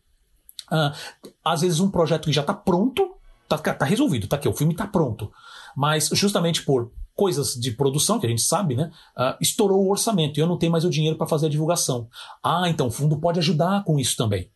Uh, 0.70 0.92
às 1.44 1.60
vezes 1.60 1.78
um 1.78 1.90
projeto 1.90 2.24
que 2.24 2.32
já 2.32 2.40
está 2.40 2.52
pronto, 2.52 3.14
tá, 3.48 3.56
tá 3.56 3.84
resolvido, 3.84 4.26
tá 4.26 4.34
aqui, 4.34 4.48
o 4.48 4.52
filme 4.52 4.74
está 4.74 4.86
pronto. 4.86 5.30
Mas 5.76 6.10
justamente 6.12 6.64
por 6.64 6.90
coisas 7.18 7.54
de 7.54 7.72
produção, 7.72 8.20
que 8.20 8.26
a 8.26 8.28
gente 8.30 8.42
sabe, 8.42 8.76
né? 8.76 8.92
Uh, 9.16 9.34
estourou 9.40 9.84
o 9.84 9.90
orçamento 9.90 10.38
e 10.38 10.40
eu 10.40 10.46
não 10.46 10.56
tenho 10.56 10.70
mais 10.70 10.84
o 10.84 10.90
dinheiro 10.90 11.18
para 11.18 11.26
fazer 11.26 11.46
a 11.46 11.50
divulgação. 11.50 12.08
Ah, 12.40 12.68
então 12.68 12.86
o 12.86 12.90
fundo 12.92 13.18
pode 13.18 13.40
ajudar 13.40 13.82
com 13.82 13.98
isso 13.98 14.16
também. 14.16 14.48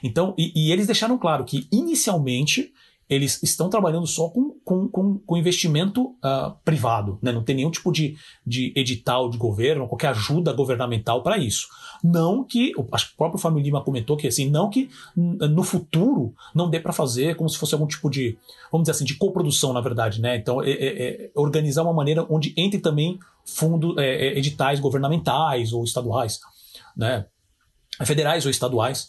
Então, 0.00 0.36
e, 0.38 0.52
e 0.54 0.70
eles 0.70 0.86
deixaram 0.86 1.18
claro 1.18 1.44
que 1.44 1.66
inicialmente 1.72 2.72
eles 3.08 3.42
estão 3.42 3.68
trabalhando 3.68 4.06
só 4.06 4.28
com, 4.28 4.56
com, 4.64 4.88
com, 4.88 5.18
com 5.18 5.36
investimento 5.36 6.06
uh, 6.24 6.54
privado, 6.64 7.18
né? 7.22 7.32
não 7.32 7.42
tem 7.42 7.56
nenhum 7.56 7.70
tipo 7.70 7.92
de, 7.92 8.16
de 8.46 8.72
edital 8.74 9.28
de 9.28 9.36
governo, 9.36 9.86
qualquer 9.86 10.08
ajuda 10.08 10.52
governamental 10.52 11.22
para 11.22 11.36
isso. 11.36 11.68
Não 12.02 12.44
que, 12.44 12.72
acho 12.92 13.08
que 13.08 13.14
o 13.14 13.16
próprio 13.16 13.40
Fábio 13.40 13.60
Lima 13.60 13.82
comentou 13.82 14.16
que 14.16 14.26
assim, 14.26 14.48
não 14.48 14.70
que 14.70 14.90
no 15.16 15.62
futuro 15.62 16.34
não 16.54 16.68
dê 16.68 16.80
para 16.80 16.92
fazer 16.92 17.36
como 17.36 17.48
se 17.48 17.58
fosse 17.58 17.74
algum 17.74 17.86
tipo 17.86 18.10
de, 18.10 18.38
vamos 18.70 18.84
dizer 18.84 18.92
assim, 18.92 19.04
de 19.04 19.16
coprodução, 19.16 19.72
na 19.72 19.80
verdade, 19.80 20.20
né? 20.20 20.36
Então, 20.36 20.62
é, 20.62 20.70
é, 20.70 21.24
é 21.26 21.30
organizar 21.34 21.82
uma 21.82 21.92
maneira 21.92 22.26
onde 22.28 22.52
entre 22.56 22.78
também 22.78 23.18
fundos, 23.44 23.96
é, 23.98 24.28
é, 24.28 24.38
editais 24.38 24.80
governamentais 24.80 25.72
ou 25.72 25.84
estaduais, 25.84 26.40
né? 26.96 27.26
Federais 28.04 28.44
ou 28.44 28.50
estaduais, 28.50 29.08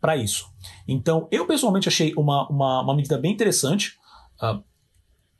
para 0.00 0.16
isso. 0.16 0.46
Então, 0.86 1.28
eu 1.30 1.46
pessoalmente 1.46 1.88
achei 1.88 2.12
uma, 2.16 2.48
uma, 2.48 2.82
uma 2.82 2.94
medida 2.94 3.18
bem 3.18 3.32
interessante. 3.32 3.92
Uh, 4.40 4.62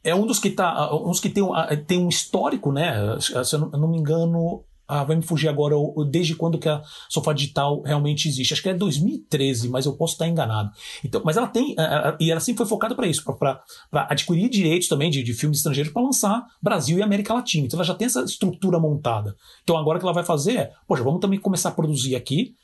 é 0.02 0.14
um 0.14 0.26
dos 0.26 0.38
que 0.38 0.50
tá, 0.50 0.92
uh, 0.92 1.08
uns 1.08 1.20
que 1.20 1.28
tem, 1.28 1.42
uh, 1.42 1.54
tem 1.86 1.98
um 1.98 2.08
histórico, 2.08 2.72
né? 2.72 3.18
Se 3.20 3.54
eu 3.54 3.58
não, 3.58 3.70
eu 3.72 3.78
não 3.78 3.88
me 3.88 3.98
engano, 3.98 4.64
ah, 4.88 5.02
vai 5.02 5.16
me 5.16 5.22
fugir 5.22 5.48
agora 5.48 5.74
desde 6.08 6.36
quando 6.36 6.58
que 6.58 6.68
a 6.68 6.80
sofá 7.08 7.32
digital 7.32 7.82
realmente 7.82 8.28
existe. 8.28 8.52
Acho 8.52 8.62
que 8.62 8.68
é 8.68 8.74
2013, 8.74 9.68
mas 9.68 9.84
eu 9.84 9.96
posso 9.96 10.12
estar 10.12 10.28
enganado. 10.28 10.70
Então, 11.04 11.20
mas 11.24 11.36
ela 11.36 11.48
tem, 11.48 11.74
e 12.20 12.30
ela 12.30 12.38
sempre 12.38 12.58
foi 12.58 12.66
focada 12.66 12.94
para 12.94 13.06
isso, 13.06 13.24
para 13.36 13.60
adquirir 13.92 14.48
direitos 14.48 14.86
também 14.86 15.10
de, 15.10 15.24
de 15.24 15.34
filmes 15.34 15.58
estrangeiros 15.58 15.92
para 15.92 16.02
lançar 16.02 16.46
Brasil 16.62 16.98
e 16.98 17.02
América 17.02 17.34
Latina. 17.34 17.66
Então 17.66 17.78
ela 17.78 17.84
já 17.84 17.94
tem 17.94 18.06
essa 18.06 18.22
estrutura 18.22 18.78
montada. 18.78 19.34
Então 19.64 19.76
agora 19.76 19.98
o 19.98 20.00
que 20.00 20.06
ela 20.06 20.14
vai 20.14 20.24
fazer 20.24 20.56
é, 20.56 20.72
poxa, 20.86 21.02
vamos 21.02 21.20
também 21.20 21.40
começar 21.40 21.70
a 21.70 21.72
produzir 21.72 22.14
aqui, 22.14 22.54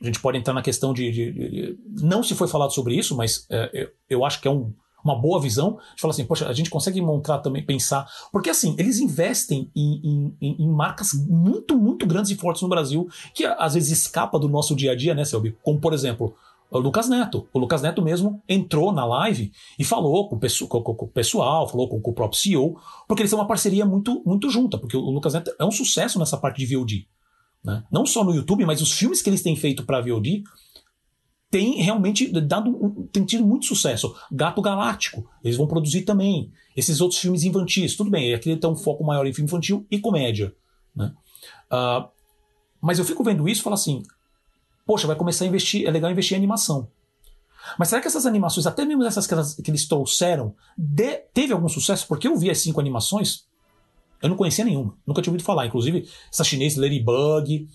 a 0.00 0.04
gente 0.06 0.20
pode 0.20 0.38
entrar 0.38 0.54
na 0.54 0.62
questão 0.62 0.92
de. 0.92 1.10
de, 1.10 1.32
de 1.32 1.78
não 2.00 2.22
se 2.22 2.34
foi 2.34 2.48
falado 2.48 2.72
sobre 2.72 2.94
isso, 2.94 3.16
mas 3.16 3.46
é, 3.50 3.70
eu, 3.72 3.88
eu, 4.08 4.24
acho 4.24 4.40
que 4.40 4.48
é 4.48 4.50
um, 4.50 4.72
uma 5.04 5.14
boa 5.14 5.40
visão 5.40 5.78
de 5.96 6.06
assim, 6.06 6.24
poxa, 6.24 6.48
a 6.48 6.52
gente 6.52 6.70
consegue 6.70 7.00
montar 7.02 7.38
também, 7.38 7.64
pensar. 7.64 8.08
Porque 8.32 8.48
assim, 8.48 8.74
eles 8.78 8.98
investem 8.98 9.70
em, 9.76 10.34
em, 10.40 10.56
em, 10.58 10.68
marcas 10.68 11.12
muito, 11.12 11.76
muito 11.76 12.06
grandes 12.06 12.30
e 12.30 12.36
fortes 12.36 12.62
no 12.62 12.68
Brasil, 12.68 13.08
que 13.34 13.44
às 13.44 13.74
vezes 13.74 13.90
escapa 13.90 14.38
do 14.38 14.48
nosso 14.48 14.74
dia 14.74 14.92
a 14.92 14.96
dia, 14.96 15.14
né, 15.14 15.24
Selby? 15.24 15.56
Como, 15.62 15.78
por 15.78 15.92
exemplo, 15.92 16.34
o 16.70 16.78
Lucas 16.78 17.08
Neto. 17.08 17.46
O 17.52 17.58
Lucas 17.58 17.82
Neto 17.82 18.00
mesmo 18.00 18.42
entrou 18.48 18.92
na 18.92 19.04
live 19.04 19.52
e 19.78 19.84
falou 19.84 20.28
com 20.28 20.36
o, 20.36 20.38
pessoal, 20.38 20.82
com, 20.82 20.94
com 20.94 21.04
o 21.04 21.08
pessoal 21.08 21.68
falou 21.68 21.88
com, 21.88 22.00
com, 22.00 22.10
o 22.10 22.14
próprio 22.14 22.40
CEO, 22.40 22.78
porque 23.06 23.22
eles 23.22 23.30
têm 23.30 23.38
uma 23.38 23.48
parceria 23.48 23.84
muito, 23.84 24.22
muito 24.24 24.48
junta, 24.48 24.78
porque 24.78 24.96
o 24.96 25.10
Lucas 25.10 25.34
Neto 25.34 25.52
é 25.58 25.64
um 25.64 25.70
sucesso 25.70 26.18
nessa 26.18 26.38
parte 26.38 26.64
de 26.64 26.74
VOD. 26.74 27.06
Né? 27.64 27.84
Não 27.90 28.06
só 28.06 28.24
no 28.24 28.34
YouTube, 28.34 28.64
mas 28.64 28.80
os 28.80 28.92
filmes 28.92 29.20
que 29.22 29.28
eles 29.28 29.42
têm 29.42 29.56
feito 29.56 29.84
para 29.84 30.00
VOD 30.00 30.44
têm 31.50 31.82
realmente 31.82 32.28
dado 32.40 33.08
tem 33.12 33.24
tido 33.24 33.44
muito 33.44 33.66
sucesso. 33.66 34.14
Gato 34.30 34.62
Galáctico, 34.62 35.28
eles 35.42 35.56
vão 35.56 35.66
produzir 35.66 36.02
também. 36.02 36.52
Esses 36.76 37.00
outros 37.00 37.20
filmes 37.20 37.42
infantis, 37.42 37.96
tudo 37.96 38.10
bem, 38.10 38.32
aqui 38.32 38.56
tem 38.56 38.70
um 38.70 38.76
foco 38.76 39.04
maior 39.04 39.26
em 39.26 39.32
filme 39.32 39.48
infantil 39.48 39.86
e 39.90 39.98
comédia. 39.98 40.54
Né? 40.94 41.12
Uh, 41.70 42.08
mas 42.80 42.98
eu 42.98 43.04
fico 43.04 43.24
vendo 43.24 43.48
isso 43.48 43.60
e 43.60 43.64
falo 43.64 43.74
assim: 43.74 44.02
poxa, 44.86 45.06
vai 45.06 45.16
começar 45.16 45.44
a 45.44 45.48
investir, 45.48 45.86
é 45.86 45.90
legal 45.90 46.10
investir 46.10 46.36
em 46.36 46.38
animação. 46.38 46.88
Mas 47.78 47.88
será 47.88 48.00
que 48.00 48.06
essas 48.06 48.26
animações, 48.26 48.66
até 48.66 48.84
mesmo 48.84 49.04
essas 49.04 49.26
que, 49.26 49.34
elas, 49.34 49.54
que 49.54 49.70
eles 49.70 49.86
trouxeram, 49.86 50.54
de, 50.76 51.18
teve 51.34 51.52
algum 51.52 51.68
sucesso? 51.68 52.06
Porque 52.06 52.26
eu 52.26 52.36
vi 52.36 52.50
as 52.50 52.58
cinco 52.58 52.80
animações, 52.80 53.44
eu 54.22 54.28
não 54.28 54.36
conhecia 54.36 54.64
nenhuma, 54.64 54.96
nunca 55.06 55.22
tinha 55.22 55.30
ouvido 55.30 55.44
falar. 55.44 55.66
Inclusive, 55.66 56.08
essa 56.30 56.44
chinesa 56.44 56.80
Ladybug, 56.80 57.66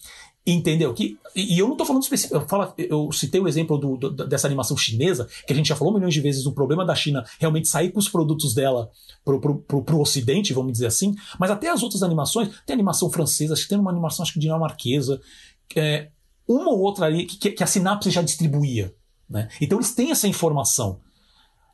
entendeu? 0.46 0.94
Que, 0.94 1.18
e 1.36 1.58
eu 1.58 1.66
não 1.66 1.74
estou 1.74 1.88
falando 1.88 2.04
específico, 2.04 2.36
eu, 2.36 2.48
falo, 2.48 2.72
eu 2.78 3.12
citei 3.12 3.42
o 3.42 3.48
exemplo 3.48 3.78
do, 3.78 3.98
do, 3.98 4.28
dessa 4.28 4.46
animação 4.46 4.78
chinesa, 4.78 5.28
que 5.48 5.52
a 5.52 5.56
gente 5.56 5.68
já 5.68 5.76
falou 5.76 5.94
milhões 5.94 6.14
de 6.14 6.22
vezes 6.22 6.44
do 6.44 6.52
problema 6.52 6.86
da 6.86 6.94
China 6.94 7.26
realmente 7.40 7.68
sair 7.68 7.92
com 7.92 7.98
os 7.98 8.08
produtos 8.08 8.54
dela 8.54 8.90
pro, 9.24 9.42
pro, 9.42 9.58
pro, 9.60 9.84
pro 9.84 10.00
ocidente, 10.00 10.54
vamos 10.54 10.74
dizer 10.74 10.86
assim, 10.86 11.16
mas 11.40 11.50
até 11.50 11.70
as 11.70 11.82
outras 11.82 12.04
animações, 12.04 12.50
tem 12.66 12.76
animação 12.76 13.10
francesa, 13.10 13.56
tem 13.68 13.80
uma 13.80 13.90
animação 13.90 14.22
acho 14.22 14.34
que 14.34 14.40
dinamarquesa, 14.40 15.20
é, 15.76 16.10
uma 16.48 16.72
ou 16.72 16.80
outra 16.80 17.08
ali 17.08 17.26
que, 17.26 17.52
que 17.52 17.64
a 17.64 17.68
Sinapse 17.68 18.12
já 18.12 18.22
distribuía. 18.22 18.94
Né? 19.28 19.48
Então 19.60 19.80
eles 19.80 19.96
têm 19.96 20.12
essa 20.12 20.28
informação. 20.28 21.00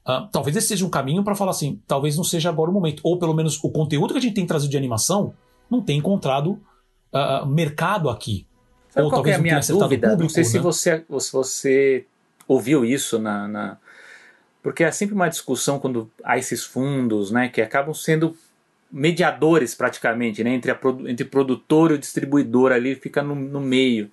Uh, 0.07 0.27
talvez 0.31 0.55
esse 0.55 0.67
seja 0.67 0.85
um 0.85 0.89
caminho 0.89 1.23
para 1.23 1.35
falar 1.35 1.51
assim, 1.51 1.79
talvez 1.87 2.17
não 2.17 2.23
seja 2.23 2.49
agora 2.49 2.71
o 2.71 2.73
momento. 2.73 3.01
Ou 3.03 3.19
pelo 3.19 3.33
menos 3.33 3.63
o 3.63 3.69
conteúdo 3.69 4.13
que 4.13 4.19
a 4.19 4.21
gente 4.21 4.33
tem 4.33 4.45
trazido 4.45 4.71
de 4.71 4.77
animação 4.77 5.33
não 5.69 5.81
tem 5.81 5.97
encontrado 5.97 6.59
uh, 7.13 7.45
mercado 7.45 8.09
aqui. 8.09 8.45
Sabe 8.89 9.05
ou 9.05 9.11
talvez 9.11 9.35
é 9.35 9.39
a 9.39 9.41
minha 9.41 9.59
dúvida? 9.59 10.09
Público, 10.09 10.23
não 10.23 10.29
sei 10.29 10.43
né? 10.43 10.49
se, 10.49 10.59
você, 10.59 11.05
se 11.19 11.31
você 11.31 12.05
ouviu 12.47 12.83
isso 12.83 13.17
na, 13.17 13.47
na, 13.47 13.77
Porque 14.61 14.83
é 14.83 14.91
sempre 14.91 15.15
uma 15.15 15.29
discussão 15.29 15.79
quando 15.79 16.11
há 16.23 16.37
esses 16.37 16.63
fundos, 16.63 17.31
né, 17.31 17.47
que 17.47 17.61
acabam 17.61 17.93
sendo 17.93 18.35
mediadores 18.91 19.73
praticamente, 19.73 20.43
né, 20.43 20.49
entre, 20.49 20.71
a, 20.71 20.79
entre 21.07 21.23
produtor 21.23 21.91
e 21.91 21.93
o 21.93 21.97
distribuidor 21.97 22.73
ali, 22.73 22.95
fica 22.95 23.23
no, 23.23 23.33
no 23.33 23.61
meio 23.61 24.11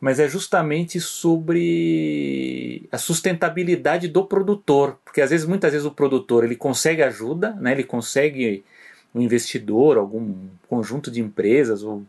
mas 0.00 0.20
é 0.20 0.28
justamente 0.28 1.00
sobre 1.00 2.88
a 2.92 2.98
sustentabilidade 2.98 4.06
do 4.06 4.24
produtor, 4.24 4.98
porque 5.04 5.20
às 5.20 5.30
vezes, 5.30 5.44
muitas 5.44 5.72
vezes 5.72 5.86
o 5.86 5.90
produtor 5.90 6.44
ele 6.44 6.54
consegue 6.54 7.02
ajuda, 7.02 7.52
né? 7.60 7.72
Ele 7.72 7.84
consegue 7.84 8.64
um 9.14 9.20
investidor, 9.20 9.96
algum 9.96 10.34
conjunto 10.68 11.10
de 11.10 11.20
empresas 11.20 11.82
ou, 11.82 12.04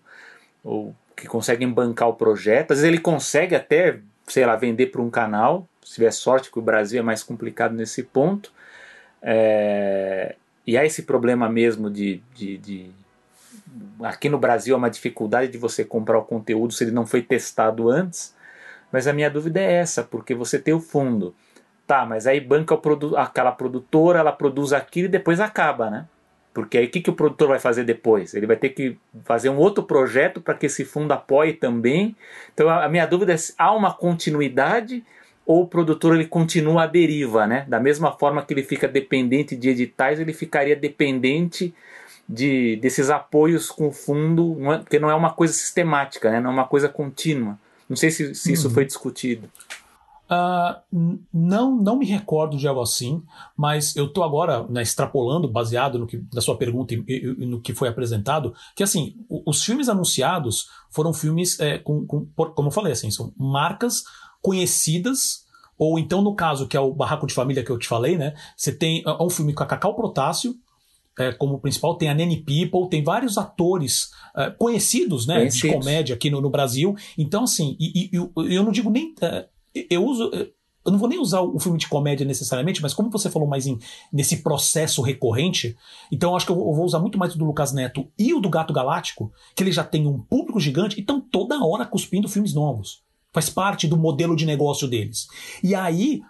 ou 0.64 0.96
que 1.16 1.28
conseguem 1.28 1.70
bancar 1.70 2.10
o 2.10 2.14
projeto. 2.14 2.72
Às 2.72 2.80
vezes 2.80 2.94
ele 2.94 3.02
consegue 3.02 3.56
até, 3.56 4.00
sei 4.28 4.46
lá, 4.46 4.56
vender 4.56 4.88
para 4.88 5.02
um 5.02 5.10
canal. 5.10 5.68
Se 5.84 5.96
tiver 5.96 6.12
sorte 6.12 6.52
que 6.52 6.60
o 6.60 6.62
Brasil 6.62 7.00
é 7.00 7.04
mais 7.04 7.24
complicado 7.24 7.74
nesse 7.74 8.04
ponto. 8.04 8.52
É, 9.22 10.36
e 10.66 10.78
há 10.78 10.86
esse 10.86 11.04
problema 11.04 11.50
mesmo 11.50 11.90
de, 11.90 12.22
de, 12.36 12.58
de 12.58 12.92
aqui 14.02 14.30
no 14.30 14.38
Brasil 14.38 14.76
é 14.76 14.78
uma 14.78 14.90
dificuldade 14.90 15.52
de 15.52 15.58
você 15.58 15.84
comprar 15.84 16.18
o 16.20 16.26
conteúdo 16.26 16.74
se 16.74 16.84
ele 16.84 16.92
não 16.92 17.06
foi 17.06 17.22
testado 17.22 17.90
antes. 17.90 18.36
Mas 18.92 19.08
a 19.08 19.14
minha 19.14 19.30
dúvida 19.30 19.60
é 19.60 19.74
essa, 19.74 20.04
porque 20.04 20.34
você 20.34 20.58
tem 20.58 20.74
o 20.74 20.80
fundo, 20.80 21.36
Tá, 21.90 22.06
mas 22.06 22.28
aí 22.28 22.40
banca 22.40 22.78
produ 22.78 23.18
aquela 23.18 23.52
produtora, 23.52 24.20
ela 24.20 24.32
produz 24.32 24.74
aquilo 24.74 25.08
e 25.08 25.10
depois 25.10 25.40
acaba, 25.40 25.90
né? 25.90 26.06
Porque 26.54 26.78
aí 26.78 26.86
o 26.86 26.90
que, 26.92 27.02
que 27.02 27.10
o 27.10 27.16
produtor 27.16 27.48
vai 27.48 27.58
fazer 27.58 27.84
depois? 27.84 28.36
Ele 28.36 28.46
vai 28.46 28.58
ter 28.58 28.70
que 28.70 28.96
fazer 29.24 29.50
um 29.50 29.58
outro 29.58 29.84
projeto 29.84 30.40
para 30.40 30.54
que 30.54 30.68
esse 30.68 30.86
fundo 30.86 31.12
apoie 31.14 31.54
também. 31.54 32.16
Então 32.54 32.70
a 32.70 32.88
minha 32.88 33.08
dúvida 33.08 33.34
é 33.34 33.38
se 33.38 33.56
há 33.58 33.76
uma 33.76 33.92
continuidade 33.92 35.04
ou 35.48 35.64
o 35.64 35.68
produtor 35.68 36.14
ele 36.14 36.28
continua 36.28 36.84
à 36.84 36.86
deriva, 36.86 37.48
né? 37.48 37.66
Da 37.68 37.80
mesma 37.80 38.12
forma 38.12 38.44
que 38.44 38.54
ele 38.54 38.62
fica 38.62 38.88
dependente 38.88 39.56
de 39.56 39.70
editais, 39.70 40.20
ele 40.20 40.32
ficaria 40.32 40.76
dependente 40.76 41.74
de 42.30 42.76
desses 42.76 43.10
apoios 43.10 43.72
com 43.72 43.88
o 43.88 43.92
fundo, 43.92 44.56
não 44.60 44.74
é, 44.74 44.78
porque 44.78 45.00
não 45.00 45.10
é 45.10 45.16
uma 45.16 45.34
coisa 45.34 45.52
sistemática, 45.52 46.30
né? 46.30 46.40
Não 46.40 46.52
é 46.52 46.54
uma 46.54 46.68
coisa 46.68 46.88
contínua. 46.88 47.58
Não 47.90 47.98
sei 47.98 48.12
se, 48.12 48.36
se 48.36 48.54
isso 48.54 48.68
uhum. 48.68 48.74
foi 48.76 48.86
discutido. 48.86 49.50
Uh, 50.30 51.18
não, 51.34 51.76
não 51.76 51.98
me 51.98 52.06
recordo 52.06 52.56
de 52.56 52.68
algo 52.68 52.84
assim, 52.84 53.24
mas 53.58 53.96
eu 53.96 54.06
estou 54.06 54.24
agora 54.24 54.64
né, 54.70 54.84
extrapolando, 54.84 55.48
baseado 55.48 55.98
no 55.98 56.06
que, 56.06 56.24
na 56.32 56.40
sua 56.40 56.56
pergunta 56.56 56.94
e, 56.94 57.04
e, 57.08 57.46
no 57.48 57.60
que 57.60 57.74
foi 57.74 57.88
apresentado, 57.88 58.54
que 58.76 58.84
assim, 58.84 59.16
os 59.28 59.66
filmes 59.66 59.90
anunciados 59.90 60.70
foram 60.92 61.12
filmes 61.14 61.60
é, 61.60 61.80
com, 61.80 62.06
com, 62.06 62.28
como 62.28 62.68
eu 62.68 62.72
falei, 62.72 62.94
assim, 62.94 63.10
são 63.10 63.34
marcas 63.36 64.04
conhecidas, 64.40 65.48
ou 65.76 65.98
então 65.98 66.22
no 66.22 66.36
caso 66.36 66.68
que 66.68 66.78
é 66.78 66.80
o 66.80 66.94
Barraco 66.94 67.26
de 67.26 67.34
Família 67.34 67.64
que 67.64 67.72
eu 67.72 67.80
te 67.80 67.88
falei, 67.88 68.16
né? 68.16 68.36
Você 68.56 68.72
tem 68.72 69.02
é 69.04 69.24
um 69.24 69.32
filme 69.32 69.52
com 69.52 69.64
a 69.64 69.66
Cacau 69.66 69.96
Protássio, 69.96 70.56
é, 71.20 71.34
como 71.34 71.60
principal, 71.60 71.96
tem 71.96 72.10
a 72.10 72.16
Nanny 72.16 72.38
People, 72.38 72.90
tem 72.90 73.04
vários 73.04 73.38
atores 73.38 74.10
é, 74.36 74.50
conhecidos, 74.50 75.28
né, 75.28 75.40
conhecidos. 75.40 75.70
de 75.70 75.78
comédia 75.78 76.16
aqui 76.16 76.30
no, 76.30 76.40
no, 76.40 76.50
Brasil. 76.50 76.96
Então, 77.18 77.44
assim, 77.44 77.76
e, 77.78 78.06
e, 78.06 78.10
eu, 78.14 78.32
eu 78.38 78.64
não 78.64 78.72
digo 78.72 78.90
nem. 78.90 79.14
É, 79.22 79.48
eu 79.90 80.04
uso. 80.06 80.32
Eu 80.86 80.94
não 80.94 80.98
vou 80.98 81.10
nem 81.10 81.20
usar 81.20 81.42
o 81.42 81.60
filme 81.60 81.78
de 81.78 81.90
comédia 81.90 82.26
necessariamente, 82.26 82.82
mas 82.82 82.94
como 82.94 83.12
você 83.12 83.30
falou 83.30 83.48
mais 83.48 83.68
em, 83.68 83.78
nesse 84.12 84.38
processo 84.38 85.02
recorrente, 85.02 85.76
então 86.10 86.32
eu 86.32 86.38
acho 86.38 86.46
que 86.46 86.52
eu 86.54 86.56
vou 86.56 86.86
usar 86.86 87.00
muito 87.00 87.18
mais 87.18 87.36
o 87.36 87.38
do 87.38 87.44
Lucas 87.44 87.74
Neto 87.74 88.08
e 88.18 88.34
o 88.34 88.40
do 88.40 88.50
Gato 88.50 88.74
Galáctico, 88.74 89.32
que 89.54 89.62
ele 89.62 89.74
já 89.74 89.84
tem 89.84 90.08
um 90.08 90.18
público 90.18 90.58
gigante 90.58 90.98
e 90.98 91.02
estão 91.02 91.20
toda 91.20 91.64
hora 91.64 91.86
cuspindo 91.86 92.30
filmes 92.30 92.54
novos. 92.54 93.04
Faz 93.34 93.50
parte 93.50 93.88
do 93.88 93.98
modelo 93.98 94.38
de 94.38 94.46
negócio 94.46 94.88
deles. 94.88 95.28
E 95.62 95.76
aí 95.76 96.22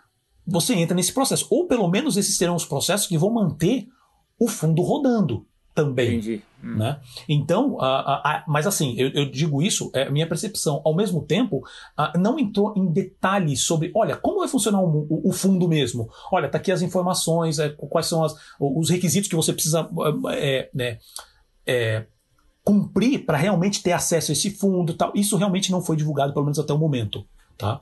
você 0.46 0.74
entra 0.74 0.96
nesse 0.96 1.14
processo. 1.14 1.46
Ou 1.50 1.68
pelo 1.68 1.88
menos 1.88 2.18
esses 2.18 2.36
serão 2.36 2.56
os 2.56 2.66
processos 2.66 3.08
que 3.08 3.18
vão 3.20 3.32
manter 3.32 3.88
o 4.40 4.48
fundo 4.48 4.82
rodando 4.82 5.46
também. 5.74 6.16
Entendi. 6.16 6.42
Hum. 6.64 6.76
Né? 6.76 7.00
Então, 7.28 7.78
mas 8.48 8.68
assim, 8.68 8.96
eu, 8.98 9.10
eu, 9.10 9.30
digo 9.30 9.62
isso, 9.62 9.90
é 9.94 10.10
minha 10.10 10.28
percepção. 10.28 10.82
Ao 10.84 10.96
mesmo 10.96 11.22
tempo, 11.22 11.62
não 12.18 12.38
entrou 12.38 12.74
em 12.76 12.86
detalhes 12.92 13.62
sobre, 13.62 13.92
olha, 13.96 14.18
como 14.18 14.40
vai 14.40 14.48
funcionar 14.48 14.82
o, 14.82 15.08
o, 15.10 15.30
o 15.30 15.32
fundo 15.32 15.68
mesmo? 15.68 16.10
Olha, 16.32 16.50
tá 16.50 16.58
aqui 16.58 16.72
as 16.72 16.82
informações, 16.82 17.60
é, 17.60 17.70
quais 17.70 18.08
são 18.08 18.24
as, 18.24 18.36
os 18.60 18.90
requisitos 18.90 19.30
que 19.30 19.36
você 19.36 19.54
precisa 19.54 19.90
é, 20.34 20.70
né, 20.74 20.98
é, 21.66 22.06
cumprir 22.64 23.26
para 23.26 23.38
realmente 23.38 23.82
ter 23.82 23.94
acesso 23.94 24.32
a 24.32 24.34
esse 24.34 24.52
fundo 24.52 24.94
tal. 24.94 25.12
Isso 25.16 25.38
realmente 25.38 25.72
não 25.72 25.82
foi 25.82 25.96
divulgado, 25.96 26.34
pelo 26.34 26.46
menos 26.46 26.60
até 26.60 26.74
o 26.74 26.78
momento. 26.78 27.26
Tá? 27.60 27.82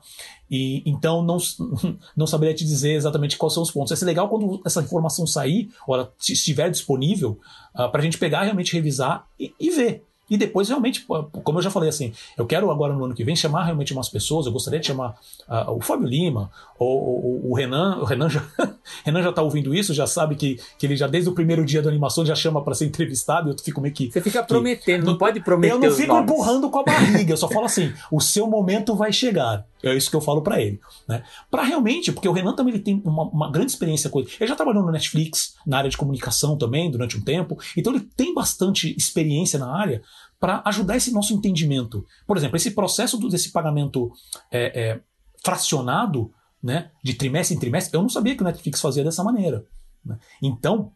E 0.50 0.82
então 0.84 1.22
não, 1.22 1.38
não 2.16 2.26
saberia 2.26 2.52
te 2.52 2.64
dizer 2.64 2.94
exatamente 2.94 3.38
quais 3.38 3.54
são 3.54 3.62
os 3.62 3.70
pontos. 3.70 3.90
Vai 3.90 3.96
ser 3.96 4.06
legal 4.06 4.28
quando 4.28 4.60
essa 4.66 4.82
informação 4.82 5.24
sair, 5.24 5.70
ou 5.86 5.94
ela 5.94 6.12
estiver 6.18 6.68
disponível, 6.68 7.38
uh, 7.76 7.82
ah, 7.82 7.88
para 7.88 8.00
a 8.00 8.04
gente 8.04 8.18
pegar, 8.18 8.42
realmente 8.42 8.72
revisar 8.72 9.24
e, 9.38 9.54
e 9.58 9.70
ver. 9.70 10.04
E 10.30 10.36
depois, 10.36 10.68
realmente, 10.68 11.06
como 11.44 11.58
eu 11.58 11.62
já 11.62 11.70
falei 11.70 11.88
assim, 11.88 12.12
eu 12.36 12.46
quero 12.46 12.70
agora 12.70 12.92
no 12.92 13.04
ano 13.04 13.14
que 13.14 13.24
vem 13.24 13.34
chamar 13.34 13.64
realmente 13.64 13.92
umas 13.92 14.08
pessoas, 14.08 14.46
eu 14.46 14.52
gostaria 14.52 14.78
de 14.78 14.86
chamar 14.86 15.14
uh, 15.48 15.72
o 15.72 15.80
Fábio 15.80 16.06
Lima, 16.06 16.50
ou, 16.78 17.24
ou, 17.24 17.50
o 17.50 17.54
Renan, 17.54 17.98
o 18.00 18.04
Renan 18.04 18.28
já, 18.28 18.42
Renan 19.04 19.22
já 19.22 19.32
tá 19.32 19.42
ouvindo 19.42 19.74
isso, 19.74 19.94
já 19.94 20.06
sabe 20.06 20.34
que, 20.34 20.60
que 20.78 20.86
ele 20.86 20.96
já 20.96 21.06
desde 21.06 21.30
o 21.30 21.32
primeiro 21.32 21.64
dia 21.64 21.80
da 21.80 21.88
animação 21.88 22.26
já 22.26 22.34
chama 22.34 22.62
para 22.62 22.74
ser 22.74 22.86
entrevistado, 22.86 23.48
e 23.48 23.52
eu 23.52 23.58
fico 23.58 23.80
meio 23.80 23.94
que... 23.94 24.10
Você 24.10 24.20
fica 24.20 24.42
prometendo, 24.42 25.00
que, 25.00 25.06
não, 25.06 25.12
não 25.12 25.18
pode 25.18 25.40
prometer 25.40 25.72
Eu 25.74 25.78
não 25.78 25.90
fico 25.90 26.12
nomes. 26.12 26.30
empurrando 26.30 26.70
com 26.70 26.78
a 26.78 26.84
barriga, 26.84 27.32
eu 27.32 27.36
só 27.36 27.48
falo 27.48 27.64
assim, 27.66 27.92
o 28.12 28.20
seu 28.20 28.46
momento 28.46 28.94
vai 28.94 29.12
chegar. 29.12 29.66
É 29.82 29.94
isso 29.94 30.10
que 30.10 30.16
eu 30.16 30.20
falo 30.20 30.42
para 30.42 30.60
ele. 30.60 30.80
Né? 31.06 31.22
Para 31.50 31.62
realmente, 31.62 32.12
porque 32.12 32.28
o 32.28 32.32
Renan 32.32 32.54
também 32.54 32.74
ele 32.74 32.82
tem 32.82 33.00
uma, 33.04 33.24
uma, 33.24 33.50
grande 33.50 33.70
experiência 33.70 34.10
com 34.10 34.20
ele. 34.20 34.28
Ele 34.40 34.48
já 34.48 34.56
trabalhou 34.56 34.84
no 34.84 34.90
Netflix, 34.90 35.54
na 35.66 35.78
área 35.78 35.90
de 35.90 35.96
comunicação 35.96 36.56
também, 36.56 36.90
durante 36.90 37.16
um 37.16 37.20
tempo. 37.20 37.56
Então 37.76 37.94
ele 37.94 38.08
tem 38.16 38.34
bastante 38.34 38.94
experiência 38.96 39.58
na 39.58 39.72
área 39.72 40.02
para 40.40 40.62
ajudar 40.66 40.96
esse 40.96 41.12
nosso 41.12 41.32
entendimento. 41.32 42.04
Por 42.26 42.36
exemplo, 42.36 42.56
esse 42.56 42.72
processo 42.72 43.16
do, 43.18 43.28
desse 43.28 43.52
pagamento 43.52 44.10
é, 44.50 44.80
é, 44.80 45.00
fracionado, 45.44 46.32
né, 46.62 46.90
de 47.02 47.14
trimestre 47.14 47.56
em 47.56 47.60
trimestre, 47.60 47.96
eu 47.96 48.02
não 48.02 48.08
sabia 48.08 48.34
que 48.34 48.42
o 48.42 48.44
Netflix 48.44 48.80
fazia 48.80 49.04
dessa 49.04 49.22
maneira. 49.22 49.64
Né? 50.04 50.18
Então, 50.42 50.92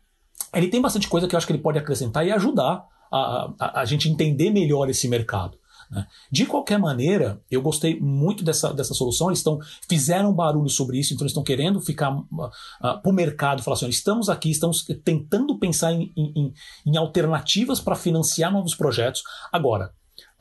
ele 0.53 0.69
tem 0.69 0.81
bastante 0.81 1.09
coisa 1.09 1.29
que 1.29 1.35
eu 1.35 1.39
acho 1.39 1.47
que 1.47 1.53
ele 1.53 1.63
pode 1.63 1.79
acrescentar 1.79 2.27
e 2.27 2.33
ajudar 2.33 2.85
a, 3.11 3.53
a, 3.59 3.81
a 3.81 3.85
gente 3.85 4.09
entender 4.09 4.51
melhor 4.51 4.89
esse 4.89 5.09
mercado. 5.09 5.59
Né? 5.93 6.07
De 6.31 6.47
qualquer 6.47 6.79
maneira, 6.79 7.39
eu 7.51 7.61
gostei 7.61 8.01
muito 8.01 8.43
dessa, 8.43 8.73
dessa 8.73 8.95
solução. 8.95 9.29
Eles 9.29 9.41
estão 9.41 9.59
fizeram 9.87 10.33
barulho 10.33 10.71
sobre 10.71 10.99
isso, 10.99 11.13
então 11.13 11.23
eles 11.23 11.33
estão 11.33 11.45
querendo 11.45 11.83
ficar 11.83 12.17
uh, 12.17 12.23
uh, 12.23 12.51
para 12.81 13.11
o 13.11 13.13
mercado, 13.13 13.63
falar 13.63 13.77
assim: 13.77 13.89
estamos 13.89 14.31
aqui, 14.31 14.51
estamos 14.51 14.85
tentando 15.05 15.59
pensar 15.59 15.93
em, 15.93 16.11
em, 16.17 16.55
em 16.87 16.97
alternativas 16.97 17.79
para 17.79 17.95
financiar 17.95 18.51
novos 18.51 18.75
projetos. 18.75 19.23
Agora, 19.53 19.93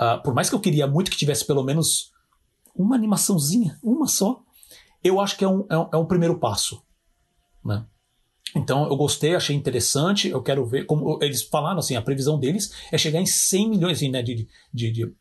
uh, 0.01 0.23
por 0.23 0.33
mais 0.33 0.47
que 0.47 0.55
eu 0.55 0.59
queria 0.61 0.87
muito 0.87 1.11
que 1.11 1.17
tivesse 1.17 1.45
pelo 1.45 1.63
menos 1.63 2.11
uma 2.73 2.95
animaçãozinha, 2.95 3.77
uma 3.83 4.07
só, 4.07 4.41
eu 5.03 5.19
acho 5.19 5.35
que 5.35 5.43
é 5.43 5.49
um, 5.49 5.65
é 5.69 5.77
um, 5.77 5.89
é 5.93 5.97
um 5.97 6.05
primeiro 6.05 6.39
passo. 6.39 6.81
Né? 7.63 7.85
Então 8.55 8.87
eu 8.87 8.95
gostei, 8.95 9.35
achei 9.35 9.55
interessante, 9.55 10.29
eu 10.29 10.41
quero 10.41 10.65
ver, 10.65 10.85
como 10.85 11.17
eles 11.21 11.41
falaram 11.41 11.79
assim, 11.79 11.95
a 11.95 12.01
previsão 12.01 12.39
deles 12.39 12.71
é 12.91 12.97
chegar 12.97 13.21
em 13.21 13.25
100 13.25 13.69
milhões 13.69 13.97
assim, 13.97 14.09
né, 14.09 14.21
de, 14.21 14.47
de, 14.73 14.91
de 14.91 15.13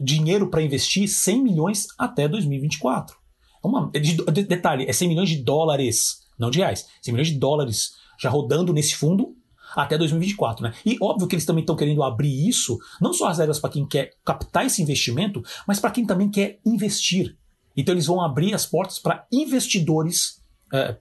dinheiro 0.00 0.48
para 0.48 0.62
investir 0.62 1.08
100 1.08 1.42
milhões 1.42 1.86
até 1.98 2.28
2024. 2.28 3.16
É 3.62 3.66
uma, 3.66 3.90
de, 3.90 4.16
de, 4.16 4.42
detalhe, 4.44 4.86
é 4.88 4.92
100 4.92 5.08
milhões 5.08 5.28
de 5.28 5.36
dólares, 5.42 6.20
não 6.38 6.50
de 6.50 6.58
reais, 6.58 6.86
100 7.00 7.12
milhões 7.12 7.28
de 7.28 7.38
dólares 7.38 7.92
já 8.18 8.28
rodando 8.28 8.72
nesse 8.72 8.94
fundo 8.94 9.36
até 9.74 9.96
2024, 9.96 10.64
né? 10.64 10.74
E 10.84 10.96
óbvio 11.00 11.26
que 11.26 11.34
eles 11.34 11.46
também 11.46 11.62
estão 11.62 11.76
querendo 11.76 12.02
abrir 12.02 12.48
isso, 12.48 12.78
não 13.00 13.12
só 13.12 13.28
as 13.28 13.38
regras 13.38 13.58
para 13.58 13.70
quem 13.70 13.86
quer 13.86 14.10
captar 14.24 14.66
esse 14.66 14.82
investimento, 14.82 15.42
mas 15.66 15.80
para 15.80 15.90
quem 15.90 16.04
também 16.04 16.30
quer 16.30 16.60
investir. 16.64 17.36
Então 17.76 17.94
eles 17.94 18.06
vão 18.06 18.20
abrir 18.20 18.52
as 18.54 18.66
portas 18.66 18.98
para 18.98 19.26
investidores 19.32 20.42
é, 20.72 20.96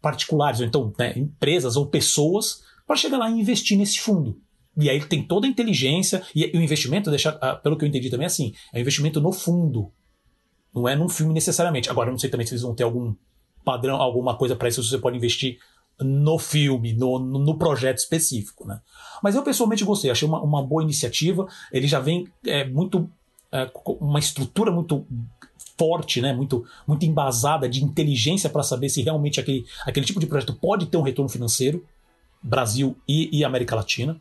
particulares, 0.00 0.60
ou 0.60 0.66
então 0.66 0.92
né, 0.98 1.12
empresas 1.18 1.76
ou 1.76 1.86
pessoas, 1.86 2.62
para 2.86 2.96
chegar 2.96 3.18
lá 3.18 3.30
e 3.30 3.38
investir 3.38 3.76
nesse 3.76 4.00
fundo. 4.00 4.40
E 4.78 4.88
aí 4.88 4.96
ele 4.96 5.06
tem 5.06 5.22
toda 5.22 5.46
a 5.46 5.50
inteligência, 5.50 6.22
e 6.34 6.46
o 6.56 6.60
investimento, 6.60 7.10
ah, 7.40 7.56
pelo 7.56 7.76
que 7.76 7.84
eu 7.84 7.88
entendi 7.88 8.08
também, 8.08 8.24
é 8.24 8.28
assim: 8.28 8.54
é 8.72 8.78
um 8.78 8.80
investimento 8.80 9.20
no 9.20 9.32
fundo. 9.32 9.90
Não 10.74 10.88
é 10.88 10.94
num 10.94 11.08
filme 11.08 11.34
necessariamente. 11.34 11.90
Agora, 11.90 12.08
eu 12.08 12.12
não 12.12 12.18
sei 12.18 12.30
também 12.30 12.46
se 12.46 12.52
eles 12.52 12.62
vão 12.62 12.74
ter 12.74 12.84
algum 12.84 13.14
padrão, 13.64 13.96
alguma 13.96 14.36
coisa 14.36 14.54
para 14.54 14.68
isso, 14.68 14.82
se 14.82 14.90
você 14.90 14.98
pode 14.98 15.16
investir 15.16 15.58
no 16.00 16.38
filme, 16.38 16.92
no, 16.92 17.18
no 17.18 17.58
projeto 17.58 17.98
específico. 17.98 18.66
Né? 18.66 18.80
Mas 19.22 19.34
eu 19.34 19.42
pessoalmente 19.42 19.84
gostei, 19.84 20.10
achei 20.10 20.28
uma, 20.28 20.40
uma 20.40 20.64
boa 20.64 20.82
iniciativa. 20.82 21.46
Ele 21.72 21.88
já 21.88 21.98
vem 21.98 22.28
é, 22.46 22.64
muito. 22.64 23.10
É, 23.50 23.68
uma 24.00 24.18
estrutura 24.18 24.70
muito 24.70 25.06
forte, 25.78 26.20
né, 26.20 26.32
muito, 26.32 26.66
muito 26.86 27.06
embasada 27.06 27.68
de 27.68 27.82
inteligência 27.82 28.50
para 28.50 28.62
saber 28.62 28.88
se 28.88 29.00
realmente 29.00 29.40
aquele, 29.40 29.64
aquele 29.86 30.04
tipo 30.04 30.20
de 30.20 30.26
projeto 30.26 30.52
pode 30.52 30.86
ter 30.86 30.96
um 30.96 31.02
retorno 31.02 31.28
financeiro, 31.28 31.86
Brasil 32.42 32.96
e, 33.08 33.38
e 33.38 33.44
América 33.44 33.76
Latina. 33.76 34.20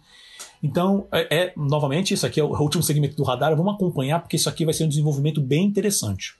Então, 0.61 1.07
é, 1.11 1.35
é, 1.35 1.53
novamente, 1.55 2.13
isso 2.13 2.25
aqui 2.25 2.39
é 2.39 2.43
o 2.43 2.59
último 2.59 2.81
segmento 2.81 3.15
do 3.15 3.23
radar. 3.23 3.55
Vamos 3.55 3.75
acompanhar, 3.75 4.19
porque 4.19 4.35
isso 4.35 4.49
aqui 4.49 4.65
vai 4.65 4.73
ser 4.73 4.85
um 4.85 4.89
desenvolvimento 4.89 5.39
bem 5.39 5.65
interessante. 5.65 6.35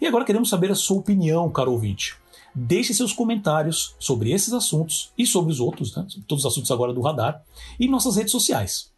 E 0.00 0.06
agora 0.06 0.24
queremos 0.24 0.48
saber 0.48 0.70
a 0.70 0.74
sua 0.74 0.98
opinião, 0.98 1.50
caro 1.50 1.72
ouvinte. 1.72 2.16
Deixe 2.54 2.94
seus 2.94 3.12
comentários 3.12 3.94
sobre 3.98 4.32
esses 4.32 4.52
assuntos 4.52 5.12
e 5.16 5.26
sobre 5.26 5.52
os 5.52 5.60
outros, 5.60 5.94
né? 5.96 6.06
todos 6.26 6.44
os 6.44 6.52
assuntos 6.52 6.70
agora 6.70 6.92
do 6.92 7.00
radar, 7.00 7.42
em 7.78 7.88
nossas 7.88 8.16
redes 8.16 8.32
sociais. 8.32 8.90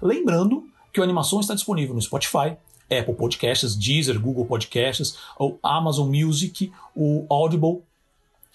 Lembrando 0.00 0.64
que 0.92 1.00
o 1.00 1.02
Animação 1.02 1.40
está 1.40 1.54
disponível 1.54 1.94
no 1.94 2.00
Spotify, 2.00 2.56
Apple 2.90 3.14
Podcasts, 3.14 3.74
Deezer, 3.74 4.20
Google 4.20 4.44
Podcasts, 4.44 5.16
o 5.38 5.58
Amazon 5.62 6.08
Music, 6.08 6.72
o 6.94 7.26
Audible 7.28 7.82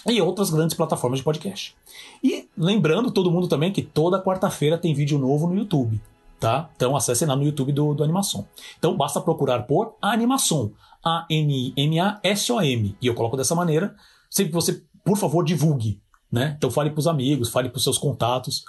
e 0.06 0.22
outras 0.22 0.50
grandes 0.50 0.76
plataformas 0.76 1.20
de 1.20 1.24
podcast. 1.24 1.76
E 2.24 2.47
lembrando 2.58 3.12
todo 3.12 3.32
mundo 3.32 3.48
também 3.48 3.72
que 3.72 3.82
toda 3.82 4.22
quarta-feira 4.22 4.78
tem 4.78 4.94
vídeo 4.94 5.20
novo 5.20 5.48
no 5.48 5.56
YouTube. 5.56 6.02
Tá? 6.40 6.70
Então 6.76 6.96
acesse 6.96 7.26
lá 7.26 7.36
no 7.36 7.44
YouTube 7.44 7.72
do, 7.72 7.94
do 7.94 8.04
Animação. 8.04 8.48
Então 8.78 8.96
basta 8.96 9.20
procurar 9.20 9.64
por 9.64 9.96
Animação, 10.02 10.72
A-N-I-M-A-S-O-M. 11.04 12.96
E 13.02 13.08
eu 13.08 13.16
coloco 13.16 13.36
dessa 13.36 13.56
maneira, 13.56 13.96
sempre 14.30 14.52
que 14.52 14.56
você, 14.56 14.84
por 15.04 15.18
favor, 15.18 15.44
divulgue. 15.44 16.00
Né? 16.32 16.56
Então 16.58 16.70
fale 16.70 16.90
para 16.92 17.00
os 17.00 17.08
amigos, 17.08 17.50
fale 17.50 17.70
para 17.70 17.78
os 17.78 17.84
seus 17.84 17.98
contatos, 17.98 18.66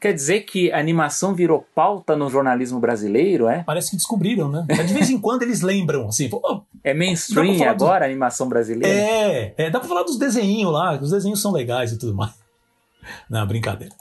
Quer 0.00 0.14
dizer 0.14 0.40
que 0.40 0.72
a 0.72 0.78
animação 0.78 1.34
virou 1.34 1.66
pauta 1.74 2.16
no 2.16 2.30
jornalismo 2.30 2.80
brasileiro, 2.80 3.46
é? 3.46 3.62
Parece 3.64 3.90
que 3.90 3.96
descobriram, 3.96 4.48
né? 4.48 4.64
De 4.66 4.94
vez 4.94 5.10
em 5.10 5.20
quando 5.20 5.42
eles 5.42 5.60
lembram, 5.60 6.08
assim. 6.08 6.30
Oh, 6.32 6.62
é 6.82 6.94
mainstream 6.94 7.62
agora 7.68 7.98
dos... 7.98 8.02
a 8.02 8.04
animação 8.06 8.48
brasileira? 8.48 8.98
É, 8.98 9.54
é, 9.58 9.70
dá 9.70 9.78
pra 9.78 9.86
falar 9.86 10.02
dos 10.02 10.18
desenhinhos 10.18 10.72
lá, 10.72 10.98
os 10.98 11.10
desenhos 11.10 11.42
são 11.42 11.52
legais 11.52 11.92
e 11.92 11.98
tudo 11.98 12.14
mais. 12.14 12.32
Não, 13.28 13.46
brincadeira. 13.46 13.94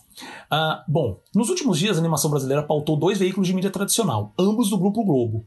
Ah, 0.50 0.86
bom, 0.88 1.20
nos 1.36 1.50
últimos 1.50 1.78
dias 1.78 1.98
a 1.98 2.00
animação 2.00 2.32
brasileira 2.32 2.64
pautou 2.64 2.96
dois 2.96 3.18
veículos 3.18 3.48
de 3.48 3.54
mídia 3.54 3.70
tradicional, 3.70 4.32
ambos 4.40 4.70
do 4.70 4.78
Grupo 4.78 5.04
Globo. 5.04 5.46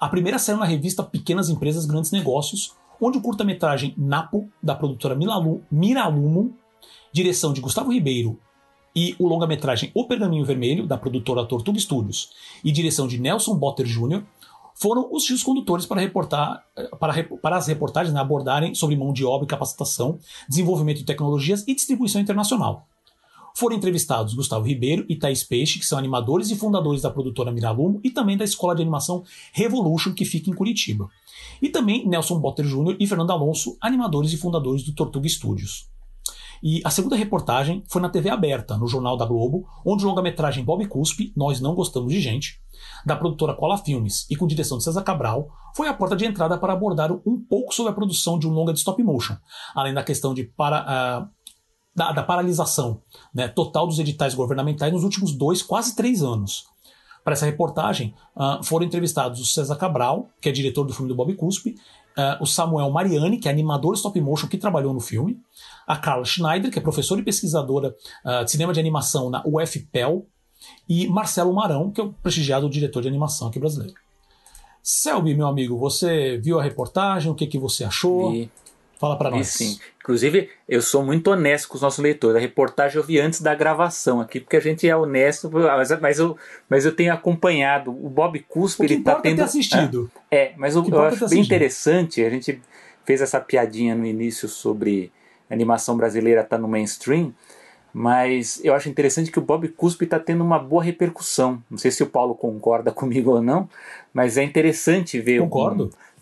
A 0.00 0.08
primeira 0.08 0.38
saiu 0.38 0.56
na 0.56 0.64
revista 0.64 1.02
Pequenas 1.02 1.50
Empresas 1.50 1.84
Grandes 1.84 2.12
Negócios, 2.12 2.74
onde 2.98 3.18
o 3.18 3.20
curta-metragem 3.20 3.92
Napo, 3.98 4.48
da 4.62 4.74
produtora 4.74 5.14
Miralumo, 5.70 6.54
direção 7.12 7.52
de 7.52 7.60
Gustavo 7.60 7.92
Ribeiro 7.92 8.38
e 8.96 9.14
o 9.18 9.28
longa-metragem 9.28 9.90
O 9.94 10.06
Pergaminho 10.06 10.46
Vermelho, 10.46 10.86
da 10.86 10.96
produtora 10.96 11.44
Tortuga 11.44 11.78
Studios, 11.78 12.30
e 12.64 12.72
direção 12.72 13.06
de 13.06 13.18
Nelson 13.18 13.54
Botter 13.54 13.84
Jr., 13.84 14.22
foram 14.74 15.08
os 15.10 15.26
fios 15.26 15.42
condutores 15.42 15.86
para, 15.86 16.00
reportar, 16.00 16.64
para, 16.98 17.24
para 17.24 17.56
as 17.56 17.66
reportagens 17.66 18.12
né, 18.12 18.20
abordarem 18.20 18.74
sobre 18.74 18.96
mão 18.96 19.12
de 19.12 19.24
obra 19.24 19.44
e 19.44 19.48
capacitação, 19.48 20.18
desenvolvimento 20.48 20.98
de 20.98 21.04
tecnologias 21.04 21.64
e 21.66 21.74
distribuição 21.74 22.20
internacional. 22.20 22.86
Foram 23.54 23.76
entrevistados 23.76 24.34
Gustavo 24.34 24.66
Ribeiro 24.66 25.06
e 25.08 25.16
Thaís 25.16 25.42
Peixe, 25.42 25.78
que 25.78 25.86
são 25.86 25.98
animadores 25.98 26.50
e 26.50 26.56
fundadores 26.56 27.00
da 27.00 27.10
produtora 27.10 27.50
Miralumo 27.50 28.00
e 28.04 28.10
também 28.10 28.36
da 28.36 28.44
escola 28.44 28.74
de 28.74 28.82
animação 28.82 29.24
Revolution, 29.52 30.12
que 30.12 30.26
fica 30.26 30.50
em 30.50 30.54
Curitiba. 30.54 31.08
E 31.62 31.70
também 31.70 32.06
Nelson 32.06 32.38
Botter 32.38 32.66
Jr. 32.66 32.96
e 33.00 33.06
Fernando 33.06 33.30
Alonso, 33.30 33.78
animadores 33.80 34.30
e 34.34 34.36
fundadores 34.36 34.82
do 34.82 34.92
Tortuga 34.92 35.26
Studios. 35.26 35.88
E 36.62 36.80
a 36.84 36.90
segunda 36.90 37.16
reportagem 37.16 37.82
foi 37.88 38.00
na 38.00 38.08
TV 38.08 38.30
aberta, 38.30 38.76
no 38.76 38.86
Jornal 38.86 39.16
da 39.16 39.24
Globo, 39.26 39.66
onde 39.84 40.04
o 40.04 40.08
longa-metragem 40.08 40.64
Bob 40.64 40.86
Cuspe, 40.86 41.32
Nós 41.36 41.60
Não 41.60 41.74
Gostamos 41.74 42.12
de 42.12 42.20
Gente, 42.20 42.60
da 43.04 43.16
produtora 43.16 43.54
Cola 43.54 43.78
Filmes 43.78 44.26
e 44.30 44.36
com 44.36 44.46
direção 44.46 44.78
de 44.78 44.84
César 44.84 45.02
Cabral, 45.02 45.48
foi 45.74 45.88
a 45.88 45.94
porta 45.94 46.16
de 46.16 46.24
entrada 46.24 46.58
para 46.58 46.72
abordar 46.72 47.12
um 47.12 47.40
pouco 47.48 47.74
sobre 47.74 47.92
a 47.92 47.94
produção 47.94 48.38
de 48.38 48.48
um 48.48 48.52
longa 48.52 48.72
de 48.72 48.78
stop 48.78 49.02
motion, 49.02 49.36
além 49.74 49.94
da 49.94 50.02
questão 50.02 50.34
de 50.34 50.44
para, 50.44 50.82
uh, 50.82 51.28
da, 51.94 52.12
da, 52.12 52.22
paralisação 52.22 53.02
né, 53.34 53.48
total 53.48 53.86
dos 53.86 53.98
editais 53.98 54.34
governamentais 54.34 54.92
nos 54.92 55.04
últimos 55.04 55.32
dois, 55.32 55.62
quase 55.62 55.94
três 55.94 56.22
anos. 56.22 56.64
Para 57.22 57.32
essa 57.32 57.46
reportagem, 57.46 58.14
uh, 58.36 58.62
foram 58.62 58.86
entrevistados 58.86 59.40
o 59.40 59.44
César 59.44 59.76
Cabral, 59.76 60.28
que 60.40 60.48
é 60.48 60.52
diretor 60.52 60.84
do 60.84 60.94
filme 60.94 61.08
do 61.08 61.14
Bob 61.14 61.34
Cuspe, 61.34 61.76
uh, 62.16 62.40
o 62.40 62.46
Samuel 62.46 62.90
Mariani, 62.90 63.38
que 63.38 63.48
é 63.48 63.50
animador 63.50 63.94
stop 63.94 64.18
motion 64.20 64.46
que 64.46 64.56
trabalhou 64.56 64.94
no 64.94 65.00
filme, 65.00 65.40
a 65.86 65.96
Carla 65.96 66.24
Schneider, 66.24 66.70
que 66.70 66.78
é 66.78 66.82
professora 66.82 67.20
e 67.20 67.24
pesquisadora 67.24 67.94
uh, 68.24 68.44
de 68.44 68.50
cinema 68.50 68.72
de 68.72 68.80
animação 68.80 69.30
na 69.30 69.42
UFPEL, 69.46 70.26
e 70.88 71.06
Marcelo 71.06 71.54
Marão, 71.54 71.90
que 71.90 72.00
é 72.00 72.04
o 72.04 72.12
prestigiado 72.12 72.68
diretor 72.68 73.02
de 73.02 73.08
animação 73.08 73.48
aqui 73.48 73.58
brasileiro. 73.58 73.94
Selby, 74.82 75.34
meu 75.34 75.46
amigo, 75.46 75.76
você 75.76 76.38
viu 76.38 76.58
a 76.58 76.62
reportagem? 76.62 77.30
O 77.30 77.34
que, 77.34 77.46
que 77.46 77.58
você 77.58 77.84
achou? 77.84 78.30
Vi. 78.30 78.50
Fala 78.98 79.18
para 79.18 79.30
nós. 79.30 79.48
Sim. 79.48 79.78
Inclusive, 80.00 80.48
eu 80.66 80.80
sou 80.80 81.04
muito 81.04 81.30
honesto 81.30 81.68
com 81.68 81.74
os 81.74 81.82
nossos 81.82 81.98
leitores. 81.98 82.36
A 82.36 82.40
reportagem 82.40 82.96
eu 82.96 83.02
vi 83.02 83.18
antes 83.18 83.42
da 83.42 83.54
gravação 83.54 84.20
aqui, 84.20 84.40
porque 84.40 84.56
a 84.56 84.60
gente 84.60 84.88
é 84.88 84.96
honesto, 84.96 85.50
mas, 85.50 86.00
mas, 86.00 86.18
eu, 86.18 86.36
mas 86.68 86.86
eu 86.86 86.94
tenho 86.94 87.12
acompanhado. 87.12 87.90
O 87.90 88.08
Bob 88.08 88.38
Cuspe, 88.48 88.84
ele 88.84 89.00
tá 89.00 89.16
tendo. 89.16 89.34
É 89.34 89.36
ter 89.36 89.42
assistido. 89.42 90.10
É, 90.30 90.36
é 90.38 90.54
mas 90.56 90.74
eu, 90.74 90.86
eu 90.88 91.02
acho 91.02 91.28
bem 91.28 91.42
interessante. 91.42 92.24
A 92.24 92.30
gente 92.30 92.62
fez 93.04 93.20
essa 93.20 93.38
piadinha 93.38 93.94
no 93.94 94.06
início 94.06 94.48
sobre 94.48 95.12
a 95.50 95.54
animação 95.54 95.96
brasileira 95.96 96.42
tá 96.44 96.58
no 96.58 96.68
mainstream, 96.68 97.32
mas 97.92 98.60
eu 98.62 98.74
acho 98.74 98.88
interessante 98.88 99.30
que 99.32 99.38
o 99.38 99.42
Bob 99.42 99.66
Cuspe 99.68 100.04
está 100.04 100.18
tendo 100.18 100.44
uma 100.44 100.58
boa 100.58 100.82
repercussão. 100.82 101.62
Não 101.70 101.78
sei 101.78 101.90
se 101.90 102.02
o 102.02 102.06
Paulo 102.06 102.34
concorda 102.34 102.92
comigo 102.92 103.30
ou 103.30 103.42
não, 103.42 103.68
mas 104.12 104.36
é 104.36 104.42
interessante 104.42 105.18
ver. 105.20 105.40
Um, 105.40 105.48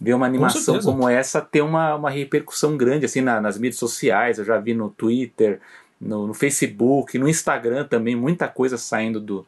ver 0.00 0.14
uma 0.14 0.26
animação 0.26 0.78
Com 0.78 0.84
como 0.84 1.08
essa 1.08 1.40
ter 1.40 1.62
uma, 1.62 1.94
uma 1.94 2.10
repercussão 2.10 2.76
grande 2.76 3.06
assim 3.06 3.20
na, 3.20 3.40
nas 3.40 3.58
mídias 3.58 3.78
sociais. 3.78 4.38
Eu 4.38 4.44
já 4.44 4.58
vi 4.58 4.74
no 4.74 4.90
Twitter, 4.90 5.60
no, 6.00 6.26
no, 6.26 6.34
Facebook, 6.34 7.18
no 7.18 7.28
Instagram 7.28 7.84
também, 7.84 8.14
muita 8.14 8.46
coisa 8.46 8.76
saindo 8.76 9.20
do, 9.20 9.46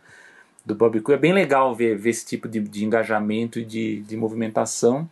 do 0.65 0.75
Bob 0.75 1.01
Cuspe. 1.01 1.15
É 1.15 1.19
bem 1.19 1.33
legal 1.33 1.75
ver, 1.75 1.97
ver 1.97 2.11
esse 2.11 2.25
tipo 2.25 2.49
de, 2.49 2.61
de 2.61 2.85
engajamento 2.85 3.59
e 3.59 3.65
de, 3.65 4.01
de 4.01 4.17
movimentação. 4.17 5.09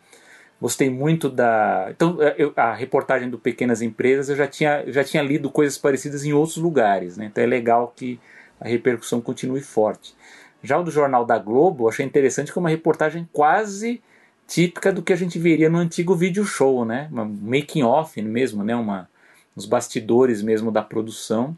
Gostei 0.60 0.88
muito 0.88 1.28
da. 1.28 1.88
Então, 1.90 2.22
é, 2.22 2.34
eu, 2.38 2.52
a 2.56 2.72
reportagem 2.72 3.28
do 3.28 3.38
Pequenas 3.38 3.82
Empresas 3.82 4.28
eu 4.28 4.36
já 4.36 4.46
tinha, 4.46 4.84
já 4.86 5.04
tinha 5.04 5.22
lido 5.22 5.50
coisas 5.50 5.76
parecidas 5.76 6.24
em 6.24 6.32
outros 6.32 6.56
lugares, 6.56 7.16
né? 7.16 7.26
Então 7.26 7.42
é 7.42 7.46
legal 7.46 7.92
que 7.94 8.18
a 8.60 8.68
repercussão 8.68 9.20
continue 9.20 9.60
forte. 9.60 10.14
Já 10.62 10.78
o 10.78 10.82
do 10.82 10.90
Jornal 10.90 11.26
da 11.26 11.38
Globo, 11.38 11.84
eu 11.84 11.88
achei 11.88 12.06
interessante 12.06 12.50
que 12.50 12.58
é 12.58 12.60
uma 12.60 12.70
reportagem 12.70 13.28
quase 13.32 14.00
típica 14.46 14.92
do 14.92 15.02
que 15.02 15.12
a 15.12 15.16
gente 15.16 15.38
veria 15.38 15.68
no 15.68 15.78
antigo 15.78 16.14
vídeo 16.14 16.44
show, 16.44 16.84
né? 16.84 17.08
Uma 17.10 17.24
making 17.24 17.82
off 17.82 18.20
mesmo, 18.22 18.64
né? 18.64 18.74
Uma, 18.74 19.08
os 19.54 19.66
bastidores 19.66 20.42
mesmo 20.42 20.70
da 20.70 20.82
produção. 20.82 21.56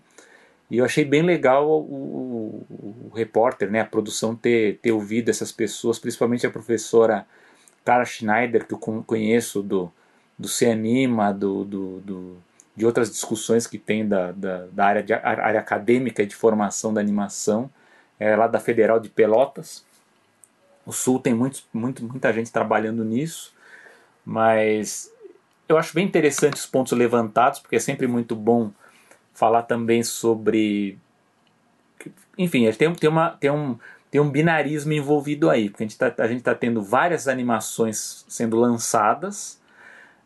E 0.70 0.78
eu 0.78 0.85
achei 0.85 1.05
bem 1.05 1.23
legal 1.23 1.68
o, 1.68 1.78
o, 1.78 2.66
o, 2.70 3.12
repórter, 3.14 3.70
né? 3.70 3.81
A 3.81 3.85
produção 3.85 4.35
ter, 4.35 4.78
ter 4.82 4.90
ouvido 4.90 5.28
essas 5.31 5.52
pessoas, 5.52 5.98
principalmente 5.98 6.47
a 6.47 6.51
professora 6.51 7.24
Clara 7.86 8.04
Schneider, 8.04 8.66
que 8.66 8.74
eu 8.74 8.78
conheço 8.78 9.62
do, 9.62 9.92
do 10.36 10.48
Anima, 10.68 11.32
do, 11.32 11.64
do, 11.64 12.00
do, 12.00 12.36
de 12.74 12.84
outras 12.84 13.08
discussões 13.08 13.64
que 13.64 13.78
tem 13.78 14.06
da, 14.06 14.32
da, 14.32 14.66
da 14.66 14.86
área, 14.86 15.02
de, 15.04 15.12
área 15.14 15.60
acadêmica 15.60 16.20
e 16.20 16.26
de 16.26 16.34
formação 16.34 16.92
da 16.92 17.00
animação, 17.00 17.70
é 18.18 18.34
lá 18.34 18.48
da 18.48 18.58
Federal 18.58 18.98
de 18.98 19.08
Pelotas. 19.08 19.84
O 20.84 20.92
Sul 20.92 21.20
tem 21.20 21.32
muito, 21.32 21.62
muito, 21.72 22.04
muita 22.04 22.32
gente 22.32 22.50
trabalhando 22.50 23.04
nisso, 23.04 23.54
mas 24.24 25.12
eu 25.68 25.78
acho 25.78 25.94
bem 25.94 26.04
interessante 26.04 26.54
os 26.54 26.66
pontos 26.66 26.92
levantados, 26.92 27.60
porque 27.60 27.76
é 27.76 27.80
sempre 27.80 28.08
muito 28.08 28.34
bom 28.34 28.72
falar 29.32 29.62
também 29.62 30.02
sobre. 30.02 30.98
Enfim, 32.36 32.68
tem, 32.72 32.92
tem, 32.94 33.08
uma, 33.08 33.30
tem 33.30 33.50
um, 33.50 33.78
tem 34.11 34.20
um 34.20 34.31
binarismo 34.31 34.93
envolvido 34.93 35.51
aí, 35.51 35.69
porque 35.69 35.85
a 35.85 35.87
gente 35.87 35.93
está 35.93 36.11
tá 36.11 36.55
tendo 36.55 36.83
várias 36.83 37.28
animações 37.28 38.24
sendo 38.28 38.57
lançadas, 38.57 39.61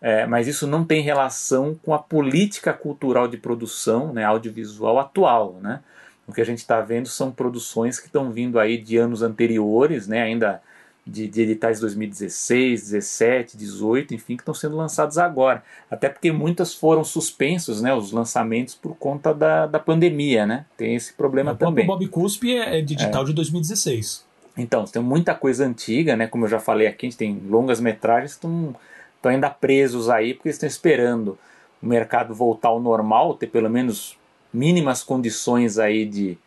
é, 0.01 0.27
mas 0.27 0.47
isso 0.47 0.67
não 0.67 0.85
tem 0.85 1.03
relação 1.03 1.79
com 1.83 1.93
a 1.93 1.99
política 1.99 2.73
cultural 2.73 3.29
de 3.29 3.37
produção 3.37 4.13
né, 4.13 4.25
audiovisual 4.25 4.99
atual. 4.99 5.59
Né? 5.61 5.81
O 6.27 6.33
que 6.33 6.41
a 6.41 6.45
gente 6.45 6.59
está 6.59 6.81
vendo 6.81 7.09
são 7.09 7.31
produções 7.31 7.99
que 7.99 8.07
estão 8.07 8.31
vindo 8.31 8.59
aí 8.59 8.79
de 8.79 8.97
anos 8.97 9.23
anteriores, 9.23 10.07
né, 10.07 10.23
ainda 10.23 10.63
de, 11.11 11.27
de 11.27 11.43
editais 11.43 11.81
2016, 11.81 12.83
17, 12.91 13.57
18, 13.57 14.15
enfim, 14.15 14.37
que 14.37 14.43
estão 14.43 14.55
sendo 14.55 14.77
lançados 14.77 15.19
agora. 15.19 15.63
Até 15.91 16.09
porque 16.09 16.31
muitas 16.31 16.73
foram 16.73 17.03
suspensos, 17.03 17.83
né, 17.83 17.93
os 17.93 18.13
lançamentos 18.13 18.75
por 18.75 18.97
conta 18.97 19.35
da, 19.35 19.67
da 19.67 19.79
pandemia, 19.79 20.47
né? 20.47 20.67
Tem 20.77 20.95
esse 20.95 21.13
problema 21.13 21.53
o 21.53 21.57
também. 21.57 21.85
O 21.85 21.89
Bob 21.89 22.07
Cuspe 22.09 22.57
é, 22.57 22.79
é 22.79 22.83
digital 22.83 23.23
é. 23.23 23.27
de 23.27 23.33
2016. 23.33 24.25
Então, 24.57 24.85
tem 24.85 25.03
muita 25.03 25.35
coisa 25.35 25.67
antiga, 25.67 26.17
né? 26.17 26.27
Como 26.27 26.45
eu 26.45 26.49
já 26.49 26.61
falei 26.61 26.87
aqui, 26.87 27.07
a 27.07 27.11
gente 27.11 27.19
tem 27.19 27.43
longas 27.49 27.81
metragens 27.81 28.35
que 28.35 28.47
estão 28.47 28.77
ainda 29.25 29.51
presos 29.51 30.09
aí 30.09 30.35
porque 30.35 30.49
estão 30.49 30.69
esperando 30.69 31.37
o 31.83 31.87
mercado 31.87 32.35
voltar 32.35 32.69
ao 32.69 32.81
normal, 32.81 33.35
ter 33.35 33.49
pelo 33.49 33.71
menos 33.71 34.17
mínimas 34.53 35.03
condições 35.03 35.79
aí 35.79 36.05
de, 36.05 36.39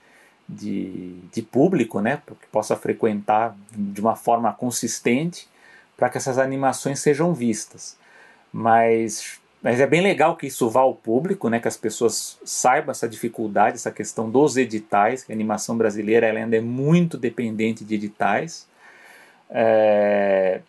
de, 0.47 1.15
de 1.31 1.41
público, 1.41 1.99
né, 1.99 2.21
que 2.27 2.47
possa 2.51 2.75
frequentar 2.75 3.55
de 3.71 4.01
uma 4.01 4.15
forma 4.15 4.51
consistente 4.53 5.47
para 5.95 6.09
que 6.09 6.17
essas 6.17 6.37
animações 6.37 6.99
sejam 6.99 7.33
vistas. 7.33 7.97
Mas, 8.51 9.39
mas 9.61 9.79
é 9.79 9.87
bem 9.87 10.01
legal 10.01 10.35
que 10.35 10.47
isso 10.47 10.69
vá 10.69 10.81
ao 10.81 10.93
público, 10.93 11.49
né, 11.49 11.59
que 11.59 11.67
as 11.67 11.77
pessoas 11.77 12.37
saibam 12.43 12.91
essa 12.91 13.07
dificuldade, 13.07 13.77
essa 13.77 13.91
questão 13.91 14.29
dos 14.29 14.57
editais, 14.57 15.23
que 15.23 15.31
a 15.31 15.35
animação 15.35 15.77
brasileira 15.77 16.27
ela 16.27 16.39
ainda 16.39 16.57
é 16.57 16.61
muito 16.61 17.17
dependente 17.17 17.83
de 17.83 17.95
editais. 17.95 18.67
É, 19.49 20.61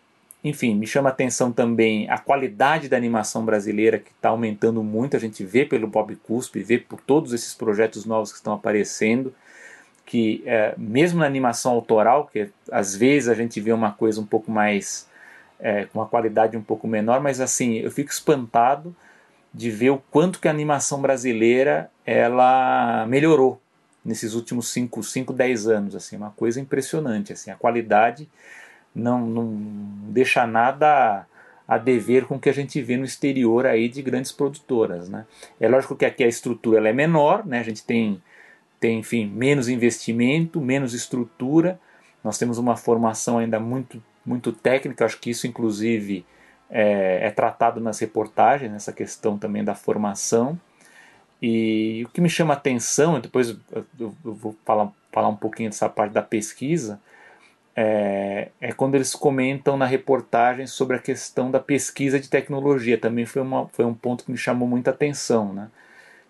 enfim, 0.43 0.75
me 0.75 0.85
chama 0.85 1.09
a 1.09 1.11
atenção 1.11 1.51
também 1.51 2.07
a 2.09 2.19
qualidade 2.19 2.87
da 2.87 2.95
animação 2.95 3.43
brasileira 3.43 3.97
que 3.97 4.11
está 4.11 4.29
aumentando 4.29 4.83
muito. 4.83 5.17
A 5.17 5.19
gente 5.19 5.43
vê 5.43 5.65
pelo 5.65 5.87
Bob 5.87 6.15
Cuspe, 6.17 6.61
vê 6.61 6.77
por 6.77 7.01
todos 7.01 7.33
esses 7.33 7.55
projetos 7.55 8.05
novos 8.05 8.31
que 8.31 8.37
estão 8.37 8.53
aparecendo 8.53 9.33
que, 10.05 10.43
é, 10.45 10.73
mesmo 10.77 11.19
na 11.19 11.25
animação 11.25 11.71
autoral, 11.71 12.27
que 12.31 12.49
às 12.71 12.95
vezes 12.95 13.27
a 13.29 13.33
gente 13.33 13.59
vê 13.59 13.71
uma 13.71 13.91
coisa 13.91 14.21
um 14.21 14.25
pouco 14.25 14.51
mais. 14.51 15.07
É, 15.57 15.85
com 15.85 15.99
uma 15.99 16.05
qualidade 16.05 16.57
um 16.57 16.61
pouco 16.61 16.85
menor, 16.85 17.21
mas 17.21 17.39
assim, 17.39 17.75
eu 17.75 17.89
fico 17.89 18.11
espantado 18.11 18.93
de 19.53 19.71
ver 19.71 19.89
o 19.89 19.97
quanto 20.11 20.37
que 20.37 20.49
a 20.49 20.51
animação 20.51 21.01
brasileira 21.01 21.89
ela 22.05 23.05
melhorou 23.07 23.61
nesses 24.03 24.33
últimos 24.33 24.67
5, 24.67 25.01
5, 25.01 25.31
10 25.31 25.67
anos, 25.67 25.95
assim, 25.95 26.17
uma 26.17 26.31
coisa 26.31 26.59
impressionante, 26.59 27.31
assim, 27.31 27.51
a 27.51 27.55
qualidade 27.55 28.27
não, 28.93 29.25
não 29.25 29.47
deixa 30.11 30.45
nada 30.45 31.25
a 31.67 31.77
dever 31.77 32.25
com 32.25 32.35
o 32.35 32.39
que 32.39 32.49
a 32.49 32.53
gente 32.53 32.79
vê 32.81 32.95
no 32.95 33.05
exterior 33.05 33.65
aí 33.65 33.89
de 33.89 34.01
grandes 34.01 34.31
produtoras, 34.31 35.09
né? 35.09 35.25
É 35.59 35.67
lógico 35.67 35.95
que 35.95 36.05
aqui 36.05 36.23
a 36.23 36.27
estrutura 36.27 36.77
ela 36.77 36.89
é 36.89 36.93
menor, 36.93 37.45
né? 37.45 37.59
A 37.59 37.63
gente 37.63 37.83
tem 37.83 38.21
tem, 38.85 38.99
enfim, 38.99 39.25
menos 39.25 39.67
investimento, 39.67 40.61
menos 40.61 40.93
estrutura. 40.93 41.79
Nós 42.23 42.37
temos 42.37 42.59
uma 42.59 42.77
formação 42.77 43.39
ainda 43.39 43.59
muito 43.59 44.01
muito 44.23 44.51
técnica, 44.51 45.05
acho 45.05 45.19
que 45.19 45.29
isso 45.29 45.45
inclusive 45.45 46.25
é, 46.69 47.27
é 47.27 47.29
tratado 47.31 47.79
nas 47.79 47.99
reportagens, 47.99 48.71
nessa 48.71 48.91
questão 48.91 49.37
também 49.37 49.63
da 49.63 49.75
formação. 49.75 50.59
E 51.41 52.03
o 52.05 52.09
que 52.09 52.21
me 52.21 52.29
chama 52.29 52.53
a 52.53 52.57
atenção, 52.57 53.19
depois 53.19 53.55
eu, 53.99 54.15
vou 54.23 54.55
falar, 54.65 54.91
falar 55.11 55.29
um 55.29 55.35
pouquinho 55.35 55.69
dessa 55.69 55.89
parte 55.89 56.13
da 56.13 56.23
pesquisa, 56.23 56.99
é, 57.75 58.49
é, 58.59 58.71
quando 58.71 58.95
eles 58.95 59.13
comentam 59.13 59.77
na 59.77 59.85
reportagem 59.85 60.65
sobre 60.65 60.97
a 60.97 60.99
questão 60.99 61.51
da 61.51 61.59
pesquisa 61.59 62.19
de 62.19 62.29
tecnologia. 62.29 62.97
Também 62.97 63.25
foi, 63.25 63.41
uma, 63.41 63.67
foi 63.67 63.85
um 63.85 63.93
ponto 63.93 64.23
que 64.25 64.31
me 64.31 64.37
chamou 64.37 64.67
muita 64.67 64.91
atenção, 64.91 65.53
né? 65.53 65.69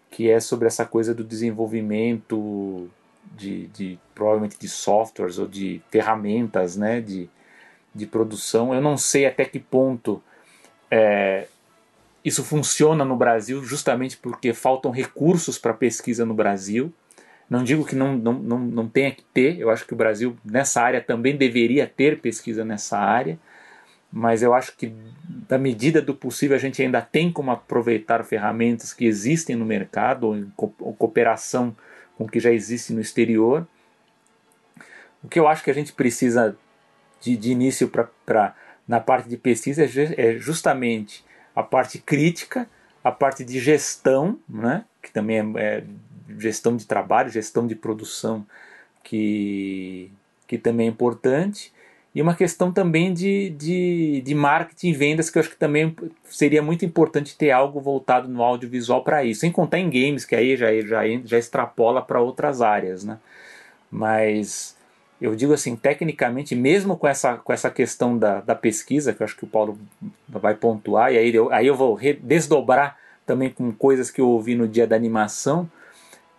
Que 0.09 0.29
é 0.29 0.39
sobre 0.39 0.67
essa 0.67 0.85
coisa 0.85 1.13
do 1.13 1.23
desenvolvimento 1.23 2.89
de, 3.35 3.67
de 3.67 3.99
provavelmente 4.13 4.57
de 4.57 4.69
softwares 4.69 5.37
ou 5.37 5.47
de 5.47 5.81
ferramentas 5.89 6.77
né? 6.77 7.01
de, 7.01 7.29
de 7.93 8.05
produção. 8.05 8.73
Eu 8.73 8.81
não 8.81 8.97
sei 8.97 9.25
até 9.25 9.45
que 9.45 9.59
ponto 9.59 10.21
é, 10.89 11.47
isso 12.23 12.43
funciona 12.43 13.05
no 13.05 13.15
Brasil, 13.15 13.63
justamente 13.63 14.17
porque 14.17 14.53
faltam 14.53 14.91
recursos 14.91 15.57
para 15.57 15.73
pesquisa 15.73 16.25
no 16.25 16.33
Brasil. 16.33 16.91
Não 17.47 17.63
digo 17.63 17.85
que 17.85 17.95
não, 17.95 18.17
não, 18.17 18.33
não, 18.33 18.59
não 18.59 18.87
tenha 18.87 19.11
que 19.11 19.23
ter, 19.33 19.59
eu 19.59 19.69
acho 19.69 19.85
que 19.85 19.93
o 19.93 19.95
Brasil 19.97 20.35
nessa 20.43 20.81
área 20.81 20.99
também 20.99 21.37
deveria 21.37 21.85
ter 21.85 22.19
pesquisa 22.19 22.65
nessa 22.65 22.97
área, 22.97 23.37
mas 24.17 24.41
eu 24.41 24.53
acho 24.53 24.77
que, 24.77 24.95
da 25.27 25.57
medida 25.57 26.01
do 26.01 26.15
possível, 26.15 26.55
a 26.55 26.59
gente 26.59 26.81
ainda 26.81 27.01
tem 27.01 27.29
como 27.29 27.51
aproveitar 27.51 28.23
ferramentas 28.23 28.93
que 28.93 29.05
existem 29.05 29.57
no 29.57 29.65
mercado 29.65 30.27
ou 30.27 30.37
em 30.37 30.49
cooperação 30.55 31.75
com 32.17 32.23
o 32.23 32.27
que 32.29 32.39
já 32.39 32.49
existe 32.49 32.93
no 32.93 33.01
exterior. 33.01 33.67
O 35.21 35.27
que 35.27 35.37
eu 35.37 35.49
acho 35.49 35.65
que 35.65 35.69
a 35.69 35.73
gente 35.73 35.91
precisa 35.91 36.57
de, 37.19 37.35
de 37.35 37.51
início 37.51 37.91
para 38.25 38.55
na 38.87 39.01
parte 39.01 39.27
de 39.27 39.35
pesquisa 39.35 39.83
é, 39.83 39.89
é 40.15 40.37
justamente 40.37 41.25
a 41.53 41.61
parte 41.61 41.99
crítica, 41.99 42.69
a 43.03 43.11
parte 43.11 43.43
de 43.43 43.59
gestão, 43.59 44.39
né, 44.47 44.85
que 45.01 45.11
também 45.11 45.39
é, 45.57 45.61
é 45.61 45.83
gestão 46.37 46.77
de 46.77 46.85
trabalho, 46.85 47.29
gestão 47.29 47.67
de 47.67 47.75
produção, 47.75 48.47
que, 49.03 50.09
que 50.47 50.57
também 50.57 50.87
é 50.87 50.89
importante, 50.89 51.73
e 52.15 52.21
uma 52.21 52.33
questão 52.33 52.71
também 52.71 53.13
de, 53.13 53.49
de, 53.49 54.21
de 54.21 54.33
marketing 54.33 54.87
e 54.87 54.93
vendas, 54.93 55.29
que 55.29 55.37
eu 55.37 55.41
acho 55.41 55.49
que 55.49 55.57
também 55.57 55.93
seria 56.23 56.61
muito 56.61 56.85
importante 56.85 57.37
ter 57.37 57.51
algo 57.51 57.81
voltado 57.81 58.29
no 58.29 58.41
audiovisual 58.41 59.03
para 59.03 59.25
isso, 59.25 59.41
sem 59.41 59.51
contar 59.51 59.79
em 59.79 59.89
games, 59.89 60.23
que 60.23 60.33
aí 60.33 60.55
já, 60.55 60.67
já, 60.79 61.01
já 61.25 61.37
extrapola 61.37 62.01
para 62.01 62.21
outras 62.21 62.61
áreas. 62.61 63.03
Né? 63.03 63.17
Mas 63.91 64.77
eu 65.19 65.35
digo 65.35 65.51
assim, 65.51 65.75
tecnicamente, 65.75 66.55
mesmo 66.55 66.95
com 66.95 67.05
essa, 67.05 67.35
com 67.35 67.51
essa 67.51 67.69
questão 67.69 68.17
da, 68.17 68.39
da 68.39 68.55
pesquisa, 68.55 69.11
que 69.11 69.21
eu 69.21 69.25
acho 69.25 69.35
que 69.35 69.43
o 69.43 69.47
Paulo 69.47 69.77
vai 70.29 70.55
pontuar, 70.55 71.11
e 71.11 71.17
aí 71.17 71.35
eu, 71.35 71.51
aí 71.51 71.67
eu 71.67 71.75
vou 71.75 71.99
desdobrar 72.21 72.97
também 73.25 73.49
com 73.49 73.73
coisas 73.73 74.09
que 74.09 74.21
eu 74.21 74.29
ouvi 74.29 74.55
no 74.55 74.69
dia 74.69 74.87
da 74.87 74.95
animação, 74.95 75.69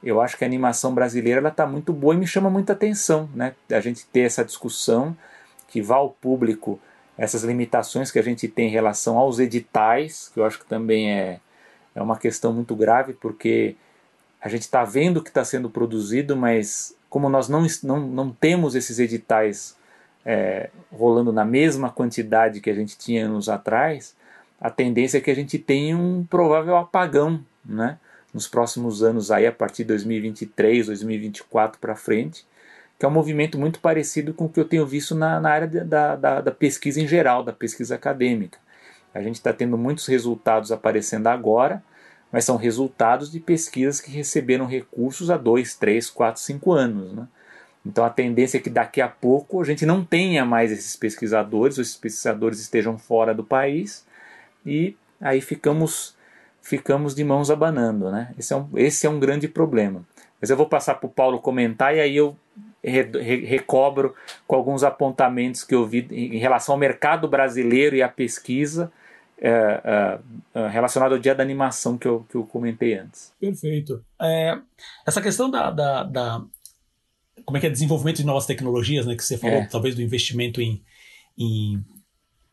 eu 0.03 0.23
acho 0.23 0.39
que 0.39 0.45
a 0.45 0.47
animação 0.47 0.95
brasileira 0.95 1.47
está 1.47 1.67
muito 1.67 1.93
boa 1.93 2.15
e 2.15 2.19
me 2.19 2.27
chama 2.27 2.49
muita 2.49 2.73
atenção, 2.73 3.29
né? 3.35 3.55
A 3.71 3.81
gente 3.81 4.07
ter 4.07 4.21
essa 4.21 4.45
discussão 4.45 5.17
que 5.69 5.83
vá 5.83 5.97
ao 5.97 6.11
público 6.11 6.81
essas 7.19 7.43
limitações 7.43 8.11
que 8.11 8.19
a 8.19 8.23
gente 8.23 8.47
tem 8.47 8.69
em 8.69 8.73
relação 8.73 9.19
aos 9.19 9.39
editais, 9.39 10.31
que 10.33 10.41
eu 10.41 10.45
acho 10.45 10.59
que 10.59 10.67
também 10.67 11.11
é, 11.11 11.41
é 11.95 12.03
uma 12.03 12.19
questão 12.19 12.53
muito 12.53 12.77
grave, 12.77 13.15
porque 13.15 13.75
a 14.41 14.49
gente 14.49 14.63
está 14.63 14.85
vendo 14.85 15.19
o 15.19 15.23
que 15.23 15.31
está 15.31 15.45
sendo 15.45 15.71
produzido, 15.71 16.37
mas 16.37 16.95
como 17.09 17.29
nós 17.29 17.49
não, 17.49 17.67
não, 17.83 18.01
não 18.01 18.31
temos 18.31 18.75
esses 18.75 18.99
editais 18.99 19.77
é, 20.25 20.71
rolando 20.93 21.33
na 21.33 21.45
mesma 21.45 21.91
quantidade 21.91 22.61
que 22.61 22.69
a 22.69 22.75
gente 22.75 22.99
tinha 22.99 23.27
anos 23.27 23.49
atrás, 23.49 24.15
a 24.61 24.71
tendência 24.71 25.19
é 25.19 25.21
que 25.21 25.31
a 25.31 25.35
gente 25.35 25.59
tenha 25.59 25.97
um 25.97 26.25
provável 26.25 26.77
apagão, 26.77 27.43
né? 27.65 27.99
nos 28.37 28.47
próximos 28.47 29.03
anos 29.03 29.31
aí 29.31 29.47
a 29.47 29.53
partir 29.53 29.83
de 29.83 29.89
2023, 29.89 30.87
2024 30.89 31.81
para 31.81 31.97
frente, 31.97 32.45
que 32.99 33.05
é 33.05 33.09
um 33.09 33.13
movimento 33.13 33.59
muito 33.59 33.81
parecido 33.81 34.33
com 34.33 34.47
o 34.47 34.49
que 34.49 34.59
eu 34.59 34.65
tenho 34.65 34.87
visto 34.87 35.15
na, 35.15 35.39
na 35.41 35.51
área 35.51 35.67
da, 35.67 36.17
da, 36.17 36.41
da 36.41 36.51
pesquisa 36.51 37.01
em 37.01 37.07
geral, 37.07 37.43
da 37.43 37.53
pesquisa 37.53 37.95
acadêmica. 37.95 38.59
A 39.15 39.23
gente 39.23 39.37
está 39.37 39.53
tendo 39.53 39.77
muitos 39.79 40.07
resultados 40.07 40.73
aparecendo 40.73 41.27
agora, 41.27 41.83
mas 42.31 42.45
são 42.45 42.57
resultados 42.57 43.31
de 43.31 43.41
pesquisas 43.41 44.01
que 44.01 44.11
receberam 44.11 44.67
recursos 44.67 45.31
há 45.31 45.37
2, 45.37 45.75
3, 45.75 46.11
4, 46.11 46.41
5 46.41 46.73
anos. 46.73 47.13
Né? 47.15 47.29
Então 47.85 48.05
a 48.05 48.11
tendência 48.11 48.59
é 48.59 48.61
que 48.61 48.71
daqui 48.71 49.01
a 49.01 49.09
pouco 49.09 49.61
a 49.61 49.65
gente 49.65 49.87
não 49.87 50.05
tenha 50.05 50.45
mais 50.45 50.73
esses 50.73 50.97
pesquisadores, 50.97 51.79
ou 51.79 51.83
esses 51.83 51.97
pesquisadores 51.97 52.61
estejam 52.61 52.99
fora 52.99 53.35
do 53.35 53.45
país, 53.45 54.07
e 54.65 54.97
aí 55.21 55.41
ficamos 55.41 56.17
ficamos 56.61 57.15
de 57.15 57.23
mãos 57.23 57.49
abanando. 57.49 58.11
Né? 58.11 58.35
Esse, 58.37 58.53
é 58.53 58.57
um, 58.57 58.69
esse 58.75 59.07
é 59.07 59.11
um 59.11 59.21
grande 59.21 59.47
problema. 59.47 60.05
Mas 60.41 60.51
eu 60.51 60.57
vou 60.57 60.69
passar 60.69 60.97
para 60.97 61.07
o 61.07 61.11
Paulo 61.11 61.39
comentar 61.39 61.95
e 61.95 62.01
aí 62.01 62.17
eu 62.17 62.37
recobro 62.87 64.15
com 64.47 64.57
alguns 64.57 64.83
apontamentos 64.85 65.65
que 65.65 65.75
eu 65.75 65.87
vi 65.87 66.07
em 66.11 66.39
relação 66.39 66.75
ao 66.75 66.79
mercado 66.79 67.29
brasileiro 67.29 67.97
e 67.97 68.03
à 68.03 68.09
pesquisa 68.09 68.93
é, 69.39 69.51
é, 69.51 70.19
é, 70.55 70.69
relacionado 70.69 71.13
ao 71.13 71.19
dia 71.19 71.35
da 71.35 71.43
animação 71.43 71.99
que 71.99 72.09
eu, 72.09 72.27
que 72.29 72.37
eu 72.37 72.45
comentei 72.45 72.95
antes. 72.95 73.35
Perfeito. 73.39 74.03
É, 74.21 74.59
essa 75.07 75.21
questão 75.21 75.51
da, 75.51 75.71
da, 75.71 76.05
da, 76.05 76.45
como 77.45 77.59
é 77.59 77.61
que 77.61 77.67
é 77.67 77.71
desenvolvimento 77.71 78.17
de 78.17 78.27
novas 78.27 78.47
tecnologias, 78.47 79.05
né, 79.05 79.15
que 79.15 79.23
você 79.23 79.37
falou, 79.37 79.59
é. 79.59 79.67
talvez 79.67 79.95
do 79.95 80.01
investimento 80.01 80.61
em, 80.61 80.83
em, 81.37 81.85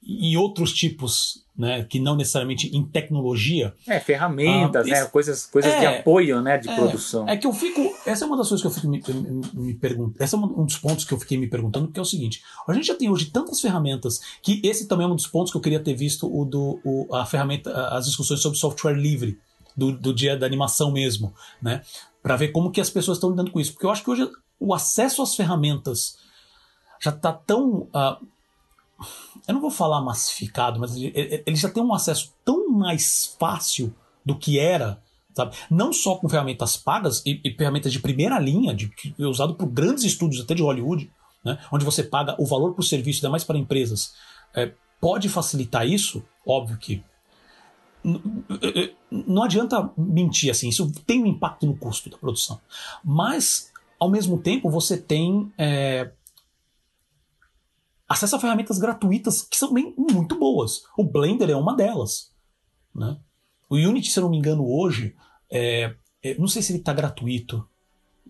em 0.05 0.35
outros 0.35 0.73
tipos 0.73 1.43
né, 1.55 1.84
que 1.84 1.99
não 1.99 2.15
necessariamente 2.15 2.75
em 2.75 2.84
tecnologia. 2.84 3.73
É, 3.88 3.99
ferramentas, 3.99 4.88
ah, 4.88 4.89
né, 4.89 5.05
coisas, 5.05 5.45
coisas 5.45 5.71
é, 5.71 5.80
de 5.80 5.85
apoio, 5.85 6.41
né, 6.41 6.57
de 6.57 6.67
é, 6.67 6.75
produção. 6.75 7.27
É 7.27 7.38
que 7.38 7.45
eu 7.45 7.53
fico, 7.53 7.95
essa 8.05 8.25
é 8.25 8.27
uma 8.27 8.35
das 8.35 8.49
coisas 8.49 8.61
que 8.61 8.67
eu 8.67 8.71
fico 8.71 8.88
me, 8.88 9.01
me, 9.07 9.65
me 9.65 9.73
perguntando, 9.75 10.23
esse 10.23 10.34
é 10.34 10.38
um 10.38 10.65
dos 10.65 10.77
pontos 10.77 11.05
que 11.05 11.13
eu 11.13 11.19
fiquei 11.19 11.38
me 11.38 11.47
perguntando, 11.47 11.88
que 11.89 11.99
é 11.99 12.01
o 12.01 12.05
seguinte, 12.05 12.41
a 12.67 12.73
gente 12.73 12.88
já 12.88 12.95
tem 12.95 13.09
hoje 13.09 13.25
tantas 13.25 13.61
ferramentas, 13.61 14.19
que 14.41 14.59
esse 14.63 14.88
também 14.88 15.05
é 15.05 15.09
um 15.09 15.15
dos 15.15 15.27
pontos 15.27 15.51
que 15.51 15.57
eu 15.57 15.61
queria 15.61 15.80
ter 15.80 15.93
visto 15.93 16.27
o 16.27 16.43
do, 16.43 16.80
o, 16.84 17.15
a 17.15 17.25
ferramenta, 17.25 17.71
as 17.89 18.05
discussões 18.05 18.41
sobre 18.41 18.57
software 18.57 18.95
livre, 18.95 19.39
do, 19.75 19.91
do 19.91 20.13
dia 20.13 20.38
da 20.38 20.45
animação 20.45 20.91
mesmo, 20.91 21.34
né, 21.61 21.81
para 22.21 22.35
ver 22.35 22.49
como 22.49 22.71
que 22.71 22.81
as 22.81 22.89
pessoas 22.89 23.17
estão 23.17 23.30
lidando 23.30 23.51
com 23.51 23.59
isso, 23.59 23.73
porque 23.73 23.85
eu 23.85 23.91
acho 23.91 24.03
que 24.03 24.09
hoje 24.09 24.27
o 24.59 24.73
acesso 24.73 25.21
às 25.21 25.35
ferramentas 25.35 26.17
já 26.99 27.11
está 27.11 27.31
tão... 27.31 27.89
Uh, 27.93 28.32
eu 29.48 29.53
não 29.53 29.61
vou 29.61 29.72
falar 29.72 30.02
massificado, 30.02 30.80
mas 30.80 30.95
ele 30.95 31.56
já 31.56 31.70
tem 31.70 31.84
um 31.84 31.94
acesso 31.94 32.34
tão 32.45 32.70
mais 32.70 33.36
fácil 33.40 33.94
do 34.26 34.36
que 34.36 34.60
era, 34.60 35.02
sabe? 35.36 35.56
Não 35.70 35.91
só 35.91 36.15
com 36.15 36.30
ferramentas 36.30 36.78
pagas 36.78 37.22
e, 37.26 37.41
e 37.44 37.53
ferramentas 37.53 37.91
de 37.91 37.99
primeira 37.99 38.40
linha, 38.40 38.74
de, 38.74 38.91
é 39.20 39.26
usado 39.26 39.56
por 39.56 39.68
grandes 39.68 40.03
estúdios 40.03 40.41
até 40.41 40.53
de 40.53 40.61
Hollywood, 40.61 41.11
né? 41.44 41.60
onde 41.72 41.84
você 41.84 42.03
paga 42.03 42.36
o 42.40 42.45
valor 42.45 42.74
por 42.74 42.84
serviço, 42.84 43.20
ainda 43.20 43.32
mais 43.32 43.44
para 43.44 43.57
empresas. 43.57 44.14
É, 44.56 44.72
pode 45.02 45.28
facilitar 45.28 45.88
isso? 45.88 46.24
Óbvio 46.45 46.78
que 46.78 47.03
não 49.10 49.44
adianta 49.44 49.90
mentir 49.98 50.52
assim, 50.52 50.68
isso 50.68 50.91
tem 51.06 51.24
um 51.24 51.28
impacto 51.28 51.65
no 51.65 51.76
custo 51.76 52.10
da 52.10 52.18
produção. 52.18 52.60
Mas, 53.03 53.72
ao 53.98 54.10
mesmo 54.10 54.38
tempo, 54.38 54.70
você 54.70 54.98
tem 54.98 55.52
é, 55.57 56.11
acesso 58.14 58.35
a 58.35 58.40
ferramentas 58.40 58.77
gratuitas 58.77 59.41
que 59.41 59.57
são 59.57 59.73
bem, 59.73 59.94
muito 59.98 60.38
boas. 60.38 60.84
O 60.98 61.03
Blender 61.03 61.49
é 61.49 61.56
uma 61.56 61.76
delas. 61.76 62.31
Né? 62.94 63.18
O 63.69 63.76
Unity, 63.76 64.11
se 64.11 64.19
eu 64.19 64.23
não 64.23 64.30
me 64.30 64.38
engano, 64.38 64.65
hoje, 64.65 65.15
é, 65.52 65.95
é, 66.22 66.38
não 66.38 66.48
sei 66.48 66.61
se 66.61 66.72
ele 66.72 66.80
está 66.80 66.94
gratuito. 66.94 67.68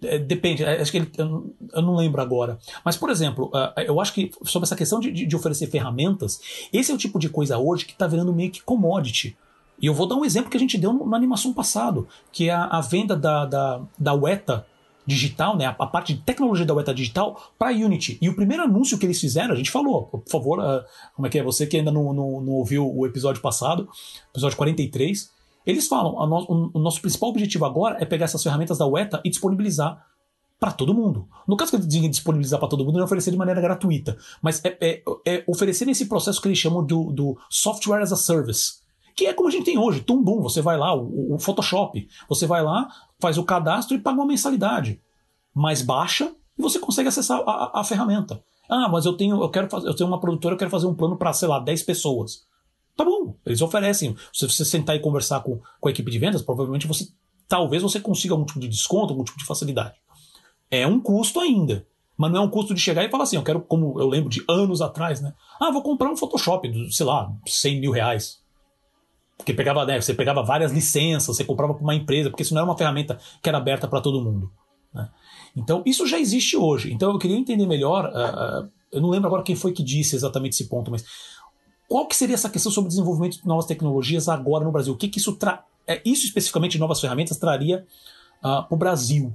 É, 0.01 0.18
depende, 0.18 0.64
é, 0.64 0.81
acho 0.81 0.91
que 0.91 0.97
ele, 0.97 1.11
eu, 1.18 1.55
eu, 1.73 1.81
não 1.81 1.95
lembro 1.95 2.22
agora. 2.22 2.57
Mas, 2.84 2.97
por 2.97 3.10
exemplo, 3.10 3.51
uh, 3.53 3.80
eu 3.81 3.99
acho 4.01 4.14
que 4.14 4.31
sobre 4.43 4.65
essa 4.65 4.76
questão 4.76 4.99
de, 4.99 5.11
de, 5.11 5.26
de, 5.26 5.35
oferecer 5.35 5.68
ferramentas, 5.68 6.39
esse 6.72 6.91
é 6.91 6.95
o 6.95 6.97
tipo 6.97 7.19
de 7.19 7.30
coisa 7.30 7.57
hoje 7.57 7.85
que 7.85 7.93
está 7.93 8.07
virando 8.07 8.34
meio 8.34 8.51
que 8.51 8.61
commodity. 8.61 9.38
E 9.81 9.85
eu 9.85 9.93
vou 9.93 10.07
dar 10.07 10.15
um 10.15 10.26
exemplo 10.26 10.49
que 10.49 10.57
a 10.57 10.60
gente 10.60 10.77
deu 10.77 10.93
na 10.93 11.18
animação 11.18 11.53
passado, 11.53 12.07
que 12.31 12.49
é 12.49 12.53
a, 12.53 12.65
a 12.65 12.81
venda 12.81 13.15
da, 13.15 13.45
da, 13.45 13.81
da 13.97 14.14
Weta 14.14 14.65
digital, 15.05 15.57
né, 15.57 15.65
a, 15.65 15.88
parte 15.88 16.13
de 16.13 16.21
tecnologia 16.21 16.65
da 16.65 16.73
Weta 16.73 16.93
Digital 16.93 17.53
para 17.57 17.71
Unity. 17.71 18.17
E 18.21 18.30
o 18.30 18.35
primeiro 18.35 18.63
anúncio 18.63 18.97
que 18.97 19.05
eles 19.05 19.19
fizeram, 19.19 19.53
a 19.53 19.57
gente 19.57 19.71
falou, 19.71 20.05
por 20.05 20.23
favor, 20.30 20.59
uh, 20.59 20.84
como 21.15 21.27
é 21.27 21.30
que 21.30 21.39
é? 21.39 21.43
Você 21.43 21.67
que 21.67 21.77
ainda 21.77 21.91
não, 21.91 22.13
não, 22.13 22.41
não, 22.41 22.53
ouviu 22.53 22.89
o 22.89 23.05
episódio 23.05 23.41
passado, 23.41 23.89
episódio 24.31 24.57
43, 24.57 25.31
eles 25.65 25.88
falam, 25.88 26.13
no, 26.27 26.38
o, 26.38 26.71
o 26.73 26.80
nosso 26.80 27.01
principal 27.01 27.30
objetivo 27.30 27.65
agora 27.65 27.97
é 27.99 28.05
pegar 28.05 28.25
essas 28.25 28.41
ferramentas 28.41 28.77
da 28.77 28.85
Weta 28.85 29.21
e 29.23 29.30
disponibilizar 29.30 30.05
para 30.59 30.71
todo 30.71 30.93
mundo. 30.93 31.27
No 31.45 31.57
caso 31.57 31.71
que 31.71 31.77
eles 31.77 31.88
dizem 31.88 32.09
disponibilizar 32.09 32.59
para 32.59 32.69
todo 32.69 32.85
mundo, 32.85 32.93
não 32.95 33.01
é 33.01 33.03
oferecer 33.03 33.31
de 33.31 33.38
maneira 33.38 33.59
gratuita, 33.59 34.17
mas 34.41 34.63
é, 34.63 34.77
é, 34.80 35.03
é 35.25 35.43
oferecer 35.45 35.85
nesse 35.85 36.05
processo 36.05 36.41
que 36.41 36.47
eles 36.47 36.57
chamam 36.57 36.85
do, 36.85 37.11
do 37.11 37.38
software 37.49 38.01
as 38.01 38.13
a 38.13 38.15
service 38.15 38.82
que 39.15 39.26
é 39.26 39.34
como 39.34 39.48
a 39.48 39.52
gente 39.52 39.65
tem 39.65 39.77
hoje, 39.77 40.02
tumbum, 40.02 40.41
você 40.41 40.61
vai 40.61 40.77
lá, 40.77 40.95
o, 40.95 41.35
o, 41.35 41.40
Photoshop, 41.40 42.07
você 42.27 42.48
vai 42.48 42.64
lá, 42.64 42.88
faz 43.19 43.38
o 43.38 43.44
cadastro 43.44 43.95
e 43.95 43.99
paga 43.99 44.19
uma 44.19 44.27
mensalidade 44.27 45.02
mais 45.53 45.81
baixa 45.81 46.34
e 46.57 46.61
você 46.61 46.80
consegue 46.80 47.10
acessar 47.10 47.41
a, 47.45 47.80
a, 47.80 47.84
ferramenta. 47.84 48.44
Ah, 48.69 48.88
mas 48.90 49.06
eu 49.06 49.14
tenho, 49.14 49.41
eu 49.41 49.49
quero 49.49 49.69
fazer, 49.69 49.88
eu 49.88 49.95
tenho 49.95 50.07
uma 50.07 50.19
produtora, 50.19 50.56
eu 50.56 50.60
quero 50.60 50.72
fazer 50.72 50.88
um 50.88 50.95
plano 50.95 51.18
para, 51.18 51.34
sei 51.34 51.48
lá, 51.48 51.60
10 51.60 51.84
pessoas. 51.84 52.45
Tá 52.95 53.03
bom, 53.03 53.35
eles 53.45 53.61
oferecem. 53.61 54.15
Se 54.31 54.48
você 54.48 54.64
sentar 54.64 54.95
e 54.95 54.99
conversar 54.99 55.41
com, 55.41 55.60
com 55.80 55.88
a 55.88 55.91
equipe 55.91 56.11
de 56.11 56.19
vendas, 56.19 56.41
provavelmente 56.41 56.88
você 56.88 57.07
talvez 57.48 57.84
você 57.84 57.99
consiga 57.99 58.34
algum 58.34 58.45
tipo 58.45 58.60
de 58.60 58.68
desconto, 58.68 59.14
algum 59.14 59.23
tipo 59.23 59.38
de 59.38 59.45
facilidade. 59.45 59.95
É 60.72 60.88
um 60.88 60.99
custo 60.99 61.40
ainda. 61.40 61.85
Mas 62.18 62.31
não 62.31 62.44
é 62.44 62.45
um 62.45 62.49
custo 62.49 62.73
de 62.73 62.80
chegar 62.80 63.03
e 63.03 63.10
falar 63.10 63.23
assim, 63.23 63.35
eu 63.35 63.44
quero, 63.44 63.61
como 63.61 63.99
eu 63.99 64.07
lembro 64.07 64.30
de 64.30 64.44
anos 64.48 64.81
atrás, 64.81 65.19
né? 65.19 65.34
Ah, 65.60 65.72
vou 65.72 65.81
comprar 65.81 66.11
um 66.11 66.18
Photoshop, 66.18 66.72
sei 66.91 67.06
lá, 67.06 67.31
100 67.48 67.81
mil 67.81 67.91
reais. 67.91 68.42
Porque 69.43 69.53
pegava, 69.53 69.85
né, 69.85 69.99
você 69.99 70.13
pegava 70.13 70.41
várias 70.41 70.71
licenças, 70.71 71.35
você 71.35 71.43
comprava 71.43 71.73
para 71.73 71.83
uma 71.83 71.93
empresa, 71.93 72.29
porque 72.29 72.43
isso 72.43 72.53
não 72.53 72.61
era 72.61 72.69
uma 72.69 72.77
ferramenta 72.77 73.19
que 73.41 73.49
era 73.49 73.57
aberta 73.57 73.89
para 73.89 73.99
todo 73.99 74.23
mundo. 74.23 74.49
Né? 74.93 75.09
Então, 75.53 75.83
isso 75.85 76.07
já 76.07 76.17
existe 76.17 76.55
hoje. 76.55 76.93
Então, 76.93 77.11
eu 77.11 77.19
queria 77.19 77.37
entender 77.37 77.65
melhor. 77.67 78.05
Uh, 78.05 78.63
uh, 78.65 78.71
eu 78.89 79.01
não 79.01 79.09
lembro 79.09 79.27
agora 79.27 79.43
quem 79.43 79.55
foi 79.55 79.73
que 79.73 79.83
disse 79.83 80.15
exatamente 80.15 80.53
esse 80.53 80.69
ponto, 80.69 80.89
mas 80.89 81.03
qual 81.89 82.07
que 82.07 82.15
seria 82.15 82.35
essa 82.35 82.49
questão 82.49 82.71
sobre 82.71 82.87
desenvolvimento 82.87 83.41
de 83.41 83.45
novas 83.45 83.65
tecnologias 83.65 84.29
agora 84.29 84.63
no 84.63 84.71
Brasil? 84.71 84.93
O 84.93 84.97
que, 84.97 85.09
que 85.09 85.19
isso 85.19 85.35
tra 85.35 85.65
é, 85.85 86.01
isso 86.05 86.25
especificamente 86.25 86.79
novas 86.79 87.01
ferramentas 87.01 87.37
traria 87.37 87.85
uh, 88.41 88.47
ah, 88.47 88.63
para 88.63 88.75
o 88.75 88.77
Brasil? 88.77 89.33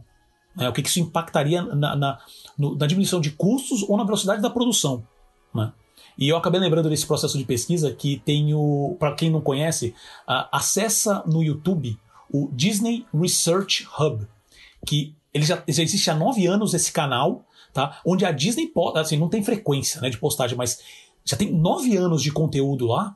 Né? 0.57 0.69
O 0.69 0.73
que, 0.73 0.83
que 0.83 0.89
isso 0.89 1.01
impactaria 1.01 1.61
na, 1.61 1.95
na, 1.95 2.19
no, 2.57 2.75
na, 2.75 2.87
diminuição 2.87 3.21
de 3.21 3.31
custos 3.33 3.83
ou 3.83 3.97
na 3.99 4.05
velocidade 4.05 4.41
da 4.41 4.49
produção? 4.49 5.07
Né? 5.55 5.71
E 6.19 6.29
eu 6.29 6.37
acabei 6.37 6.61
lembrando 6.61 6.91
desse 6.91 7.07
processo 7.07 7.39
de 7.39 7.45
pesquisa 7.45 7.93
que 7.93 8.21
tenho, 8.25 8.97
para 8.99 9.15
quem 9.15 9.31
não 9.31 9.41
conhece, 9.41 9.95
uh, 10.29 10.49
acessa 10.51 11.23
no 11.25 11.45
YouTube 11.45 11.97
o 12.31 12.51
Disney 12.53 13.07
Research 13.15 13.87
Hub, 13.99 14.27
que 14.85 15.15
ele 15.33 15.45
já, 15.45 15.63
já 15.69 15.83
existe 15.83 16.11
há 16.11 16.15
nove 16.15 16.47
anos 16.47 16.75
esse 16.75 16.93
canal, 16.93 17.45
tá? 17.73 18.01
Onde 18.05 18.25
a 18.25 18.33
Disney 18.33 18.71
assim, 18.97 19.17
não 19.17 19.29
tem 19.29 19.43
frequência 19.43 20.01
né, 20.01 20.11
de 20.11 20.19
postagem, 20.19 20.59
mas 20.59 20.81
já 21.25 21.37
tem 21.37 21.53
nove 21.53 21.97
anos 21.97 22.23
de 22.23 22.33
conteúdo 22.33 22.87
lá, 22.87 23.15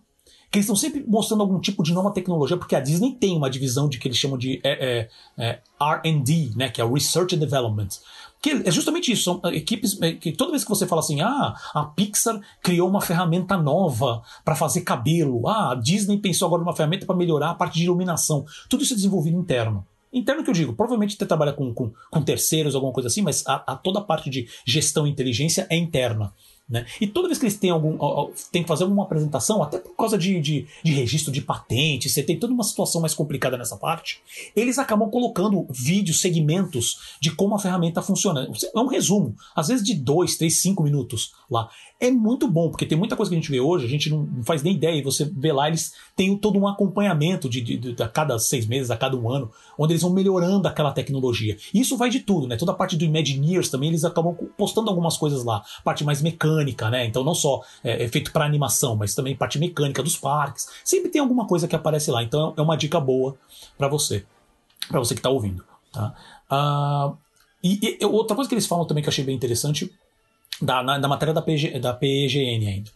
que 0.51 0.59
eles 0.59 0.67
estão 0.67 0.77
sempre 0.77 1.03
mostrando 1.09 1.41
algum 1.41 1.59
tipo 1.59 1.83
de 1.83 1.95
nova 1.95 2.13
tecnologia, 2.13 2.57
porque 2.59 2.77
a 2.77 2.81
Disney 2.81 3.15
tem 3.15 3.37
uma 3.37 3.49
divisão 3.49 3.89
de 3.89 3.99
que 3.99 4.07
eles 4.07 4.19
chamam 4.19 4.37
de 4.37 4.61
é, 4.63 5.09
é, 5.09 5.09
é, 5.39 5.61
RD, 5.81 6.53
né, 6.55 6.69
que 6.69 6.81
é 6.81 6.85
o 6.85 6.93
Research 6.93 7.35
and 7.35 7.39
Development. 7.39 7.89
Que 8.43 8.51
é 8.65 8.71
justamente 8.73 9.13
isso, 9.13 9.23
são 9.23 9.41
equipes 9.53 10.03
é, 10.03 10.13
que 10.15 10.33
toda 10.33 10.51
vez 10.51 10.65
que 10.65 10.69
você 10.69 10.85
fala 10.85 11.01
assim, 11.01 11.21
ah, 11.21 11.55
a 11.73 11.85
Pixar 11.85 12.41
criou 12.61 12.89
uma 12.89 13.01
ferramenta 13.01 13.57
nova 13.57 14.21
para 14.45 14.57
fazer 14.57 14.81
cabelo, 14.81 15.47
ah, 15.49 15.71
a 15.71 15.75
Disney 15.77 16.19
pensou 16.19 16.47
agora 16.47 16.61
numa 16.61 16.75
ferramenta 16.75 17.07
para 17.07 17.15
melhorar 17.15 17.51
a 17.51 17.55
parte 17.55 17.79
de 17.79 17.85
iluminação. 17.85 18.45
Tudo 18.69 18.83
isso 18.83 18.95
é 18.95 18.97
desenvolvido 18.97 19.39
interno. 19.39 19.87
Interno 20.13 20.43
que 20.43 20.51
eu 20.51 20.55
digo, 20.55 20.75
provavelmente 20.75 21.17
você 21.17 21.25
trabalha 21.25 21.53
com, 21.53 21.73
com, 21.73 21.93
com 22.11 22.23
terceiros, 22.23 22.75
alguma 22.75 22.93
coisa 22.93 23.07
assim, 23.07 23.23
mas 23.23 23.47
a, 23.47 23.63
a 23.73 23.77
toda 23.77 24.01
a 24.01 24.03
parte 24.03 24.29
de 24.29 24.49
gestão 24.67 25.07
e 25.07 25.11
inteligência 25.11 25.67
é 25.71 25.77
interna. 25.77 26.35
Né? 26.69 26.87
E 27.01 27.07
toda 27.07 27.29
vez 27.29 27.39
que 27.39 27.45
eles 27.45 27.59
têm 27.59 27.71
algum. 27.71 27.99
tem 28.51 28.63
que 28.63 28.69
fazer 28.69 28.85
alguma 28.85 29.03
apresentação, 29.03 29.63
até 29.63 29.79
por 29.79 29.95
causa 29.95 30.17
de, 30.17 30.41
de, 30.41 30.67
de, 30.83 30.93
registro 30.93 31.31
de 31.31 31.43
patente, 31.43 32.09
você 32.09 32.23
tem 32.23 32.39
toda 32.39 32.55
uma 32.55 32.65
situação 32.65 33.01
mais 33.01 33.15
complicada 33.15 33.59
nessa 33.59 33.77
parte, 33.77 34.23
eles 34.57 34.79
acabam 34.79 35.11
colocando 35.11 35.67
vídeos, 35.71 36.21
segmentos 36.21 37.17
de 37.21 37.31
como 37.35 37.55
a 37.55 37.59
ferramenta 37.59 38.01
funciona. 38.01 38.49
É 38.75 38.79
um 38.79 38.87
resumo, 38.87 39.37
às 39.55 39.69
vezes 39.69 39.85
de 39.85 39.95
dois, 39.95 40.37
três, 40.37 40.61
cinco 40.61 40.83
minutos 40.83 41.33
lá 41.51 41.69
é 42.03 42.11
muito 42.11 42.49
bom, 42.49 42.69
porque 42.69 42.85
tem 42.85 42.99
muita 42.99 43.15
coisa 43.15 43.31
que 43.31 43.37
a 43.37 43.41
gente 43.41 43.51
vê 43.51 43.61
hoje, 43.61 43.87
a 43.87 43.89
gente 43.89 44.11
não, 44.11 44.29
faz 44.43 44.61
nem 44.61 44.75
ideia, 44.75 44.99
e 44.99 45.03
você 45.03 45.25
vê 45.25 45.53
lá, 45.53 45.69
eles 45.69 45.95
têm 46.17 46.37
todo 46.37 46.59
um 46.59 46.67
acompanhamento 46.67 47.49
de, 47.49 47.61
de, 47.61 47.77
de, 47.77 48.03
a 48.03 48.09
cada 48.09 48.37
seis 48.41 48.67
meses, 48.67 48.91
a 48.91 48.97
cada 48.97 49.17
um 49.17 49.31
ano, 49.31 49.53
onde 49.79 49.93
eles 49.93 50.03
vão 50.03 50.13
melhorando 50.13 50.67
aquela 50.67 50.91
tecnologia. 50.91 51.57
E 51.73 51.81
isso 51.81 51.97
vai 51.97 52.11
de 52.11 52.19
tudo, 52.19 52.49
né? 52.49 52.57
Toda 52.57 52.73
a 52.73 52.75
parte 52.75 52.97
do 52.97 53.05
Imagineers 53.05 53.69
também, 53.69 53.89
eles 53.89 54.05
acabam 54.05 54.35
postando 54.59 54.91
algumas 54.91 55.17
coisas 55.17 55.45
lá, 55.45 55.63
parte 55.85 56.03
mais 56.03 56.21
mecânica, 56.21 56.91
né? 56.91 57.07
Então 57.07 57.23
não 57.23 57.37
só 57.37 57.63
é, 57.85 58.03
é 58.03 58.09
feito 58.09 58.33
para 58.33 58.45
animação, 58.45 58.97
mas 58.97 59.15
também 59.15 59.37
parte 59.37 59.61
mecânica 59.61 60.03
dos 60.03 60.17
parques. 60.17 60.67
Sempre 60.85 61.09
tem 61.09 61.21
alguma 61.21 61.47
coisa 61.47 61.69
que 61.69 61.77
aparece 61.77 62.11
lá, 62.11 62.21
então 62.21 62.53
é 62.57 62.61
uma 62.61 62.77
dica 62.77 62.99
boa 62.99 63.37
para 63.79 63.87
você, 63.87 64.27
para 64.89 64.99
você 64.99 65.15
que 65.15 65.21
está 65.21 65.31
ouvindo, 65.31 65.65
tá? 65.93 66.13
Uh, 66.51 67.17
e, 67.63 67.97
e, 68.01 68.05
outra 68.07 68.35
coisa 68.35 68.49
que 68.49 68.55
eles 68.57 68.67
falam 68.67 68.85
também 68.85 69.05
que 69.05 69.09
eu 69.09 69.13
achei 69.13 69.25
bem 69.25 69.37
interessante 69.37 69.93
da, 70.63 70.83
na, 70.83 70.99
da 70.99 71.09
matéria 71.09 71.35
da, 71.35 71.43
PG, 71.43 71.79
da 71.79 71.93
PGN 71.93 72.67
ainda, 72.67 72.91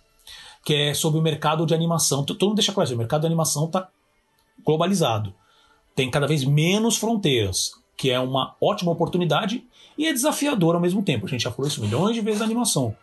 que 0.64 0.74
é 0.74 0.94
sobre 0.94 1.18
o 1.18 1.22
mercado 1.22 1.66
de 1.66 1.74
animação. 1.74 2.24
Todo 2.24 2.46
mundo 2.46 2.56
deixa 2.56 2.72
claro, 2.72 2.94
o 2.94 2.98
mercado 2.98 3.22
de 3.22 3.26
animação 3.26 3.66
está 3.66 3.88
globalizado. 4.64 5.34
Tem 5.94 6.10
cada 6.10 6.26
vez 6.26 6.44
menos 6.44 6.96
fronteiras, 6.96 7.72
que 7.96 8.10
é 8.10 8.20
uma 8.20 8.54
ótima 8.60 8.92
oportunidade 8.92 9.64
e 9.98 10.06
é 10.06 10.12
desafiador 10.12 10.74
ao 10.74 10.80
mesmo 10.80 11.02
tempo. 11.02 11.26
A 11.26 11.28
gente 11.28 11.42
já 11.42 11.50
falou 11.50 11.68
isso 11.68 11.80
milhões 11.80 12.14
de 12.14 12.20
vezes 12.20 12.40
na 12.40 12.46
animação. 12.46 12.94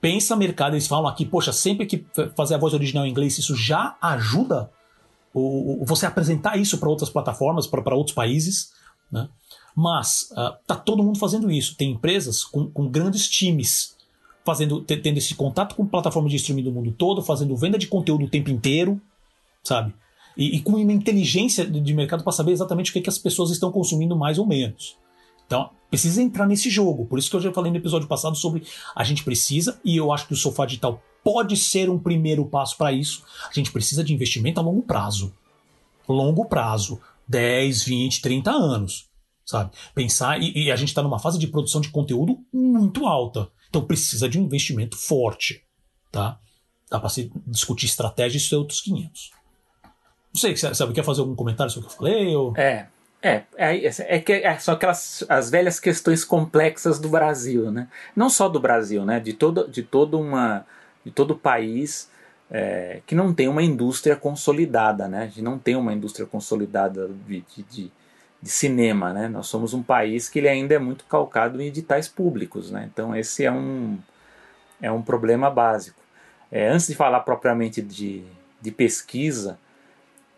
Pensa 0.00 0.36
mercado, 0.36 0.74
eles 0.74 0.86
falam 0.86 1.08
aqui, 1.08 1.24
poxa, 1.24 1.52
sempre 1.52 1.86
que 1.86 2.06
fazer 2.36 2.54
a 2.54 2.58
voz 2.58 2.72
original 2.72 3.04
em 3.04 3.10
inglês, 3.10 3.36
isso 3.38 3.56
já 3.56 3.96
ajuda 4.00 4.70
o, 5.34 5.82
o 5.82 5.84
você 5.84 6.06
apresentar 6.06 6.56
isso 6.56 6.78
para 6.78 6.88
outras 6.88 7.10
plataformas, 7.10 7.66
para 7.66 7.96
outros 7.96 8.14
países. 8.14 8.72
Né? 9.10 9.28
Mas 9.80 10.28
uh, 10.32 10.58
tá 10.66 10.74
todo 10.74 11.04
mundo 11.04 11.20
fazendo 11.20 11.48
isso. 11.48 11.76
Tem 11.76 11.92
empresas 11.92 12.42
com, 12.42 12.68
com 12.68 12.88
grandes 12.88 13.28
times 13.28 13.96
fazendo, 14.44 14.80
tendo 14.82 15.18
esse 15.18 15.36
contato 15.36 15.76
com 15.76 15.86
plataformas 15.86 16.32
de 16.32 16.36
streaming 16.36 16.64
do 16.64 16.72
mundo 16.72 16.90
todo, 16.90 17.22
fazendo 17.22 17.56
venda 17.56 17.78
de 17.78 17.86
conteúdo 17.86 18.24
o 18.24 18.28
tempo 18.28 18.50
inteiro, 18.50 19.00
sabe? 19.62 19.94
E, 20.36 20.56
e 20.56 20.60
com 20.62 20.72
uma 20.72 20.92
inteligência 20.92 21.64
de 21.64 21.94
mercado 21.94 22.24
para 22.24 22.32
saber 22.32 22.50
exatamente 22.50 22.90
o 22.90 22.92
que, 22.92 23.00
que 23.00 23.08
as 23.08 23.18
pessoas 23.18 23.52
estão 23.52 23.70
consumindo 23.70 24.16
mais 24.16 24.36
ou 24.36 24.44
menos. 24.44 24.96
Então, 25.46 25.70
precisa 25.88 26.20
entrar 26.20 26.48
nesse 26.48 26.68
jogo. 26.68 27.06
Por 27.06 27.16
isso 27.16 27.30
que 27.30 27.36
eu 27.36 27.40
já 27.40 27.52
falei 27.52 27.70
no 27.70 27.78
episódio 27.78 28.08
passado 28.08 28.36
sobre 28.36 28.64
a 28.96 29.04
gente 29.04 29.22
precisa, 29.22 29.80
e 29.84 29.96
eu 29.96 30.12
acho 30.12 30.26
que 30.26 30.32
o 30.32 30.36
sofá 30.36 30.66
digital 30.66 31.00
pode 31.22 31.56
ser 31.56 31.88
um 31.88 32.00
primeiro 32.00 32.44
passo 32.46 32.76
para 32.76 32.90
isso. 32.90 33.22
A 33.48 33.54
gente 33.54 33.70
precisa 33.70 34.02
de 34.02 34.12
investimento 34.12 34.58
a 34.58 34.62
longo 34.62 34.82
prazo. 34.82 35.32
Longo 36.08 36.46
prazo. 36.46 37.00
10, 37.28 37.84
20, 37.84 38.22
30 38.22 38.50
anos 38.50 39.07
sabe? 39.48 39.70
Pensar, 39.94 40.38
e, 40.38 40.66
e 40.66 40.70
a 40.70 40.76
gente 40.76 40.88
está 40.88 41.02
numa 41.02 41.18
fase 41.18 41.38
de 41.38 41.46
produção 41.46 41.80
de 41.80 41.88
conteúdo 41.88 42.38
muito 42.52 43.06
alta. 43.06 43.48
Então 43.70 43.82
precisa 43.82 44.28
de 44.28 44.38
um 44.38 44.44
investimento 44.44 44.94
forte, 44.94 45.64
tá? 46.12 46.38
Dá 46.90 47.00
para 47.00 47.08
se 47.08 47.32
discutir 47.46 47.86
estratégias 47.86 48.42
e 48.42 48.54
outros 48.54 48.82
500. 48.82 49.30
Não 50.34 50.40
sei, 50.40 50.54
sabe, 50.54 50.92
quer 50.92 51.02
fazer 51.02 51.22
algum 51.22 51.34
comentário 51.34 51.72
sobre 51.72 51.86
o 51.86 51.88
que 51.88 51.94
eu 51.94 51.98
falei? 51.98 52.36
Ou... 52.36 52.54
É, 52.58 52.88
é, 53.22 53.42
é, 53.56 53.86
é, 53.86 54.18
que 54.20 54.32
é 54.32 54.58
só 54.58 54.72
aquelas 54.72 55.24
as 55.28 55.48
velhas 55.48 55.80
questões 55.80 56.26
complexas 56.26 56.98
do 56.98 57.08
Brasil, 57.08 57.72
né? 57.72 57.88
Não 58.14 58.28
só 58.28 58.50
do 58.50 58.60
Brasil, 58.60 59.04
né? 59.06 59.18
De 59.18 59.32
todo, 59.32 59.66
de 59.66 59.82
todo 59.82 60.20
uma, 60.20 60.66
de 61.04 61.10
todo 61.10 61.34
país 61.34 62.10
é, 62.50 63.00
que 63.06 63.14
não 63.14 63.32
tem 63.32 63.48
uma 63.48 63.62
indústria 63.62 64.14
consolidada, 64.14 65.08
né? 65.08 65.22
A 65.22 65.26
gente 65.26 65.42
não 65.42 65.58
tem 65.58 65.74
uma 65.74 65.94
indústria 65.94 66.26
consolidada 66.26 67.08
de, 67.26 67.40
de, 67.40 67.62
de 67.62 67.97
de 68.40 68.50
cinema, 68.50 69.12
né? 69.12 69.28
Nós 69.28 69.46
somos 69.48 69.74
um 69.74 69.82
país 69.82 70.28
que 70.28 70.38
ele 70.38 70.48
ainda 70.48 70.74
é 70.74 70.78
muito 70.78 71.04
calcado 71.04 71.60
em 71.60 71.66
editais 71.66 72.06
públicos, 72.08 72.70
né? 72.70 72.88
Então 72.92 73.14
esse 73.14 73.44
é 73.44 73.52
um 73.52 73.98
é 74.80 74.90
um 74.90 75.02
problema 75.02 75.50
básico. 75.50 76.00
É, 76.50 76.68
antes 76.68 76.86
de 76.86 76.94
falar 76.94 77.20
propriamente 77.20 77.82
de, 77.82 78.22
de 78.60 78.70
pesquisa 78.70 79.58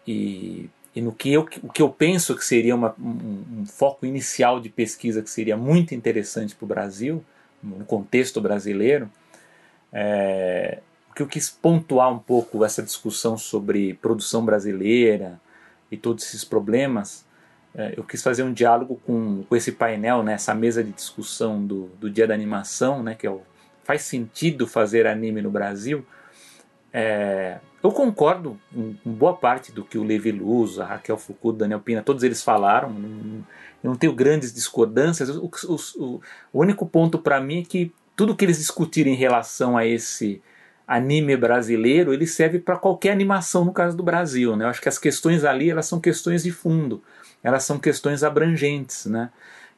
e, 0.07 0.69
e 0.95 1.01
no 1.01 1.13
que 1.13 1.33
eu, 1.33 1.43
o 1.63 1.69
que 1.71 1.83
eu 1.83 1.91
penso 1.91 2.35
que 2.35 2.45
seria 2.45 2.75
uma, 2.75 2.95
um, 2.99 3.61
um 3.61 3.67
foco 3.67 4.07
inicial 4.07 4.59
de 4.59 4.71
pesquisa 4.71 5.23
que 5.23 5.31
seria 5.31 5.57
muito 5.57 5.95
interessante 5.95 6.55
para 6.55 6.65
o 6.65 6.69
Brasil, 6.69 7.23
no 7.63 7.85
contexto 7.85 8.41
brasileiro, 8.41 9.11
é, 9.93 10.81
que 11.15 11.23
eu 11.23 11.27
quis 11.27 11.51
pontuar 11.51 12.11
um 12.11 12.19
pouco 12.19 12.65
essa 12.65 12.83
discussão 12.83 13.37
sobre 13.37 13.95
produção 13.95 14.43
brasileira 14.43 15.39
e 15.91 15.97
todos 15.97 16.25
esses 16.25 16.45
problemas 16.45 17.27
eu 17.97 18.05
quis 18.05 18.23
fazer 18.23 18.43
um 18.43 18.53
diálogo 18.53 19.01
com, 19.07 19.45
com 19.45 19.57
esse 19.57 19.73
painel, 19.73 20.23
né, 20.23 20.35
essa 20.35 20.55
mesa 20.55 20.83
de 20.83 20.91
discussão 20.91 21.65
do, 21.65 21.91
do 22.01 22.11
Dia 22.11 22.27
da 22.27 22.35
Animação, 22.35 23.03
né, 23.03 23.15
que 23.15 23.27
é 23.27 23.31
o, 23.31 23.43
faz 23.85 24.03
sentido 24.03 24.67
fazer 24.67 25.07
anime 25.07 25.41
no 25.41 25.51
Brasil, 25.51 26.05
é, 26.93 27.59
eu 27.83 27.91
concordo 27.93 28.59
com 28.75 28.95
boa 29.05 29.35
parte 29.35 29.73
do 29.73 29.85
que 29.85 29.97
o 29.97 30.03
Levi 30.03 30.33
Luz, 30.33 30.79
a 30.79 30.85
Raquel 30.85 31.17
Foucault, 31.17 31.59
Daniel 31.59 31.81
Pina, 31.81 32.03
todos 32.03 32.23
eles 32.23 32.43
falaram. 32.43 32.91
Eu 33.83 33.89
não 33.89 33.97
tenho 33.97 34.13
grandes 34.13 34.53
discordâncias. 34.53 35.31
O, 35.31 35.51
o, 35.69 36.21
o 36.53 36.61
único 36.61 36.85
ponto 36.85 37.19
para 37.19 37.41
mim 37.41 37.61
é 37.61 37.65
que 37.65 37.93
tudo 38.15 38.37
que 38.37 38.45
eles 38.45 38.59
discutirem 38.59 39.15
em 39.15 39.17
relação 39.17 39.79
a 39.79 39.87
esse 39.87 40.43
anime 40.87 41.37
brasileiro, 41.37 42.13
ele 42.13 42.27
serve 42.27 42.59
para 42.59 42.77
qualquer 42.77 43.13
animação 43.13 43.65
no 43.65 43.73
caso 43.73 43.97
do 43.97 44.03
Brasil. 44.03 44.57
Né? 44.57 44.65
Eu 44.65 44.69
acho 44.69 44.83
que 44.83 44.89
as 44.89 44.99
questões 44.99 45.45
ali 45.45 45.71
elas 45.71 45.87
são 45.87 46.01
questões 46.01 46.43
de 46.43 46.51
fundo, 46.51 47.03
elas 47.43 47.65
são 47.65 47.79
questões 47.79 48.23
abrangentes. 48.23 49.07
Né? 49.07 49.31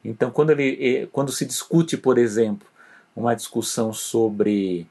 Então, 0.05 0.31
quando, 0.31 0.51
ele, 0.51 1.09
quando 1.13 1.33
se 1.33 1.45
discute, 1.45 1.97
por 1.97 2.19
exemplo, 2.19 2.67
uma 3.15 3.35
discussão 3.35 3.93
sobre 3.93 4.87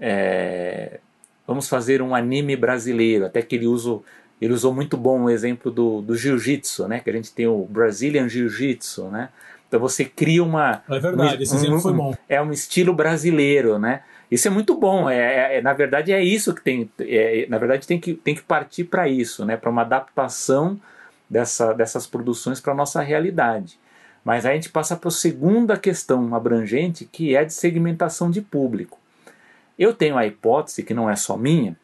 é, 0.00 0.98
vamos 1.46 1.68
fazer 1.68 2.00
um 2.00 2.14
anime 2.14 2.56
brasileiro, 2.56 3.26
até 3.26 3.42
que 3.42 3.56
ele 3.56 3.66
usou, 3.66 4.04
ele 4.40 4.52
usou 4.52 4.72
muito 4.72 4.96
bom 4.96 5.24
o 5.24 5.30
exemplo 5.30 5.70
do, 5.70 6.00
do 6.00 6.16
jiu-jitsu, 6.16 6.88
né? 6.88 7.00
que 7.00 7.10
a 7.10 7.12
gente 7.12 7.32
tem 7.32 7.46
o 7.46 7.66
Brazilian 7.68 8.28
Jiu-Jitsu, 8.28 9.08
né? 9.08 9.28
Então 9.68 9.78
você 9.78 10.04
cria 10.04 10.42
uma. 10.42 10.82
É 10.88 10.98
verdade, 10.98 11.38
um, 11.38 11.42
esse 11.42 11.54
exemplo 11.54 11.76
um, 11.76 11.80
foi 11.80 11.92
bom. 11.92 12.14
É 12.28 12.42
um 12.42 12.50
estilo 12.50 12.92
brasileiro, 12.92 13.78
né? 13.78 14.02
Isso 14.28 14.48
é 14.48 14.50
muito 14.50 14.74
bom. 14.74 15.08
É, 15.08 15.16
é, 15.16 15.58
é 15.58 15.62
na 15.62 15.72
verdade, 15.72 16.12
é 16.12 16.20
isso 16.20 16.52
que 16.52 16.60
tem. 16.60 16.90
É, 16.98 17.46
na 17.48 17.56
verdade, 17.56 17.86
tem 17.86 18.00
que, 18.00 18.14
tem 18.14 18.34
que 18.34 18.42
partir 18.42 18.82
para 18.82 19.08
isso, 19.08 19.44
né? 19.44 19.56
Para 19.56 19.70
uma 19.70 19.82
adaptação 19.82 20.80
dessa, 21.30 21.72
dessas 21.72 22.06
produções 22.06 22.60
para 22.60 22.72
a 22.72 22.76
nossa 22.76 23.00
realidade. 23.00 23.78
Mas 24.24 24.44
aí 24.44 24.52
a 24.52 24.54
gente 24.56 24.68
passa 24.68 24.96
para 24.96 25.08
a 25.08 25.12
segunda 25.12 25.78
questão 25.78 26.34
abrangente, 26.34 27.04
que 27.04 27.36
é 27.36 27.44
de 27.44 27.54
segmentação 27.54 28.30
de 28.30 28.42
público. 28.42 28.98
Eu 29.78 29.94
tenho 29.94 30.18
a 30.18 30.26
hipótese, 30.26 30.82
que 30.82 30.92
não 30.92 31.08
é 31.08 31.16
só 31.16 31.36
minha, 31.36 31.76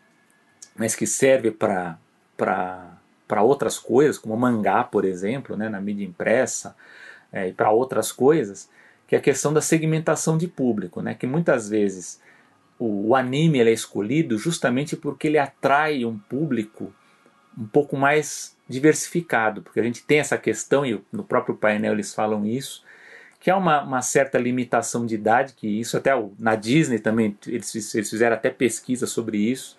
mas 0.75 0.95
que 0.95 1.07
serve 1.07 1.51
para 1.51 1.97
outras 3.41 3.79
coisas, 3.79 4.19
como 4.19 4.37
mangá, 4.37 4.85
por 4.85 5.05
exemplo, 5.05 5.57
né, 5.57 5.69
na 5.69 5.81
mídia 5.81 6.05
impressa, 6.05 6.77
é, 7.33 7.49
e 7.49 7.53
para 7.53 7.71
outras 7.71 8.13
coisas, 8.13 8.69
que 9.07 9.15
é 9.15 9.19
a 9.19 9.23
questão 9.23 9.53
da 9.53 9.61
segmentação 9.61 10.37
de 10.37 10.49
público, 10.49 11.01
né? 11.01 11.15
que 11.15 11.27
muitas 11.27 11.69
vezes 11.69 12.21
o, 12.79 13.09
o 13.09 13.15
anime 13.15 13.61
é 13.61 13.71
escolhido 13.71 14.39
justamente 14.39 14.97
porque 14.97 15.29
ele 15.29 15.39
atrai 15.39 16.05
um 16.05 16.19
público 16.19 16.93
um 17.57 17.67
pouco 17.67 17.97
mais 17.97 18.57
diversificado, 18.69 19.63
porque 19.63 19.81
a 19.81 19.83
gente 19.83 20.03
tem 20.03 20.19
essa 20.19 20.37
questão, 20.37 20.85
e 20.85 21.01
no 21.13 21.25
próprio 21.25 21.55
painel 21.55 21.93
eles 21.93 22.15
falam 22.15 22.45
isso, 22.45 22.85
que 23.39 23.51
há 23.51 23.57
uma, 23.57 23.83
uma 23.83 24.03
certa 24.03 24.39
limitação 24.39 25.07
de 25.07 25.15
idade, 25.15 25.55
que 25.55 25.69
isso 25.69 25.97
até 25.97 26.11
na 26.39 26.57
Disney 26.57 26.99
também, 26.99 27.37
eles, 27.47 27.95
eles 27.95 28.11
fizeram 28.11 28.35
até 28.35 28.51
pesquisa 28.51 29.07
sobre 29.07 29.39
isso, 29.39 29.79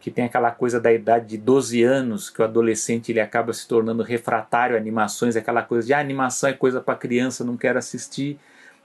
que 0.00 0.10
tem 0.10 0.24
aquela 0.24 0.50
coisa 0.50 0.80
da 0.80 0.92
idade 0.92 1.26
de 1.28 1.38
12 1.38 1.82
anos, 1.82 2.28
que 2.28 2.42
o 2.42 2.44
adolescente 2.44 3.12
ele 3.12 3.20
acaba 3.20 3.52
se 3.52 3.68
tornando 3.68 4.02
refratário 4.02 4.74
a 4.74 4.78
animações, 4.78 5.36
aquela 5.36 5.62
coisa 5.62 5.86
de 5.86 5.94
ah, 5.94 6.00
animação 6.00 6.50
é 6.50 6.52
coisa 6.52 6.80
para 6.80 6.98
criança, 6.98 7.44
não 7.44 7.56
quero 7.56 7.78
assistir, 7.78 8.38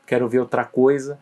quero 0.05 0.29
ver 0.29 0.39
outra 0.39 0.63
coisa. 0.63 1.19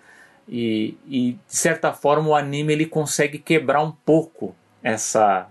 E, 0.47 0.97
e, 1.07 1.39
de 1.47 1.55
certa 1.55 1.91
forma 1.93 2.29
o 2.29 2.35
anime 2.35 2.73
ele 2.73 2.85
consegue 2.85 3.39
quebrar 3.39 3.81
um 3.81 3.91
pouco 3.91 4.53
essa 4.83 5.49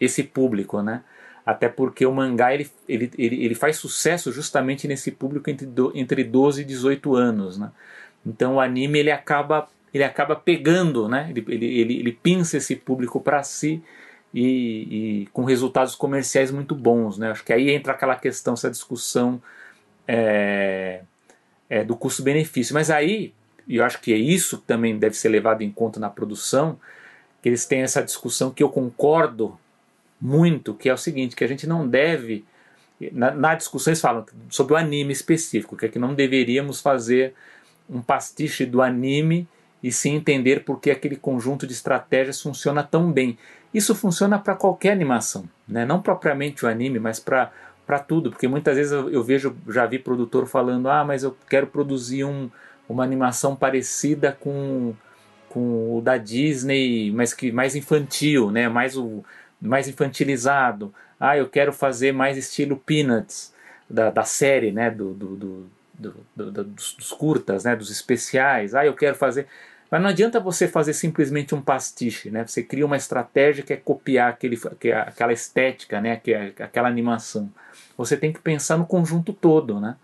esse 0.00 0.22
público, 0.22 0.82
né? 0.82 1.02
Até 1.44 1.68
porque 1.68 2.04
o 2.04 2.12
mangá 2.12 2.52
ele, 2.52 2.68
ele, 2.88 3.10
ele, 3.16 3.44
ele 3.44 3.54
faz 3.54 3.76
sucesso 3.76 4.32
justamente 4.32 4.88
nesse 4.88 5.12
público 5.12 5.48
entre, 5.48 5.66
do, 5.66 5.92
entre 5.94 6.24
12 6.24 6.62
e 6.62 6.64
18 6.64 7.14
anos, 7.14 7.58
né? 7.58 7.70
Então 8.24 8.56
o 8.56 8.60
anime 8.60 8.98
ele 8.98 9.10
acaba 9.10 9.68
ele 9.96 10.04
acaba 10.04 10.36
pegando, 10.36 11.08
né? 11.08 11.28
ele, 11.30 11.44
ele, 11.48 11.80
ele, 11.80 11.98
ele 12.00 12.12
pinça 12.12 12.58
esse 12.58 12.76
público 12.76 13.20
para 13.20 13.42
si 13.42 13.82
e, 14.34 15.22
e, 15.22 15.26
com 15.32 15.44
resultados 15.44 15.94
comerciais 15.94 16.50
muito 16.50 16.74
bons. 16.74 17.16
Né? 17.16 17.30
Acho 17.30 17.42
que 17.42 17.52
aí 17.52 17.70
entra 17.70 17.92
aquela 17.92 18.14
questão, 18.16 18.54
essa 18.54 18.70
discussão 18.70 19.40
é, 20.06 21.00
é, 21.70 21.82
do 21.82 21.96
custo-benefício. 21.96 22.74
Mas 22.74 22.90
aí, 22.90 23.32
e 23.66 23.76
eu 23.76 23.84
acho 23.84 24.00
que 24.00 24.12
é 24.12 24.16
isso 24.16 24.58
que 24.58 24.66
também 24.66 24.98
deve 24.98 25.16
ser 25.16 25.30
levado 25.30 25.62
em 25.62 25.70
conta 25.70 25.98
na 25.98 26.10
produção, 26.10 26.78
que 27.42 27.48
eles 27.48 27.64
têm 27.64 27.82
essa 27.82 28.02
discussão 28.02 28.50
que 28.50 28.62
eu 28.62 28.68
concordo 28.68 29.58
muito, 30.20 30.74
que 30.74 30.88
é 30.88 30.94
o 30.94 30.98
seguinte, 30.98 31.36
que 31.36 31.44
a 31.44 31.48
gente 31.48 31.66
não 31.66 31.86
deve. 31.86 32.44
Na, 33.12 33.30
na 33.32 33.54
discussão 33.54 33.90
eles 33.90 34.00
falam 34.00 34.24
sobre 34.48 34.74
o 34.74 34.76
anime 34.76 35.12
específico, 35.12 35.76
que 35.76 35.86
é 35.86 35.88
que 35.88 35.98
não 35.98 36.14
deveríamos 36.14 36.80
fazer 36.80 37.34
um 37.88 38.00
pastiche 38.00 38.64
do 38.64 38.82
anime 38.82 39.46
e 39.82 39.92
se 39.92 40.08
entender 40.08 40.64
por 40.64 40.80
que 40.80 40.90
aquele 40.90 41.16
conjunto 41.16 41.66
de 41.66 41.72
estratégias 41.72 42.40
funciona 42.40 42.82
tão 42.82 43.12
bem. 43.12 43.38
Isso 43.72 43.94
funciona 43.94 44.38
para 44.38 44.54
qualquer 44.54 44.92
animação, 44.92 45.48
né? 45.68 45.84
não 45.84 46.00
propriamente 46.00 46.64
o 46.64 46.68
anime, 46.68 46.98
mas 46.98 47.20
para 47.20 47.52
para 47.86 48.00
tudo, 48.00 48.30
porque 48.30 48.48
muitas 48.48 48.76
vezes 48.76 48.90
eu, 48.90 49.08
eu, 49.08 49.22
vejo, 49.22 49.56
já 49.68 49.86
vi 49.86 49.96
produtor 49.98 50.46
falando, 50.46 50.88
ah, 50.88 51.04
mas 51.04 51.22
eu 51.22 51.36
quero 51.48 51.68
produzir 51.68 52.24
um, 52.24 52.50
uma 52.88 53.04
animação 53.04 53.54
parecida 53.54 54.32
com, 54.32 54.92
com 55.48 55.96
o 55.96 56.00
da 56.00 56.16
Disney, 56.16 57.10
mas 57.12 57.32
que 57.34 57.52
mais 57.52 57.74
infantil, 57.74 58.50
né, 58.50 58.68
mais 58.68 58.96
o 58.96 59.24
mais 59.60 59.88
infantilizado. 59.88 60.92
Ah, 61.18 61.36
eu 61.36 61.48
quero 61.48 61.72
fazer 61.72 62.12
mais 62.12 62.36
estilo 62.36 62.76
Peanuts 62.76 63.52
da, 63.88 64.10
da 64.10 64.22
série, 64.22 64.70
né, 64.70 64.90
do, 64.90 65.14
do, 65.14 65.36
do, 65.36 65.70
do 66.36 66.64
dos, 66.64 66.94
dos 66.94 67.12
curtas, 67.12 67.64
né, 67.64 67.74
dos 67.74 67.90
especiais. 67.90 68.74
Ah, 68.74 68.84
eu 68.84 68.94
quero 68.94 69.16
fazer 69.16 69.46
mas 69.90 70.02
não 70.02 70.10
adianta 70.10 70.40
você 70.40 70.66
fazer 70.66 70.92
simplesmente 70.92 71.54
um 71.54 71.60
pastiche, 71.60 72.30
né? 72.30 72.44
Você 72.44 72.62
cria 72.62 72.84
uma 72.84 72.96
estratégia 72.96 73.62
que 73.62 73.72
é 73.72 73.76
copiar 73.76 74.30
aquele, 74.30 74.56
que 74.80 74.88
é 74.88 74.96
aquela 74.98 75.32
estética, 75.32 76.00
né? 76.00 76.16
Que 76.16 76.34
é 76.34 76.52
aquela 76.58 76.88
animação. 76.88 77.50
Você 77.96 78.16
tem 78.16 78.32
que 78.32 78.40
pensar 78.40 78.76
no 78.76 78.86
conjunto 78.86 79.32
todo, 79.32 79.78
né? 79.78 79.96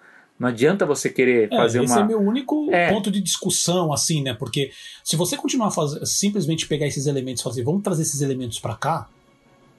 Não 0.43 0.48
adianta 0.48 0.85
você 0.85 1.09
querer 1.09 1.52
é, 1.52 1.56
fazer 1.56 1.85
esse 1.85 1.93
uma. 1.93 2.01
Esse 2.01 2.05
é 2.05 2.05
meu 2.05 2.20
único 2.20 2.69
é. 2.74 2.93
ponto 2.93 3.12
de 3.12 3.20
discussão, 3.20 3.93
assim, 3.93 4.20
né? 4.20 4.35
Porque 4.35 4.73
se 5.05 5.14
você 5.14 5.36
continuar 5.36 5.69
a 5.69 5.70
fazer, 5.70 6.05
simplesmente 6.05 6.66
pegar 6.66 6.85
esses 6.85 7.06
elementos 7.06 7.40
e 7.40 7.44
fazer, 7.44 7.62
vamos 7.62 7.81
trazer 7.81 8.02
esses 8.02 8.20
elementos 8.23 8.59
para 8.59 8.74
cá, 8.74 9.09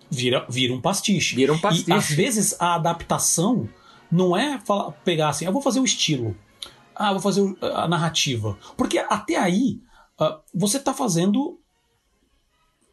vira, 0.10 0.46
vira 0.48 0.74
um 0.74 0.80
pastiche. 0.80 1.36
Vira 1.36 1.52
um 1.52 1.60
pastiche. 1.60 1.92
E 1.92 1.94
às 1.94 2.10
vezes 2.10 2.56
a 2.62 2.76
adaptação 2.76 3.68
não 4.10 4.38
é 4.38 4.58
falar, 4.58 4.94
pegar 5.04 5.28
assim, 5.28 5.44
eu 5.44 5.52
vou 5.52 5.62
fazer 5.62 5.82
o 5.82 5.84
estilo. 5.84 6.34
Ah, 6.96 7.12
vou 7.12 7.22
fazer 7.22 7.42
a 7.60 7.86
narrativa. 7.86 8.58
Porque 8.78 9.00
até 9.00 9.36
aí 9.36 9.82
uh, 10.18 10.40
você 10.54 10.78
está 10.78 10.94
fazendo 10.94 11.60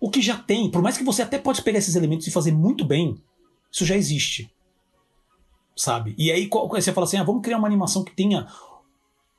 o 0.00 0.10
que 0.10 0.20
já 0.20 0.36
tem. 0.36 0.68
Por 0.72 0.82
mais 0.82 0.98
que 0.98 1.04
você 1.04 1.22
até 1.22 1.38
pode 1.38 1.62
pegar 1.62 1.78
esses 1.78 1.94
elementos 1.94 2.26
e 2.26 2.32
fazer 2.32 2.50
muito 2.50 2.84
bem, 2.84 3.16
isso 3.70 3.84
já 3.84 3.96
existe. 3.96 4.50
Sabe? 5.80 6.14
E 6.18 6.30
aí 6.30 6.46
você 6.68 6.92
fala 6.92 7.06
assim: 7.06 7.16
ah, 7.16 7.22
vamos 7.22 7.40
criar 7.40 7.56
uma 7.56 7.66
animação 7.66 8.04
que 8.04 8.14
tenha. 8.14 8.46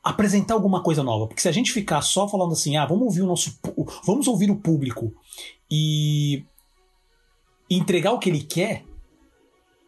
apresentar 0.03 0.55
alguma 0.55 0.81
coisa 0.81 1.03
nova. 1.03 1.27
Porque 1.27 1.39
se 1.39 1.47
a 1.47 1.51
gente 1.51 1.71
ficar 1.71 2.01
só 2.01 2.27
falando 2.27 2.53
assim, 2.53 2.77
ah, 2.77 2.85
vamos 2.87 3.03
ouvir 3.03 3.21
o 3.21 3.27
nosso. 3.27 3.59
vamos 4.03 4.27
ouvir 4.27 4.49
o 4.49 4.55
público 4.55 5.13
e. 5.69 6.43
entregar 7.69 8.11
o 8.11 8.17
que 8.17 8.27
ele 8.27 8.41
quer. 8.41 8.83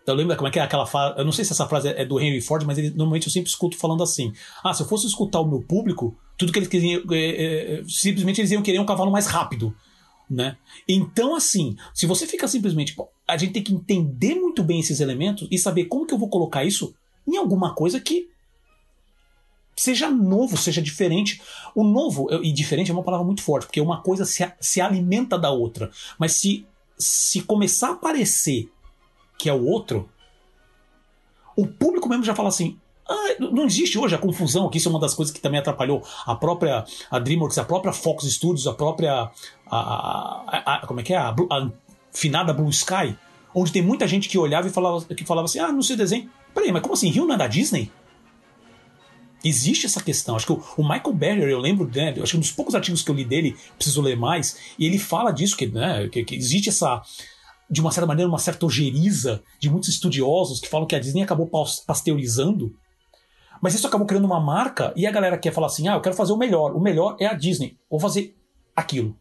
Eu 0.06 0.14
lembro 0.14 0.36
como 0.36 0.48
é 0.48 0.52
que 0.52 0.60
é 0.60 0.62
aquela 0.62 0.86
frase. 0.86 1.18
Eu 1.18 1.26
não 1.26 1.32
sei 1.32 1.44
se 1.44 1.54
essa 1.54 1.68
frase 1.68 1.88
é 1.88 2.06
do 2.06 2.20
Henry 2.20 2.40
Ford, 2.40 2.64
mas 2.66 2.78
ele, 2.78 2.92
normalmente 2.92 3.26
eu 3.26 3.34
sempre 3.34 3.50
escuto 3.50 3.76
falando 3.76 4.04
assim: 4.04 4.32
Ah, 4.64 4.76
se 4.76 4.84
eu 4.84 4.88
fosse 4.88 5.08
escutar 5.08 5.40
o 5.40 5.48
meu 5.48 5.64
público, 5.64 6.16
tudo 6.38 6.52
que 6.52 6.60
eles 6.60 6.70
queriam. 6.70 7.02
É, 7.12 7.80
é, 7.80 7.84
simplesmente 7.88 8.42
eles 8.42 8.52
iam 8.52 8.62
querer 8.62 8.78
um 8.78 8.86
cavalo 8.86 9.12
mais 9.12 9.26
rápido. 9.26 9.76
Né? 10.30 10.56
Então, 10.88 11.36
assim, 11.36 11.76
se 11.96 12.06
você 12.06 12.28
fica 12.28 12.48
simplesmente. 12.48 12.96
A 13.34 13.38
gente 13.38 13.54
tem 13.54 13.64
que 13.64 13.74
entender 13.74 14.36
muito 14.36 14.64
bem 14.64 14.80
esses 14.80 15.00
elementos 15.00 15.48
e 15.50 15.58
saber 15.58 15.86
como 15.86 16.06
que 16.06 16.14
eu 16.14 16.18
vou 16.18 16.30
colocar 16.30 16.64
isso 16.64 16.94
em 17.28 17.38
alguma 17.38 17.74
coisa 17.74 18.00
que 18.00 18.30
seja 19.76 20.10
novo, 20.10 20.58
seja 20.58 20.82
diferente. 20.82 21.42
O 21.76 21.84
novo 21.84 22.28
e 22.44 22.52
diferente 22.52 22.92
é 22.92 22.94
uma 22.94 23.04
palavra 23.04 23.26
muito 23.26 23.42
forte, 23.42 23.66
porque 23.66 23.82
uma 23.82 24.02
coisa 24.02 24.26
se, 24.26 24.50
se 24.60 24.82
alimenta 24.82 25.38
da 25.38 25.50
outra. 25.50 25.90
Mas 26.18 26.34
se, 26.34 26.66
se 26.98 27.42
começar 27.42 27.92
a 27.92 27.96
parecer 27.96 28.70
que 29.38 29.50
é 29.50 29.54
o 29.54 29.66
outro, 29.66 30.10
o 31.56 31.68
público 31.68 32.08
mesmo 32.08 32.24
já 32.24 32.36
fala 32.36 32.50
assim: 32.50 32.78
ah, 33.08 33.36
não 33.40 33.66
existe 33.66 33.98
hoje 33.98 34.16
a 34.16 34.20
confusão, 34.20 34.70
que 34.70 34.78
isso 34.78 34.88
é 34.88 34.92
uma 34.92 35.00
das 35.00 35.14
coisas 35.14 35.34
que 35.34 35.42
também 35.42 35.60
atrapalhou 35.60 36.04
a 36.26 36.36
própria 36.36 36.86
a 37.10 37.20
DreamWorks, 37.20 37.58
a 37.58 37.66
própria 37.66 37.92
Fox 37.92 38.26
Studios, 38.26 38.68
a 38.68 38.74
própria 38.74 39.32
a, 39.70 39.78
a, 39.78 40.76
a 40.76 40.88
como 40.88 41.00
é 41.00 41.04
que 41.04 41.14
é 41.14 41.18
a 41.18 41.36
finada 42.14 42.54
Blue 42.54 42.70
Sky, 42.70 43.18
onde 43.54 43.72
tem 43.72 43.82
muita 43.82 44.08
gente 44.08 44.30
que 44.30 44.38
olhava 44.38 44.68
e 44.68 44.72
falava 44.72 45.04
que 45.06 45.26
falava 45.26 45.46
assim, 45.46 45.60
ah, 45.60 45.72
não 45.72 45.82
sei 45.82 45.96
desenho. 45.96 46.30
Peraí, 46.54 46.72
mas 46.72 46.82
como 46.82 46.94
assim? 46.94 47.10
Rio 47.10 47.26
não 47.26 47.36
é 47.36 47.38
da 47.38 47.48
Disney? 47.48 47.92
Existe 49.44 49.86
essa 49.86 50.02
questão. 50.02 50.36
Acho 50.36 50.46
que 50.46 50.54
o, 50.54 50.64
o 50.78 50.84
Michael 50.84 51.14
Berger, 51.14 51.50
eu 51.50 51.60
lembro, 51.60 51.90
né, 51.94 52.16
acho 52.22 52.32
que 52.32 52.38
um 52.38 52.42
dos 52.42 52.52
poucos 52.52 52.76
artigos 52.76 53.02
que 53.02 53.12
eu 53.12 53.16
li 53.16 53.26
dele, 53.26 53.56
preciso 53.76 54.02
ler 54.02 54.16
mais, 54.16 54.58
e 54.80 54.86
ele 54.86 54.98
fala 54.98 55.32
disso, 55.32 55.58
que, 55.58 55.68
né, 55.68 56.08
que, 56.08 56.24
que 56.24 56.36
existe 56.36 56.70
essa, 56.70 57.02
de 57.70 57.82
uma 57.82 57.92
certa 57.92 58.08
maneira, 58.08 58.30
uma 58.30 58.40
certa 58.40 58.66
ojeriza 58.66 59.44
de 59.60 59.70
muitos 59.70 59.90
estudiosos 59.90 60.60
que 60.60 60.70
falam 60.70 60.88
que 60.88 60.96
a 60.96 61.00
Disney 61.00 61.24
acabou 61.24 61.50
pasteurizando 61.86 62.74
mas 63.64 63.74
isso 63.74 63.88
acabou 63.88 64.06
criando 64.06 64.26
uma 64.26 64.42
marca 64.42 64.92
e 64.94 65.08
a 65.08 65.12
galera 65.12 65.38
quer 65.38 65.54
falar 65.54 65.68
assim: 65.68 65.88
ah, 65.88 65.94
eu 65.94 66.02
quero 66.02 66.14
fazer 66.14 66.34
o 66.34 66.38
melhor. 66.38 66.76
O 66.76 66.82
melhor 66.82 67.16
é 67.18 67.28
a 67.28 67.34
Disney. 67.34 67.78
Vou 67.90 67.98
fazer 67.98 68.36
aquilo. 68.76 69.18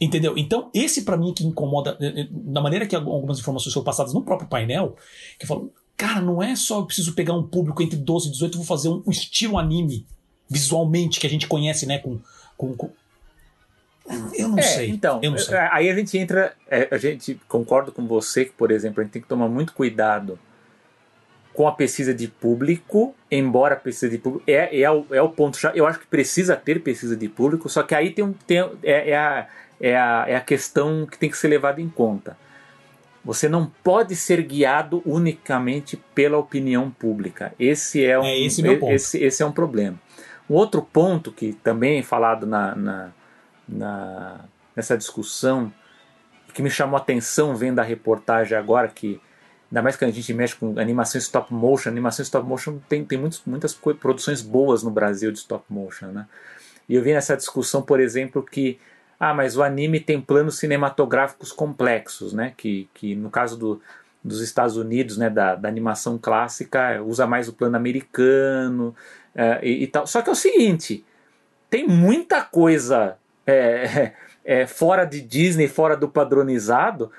Entendeu? 0.00 0.36
Então, 0.36 0.70
esse 0.74 1.02
para 1.02 1.16
mim 1.16 1.30
é 1.30 1.34
que 1.34 1.44
incomoda, 1.44 1.96
da 2.30 2.60
maneira 2.60 2.86
que 2.86 2.96
algumas 2.96 3.38
informações 3.38 3.72
são 3.72 3.84
passadas 3.84 4.12
no 4.12 4.22
próprio 4.22 4.48
painel, 4.48 4.96
que 5.38 5.46
falam, 5.46 5.70
cara, 5.96 6.20
não 6.20 6.42
é 6.42 6.56
só 6.56 6.80
eu 6.80 6.86
preciso 6.86 7.14
pegar 7.14 7.34
um 7.34 7.46
público 7.46 7.82
entre 7.82 7.96
12 7.96 8.28
e 8.28 8.32
18 8.32 8.54
e 8.54 8.56
vou 8.56 8.66
fazer 8.66 8.88
um, 8.88 9.02
um, 9.06 9.10
estilo 9.10 9.56
anime, 9.56 10.06
visualmente, 10.48 11.20
que 11.20 11.26
a 11.26 11.30
gente 11.30 11.46
conhece, 11.46 11.86
né, 11.86 11.98
com, 11.98 12.18
com, 12.56 12.74
com... 12.74 12.90
Eu 14.34 14.48
não 14.48 14.58
é, 14.58 14.62
sei. 14.62 14.90
Então, 14.90 15.20
eu 15.22 15.30
não 15.30 15.38
sei. 15.38 15.56
aí 15.56 15.88
a 15.88 15.94
gente 15.94 16.18
entra. 16.18 16.54
É, 16.68 16.88
a 16.90 16.98
gente 16.98 17.40
concordo 17.48 17.90
com 17.90 18.06
você 18.06 18.44
que, 18.44 18.52
por 18.52 18.70
exemplo, 18.70 19.00
a 19.00 19.04
gente 19.04 19.12
tem 19.12 19.22
que 19.22 19.28
tomar 19.28 19.48
muito 19.48 19.72
cuidado 19.72 20.38
com 21.54 21.68
a 21.68 21.72
pesquisa 21.72 22.12
de 22.12 22.26
público, 22.26 23.14
embora 23.30 23.74
a 23.74 23.78
pesquisa 23.78 24.10
de 24.10 24.18
público 24.18 24.44
é, 24.46 24.78
é, 24.78 24.90
o, 24.90 25.06
é 25.10 25.22
o 25.22 25.28
ponto. 25.30 25.56
Eu 25.72 25.86
acho 25.86 26.00
que 26.00 26.06
precisa 26.06 26.56
ter 26.56 26.82
pesquisa 26.82 27.16
de 27.16 27.28
público, 27.28 27.68
só 27.68 27.82
que 27.84 27.94
aí 27.94 28.10
tem 28.10 28.24
um 28.24 28.32
tem, 28.32 28.58
é, 28.82 29.10
é, 29.10 29.16
a, 29.16 29.46
é, 29.84 29.98
a, 29.98 30.24
é 30.26 30.34
a 30.34 30.40
questão 30.40 31.04
que 31.04 31.18
tem 31.18 31.28
que 31.28 31.36
ser 31.36 31.48
levada 31.48 31.78
em 31.78 31.90
conta. 31.90 32.38
Você 33.22 33.50
não 33.50 33.66
pode 33.82 34.16
ser 34.16 34.42
guiado 34.42 35.02
unicamente 35.04 35.96
pela 36.14 36.38
opinião 36.38 36.90
pública. 36.90 37.52
Esse 37.58 38.02
é 38.02 38.18
um, 38.18 38.24
é 38.24 38.38
esse. 38.38 38.62
Esse, 38.90 39.22
esse 39.22 39.42
é 39.42 39.46
um 39.46 39.52
problema. 39.52 40.00
Um 40.48 40.54
outro 40.54 40.80
ponto 40.80 41.30
que 41.30 41.52
também 41.52 41.98
é 41.98 42.02
falado 42.02 42.46
na, 42.46 42.74
na, 42.74 43.12
na, 43.68 44.40
nessa 44.74 44.96
discussão, 44.96 45.70
que 46.54 46.62
me 46.62 46.70
chamou 46.70 46.96
a 46.96 47.00
atenção 47.00 47.54
vendo 47.54 47.78
a 47.78 47.82
reportagem 47.82 48.56
agora, 48.56 48.88
que 48.88 49.20
Ainda 49.70 49.82
mais 49.82 49.96
que 49.96 50.04
a 50.04 50.10
gente 50.10 50.32
mexe 50.32 50.54
com 50.54 50.78
animação 50.78 51.18
stop 51.18 51.52
motion. 51.52 51.88
Animação 51.88 52.22
stop 52.22 52.46
motion 52.46 52.78
tem, 52.88 53.04
tem 53.04 53.18
muitos, 53.18 53.42
muitas 53.44 53.74
produções 53.74 54.40
boas 54.40 54.84
no 54.84 54.90
Brasil 54.90 55.32
de 55.32 55.38
stop 55.38 55.64
motion. 55.68 56.12
Né? 56.12 56.26
E 56.88 56.94
eu 56.94 57.02
vi 57.02 57.12
nessa 57.12 57.36
discussão, 57.36 57.82
por 57.82 57.98
exemplo, 57.98 58.40
que 58.40 58.78
ah, 59.18 59.34
mas 59.34 59.56
o 59.56 59.62
anime 59.62 60.00
tem 60.00 60.20
planos 60.20 60.58
cinematográficos 60.58 61.52
complexos, 61.52 62.32
né? 62.32 62.52
Que, 62.56 62.88
que 62.94 63.14
no 63.14 63.30
caso 63.30 63.56
do, 63.56 63.80
dos 64.22 64.40
Estados 64.40 64.76
Unidos, 64.76 65.16
né, 65.16 65.28
da, 65.30 65.54
da 65.54 65.68
animação 65.68 66.18
clássica, 66.18 67.02
usa 67.02 67.26
mais 67.26 67.48
o 67.48 67.52
plano 67.52 67.76
americano 67.76 68.94
uh, 69.34 69.62
e, 69.62 69.84
e, 69.84 69.86
tal. 69.86 70.06
Só 70.06 70.22
que 70.22 70.28
é 70.28 70.32
o 70.32 70.36
seguinte, 70.36 71.04
tem 71.68 71.86
muita 71.86 72.42
coisa 72.42 73.16
é, 73.46 74.12
é, 74.44 74.66
fora 74.66 75.04
de 75.04 75.20
Disney, 75.20 75.68
fora 75.68 75.96
do 75.96 76.08
padronizado, 76.08 77.10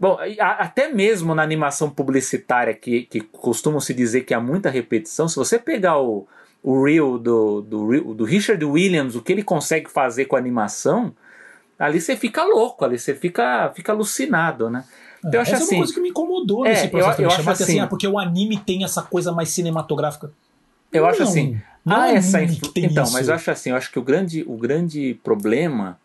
Bom, 0.00 0.16
até 0.38 0.88
mesmo 0.90 1.34
na 1.34 1.42
animação 1.42 1.90
publicitária, 1.90 2.72
que, 2.72 3.02
que 3.02 3.20
costumam 3.20 3.80
se 3.80 3.92
dizer 3.92 4.22
que 4.22 4.32
há 4.32 4.40
muita 4.40 4.70
repetição, 4.70 5.28
se 5.28 5.36
você 5.36 5.58
pegar 5.58 6.00
o, 6.00 6.26
o 6.62 6.82
reel 6.82 7.18
do, 7.18 7.60
do, 7.60 8.14
do 8.14 8.24
Richard 8.24 8.64
Williams, 8.64 9.14
o 9.14 9.20
que 9.20 9.30
ele 9.30 9.42
consegue 9.42 9.90
fazer 9.90 10.24
com 10.24 10.36
a 10.36 10.38
animação, 10.38 11.14
ali 11.80 12.00
você 12.00 12.14
fica 12.14 12.44
louco, 12.44 12.84
ali 12.84 12.98
você 12.98 13.14
fica, 13.14 13.72
fica 13.74 13.92
alucinado, 13.92 14.68
né? 14.68 14.84
Então, 15.18 15.32
eu 15.34 15.40
acho 15.40 15.54
essa 15.54 15.64
assim, 15.64 15.74
é 15.74 15.78
uma 15.78 15.84
assim, 15.84 15.92
coisa 15.92 15.94
que 15.94 16.00
me 16.00 16.08
incomodou 16.10 16.66
é, 16.66 16.70
nesse 16.70 16.88
processo. 16.88 17.20
Eu, 17.20 17.24
eu 17.24 17.30
acho 17.30 17.50
assim, 17.50 17.62
assim 17.64 17.80
ah, 17.80 17.86
porque 17.86 18.06
o 18.06 18.18
anime 18.18 18.58
tem 18.58 18.84
essa 18.84 19.02
coisa 19.02 19.32
mais 19.32 19.48
cinematográfica. 19.48 20.30
Eu 20.92 21.02
não, 21.02 21.08
acho 21.08 21.22
assim. 21.22 21.60
Não 21.84 21.96
ah, 21.96 22.10
é 22.10 22.16
essa 22.16 22.42
Então, 22.42 23.04
isso. 23.04 23.12
mas 23.12 23.28
eu 23.28 23.34
acho 23.34 23.50
assim, 23.50 23.70
eu 23.70 23.76
acho 23.76 23.90
que 23.90 23.98
o 23.98 24.02
grande, 24.02 24.44
o 24.46 24.56
grande 24.56 25.18
problema 25.22 25.98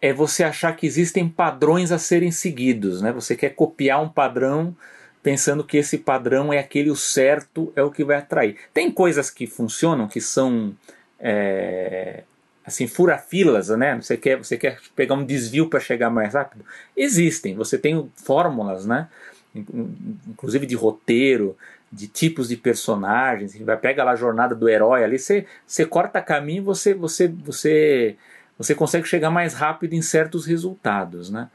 é 0.00 0.12
você 0.12 0.42
achar 0.42 0.74
que 0.76 0.86
existem 0.86 1.28
padrões 1.28 1.92
a 1.92 1.98
serem 1.98 2.30
seguidos, 2.30 3.02
né? 3.02 3.12
Você 3.12 3.36
quer 3.36 3.50
copiar 3.50 4.02
um 4.02 4.08
padrão 4.08 4.76
pensando 5.22 5.62
que 5.62 5.76
esse 5.76 5.98
padrão 5.98 6.52
é 6.52 6.58
aquele 6.58 6.90
o 6.90 6.96
certo, 6.96 7.72
é 7.76 7.82
o 7.82 7.90
que 7.90 8.04
vai 8.04 8.16
atrair. 8.16 8.56
Tem 8.74 8.90
coisas 8.90 9.30
que 9.30 9.46
funcionam, 9.46 10.08
que 10.08 10.20
são 10.20 10.74
é, 11.20 12.24
assim 12.64 12.86
furafilas, 12.86 13.68
né? 13.70 13.96
Você 14.00 14.16
quer, 14.16 14.36
você 14.36 14.56
quer 14.56 14.78
pegar 14.94 15.14
um 15.14 15.24
desvio 15.24 15.68
para 15.68 15.80
chegar 15.80 16.10
mais 16.10 16.34
rápido? 16.34 16.64
Existem. 16.96 17.54
Você 17.54 17.76
tem 17.78 18.10
fórmulas, 18.16 18.86
né? 18.86 19.08
Inclusive 19.54 20.66
de 20.66 20.74
roteiro, 20.74 21.56
de 21.92 22.06
tipos 22.06 22.48
de 22.48 22.56
personagens. 22.56 23.56
Vai 23.60 23.76
pega 23.76 24.04
lá 24.04 24.12
a 24.12 24.16
jornada 24.16 24.54
do 24.54 24.68
herói 24.68 25.04
ali, 25.04 25.18
você, 25.18 25.46
você 25.66 25.84
corta 25.84 26.22
caminho, 26.22 26.62
você 26.62 26.94
você 26.94 27.28
você 27.28 28.16
você 28.56 28.74
consegue 28.74 29.06
chegar 29.08 29.30
mais 29.30 29.54
rápido 29.54 29.94
em 29.94 30.02
certos 30.02 30.46
resultados, 30.46 31.30
né? 31.30 31.50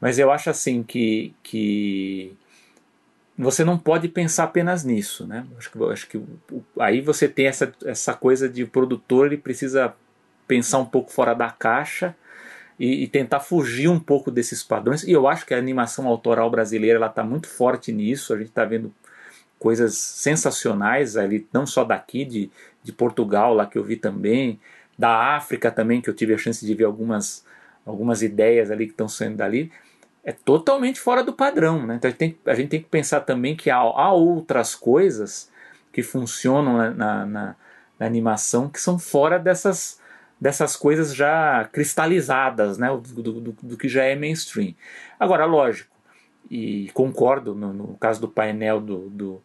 Mas 0.00 0.18
eu 0.18 0.30
acho 0.30 0.50
assim 0.50 0.82
que, 0.82 1.32
que 1.42 2.36
você 3.38 3.64
não 3.64 3.78
pode 3.78 4.08
pensar 4.08 4.44
apenas 4.44 4.84
nisso, 4.84 5.26
né? 5.26 5.46
Acho 5.56 5.70
que, 5.70 5.84
acho 5.84 6.08
que 6.08 6.22
aí 6.78 7.00
você 7.00 7.28
tem 7.28 7.46
essa, 7.46 7.72
essa 7.84 8.12
coisa 8.12 8.48
de 8.48 8.66
produtor 8.66 9.26
ele 9.26 9.38
precisa 9.38 9.94
pensar 10.52 10.78
um 10.78 10.84
pouco 10.84 11.10
fora 11.10 11.32
da 11.32 11.50
caixa 11.50 12.14
e, 12.78 13.04
e, 13.04 13.08
tentar 13.08 13.40
fugir 13.40 13.88
um 13.88 13.98
pouco 13.98 14.30
desses 14.30 14.62
padrões. 14.62 15.02
E 15.02 15.10
eu 15.10 15.26
acho 15.26 15.46
que 15.46 15.54
a 15.54 15.56
animação 15.56 16.06
autoral 16.06 16.50
brasileira 16.50 16.98
ela 16.98 17.06
está 17.06 17.24
muito 17.24 17.48
forte 17.48 17.90
nisso. 17.90 18.34
A 18.34 18.36
gente 18.36 18.48
está 18.48 18.66
vendo 18.66 18.92
coisas 19.58 19.96
sensacionais 19.96 21.16
ali, 21.16 21.48
não 21.50 21.64
só 21.64 21.84
daqui 21.84 22.26
de, 22.26 22.50
de 22.82 22.92
Portugal 22.92 23.54
lá 23.54 23.64
que 23.64 23.78
eu 23.78 23.82
vi 23.82 23.96
também 23.96 24.60
da 24.98 25.36
África 25.36 25.70
também, 25.70 26.02
que 26.02 26.10
eu 26.10 26.14
tive 26.14 26.34
a 26.34 26.38
chance 26.38 26.66
de 26.66 26.74
ver 26.74 26.84
algumas, 26.84 27.46
algumas 27.86 28.22
ideias 28.22 28.70
ali 28.70 28.84
que 28.84 28.92
estão 28.92 29.08
saindo 29.08 29.38
dali, 29.38 29.72
é 30.22 30.32
totalmente 30.32 31.00
fora 31.00 31.24
do 31.24 31.32
padrão. 31.32 31.86
Né? 31.86 31.94
Então 31.96 32.08
a 32.08 32.10
gente, 32.10 32.18
tem, 32.18 32.38
a 32.44 32.54
gente 32.54 32.68
tem 32.68 32.82
que 32.82 32.90
pensar 32.90 33.20
também 33.20 33.56
que 33.56 33.70
há, 33.70 33.78
há 33.78 34.12
outras 34.12 34.74
coisas 34.74 35.50
que 35.90 36.02
funcionam 36.02 36.76
na, 36.76 36.90
na, 36.90 37.26
na, 37.26 37.56
na, 37.98 38.06
animação 38.06 38.68
que 38.68 38.80
são 38.80 38.98
fora 38.98 39.38
dessas, 39.38 39.98
dessas 40.42 40.74
coisas 40.74 41.14
já 41.14 41.68
cristalizadas, 41.72 42.76
né? 42.76 42.88
do, 42.88 43.22
do, 43.22 43.56
do 43.62 43.76
que 43.76 43.88
já 43.88 44.02
é 44.02 44.16
mainstream. 44.16 44.74
Agora, 45.18 45.44
lógico, 45.44 45.94
e 46.50 46.90
concordo 46.94 47.54
no, 47.54 47.72
no 47.72 47.96
caso 47.96 48.20
do 48.20 48.26
painel 48.26 48.80
do, 48.80 49.08
do, 49.08 49.42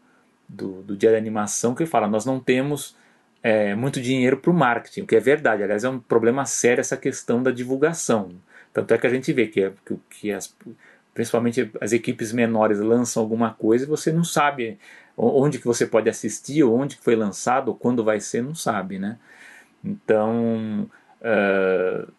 do, 0.49 0.81
do 0.81 0.97
dia 0.97 1.11
da 1.11 1.17
animação, 1.17 1.75
que 1.75 1.85
fala: 1.85 2.07
nós 2.07 2.25
não 2.25 2.39
temos 2.39 2.95
é, 3.43 3.75
muito 3.75 4.01
dinheiro 4.01 4.37
para 4.37 4.49
o 4.49 4.53
marketing, 4.55 5.01
o 5.01 5.05
que 5.05 5.15
é 5.15 5.19
verdade. 5.19 5.61
Aliás, 5.61 5.83
é 5.83 5.89
um 5.89 5.99
problema 5.99 6.45
sério 6.45 6.81
essa 6.81 6.97
questão 6.97 7.43
da 7.43 7.51
divulgação. 7.51 8.31
Tanto 8.73 8.91
é 8.91 8.97
que 8.97 9.05
a 9.05 9.11
gente 9.11 9.31
vê 9.31 9.45
que, 9.45 9.71
que, 9.85 9.99
que 10.09 10.31
as, 10.31 10.55
principalmente 11.13 11.71
as 11.79 11.93
equipes 11.93 12.33
menores 12.33 12.79
lançam 12.79 13.21
alguma 13.21 13.53
coisa 13.53 13.85
e 13.85 13.87
você 13.87 14.11
não 14.11 14.23
sabe 14.23 14.79
onde 15.15 15.59
que 15.59 15.65
você 15.67 15.85
pode 15.85 16.09
assistir, 16.09 16.63
onde 16.63 16.97
que 16.97 17.03
foi 17.03 17.15
lançado, 17.15 17.67
ou 17.67 17.75
quando 17.75 18.03
vai 18.03 18.19
ser, 18.19 18.41
não 18.41 18.55
sabe, 18.55 18.97
né? 18.97 19.19
Então, 19.83 20.89
uh, 21.21 22.11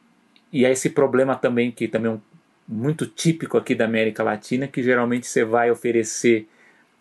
e 0.52 0.64
é 0.64 0.70
esse 0.70 0.90
problema 0.90 1.36
também 1.36 1.70
que 1.70 1.88
também 1.88 2.12
é 2.12 2.18
muito 2.66 3.06
típico 3.06 3.56
aqui 3.56 3.74
da 3.74 3.84
América 3.84 4.22
Latina, 4.22 4.66
que 4.66 4.82
geralmente 4.82 5.26
você 5.26 5.44
vai 5.44 5.70
oferecer 5.70 6.48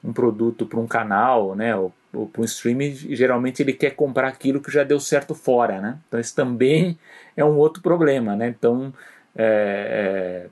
um 0.04 0.14
produto 0.14 0.66
para 0.66 0.80
um 0.80 0.88
canal, 0.88 1.56
né, 1.56 1.76
ou, 1.76 1.94
ou 2.14 2.28
para 2.28 2.42
um 2.42 2.46
streaming, 2.46 2.94
geralmente 3.16 3.62
ele 3.62 3.74
quer 3.74 3.92
comprar 3.92 4.28
aquilo 4.28 4.62
que 4.62 4.72
já 4.72 4.84
deu 4.84 5.00
certo 5.00 5.36
fora, 5.36 5.82
né? 5.82 6.00
Então 6.08 6.20
isso 6.20 6.36
também 6.36 6.98
é 7.36 7.44
um 7.44 7.58
outro 7.58 7.82
problema, 7.82 8.36
né? 8.36 8.48
Então 8.48 8.94
é, 9.36 10.46
é, 10.46 10.50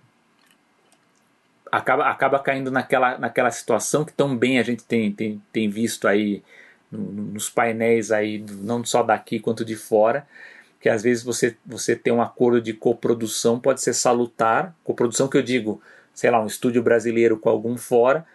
acaba, 1.72 2.10
acaba 2.10 2.40
caindo 2.40 2.72
naquela, 2.72 3.18
naquela 3.18 3.52
situação 3.52 4.04
que 4.04 4.14
tão 4.14 4.36
bem 4.36 4.60
a 4.60 4.64
gente 4.64 4.84
tem, 4.84 5.12
tem, 5.12 5.42
tem 5.52 5.70
visto 5.70 6.08
aí 6.08 6.44
no, 6.96 7.34
nos 7.34 7.50
painéis 7.50 8.12
aí, 8.12 8.44
não 8.62 8.84
só 8.84 9.04
daqui 9.04 9.40
quanto 9.40 9.66
de 9.66 9.76
fora, 9.76 10.28
que 10.80 10.90
às 10.90 11.04
vezes 11.04 11.24
você, 11.24 11.56
você 11.66 11.96
tem 11.96 12.14
um 12.14 12.22
acordo 12.22 12.62
de 12.62 12.74
coprodução, 12.74 13.60
pode 13.60 13.82
ser 13.82 13.94
salutar, 13.94 14.76
coprodução 14.84 15.28
que 15.28 15.38
eu 15.38 15.42
digo, 15.42 15.82
sei 16.14 16.30
lá, 16.30 16.42
um 16.42 16.48
estúdio 16.48 16.84
brasileiro 16.84 17.38
com 17.38 17.50
algum 17.50 17.78
fora, 17.78 18.26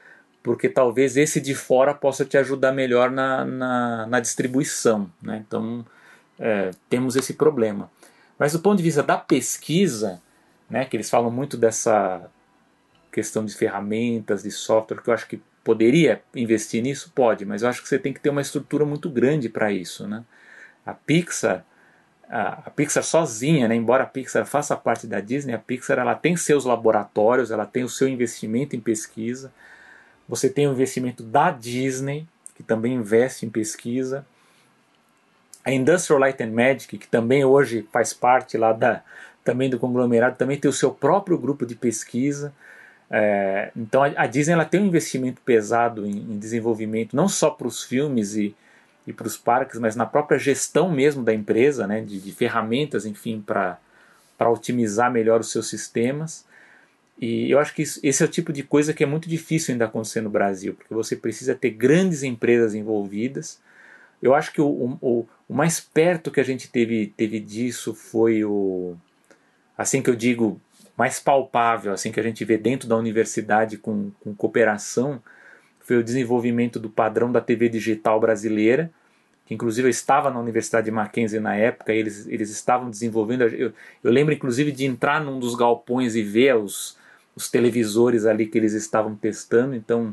porque 0.43 0.69
talvez 0.69 1.17
esse 1.17 1.41
de 1.41 1.55
fora 1.55 1.95
possa 1.95 2.25
te 2.25 2.37
ajudar 2.37 2.73
melhor 2.73 3.11
na, 3.11 3.45
na, 3.45 4.07
na 4.07 4.21
distribuição. 4.21 5.11
Né? 5.23 5.45
Então, 5.47 5.85
é, 6.39 6.71
temos 6.89 7.15
esse 7.17 7.35
problema. 7.35 7.91
Mas 8.39 8.53
do 8.53 8.59
ponto 8.59 8.79
de 8.79 8.83
vista 8.83 9.03
da 9.03 9.19
pesquisa, 9.19 10.21
né, 10.69 10.85
que 10.87 10.97
eles 10.97 11.11
falam 11.11 11.31
muito 11.31 11.57
dessa 11.57 12.31
questão 13.13 13.45
de 13.45 13.55
ferramentas, 13.55 14.43
de 14.43 14.51
software, 14.51 15.03
que 15.03 15.11
eu 15.11 15.15
acho 15.15 15.27
que 15.27 15.41
poderia 15.63 16.23
investir 16.35 16.83
nisso, 16.83 17.13
pode, 17.15 17.45
mas 17.45 17.63
eu 17.63 17.69
acho 17.69 17.83
que 17.83 17.89
você 17.89 17.99
tem 17.99 18.13
que 18.13 18.21
ter 18.21 18.31
uma 18.31 18.41
estrutura 18.41 18.85
muito 18.85 19.09
grande 19.11 19.49
para 19.49 19.73
isso. 19.73 20.07
Né? 20.07 20.25
A 20.85 20.95
Pixar, 20.95 21.65
a, 22.29 22.71
Pixar 22.71 23.03
sozinha, 23.03 23.69
né, 23.69 23.75
embora 23.75 24.05
a 24.05 24.07
Pixar 24.07 24.47
faça 24.47 24.77
parte 24.77 25.07
da 25.07 25.21
Disney, 25.21 25.53
a 25.53 25.59
Pixar 25.59 25.99
ela 25.99 26.15
tem 26.15 26.37
seus 26.37 26.65
laboratórios, 26.65 27.51
ela 27.51 27.67
tem 27.67 27.85
o 27.85 27.89
seu 27.89 28.09
investimento 28.09 28.75
em 28.75 28.81
pesquisa, 28.81 29.53
você 30.29 30.49
tem 30.49 30.69
o 30.69 30.73
investimento 30.73 31.23
da 31.23 31.51
Disney, 31.51 32.27
que 32.55 32.63
também 32.63 32.95
investe 32.95 33.45
em 33.45 33.51
pesquisa. 33.51 34.25
A 35.65 35.73
Industrial 35.73 36.21
Light 36.21 36.41
and 36.43 36.53
Magic, 36.53 36.99
que 36.99 37.09
também 37.09 37.45
hoje 37.45 37.87
faz 37.93 38.13
parte 38.13 38.57
lá 38.57 38.73
da, 38.73 39.03
também 39.45 39.69
do 39.69 39.79
conglomerado, 39.79 40.37
também 40.37 40.59
tem 40.59 40.69
o 40.69 40.75
seu 40.75 40.93
próprio 40.93 41.37
grupo 41.37 41.67
de 41.67 41.75
pesquisa. 41.75 42.53
É, 43.11 43.73
então 43.77 44.05
a, 44.05 44.07
a, 44.17 44.27
Disney 44.27 44.55
ela 44.55 44.65
tem 44.65 44.81
um 44.81 44.87
investimento 44.87 45.43
pesado 45.43 46.07
em, 46.07 46.13
em 46.13 46.39
desenvolvimento, 46.39 47.17
não 47.17 47.29
só 47.29 47.51
para 47.51 47.67
os 47.67 47.83
filmes 47.83 48.37
e, 48.37 48.55
e 49.05 49.13
para 49.13 49.27
os 49.27 49.37
parques, 49.37 49.81
mas 49.81 49.97
na 49.97 50.07
própria 50.07 50.39
gestão 50.39 50.91
mesmo 50.91 51.25
da 51.25 51.35
empresa, 51.35 51.87
né, 51.87 52.01
de, 52.03 52.21
de 52.21 52.33
ferramentas, 52.33 53.05
enfim, 53.05 53.43
para 53.45 53.79
otimizar 54.41 55.11
melhor 55.11 55.41
os 55.41 55.51
seus 55.51 55.69
sistemas. 55.69 56.45
E 57.21 57.51
eu 57.51 57.59
acho 57.59 57.75
que 57.75 57.83
isso, 57.83 58.01
esse 58.03 58.23
é 58.23 58.27
o 58.27 58.31
tipo 58.31 58.53
de 58.53 58.63
coisa 58.63 58.95
que 58.95 59.05
é 59.05 59.07
muito 59.07 59.29
difícil 59.29 59.73
ainda 59.73 59.87
acontecer 59.87 60.21
no 60.21 60.31
Brasil, 60.31 60.75
porque 60.75 60.95
você 60.95 61.17
precisa 61.17 61.55
ter 61.55 61.71
grandes 61.71 62.23
empresas 62.23 62.75
envolvidas. 62.75 63.61
Eu 64.23 64.35
acho 64.35 64.53
que 64.53 64.61
o, 64.61 64.99
o, 65.01 65.27
o 65.49 65.55
mais 65.55 65.81
perto 65.81 66.31
que 66.31 66.41
a 66.41 66.45
gente 66.45 66.71
teve, 66.71 67.13
teve 67.17 67.41
disso 67.41 67.95
foi 67.95 68.45
o. 68.45 68.97
Assim 69.77 70.03
que 70.03 70.11
eu 70.11 70.17
digo, 70.17 70.61
mais 71.01 71.19
palpável, 71.19 71.95
assim 71.95 72.13
que 72.13 72.21
a 72.21 72.23
gente 72.23 72.45
vê 72.45 72.59
dentro 72.59 72.87
da 72.87 72.95
universidade 72.95 73.79
com, 73.79 74.11
com 74.21 74.35
cooperação, 74.35 75.23
foi 75.81 75.97
o 75.97 76.05
desenvolvimento 76.05 76.79
do 76.79 76.91
padrão 76.91 77.33
da 77.33 77.41
TV 77.41 77.71
digital 77.71 78.21
brasileira, 78.21 78.91
que 79.47 79.55
inclusive 79.55 79.87
eu 79.87 79.91
estava 79.91 80.31
na 80.31 80.39
Universidade 80.39 80.85
de 80.85 80.91
Mackenzie 80.91 81.41
na 81.41 81.57
época, 81.57 81.95
eles, 81.95 82.27
eles 82.27 82.51
estavam 82.51 82.91
desenvolvendo. 82.91 83.45
Eu, 83.45 83.73
eu 84.05 84.13
lembro 84.13 84.35
inclusive 84.35 84.71
de 84.73 84.85
entrar 84.85 85.25
num 85.25 85.39
dos 85.39 85.55
galpões 85.55 86.15
e 86.15 86.23
ver 86.23 86.57
os, 86.57 86.99
os 87.35 87.51
televisores 87.51 88.27
ali 88.27 88.47
que 88.47 88.59
eles 88.59 88.75
estavam 88.75 89.17
testando. 89.17 89.75
Então, 89.75 90.13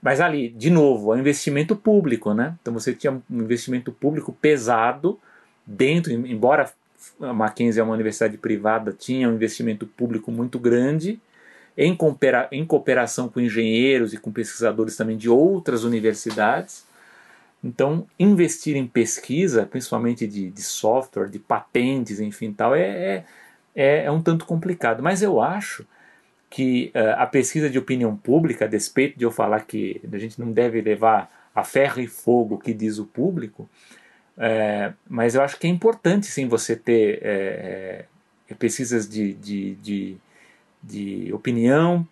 mas 0.00 0.18
ali, 0.18 0.48
de 0.48 0.70
novo, 0.70 1.12
é 1.12 1.16
um 1.18 1.20
investimento 1.20 1.76
público, 1.76 2.32
né? 2.32 2.56
Então 2.62 2.72
você 2.72 2.94
tinha 2.94 3.12
um 3.12 3.42
investimento 3.42 3.92
público 3.92 4.32
pesado 4.32 5.20
dentro, 5.66 6.10
embora 6.10 6.72
a 7.20 7.32
Mackenzie 7.32 7.80
é 7.80 7.84
uma 7.84 7.94
universidade 7.94 8.36
privada, 8.38 8.92
tinha 8.92 9.28
um 9.28 9.34
investimento 9.34 9.86
público 9.86 10.30
muito 10.30 10.58
grande 10.58 11.20
em, 11.76 11.94
coopera 11.94 12.48
em 12.50 12.64
cooperação 12.64 13.28
com 13.28 13.40
engenheiros 13.40 14.14
e 14.14 14.18
com 14.18 14.32
pesquisadores 14.32 14.96
também 14.96 15.16
de 15.16 15.28
outras 15.28 15.84
universidades. 15.84 16.86
Então, 17.62 18.06
investir 18.18 18.76
em 18.76 18.86
pesquisa, 18.86 19.66
principalmente 19.66 20.26
de, 20.26 20.50
de 20.50 20.62
software, 20.62 21.28
de 21.28 21.38
patentes, 21.38 22.20
enfim, 22.20 22.52
tal, 22.52 22.74
é, 22.74 22.82
é, 22.82 23.24
é, 23.74 24.04
é 24.04 24.10
um 24.10 24.22
tanto 24.22 24.46
complicado. 24.46 25.02
Mas 25.02 25.22
eu 25.22 25.40
acho 25.40 25.86
que 26.48 26.92
uh, 26.94 27.20
a 27.20 27.26
pesquisa 27.26 27.68
de 27.68 27.78
opinião 27.78 28.16
pública, 28.16 28.64
a 28.64 28.68
despeito 28.68 29.18
de 29.18 29.24
eu 29.24 29.30
falar 29.30 29.60
que 29.60 30.00
a 30.10 30.18
gente 30.18 30.40
não 30.40 30.52
deve 30.52 30.80
levar 30.80 31.30
a 31.54 31.64
ferro 31.64 32.00
e 32.00 32.06
fogo 32.06 32.54
o 32.54 32.58
que 32.58 32.72
diz 32.72 32.98
o 32.98 33.04
público, 33.04 33.68
é, 34.38 34.92
mas 35.08 35.34
eu 35.34 35.42
acho 35.42 35.58
que 35.58 35.66
é 35.66 35.70
importante 35.70 36.26
sim 36.26 36.48
você 36.48 36.76
ter 36.76 37.20
é, 37.22 38.04
é, 38.48 38.54
pesquisas 38.54 39.08
de, 39.08 39.32
de, 39.34 39.74
de, 39.76 40.16
de 40.82 41.32
opinião, 41.32 42.06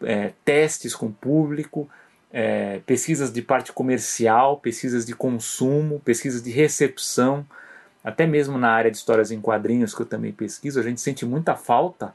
testes 0.45 0.95
com 0.95 1.07
o 1.07 1.13
público, 1.13 1.89
é, 2.33 2.81
pesquisas 2.85 3.33
de 3.33 3.41
parte 3.41 3.73
comercial, 3.73 4.59
pesquisas 4.59 5.07
de 5.07 5.15
consumo, 5.15 6.01
pesquisas 6.01 6.43
de 6.43 6.51
recepção, 6.51 7.47
até 8.03 8.27
mesmo 8.27 8.59
na 8.59 8.71
área 8.71 8.91
de 8.91 8.97
histórias 8.97 9.31
em 9.31 9.41
quadrinhos 9.41 9.95
que 9.95 10.03
eu 10.03 10.07
também 10.07 10.33
pesquiso, 10.33 10.81
a 10.81 10.83
gente 10.83 11.01
sente 11.01 11.25
muita 11.25 11.55
falta 11.55 12.13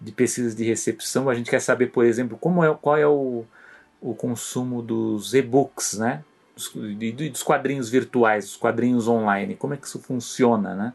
de 0.00 0.10
pesquisas 0.10 0.54
de 0.56 0.64
recepção. 0.64 1.30
A 1.30 1.34
gente 1.34 1.48
quer 1.48 1.60
saber, 1.60 1.86
por 1.86 2.04
exemplo, 2.04 2.36
como 2.36 2.64
é, 2.64 2.74
qual 2.74 2.96
é 2.96 3.06
o, 3.06 3.44
o 4.00 4.14
consumo 4.14 4.82
dos 4.82 5.32
e-books, 5.32 5.96
né? 5.96 6.24
Dos, 6.54 6.72
dos 7.30 7.42
quadrinhos 7.42 7.88
virtuais, 7.88 8.44
dos 8.44 8.56
quadrinhos 8.56 9.08
online, 9.08 9.56
como 9.56 9.74
é 9.74 9.76
que 9.76 9.86
isso 9.86 9.98
funciona, 9.98 10.74
né? 10.74 10.92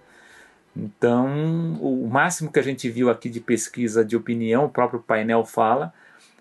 Então, 0.75 1.73
o 1.81 2.07
máximo 2.07 2.51
que 2.51 2.59
a 2.59 2.63
gente 2.63 2.87
viu 2.87 3.09
aqui 3.09 3.29
de 3.29 3.39
pesquisa 3.39 4.05
de 4.05 4.15
opinião, 4.15 4.65
o 4.65 4.69
próprio 4.69 4.99
painel 4.99 5.43
fala, 5.43 5.91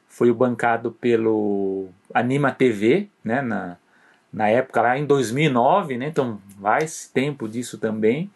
foi 0.06 0.30
o 0.30 0.34
bancado 0.34 0.92
pelo 0.92 1.88
Anima 2.12 2.52
TV, 2.52 3.08
né, 3.24 3.40
na, 3.40 3.78
na 4.30 4.48
época 4.48 4.82
lá 4.82 4.98
em 4.98 5.06
2009, 5.06 5.96
né, 5.96 6.08
então 6.08 6.38
vai 6.58 6.86
tempo 7.14 7.48
disso 7.48 7.78
também, 7.78 8.30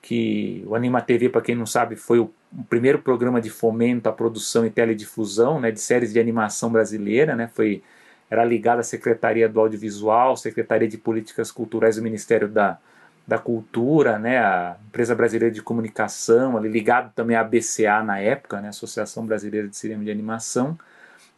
que 0.00 0.64
o 0.66 0.74
Anima 0.74 1.02
TV, 1.02 1.28
para 1.28 1.42
quem 1.42 1.54
não 1.54 1.66
sabe, 1.66 1.96
foi 1.96 2.18
o, 2.18 2.32
primeiro 2.68 2.98
programa 2.98 3.40
de 3.40 3.48
fomento 3.48 4.08
à 4.08 4.12
produção 4.12 4.66
e 4.66 4.70
teledifusão 4.70 5.60
né, 5.60 5.70
de 5.70 5.80
séries 5.80 6.12
de 6.12 6.18
animação 6.18 6.70
brasileira, 6.70 7.36
né, 7.36 7.48
foi, 7.54 7.82
era 8.30 8.44
ligado 8.44 8.78
à 8.78 8.82
Secretaria 8.82 9.48
do 9.48 9.58
Audiovisual, 9.60 10.36
Secretaria 10.36 10.86
de 10.86 10.96
Políticas 10.96 11.50
Culturais 11.50 11.96
do 11.96 12.02
Ministério 12.02 12.48
da, 12.48 12.78
da 13.26 13.38
Cultura, 13.38 14.18
né, 14.18 14.38
a 14.38 14.76
Empresa 14.86 15.14
Brasileira 15.14 15.52
de 15.52 15.60
Comunicação, 15.60 16.56
ali 16.56 16.68
ligado 16.68 17.12
também 17.12 17.36
à 17.36 17.42
BCA 17.42 18.02
na 18.04 18.18
época, 18.20 18.60
né, 18.60 18.68
Associação 18.68 19.26
Brasileira 19.26 19.66
de 19.68 19.76
Cinema 19.76 20.04
de 20.04 20.10
Animação, 20.10 20.78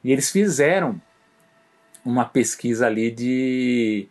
e 0.04 0.12
eles 0.12 0.30
fizeram 0.30 1.00
uma 2.04 2.24
pesquisa 2.24 2.86
ali 2.86 3.10
de, 3.10 4.08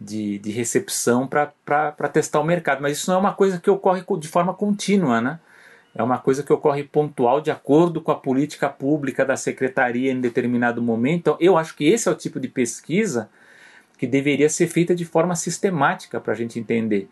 de, 0.00 0.38
de 0.38 0.50
recepção 0.50 1.26
para 1.26 2.08
testar 2.12 2.40
o 2.40 2.44
mercado. 2.44 2.80
Mas 2.80 2.98
isso 2.98 3.10
não 3.10 3.18
é 3.18 3.20
uma 3.20 3.34
coisa 3.34 3.60
que 3.60 3.70
ocorre 3.70 4.02
de 4.18 4.28
forma 4.28 4.54
contínua, 4.54 5.20
né? 5.20 5.38
É 5.96 6.02
uma 6.02 6.18
coisa 6.18 6.42
que 6.42 6.52
ocorre 6.52 6.84
pontual 6.84 7.40
de 7.40 7.50
acordo 7.50 8.02
com 8.02 8.12
a 8.12 8.14
política 8.14 8.68
pública 8.68 9.24
da 9.24 9.36
secretaria 9.36 10.12
em 10.12 10.20
determinado 10.20 10.82
momento. 10.82 11.20
Então, 11.20 11.36
eu 11.40 11.56
acho 11.56 11.74
que 11.74 11.88
esse 11.88 12.06
é 12.06 12.12
o 12.12 12.14
tipo 12.14 12.38
de 12.38 12.48
pesquisa 12.48 13.30
que 13.96 14.06
deveria 14.06 14.48
ser 14.50 14.66
feita 14.66 14.94
de 14.94 15.06
forma 15.06 15.34
sistemática 15.34 16.20
para 16.20 16.34
a 16.34 16.36
gente 16.36 16.58
entender 16.58 17.08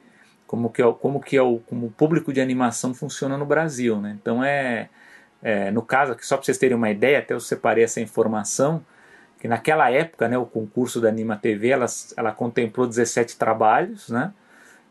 como 0.46 0.68
que 0.68 0.82
é, 0.82 0.92
como 0.92 1.18
que 1.18 1.34
é 1.34 1.42
o, 1.42 1.60
como 1.60 1.86
o 1.86 1.90
público 1.90 2.30
de 2.30 2.42
animação 2.42 2.92
funciona 2.92 3.38
no 3.38 3.46
Brasil. 3.46 3.98
Né? 4.00 4.18
Então, 4.20 4.44
é, 4.44 4.90
é, 5.42 5.70
no 5.70 5.80
caso 5.80 6.14
só 6.20 6.36
para 6.36 6.44
vocês 6.44 6.58
terem 6.58 6.76
uma 6.76 6.90
ideia, 6.90 7.20
até 7.20 7.32
eu 7.32 7.40
separei 7.40 7.84
essa 7.84 8.02
informação, 8.02 8.84
que 9.40 9.48
naquela 9.48 9.90
época, 9.90 10.28
né, 10.28 10.36
o 10.36 10.46
concurso 10.46 11.00
da 11.00 11.08
Anima 11.08 11.36
TV, 11.36 11.68
ela, 11.68 11.86
ela 12.16 12.32
contemplou 12.32 12.86
17 12.86 13.36
trabalhos, 13.36 14.08
né? 14.08 14.32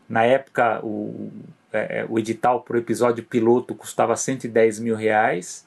Na 0.08 0.24
época, 0.24 0.84
o, 0.84 1.30
é, 1.74 2.00
é 2.00 2.06
o 2.08 2.18
edital 2.18 2.62
para 2.62 2.76
o 2.76 2.78
episódio 2.78 3.24
piloto 3.24 3.74
custava 3.74 4.16
110 4.16 4.78
mil 4.78 4.94
reais. 4.94 5.66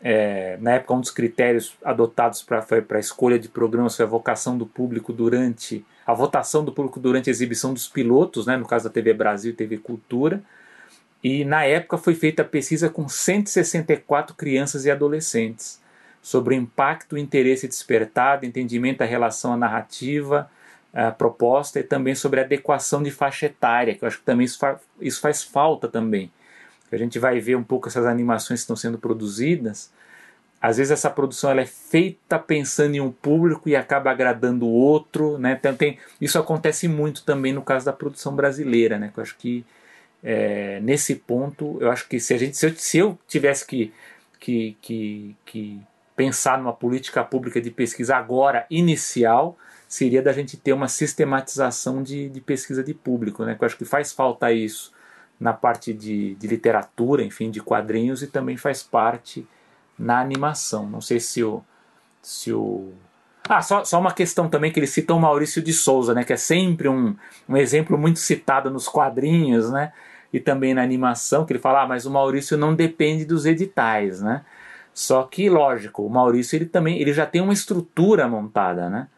É, 0.00 0.56
na 0.60 0.72
época, 0.72 0.94
um 0.94 1.00
dos 1.00 1.10
critérios 1.10 1.76
adotados 1.84 2.42
para 2.42 2.64
a 2.90 2.98
escolha 2.98 3.38
de 3.38 3.48
programas 3.48 3.96
foi 3.96 4.04
a 4.04 4.08
vocação 4.08 4.56
do 4.56 4.66
público 4.66 5.12
durante 5.12 5.84
a 6.04 6.12
votação 6.12 6.64
do 6.64 6.72
público 6.72 6.98
durante 6.98 7.30
a 7.30 7.32
exibição 7.32 7.72
dos 7.72 7.86
pilotos, 7.86 8.46
né, 8.46 8.56
no 8.56 8.66
caso 8.66 8.84
da 8.84 8.90
TV 8.90 9.14
Brasil 9.14 9.52
e 9.52 9.54
TV 9.54 9.78
Cultura. 9.78 10.42
E 11.22 11.44
na 11.44 11.64
época 11.64 11.96
foi 11.96 12.14
feita 12.14 12.42
a 12.42 12.44
pesquisa 12.44 12.88
com 12.88 13.08
164 13.08 14.34
crianças 14.34 14.84
e 14.84 14.90
adolescentes 14.90 15.80
sobre 16.20 16.54
o 16.54 16.58
impacto, 16.58 17.14
o 17.14 17.18
interesse 17.18 17.68
despertado, 17.68 18.44
entendimento 18.44 18.98
da 18.98 19.04
relação 19.04 19.52
à 19.52 19.56
narrativa, 19.56 20.50
a 20.92 21.10
proposta 21.10 21.80
e 21.80 21.82
também 21.82 22.14
sobre 22.14 22.40
adequação 22.40 23.02
de 23.02 23.10
faixa 23.10 23.46
etária, 23.46 23.94
que 23.94 24.04
eu 24.04 24.06
acho 24.06 24.18
que 24.18 24.24
também 24.24 24.44
isso, 24.44 24.58
fa 24.58 24.78
isso 25.00 25.20
faz 25.20 25.42
falta 25.42 25.88
também. 25.88 26.30
A 26.92 26.96
gente 26.96 27.18
vai 27.18 27.40
ver 27.40 27.56
um 27.56 27.62
pouco 27.62 27.88
essas 27.88 28.04
animações 28.04 28.60
que 28.60 28.64
estão 28.64 28.76
sendo 28.76 28.98
produzidas. 28.98 29.90
Às 30.60 30.76
vezes 30.76 30.90
essa 30.90 31.08
produção 31.08 31.50
ela 31.50 31.62
é 31.62 31.66
feita 31.66 32.38
pensando 32.38 32.94
em 32.94 33.00
um 33.00 33.10
público 33.10 33.68
e 33.68 33.74
acaba 33.74 34.10
agradando 34.10 34.66
o 34.66 34.70
outro, 34.70 35.38
né? 35.38 35.56
Então, 35.58 35.74
tem, 35.74 35.98
isso 36.20 36.38
acontece 36.38 36.86
muito 36.86 37.24
também 37.24 37.52
no 37.52 37.62
caso 37.62 37.86
da 37.86 37.94
produção 37.94 38.36
brasileira, 38.36 38.98
né? 38.98 39.10
Eu 39.16 39.22
acho 39.22 39.36
que 39.36 39.64
é, 40.22 40.78
nesse 40.80 41.16
ponto, 41.16 41.78
eu 41.80 41.90
acho 41.90 42.06
que 42.06 42.20
se 42.20 42.34
a 42.34 42.38
gente, 42.38 42.56
se 42.56 42.66
eu, 42.66 42.74
se 42.76 42.98
eu 42.98 43.18
tivesse 43.26 43.66
que, 43.66 43.92
que, 44.38 44.76
que, 44.80 45.36
que 45.46 45.80
pensar 46.14 46.58
numa 46.58 46.72
política 46.72 47.24
pública 47.24 47.60
de 47.60 47.70
pesquisa 47.70 48.16
agora 48.16 48.66
inicial, 48.70 49.56
seria 49.92 50.22
da 50.22 50.32
gente 50.32 50.56
ter 50.56 50.72
uma 50.72 50.88
sistematização 50.88 52.02
de, 52.02 52.30
de 52.30 52.40
pesquisa 52.40 52.82
de 52.82 52.94
público, 52.94 53.44
né? 53.44 53.54
Que 53.54 53.62
eu 53.62 53.66
acho 53.66 53.76
que 53.76 53.84
faz 53.84 54.10
falta 54.10 54.50
isso 54.50 54.90
na 55.38 55.52
parte 55.52 55.92
de, 55.92 56.34
de 56.36 56.46
literatura, 56.46 57.22
enfim, 57.22 57.50
de 57.50 57.60
quadrinhos 57.60 58.22
e 58.22 58.26
também 58.26 58.56
faz 58.56 58.82
parte 58.82 59.46
na 59.98 60.18
animação. 60.18 60.88
Não 60.88 61.02
sei 61.02 61.20
se 61.20 61.44
o, 61.44 61.62
se 62.22 62.54
o 62.54 62.90
ah, 63.46 63.60
só, 63.60 63.84
só 63.84 64.00
uma 64.00 64.14
questão 64.14 64.48
também 64.48 64.72
que 64.72 64.80
eles 64.80 64.88
citam 64.88 65.18
o 65.18 65.20
Maurício 65.20 65.60
de 65.60 65.74
Souza, 65.74 66.14
né, 66.14 66.24
que 66.24 66.32
é 66.32 66.38
sempre 66.38 66.88
um, 66.88 67.14
um 67.46 67.54
exemplo 67.54 67.98
muito 67.98 68.18
citado 68.18 68.70
nos 68.70 68.88
quadrinhos, 68.88 69.70
né, 69.70 69.92
e 70.32 70.40
também 70.40 70.72
na 70.72 70.82
animação, 70.82 71.44
que 71.44 71.52
ele 71.52 71.60
fala, 71.60 71.82
ah, 71.82 71.86
mas 71.86 72.06
o 72.06 72.10
Maurício 72.10 72.56
não 72.56 72.74
depende 72.74 73.26
dos 73.26 73.44
editais, 73.44 74.22
né? 74.22 74.42
Só 74.94 75.24
que, 75.24 75.50
lógico, 75.50 76.02
o 76.02 76.08
Maurício 76.08 76.56
ele 76.56 76.64
também 76.64 76.98
ele 76.98 77.12
já 77.12 77.26
tem 77.26 77.42
uma 77.42 77.52
estrutura 77.52 78.26
montada, 78.26 78.88
né? 78.88 79.08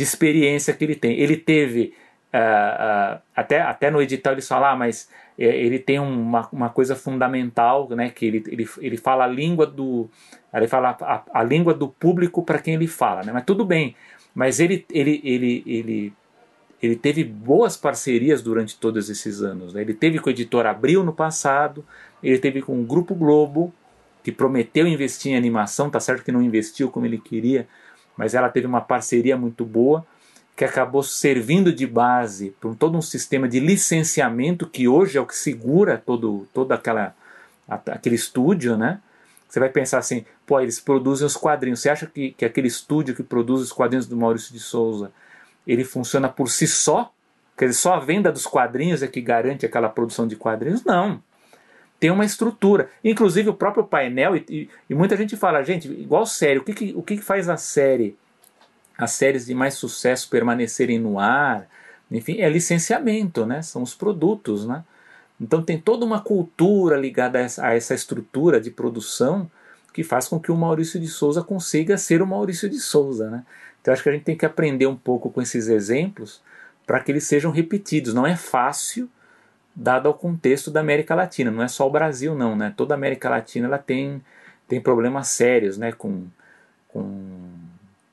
De 0.00 0.04
experiência 0.04 0.72
que 0.72 0.82
ele 0.82 0.94
tem. 0.94 1.18
Ele 1.18 1.36
teve, 1.36 1.92
uh, 2.32 3.16
uh, 3.16 3.20
até, 3.36 3.60
até 3.60 3.90
no 3.90 4.00
edital 4.00 4.32
eles 4.32 4.48
falam, 4.48 4.70
ah, 4.70 4.76
mas 4.76 5.10
uh, 5.38 5.42
ele 5.42 5.78
tem 5.78 5.98
uma, 5.98 6.48
uma 6.50 6.70
coisa 6.70 6.96
fundamental, 6.96 7.86
né? 7.90 8.08
Que 8.08 8.24
ele, 8.24 8.44
ele, 8.48 8.68
ele 8.78 8.96
fala 8.96 9.24
a 9.24 9.28
língua 9.28 9.66
do. 9.66 10.08
Ele 10.54 10.66
fala 10.66 10.96
a, 11.02 11.22
a 11.34 11.42
língua 11.42 11.74
do 11.74 11.86
público 11.86 12.42
para 12.42 12.58
quem 12.58 12.74
ele 12.74 12.86
fala, 12.86 13.22
né? 13.22 13.30
Mas 13.30 13.44
tudo 13.44 13.62
bem. 13.62 13.94
Mas 14.34 14.58
ele, 14.58 14.86
ele, 14.90 15.20
ele, 15.22 15.62
ele 15.66 16.12
ele 16.82 16.96
teve 16.96 17.22
boas 17.22 17.76
parcerias 17.76 18.40
durante 18.40 18.78
todos 18.78 19.10
esses 19.10 19.42
anos. 19.42 19.74
Né? 19.74 19.82
Ele 19.82 19.92
teve 19.92 20.18
com 20.18 20.28
o 20.28 20.32
editor 20.32 20.64
Abril 20.64 21.04
no 21.04 21.12
passado, 21.12 21.84
ele 22.22 22.38
teve 22.38 22.62
com 22.62 22.80
o 22.80 22.84
Grupo 22.84 23.14
Globo, 23.14 23.70
que 24.22 24.32
prometeu 24.32 24.86
investir 24.86 25.32
em 25.32 25.36
animação, 25.36 25.90
tá 25.90 26.00
certo 26.00 26.24
que 26.24 26.32
não 26.32 26.40
investiu 26.40 26.90
como 26.90 27.04
ele 27.04 27.18
queria, 27.18 27.68
mas 28.16 28.34
ela 28.34 28.48
teve 28.48 28.66
uma 28.66 28.80
parceria 28.80 29.36
muito 29.36 29.64
boa, 29.64 30.04
que 30.56 30.64
acabou 30.64 31.02
servindo 31.02 31.72
de 31.72 31.86
base 31.86 32.54
para 32.60 32.74
todo 32.74 32.98
um 32.98 33.02
sistema 33.02 33.48
de 33.48 33.58
licenciamento 33.58 34.66
que 34.66 34.86
hoje 34.86 35.16
é 35.16 35.20
o 35.20 35.26
que 35.26 35.36
segura 35.36 35.96
todo, 35.96 36.46
toda 36.52 36.74
aquela 36.74 37.14
aquele 37.66 38.16
estúdio, 38.16 38.76
né? 38.76 39.00
Você 39.48 39.58
vai 39.58 39.68
pensar 39.68 39.98
assim, 39.98 40.24
pô, 40.46 40.60
eles 40.60 40.78
produzem 40.78 41.26
os 41.26 41.36
quadrinhos. 41.36 41.80
Você 41.80 41.90
acha 41.90 42.06
que, 42.06 42.32
que 42.32 42.44
aquele 42.44 42.68
estúdio 42.68 43.14
que 43.14 43.22
produz 43.22 43.62
os 43.62 43.72
quadrinhos 43.72 44.06
do 44.06 44.16
Maurício 44.16 44.52
de 44.52 44.60
Souza, 44.60 45.10
ele 45.66 45.84
funciona 45.84 46.28
por 46.28 46.48
si 46.48 46.66
só? 46.66 47.12
Quer 47.56 47.66
dizer, 47.66 47.80
só 47.80 47.94
a 47.94 48.00
venda 48.00 48.30
dos 48.30 48.46
quadrinhos 48.46 49.02
é 49.02 49.08
que 49.08 49.20
garante 49.20 49.66
aquela 49.66 49.88
produção 49.88 50.26
de 50.26 50.36
quadrinhos? 50.36 50.84
Não. 50.84 51.22
Tem 52.00 52.10
uma 52.10 52.24
estrutura. 52.24 52.90
Inclusive 53.04 53.50
o 53.50 53.54
próprio 53.54 53.84
painel, 53.84 54.34
e, 54.34 54.70
e, 54.88 54.94
muita 54.94 55.16
gente 55.16 55.36
fala, 55.36 55.62
gente, 55.62 55.86
igual 55.86 56.24
série, 56.24 56.58
o 56.58 56.64
que, 56.64 56.72
que, 56.72 56.92
o 56.96 57.02
que, 57.02 57.18
que 57.18 57.22
faz 57.22 57.48
a 57.48 57.58
série, 57.58 58.16
as 58.96 59.12
séries 59.12 59.46
de 59.46 59.54
mais 59.54 59.74
sucesso 59.74 60.28
permanecerem 60.30 60.98
no 60.98 61.18
ar? 61.20 61.68
Enfim, 62.10 62.40
é 62.40 62.48
licenciamento, 62.48 63.44
né? 63.44 63.60
São 63.60 63.82
os 63.82 63.94
produtos, 63.94 64.66
né? 64.66 64.82
Então 65.40 65.62
tem 65.62 65.78
toda 65.78 66.04
uma 66.04 66.20
cultura 66.20 66.96
ligada 66.96 67.38
a 67.38 67.42
essa, 67.42 67.66
a 67.66 67.74
essa 67.74 67.94
estrutura 67.94 68.60
de 68.60 68.70
produção 68.70 69.50
que 69.92 70.04
faz 70.04 70.28
com 70.28 70.38
que 70.38 70.52
o 70.52 70.56
Maurício 70.56 71.00
de 71.00 71.08
Souza 71.08 71.42
consiga 71.42 71.96
ser 71.96 72.22
o 72.22 72.26
Maurício 72.26 72.68
de 72.68 72.78
Souza. 72.78 73.30
Né? 73.30 73.44
Então 73.80 73.92
acho 73.92 74.02
que 74.02 74.08
a 74.08 74.12
gente 74.12 74.24
tem 74.24 74.36
que 74.36 74.46
aprender 74.46 74.86
um 74.86 74.96
pouco 74.96 75.30
com 75.30 75.40
esses 75.40 75.68
exemplos 75.68 76.42
para 76.86 77.00
que 77.00 77.10
eles 77.10 77.24
sejam 77.24 77.50
repetidos. 77.50 78.12
Não 78.12 78.26
é 78.26 78.36
fácil, 78.36 79.08
dado 79.74 80.08
ao 80.08 80.14
contexto 80.14 80.70
da 80.70 80.80
América 80.80 81.14
Latina. 81.14 81.50
Não 81.50 81.62
é 81.62 81.68
só 81.68 81.86
o 81.86 81.90
Brasil, 81.90 82.34
não. 82.34 82.56
Né? 82.56 82.72
Toda 82.76 82.94
a 82.94 82.96
América 82.96 83.28
Latina 83.28 83.66
ela 83.66 83.78
tem, 83.78 84.22
tem 84.68 84.80
problemas 84.80 85.28
sérios 85.28 85.78
né? 85.78 85.92
com, 85.92 86.26
com 86.88 87.50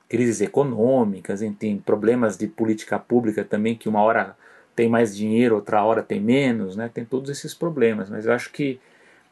crises 0.08 0.40
econômicas, 0.40 1.40
tem 1.58 1.78
problemas 1.78 2.36
de 2.36 2.46
política 2.46 2.98
pública 2.98 3.44
também 3.44 3.76
que 3.76 3.88
uma 3.88 4.00
hora 4.00 4.34
tem 4.74 4.88
mais 4.88 5.14
dinheiro, 5.14 5.56
outra 5.56 5.82
hora 5.82 6.02
tem 6.02 6.20
menos, 6.20 6.76
né? 6.76 6.88
Tem 6.92 7.04
todos 7.04 7.28
esses 7.30 7.52
problemas, 7.52 8.08
mas 8.08 8.26
eu 8.26 8.32
acho 8.32 8.52
que, 8.52 8.80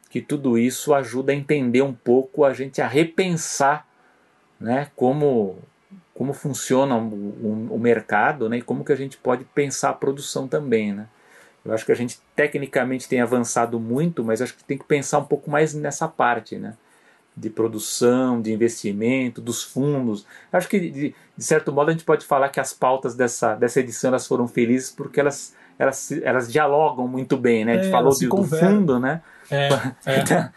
que 0.09 0.21
tudo 0.21 0.57
isso 0.57 0.93
ajuda 0.93 1.31
a 1.31 1.35
entender 1.35 1.81
um 1.81 1.93
pouco 1.93 2.43
a 2.43 2.53
gente 2.53 2.81
a 2.81 2.87
repensar, 2.87 3.87
né? 4.59 4.91
Como 4.93 5.57
como 6.13 6.33
funciona 6.33 6.97
o, 6.97 7.07
o, 7.07 7.67
o 7.75 7.79
mercado, 7.79 8.49
né? 8.49 8.57
E 8.57 8.61
como 8.61 8.83
que 8.83 8.91
a 8.91 8.95
gente 8.95 9.17
pode 9.17 9.45
pensar 9.45 9.91
a 9.91 9.93
produção 9.93 10.47
também, 10.47 10.91
né? 10.91 11.07
Eu 11.67 11.73
acho 11.73 11.85
que 11.85 11.91
a 11.91 11.95
gente 11.95 12.19
tecnicamente 12.35 13.07
tem 13.07 13.21
avançado 13.21 13.79
muito, 13.79 14.23
mas 14.23 14.41
acho 14.41 14.55
que 14.55 14.63
tem 14.63 14.77
que 14.77 14.85
pensar 14.85 15.19
um 15.19 15.25
pouco 15.25 15.51
mais 15.51 15.73
nessa 15.73 16.07
parte, 16.07 16.57
né? 16.57 16.75
de 17.37 17.51
produção, 17.51 18.41
de 18.41 18.51
investimento, 18.51 19.39
dos 19.39 19.61
fundos. 19.61 20.25
Acho 20.51 20.67
que, 20.67 20.79
de, 20.79 20.89
de, 21.37 21.43
certo 21.43 21.71
modo, 21.71 21.89
a 21.89 21.91
gente 21.91 22.03
pode 22.03 22.25
falar 22.25 22.49
que 22.49 22.59
as 22.59 22.73
pautas 22.73 23.13
dessa, 23.13 23.53
dessa 23.53 23.79
edição 23.79 24.07
elas 24.07 24.25
foram 24.25 24.47
felizes 24.47 24.89
porque 24.89 25.19
elas, 25.19 25.55
elas, 25.77 26.11
elas 26.23 26.51
dialogam 26.51 27.07
muito 27.07 27.37
bem, 27.37 27.63
né? 27.63 27.73
A 27.73 27.75
gente 27.75 27.89
é, 27.89 27.91
falou 27.91 28.11
de, 28.11 28.27
do 28.27 28.43
fundo, 28.43 28.99
né? 28.99 29.21
É, 29.51 29.69
é. 30.09 30.49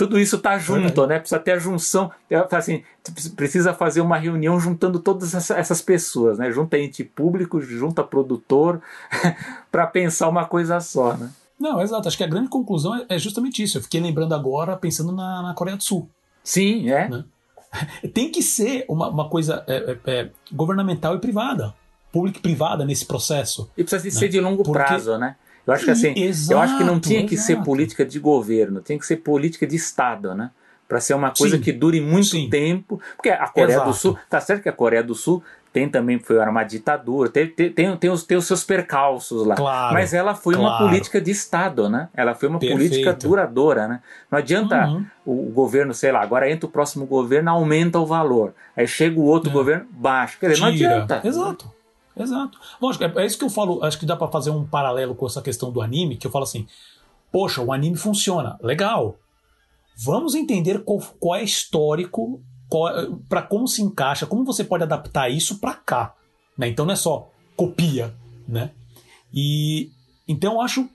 Tudo 0.00 0.18
isso 0.18 0.36
está 0.36 0.56
junto, 0.56 1.06
né? 1.06 1.18
Precisa 1.18 1.38
ter 1.38 1.52
a 1.52 1.58
junção. 1.58 2.10
É, 2.30 2.36
assim, 2.56 2.82
precisa 3.36 3.74
fazer 3.74 4.00
uma 4.00 4.16
reunião 4.16 4.58
juntando 4.58 4.98
todas 4.98 5.34
essas 5.50 5.82
pessoas, 5.82 6.38
né? 6.38 6.50
Junta 6.50 6.78
ente 6.78 7.04
público, 7.04 7.60
junta 7.60 8.02
produtor, 8.02 8.80
para 9.70 9.86
pensar 9.86 10.30
uma 10.30 10.46
coisa 10.46 10.80
só, 10.80 11.14
né? 11.18 11.30
Não, 11.58 11.82
exato. 11.82 12.08
Acho 12.08 12.16
que 12.16 12.24
a 12.24 12.26
grande 12.26 12.48
conclusão 12.48 13.04
é 13.10 13.18
justamente 13.18 13.62
isso. 13.62 13.76
Eu 13.76 13.82
fiquei 13.82 14.00
lembrando 14.00 14.34
agora, 14.34 14.74
pensando 14.74 15.12
na, 15.12 15.42
na 15.42 15.52
Coreia 15.52 15.76
do 15.76 15.84
Sul. 15.84 16.08
Sim, 16.42 16.88
é. 16.88 17.06
Né? 17.06 17.24
Tem 18.14 18.30
que 18.30 18.42
ser 18.42 18.86
uma, 18.88 19.06
uma 19.08 19.28
coisa 19.28 19.62
é, 19.66 19.98
é, 20.06 20.10
é 20.12 20.30
governamental 20.50 21.14
e 21.14 21.18
privada, 21.18 21.74
pública 22.10 22.38
e 22.38 22.40
privada 22.40 22.86
nesse 22.86 23.04
processo. 23.04 23.70
E 23.76 23.84
precisa 23.84 24.02
né? 24.02 24.10
ser 24.18 24.30
de 24.30 24.40
longo 24.40 24.62
Porque... 24.62 24.82
prazo, 24.82 25.18
né? 25.18 25.36
Eu 25.66 25.74
acho 25.74 25.84
que 25.84 25.90
assim, 25.90 26.12
exato, 26.16 26.52
eu 26.52 26.58
acho 26.60 26.78
que 26.78 26.84
não 26.84 26.98
tinha 26.98 27.26
que 27.26 27.36
ser 27.36 27.62
política 27.62 28.04
de 28.04 28.18
governo, 28.18 28.80
tinha 28.80 28.98
que 28.98 29.06
ser 29.06 29.16
política 29.16 29.66
de 29.66 29.76
Estado, 29.76 30.34
né? 30.34 30.50
Para 30.88 31.00
ser 31.00 31.14
uma 31.14 31.30
coisa 31.30 31.56
sim, 31.56 31.62
que 31.62 31.70
dure 31.70 32.00
muito 32.00 32.30
sim. 32.30 32.50
tempo. 32.50 33.00
Porque 33.14 33.30
a 33.30 33.46
Coreia 33.46 33.76
exato. 33.76 33.90
do 33.90 33.94
Sul, 33.94 34.18
tá 34.28 34.40
certo 34.40 34.62
que 34.62 34.68
a 34.68 34.72
Coreia 34.72 35.04
do 35.04 35.14
Sul 35.14 35.40
tem 35.72 35.88
também 35.88 36.18
foi 36.18 36.36
uma 36.38 36.64
ditadura, 36.64 37.28
tem, 37.28 37.46
tem, 37.46 37.72
tem, 37.72 37.96
tem, 37.96 38.10
os, 38.10 38.24
tem 38.24 38.36
os 38.36 38.44
seus 38.44 38.64
percalços 38.64 39.46
lá. 39.46 39.54
Claro, 39.54 39.94
mas 39.94 40.12
ela 40.12 40.34
foi 40.34 40.54
claro. 40.54 40.68
uma 40.68 40.78
política 40.78 41.20
de 41.20 41.30
Estado, 41.30 41.88
né? 41.88 42.08
Ela 42.12 42.34
foi 42.34 42.48
uma 42.48 42.58
Perfeito. 42.58 42.76
política 42.76 43.12
duradoura, 43.12 43.86
né? 43.86 44.00
Não 44.30 44.38
adianta 44.38 44.88
uhum. 44.88 45.06
o, 45.24 45.48
o, 45.48 45.52
governo, 45.52 45.94
sei 45.94 46.10
lá, 46.10 46.22
agora 46.22 46.50
entra 46.50 46.66
o 46.66 46.70
próximo 46.70 47.06
governo, 47.06 47.50
aumenta 47.50 48.00
o 48.00 48.06
valor. 48.06 48.52
Aí 48.76 48.86
chega 48.86 49.18
o 49.18 49.24
outro 49.24 49.50
é. 49.50 49.52
governo, 49.52 49.86
baixa. 49.90 50.36
Quer 50.40 50.50
dizer, 50.50 50.72
Tira. 50.72 50.88
não 50.88 50.96
adianta. 50.96 51.20
Exato. 51.24 51.79
Exato. 52.22 52.58
Lógico, 52.80 53.04
é, 53.04 53.12
é 53.16 53.26
isso 53.26 53.38
que 53.38 53.44
eu 53.44 53.50
falo. 53.50 53.82
Acho 53.82 53.98
que 53.98 54.06
dá 54.06 54.16
para 54.16 54.28
fazer 54.28 54.50
um 54.50 54.66
paralelo 54.66 55.14
com 55.14 55.26
essa 55.26 55.42
questão 55.42 55.70
do 55.72 55.80
anime, 55.80 56.16
que 56.16 56.26
eu 56.26 56.30
falo 56.30 56.44
assim: 56.44 56.66
poxa, 57.32 57.62
o 57.62 57.72
anime 57.72 57.96
funciona, 57.96 58.58
legal. 58.62 59.16
Vamos 59.96 60.34
entender 60.34 60.82
qual, 60.84 60.98
qual 61.18 61.36
é 61.36 61.42
histórico 61.42 62.40
para 63.28 63.42
como 63.42 63.66
se 63.66 63.82
encaixa, 63.82 64.26
como 64.26 64.44
você 64.44 64.62
pode 64.62 64.84
adaptar 64.84 65.28
isso 65.28 65.58
para 65.58 65.74
cá. 65.74 66.14
Né? 66.56 66.68
Então 66.68 66.86
não 66.86 66.92
é 66.92 66.96
só 66.96 67.30
copia. 67.56 68.14
Né? 68.46 68.70
E 69.32 69.90
então 70.26 70.54
eu 70.54 70.60
acho. 70.60 70.88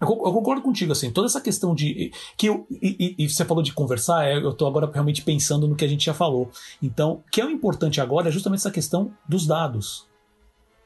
Eu, 0.00 0.08
concordo 0.08 0.62
contigo, 0.62 0.90
assim, 0.90 1.12
toda 1.12 1.28
essa 1.28 1.40
questão 1.40 1.76
de. 1.76 2.10
que 2.36 2.48
eu, 2.48 2.66
e, 2.70 3.14
e, 3.18 3.24
e 3.24 3.28
você 3.28 3.44
falou 3.44 3.62
de 3.62 3.72
conversar, 3.72 4.26
é, 4.26 4.36
eu 4.36 4.50
estou 4.50 4.66
agora 4.66 4.90
realmente 4.92 5.22
pensando 5.22 5.68
no 5.68 5.76
que 5.76 5.84
a 5.84 5.88
gente 5.88 6.04
já 6.04 6.12
falou. 6.12 6.50
Então, 6.82 7.12
o 7.12 7.30
que 7.30 7.40
é 7.40 7.46
o 7.46 7.50
importante 7.50 8.00
agora 8.00 8.28
é 8.28 8.32
justamente 8.32 8.60
essa 8.60 8.70
questão 8.70 9.12
dos 9.28 9.46
dados. 9.46 10.08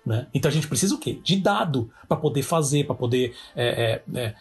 Né? 0.07 0.29
Então 0.33 0.49
a 0.49 0.55
gente 0.55 0.69
precisa 0.69 0.95
o 0.95 0.99
quê? 0.99 1.19
De 1.21 1.37
dado 1.37 1.91
para 2.09 2.17
poder 2.17 2.43
fazer, 2.43 2.87
para 2.87 2.95
poder 2.95 3.35
é, 3.57 4.03
é, 4.15 4.21
é 4.21 4.35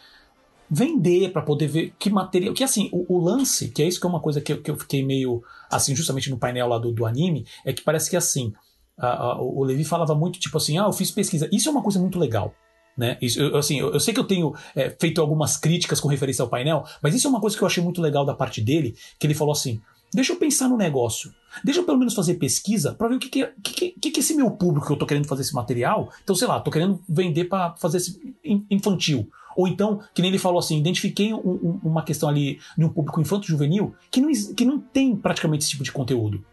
vender 0.69 1.31
para 1.31 1.41
poder 1.41 1.67
ver 1.67 1.93
que 1.97 2.09
material. 2.09 2.53
Que 2.53 2.63
assim, 2.63 2.87
o, 2.91 3.15
o, 3.15 3.19
lance, 3.19 3.69
que 3.69 3.81
é 3.81 3.87
isso 3.87 3.99
que 3.99 4.05
é 4.05 4.09
uma 4.09 4.19
coisa 4.19 4.39
que 4.39 4.53
eu, 4.53 4.61
que 4.61 4.69
eu 4.69 4.77
fiquei 4.77 5.03
meio 5.03 5.43
assim, 5.69 5.95
justamente 5.95 6.29
no 6.29 6.37
painel 6.37 6.67
lá 6.67 6.77
do, 6.77 6.91
do 6.91 7.05
anime, 7.05 7.47
é 7.65 7.73
que 7.73 7.81
parece 7.81 8.09
que 8.11 8.15
assim, 8.15 8.53
a, 8.95 9.07
a, 9.07 9.41
o 9.41 9.63
Levi 9.63 9.83
falava 9.83 10.13
muito 10.13 10.39
tipo 10.39 10.55
assim, 10.57 10.77
ah, 10.77 10.83
eu 10.83 10.93
fiz 10.93 11.09
pesquisa. 11.09 11.49
Isso 11.51 11.67
é 11.67 11.71
uma 11.71 11.81
coisa 11.81 11.99
muito 11.99 12.19
legal. 12.19 12.53
Né? 12.95 13.17
Isso, 13.19 13.41
eu, 13.41 13.57
assim, 13.57 13.79
eu, 13.79 13.91
eu, 13.91 13.99
sei 13.99 14.13
que 14.13 14.19
eu 14.19 14.23
tenho 14.23 14.53
é, 14.75 14.89
feito 14.89 15.19
algumas 15.19 15.57
críticas 15.57 15.99
com 15.99 16.07
referência 16.07 16.43
ao 16.43 16.47
painel, 16.47 16.85
mas 17.01 17.13
isso 17.13 17.27
é 17.27 17.29
uma 17.29 17.41
coisa 17.41 17.57
que 17.57 17.63
eu 17.63 17.67
achei 17.67 17.83
muito 17.83 18.01
legal 18.01 18.23
da 18.23 18.33
parte 18.33 18.61
dele, 18.61 18.95
que 19.19 19.25
ele 19.27 19.33
falou 19.33 19.51
assim: 19.51 19.81
deixa 20.13 20.33
eu 20.33 20.37
pensar 20.37 20.69
no 20.69 20.77
negócio, 20.77 21.33
deixa 21.63 21.79
eu 21.79 21.83
pelo 21.83 21.97
menos 21.97 22.13
fazer 22.13 22.35
pesquisa 22.35 22.93
para 22.93 23.07
ver 23.07 23.15
o 23.15 23.19
que 23.19 23.29
que, 23.29 23.45
que, 23.63 23.91
que, 23.91 24.11
que, 24.11 24.19
esse 24.19 24.35
meu 24.35 24.51
público 24.51 24.87
que 24.87 24.93
eu 24.93 24.97
tô 24.97 25.05
querendo 25.05 25.27
fazer 25.27 25.41
esse 25.41 25.53
material. 25.53 26.11
Então, 26.23 26.35
sei 26.35 26.47
lá, 26.47 26.59
tô 26.59 26.71
querendo 26.71 27.01
vender 27.07 27.45
para 27.45 27.75
fazer 27.75 27.97
esse 27.97 28.35
infantil. 28.69 29.29
Ou 29.55 29.67
então, 29.67 30.01
que 30.13 30.21
nem 30.21 30.29
ele 30.29 30.37
falou 30.37 30.59
assim, 30.59 30.77
identifiquei 30.77 31.33
um, 31.33 31.37
um, 31.37 31.79
uma 31.83 32.03
questão 32.03 32.27
ali 32.27 32.59
de 32.77 32.83
um 32.83 32.89
público 32.89 33.21
infanto-juvenil 33.21 33.95
que 34.11 34.19
não, 34.19 34.29
que 34.53 34.65
não 34.65 34.79
tem 34.79 35.15
praticamente 35.15 35.63
esse 35.63 35.71
tipo 35.71 35.83
de 35.83 35.91
conteúdo. 35.91 36.43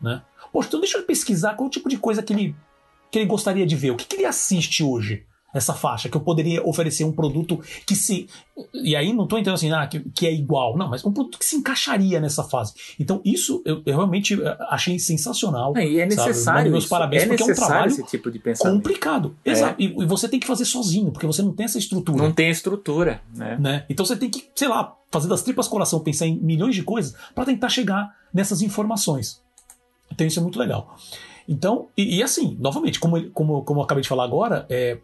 Né? 0.00 0.22
Poxa, 0.52 0.68
então 0.68 0.80
deixa 0.80 0.98
eu 0.98 1.04
pesquisar 1.04 1.54
qual 1.54 1.70
tipo 1.70 1.88
de 1.88 1.96
coisa 1.96 2.22
que 2.22 2.32
ele, 2.32 2.56
que 3.10 3.18
ele 3.18 3.26
gostaria 3.26 3.66
de 3.66 3.76
ver, 3.76 3.92
o 3.92 3.96
que, 3.96 4.06
que 4.06 4.16
ele 4.16 4.24
assiste 4.24 4.82
hoje 4.82 5.24
essa 5.52 5.74
faixa, 5.74 6.08
que 6.08 6.16
eu 6.16 6.20
poderia 6.20 6.64
oferecer 6.66 7.04
um 7.04 7.12
produto 7.12 7.60
que 7.86 7.94
se. 7.94 8.28
E 8.74 8.94
aí 8.94 9.12
não 9.12 9.24
estou 9.24 9.38
entendendo 9.38 9.54
assim, 9.54 9.72
ah, 9.72 9.86
que, 9.86 10.00
que, 10.10 10.26
é 10.26 10.32
igual, 10.32 10.76
não, 10.76 10.88
mas 10.88 11.04
um 11.04 11.12
produto 11.12 11.38
que 11.38 11.44
se 11.44 11.56
encaixaria 11.56 12.20
nessa 12.20 12.44
fase. 12.44 12.74
Então, 12.98 13.20
isso 13.24 13.62
eu, 13.64 13.82
eu 13.86 13.96
realmente 13.96 14.40
eh, 14.40 14.56
achei 14.68 14.98
sensacional. 14.98 15.76
É, 15.76 15.86
e 15.86 15.98
é 15.98 16.06
necessário. 16.06 16.70
Meus 16.70 16.86
parabéns, 16.86 17.24
é 17.24 17.26
porque 17.26 17.42
é 17.42 17.46
um 17.46 17.54
trabalho 17.54 17.88
esse 17.88 18.04
tipo 18.04 18.30
de 18.30 18.38
pensamento. 18.38 18.76
complicado. 18.76 19.36
É. 19.44 19.50
Exato. 19.50 19.76
E, 19.78 19.86
e, 19.86 20.06
você 20.06 20.28
tem 20.28 20.38
que 20.38 20.46
fazer 20.46 20.64
sozinho, 20.64 21.10
porque 21.10 21.26
você 21.26 21.42
não 21.42 21.52
tem 21.52 21.64
essa 21.64 21.78
estrutura. 21.78 22.22
Não 22.22 22.32
tem 22.32 22.50
estrutura, 22.50 23.22
né? 23.34 23.56
né? 23.58 23.84
Então 23.88 24.04
você 24.04 24.16
tem 24.16 24.30
que, 24.30 24.48
sei 24.54 24.68
lá, 24.68 24.96
fazer 25.10 25.28
das 25.28 25.42
tripas 25.42 25.66
coração, 25.66 26.00
pensar 26.00 26.26
em 26.26 26.38
milhões 26.38 26.74
de 26.74 26.82
coisas 26.82 27.14
para 27.34 27.44
tentar 27.44 27.68
chegar 27.68 28.14
nessas 28.32 28.62
informações. 28.62 29.40
Então, 30.12 30.26
isso 30.26 30.38
é 30.38 30.42
muito 30.42 30.58
legal. 30.58 30.96
Então, 31.48 31.88
e, 31.96 32.18
e 32.18 32.22
assim, 32.22 32.56
novamente, 32.60 33.00
como, 33.00 33.30
como, 33.30 33.62
como 33.64 33.80
eu 33.80 33.84
acabei 33.84 34.02
de 34.02 34.08
falar 34.08 34.24
agora, 34.24 34.66
é, 34.68 34.98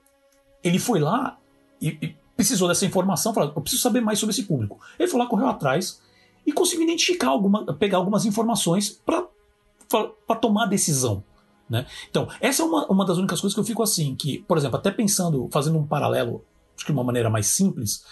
ele 0.62 0.78
foi 0.78 1.00
lá 1.00 1.38
e, 1.80 1.88
e 2.00 2.16
precisou 2.36 2.68
dessa 2.68 2.84
informação, 2.84 3.32
falou, 3.32 3.52
eu 3.54 3.62
preciso 3.62 3.82
saber 3.82 4.00
mais 4.00 4.18
sobre 4.18 4.32
esse 4.32 4.44
público. 4.44 4.78
Ele 4.98 5.08
foi 5.08 5.18
lá, 5.18 5.26
correu 5.26 5.48
atrás 5.48 6.00
e 6.46 6.52
conseguiu 6.52 6.84
identificar 6.84 7.28
alguma, 7.28 7.74
pegar 7.74 7.98
algumas 7.98 8.24
informações 8.24 8.90
para 8.90 10.36
tomar 10.40 10.64
a 10.64 10.68
decisão. 10.68 11.24
Né? 11.68 11.86
Então, 12.08 12.28
essa 12.40 12.62
é 12.62 12.64
uma, 12.64 12.86
uma 12.86 13.04
das 13.04 13.18
únicas 13.18 13.40
coisas 13.40 13.54
que 13.54 13.60
eu 13.60 13.64
fico 13.64 13.82
assim, 13.82 14.14
que, 14.14 14.38
por 14.46 14.56
exemplo, 14.56 14.76
até 14.76 14.90
pensando, 14.90 15.48
fazendo 15.50 15.78
um 15.78 15.86
paralelo, 15.86 16.44
acho 16.76 16.84
que 16.84 16.92
de 16.92 16.98
uma 16.98 17.04
maneira 17.04 17.28
mais 17.28 17.46
simples, 17.46 18.04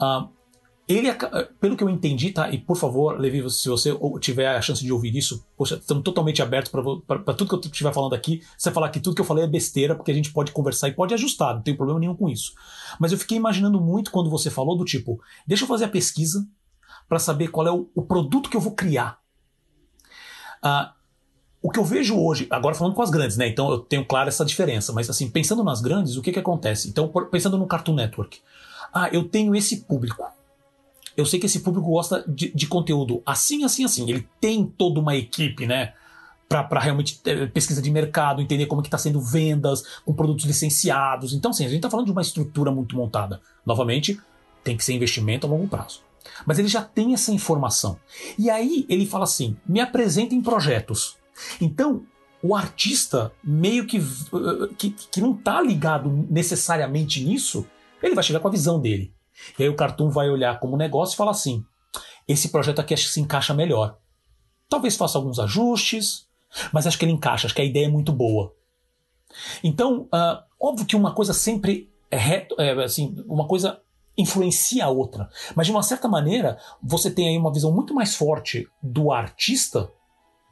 uh, 0.00 0.28
ele, 0.92 1.08
pelo 1.60 1.76
que 1.76 1.84
eu 1.84 1.88
entendi, 1.88 2.30
tá? 2.30 2.50
E 2.50 2.58
por 2.58 2.76
favor, 2.76 3.18
Levi, 3.18 3.48
se 3.50 3.68
você 3.68 3.96
tiver 4.20 4.48
a 4.48 4.60
chance 4.60 4.82
de 4.82 4.92
ouvir 4.92 5.16
isso, 5.16 5.46
poxa, 5.56 5.76
estamos 5.76 6.02
totalmente 6.02 6.42
abertos 6.42 6.72
para 6.72 7.34
tudo 7.34 7.48
que 7.48 7.54
eu 7.54 7.70
estiver 7.70 7.92
falando 7.92 8.14
aqui. 8.14 8.42
Você 8.58 8.72
falar 8.72 8.88
que 8.88 8.98
tudo 8.98 9.14
que 9.14 9.20
eu 9.20 9.24
falei 9.24 9.44
é 9.44 9.46
besteira, 9.46 9.94
porque 9.94 10.10
a 10.10 10.14
gente 10.14 10.32
pode 10.32 10.52
conversar 10.52 10.88
e 10.88 10.92
pode 10.92 11.14
ajustar, 11.14 11.54
não 11.54 11.62
tem 11.62 11.76
problema 11.76 12.00
nenhum 12.00 12.16
com 12.16 12.28
isso. 12.28 12.52
Mas 12.98 13.12
eu 13.12 13.18
fiquei 13.18 13.36
imaginando 13.36 13.80
muito 13.80 14.10
quando 14.10 14.28
você 14.28 14.50
falou 14.50 14.76
do 14.76 14.84
tipo, 14.84 15.20
deixa 15.46 15.64
eu 15.64 15.68
fazer 15.68 15.84
a 15.84 15.88
pesquisa 15.88 16.46
para 17.08 17.18
saber 17.18 17.48
qual 17.48 17.66
é 17.66 17.70
o, 17.70 17.88
o, 17.94 18.02
produto 18.02 18.50
que 18.50 18.56
eu 18.56 18.60
vou 18.60 18.72
criar. 18.72 19.18
Ah, 20.62 20.94
o 21.62 21.70
que 21.70 21.78
eu 21.78 21.84
vejo 21.84 22.18
hoje, 22.18 22.48
agora 22.50 22.74
falando 22.74 22.94
com 22.94 23.02
as 23.02 23.10
grandes, 23.10 23.36
né? 23.36 23.46
Então 23.46 23.70
eu 23.70 23.78
tenho 23.78 24.04
claro 24.04 24.28
essa 24.28 24.44
diferença, 24.44 24.92
mas 24.92 25.08
assim, 25.08 25.30
pensando 25.30 25.62
nas 25.62 25.80
grandes, 25.80 26.16
o 26.16 26.22
que 26.22 26.32
que 26.32 26.38
acontece? 26.38 26.88
Então, 26.88 27.08
pensando 27.30 27.58
no 27.58 27.66
Cartoon 27.66 27.94
Network. 27.94 28.40
Ah, 28.92 29.08
eu 29.12 29.28
tenho 29.28 29.54
esse 29.54 29.82
público 29.82 30.24
eu 31.20 31.26
sei 31.26 31.38
que 31.38 31.46
esse 31.46 31.60
público 31.60 31.88
gosta 31.90 32.24
de, 32.26 32.52
de 32.54 32.66
conteúdo 32.66 33.22
assim, 33.24 33.64
assim, 33.64 33.84
assim. 33.84 34.08
Ele 34.08 34.26
tem 34.40 34.64
toda 34.64 35.00
uma 35.00 35.16
equipe, 35.16 35.66
né? 35.66 35.92
para 36.50 36.80
realmente 36.80 37.22
pesquisa 37.54 37.80
de 37.80 37.92
mercado, 37.92 38.42
entender 38.42 38.66
como 38.66 38.80
é 38.80 38.82
que 38.82 38.88
está 38.88 38.98
sendo 38.98 39.20
vendas 39.20 39.84
com 40.04 40.12
produtos 40.12 40.44
licenciados. 40.44 41.32
Então, 41.32 41.52
sim, 41.52 41.64
a 41.64 41.68
gente 41.68 41.76
está 41.76 41.88
falando 41.88 42.06
de 42.06 42.12
uma 42.12 42.22
estrutura 42.22 42.72
muito 42.72 42.96
montada. 42.96 43.40
Novamente, 43.64 44.20
tem 44.64 44.76
que 44.76 44.84
ser 44.84 44.94
investimento 44.94 45.46
a 45.46 45.50
longo 45.50 45.68
prazo. 45.68 46.02
Mas 46.44 46.58
ele 46.58 46.66
já 46.66 46.82
tem 46.82 47.14
essa 47.14 47.30
informação. 47.30 47.98
E 48.36 48.50
aí 48.50 48.84
ele 48.88 49.06
fala 49.06 49.24
assim: 49.24 49.56
me 49.64 49.78
apresentem 49.78 50.42
projetos. 50.42 51.16
Então, 51.60 52.02
o 52.42 52.54
artista 52.54 53.32
meio 53.44 53.86
que, 53.86 54.00
que, 54.76 54.90
que 54.90 55.20
não 55.20 55.32
está 55.32 55.62
ligado 55.62 56.10
necessariamente 56.28 57.22
nisso, 57.22 57.64
ele 58.02 58.14
vai 58.14 58.24
chegar 58.24 58.40
com 58.40 58.48
a 58.48 58.52
visão 58.52 58.80
dele. 58.80 59.14
E 59.58 59.62
aí 59.62 59.68
o 59.68 59.76
Cartoon 59.76 60.10
vai 60.10 60.28
olhar 60.28 60.58
como 60.60 60.76
negócio 60.76 61.14
e 61.14 61.16
falar 61.16 61.32
assim: 61.32 61.64
esse 62.26 62.48
projeto 62.48 62.80
aqui 62.80 62.94
acho 62.94 63.06
que 63.06 63.12
se 63.12 63.20
encaixa 63.20 63.54
melhor. 63.54 63.98
Talvez 64.68 64.96
faça 64.96 65.18
alguns 65.18 65.38
ajustes, 65.38 66.26
mas 66.72 66.86
acho 66.86 66.98
que 66.98 67.04
ele 67.04 67.12
encaixa, 67.12 67.46
acho 67.46 67.54
que 67.54 67.62
a 67.62 67.64
ideia 67.64 67.86
é 67.86 67.90
muito 67.90 68.12
boa. 68.12 68.54
Então, 69.62 70.02
uh, 70.02 70.42
óbvio 70.60 70.86
que 70.86 70.96
uma 70.96 71.14
coisa 71.14 71.32
sempre 71.32 71.90
é, 72.10 72.16
reto, 72.16 72.54
é 72.58 72.72
assim, 72.84 73.16
uma 73.26 73.46
coisa 73.46 73.80
influencia 74.16 74.84
a 74.84 74.88
outra. 74.88 75.28
Mas 75.54 75.66
de 75.66 75.72
uma 75.72 75.82
certa 75.82 76.08
maneira, 76.08 76.58
você 76.82 77.10
tem 77.10 77.28
aí 77.28 77.38
uma 77.38 77.52
visão 77.52 77.72
muito 77.72 77.94
mais 77.94 78.14
forte 78.14 78.68
do 78.82 79.12
artista. 79.12 79.90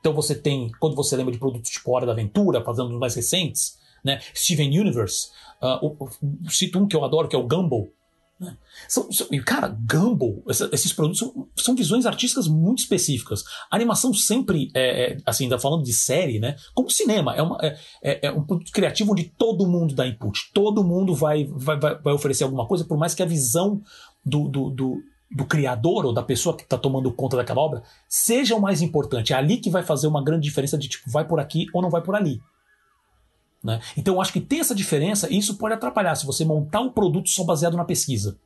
Então 0.00 0.12
você 0.12 0.34
tem, 0.34 0.70
quando 0.80 0.96
você 0.96 1.16
lembra 1.16 1.32
de 1.32 1.38
produtos 1.38 1.70
tipo 1.70 1.90
Hora 1.92 2.06
da 2.06 2.12
Aventura, 2.12 2.64
fazendo 2.64 2.90
os 2.90 2.98
mais 2.98 3.14
recentes, 3.14 3.78
né? 4.04 4.20
Steven 4.34 4.78
Universe, 4.78 5.30
uh, 5.60 5.84
o, 5.84 6.04
o, 6.04 6.50
cito 6.50 6.78
um 6.78 6.86
que 6.86 6.94
eu 6.94 7.04
adoro, 7.04 7.28
que 7.28 7.34
é 7.34 7.38
o 7.38 7.46
Gumball, 7.46 7.88
né? 8.38 8.56
São, 8.86 9.10
são, 9.10 9.26
cara, 9.44 9.68
Gumball, 9.68 10.44
esses 10.72 10.92
produtos 10.92 11.18
são, 11.18 11.48
são, 11.56 11.74
visões 11.74 12.06
artísticas 12.06 12.46
muito 12.46 12.78
específicas. 12.78 13.42
A 13.68 13.74
animação 13.74 14.14
sempre, 14.14 14.70
é, 14.74 15.12
é, 15.12 15.16
assim, 15.26 15.44
ainda 15.44 15.58
falando 15.58 15.82
de 15.82 15.92
série, 15.92 16.38
né? 16.38 16.54
Como 16.72 16.88
cinema, 16.88 17.34
é, 17.34 17.42
uma, 17.42 17.58
é, 17.60 17.78
é, 18.02 18.26
é, 18.28 18.32
um 18.32 18.44
produto 18.44 18.70
criativo 18.70 19.10
onde 19.12 19.24
todo 19.24 19.66
mundo 19.66 19.94
dá 19.94 20.06
input, 20.06 20.52
todo 20.54 20.84
mundo 20.84 21.14
vai, 21.16 21.46
vai, 21.50 21.78
vai, 21.78 21.98
vai 21.98 22.14
oferecer 22.14 22.44
alguma 22.44 22.66
coisa, 22.66 22.84
por 22.84 22.96
mais 22.96 23.12
que 23.12 23.22
a 23.22 23.26
visão 23.26 23.82
do, 24.24 24.48
do, 24.48 24.70
do, 24.70 24.96
do 25.30 25.44
criador 25.44 26.06
ou 26.06 26.14
da 26.14 26.22
pessoa 26.22 26.56
que 26.56 26.62
está 26.62 26.78
tomando 26.78 27.12
conta 27.12 27.36
daquela 27.36 27.60
obra 27.60 27.82
seja 28.08 28.54
o 28.54 28.60
mais 28.60 28.82
importante. 28.82 29.32
É 29.32 29.36
ali 29.36 29.56
que 29.56 29.70
vai 29.70 29.82
fazer 29.82 30.06
uma 30.06 30.22
grande 30.22 30.44
diferença 30.44 30.78
de 30.78 30.88
tipo, 30.88 31.10
vai 31.10 31.26
por 31.26 31.40
aqui 31.40 31.66
ou 31.74 31.82
não 31.82 31.90
vai 31.90 32.02
por 32.02 32.14
ali. 32.14 32.40
Né? 33.62 33.80
Então 33.96 34.14
eu 34.14 34.20
acho 34.20 34.32
que 34.32 34.40
tem 34.40 34.60
essa 34.60 34.74
diferença 34.74 35.28
e 35.30 35.38
isso 35.38 35.56
pode 35.56 35.74
atrapalhar 35.74 36.14
se 36.14 36.26
você 36.26 36.44
montar 36.44 36.80
um 36.80 36.90
produto 36.90 37.28
só 37.28 37.44
baseado 37.44 37.76
na 37.76 37.84
pesquisa. 37.84 38.38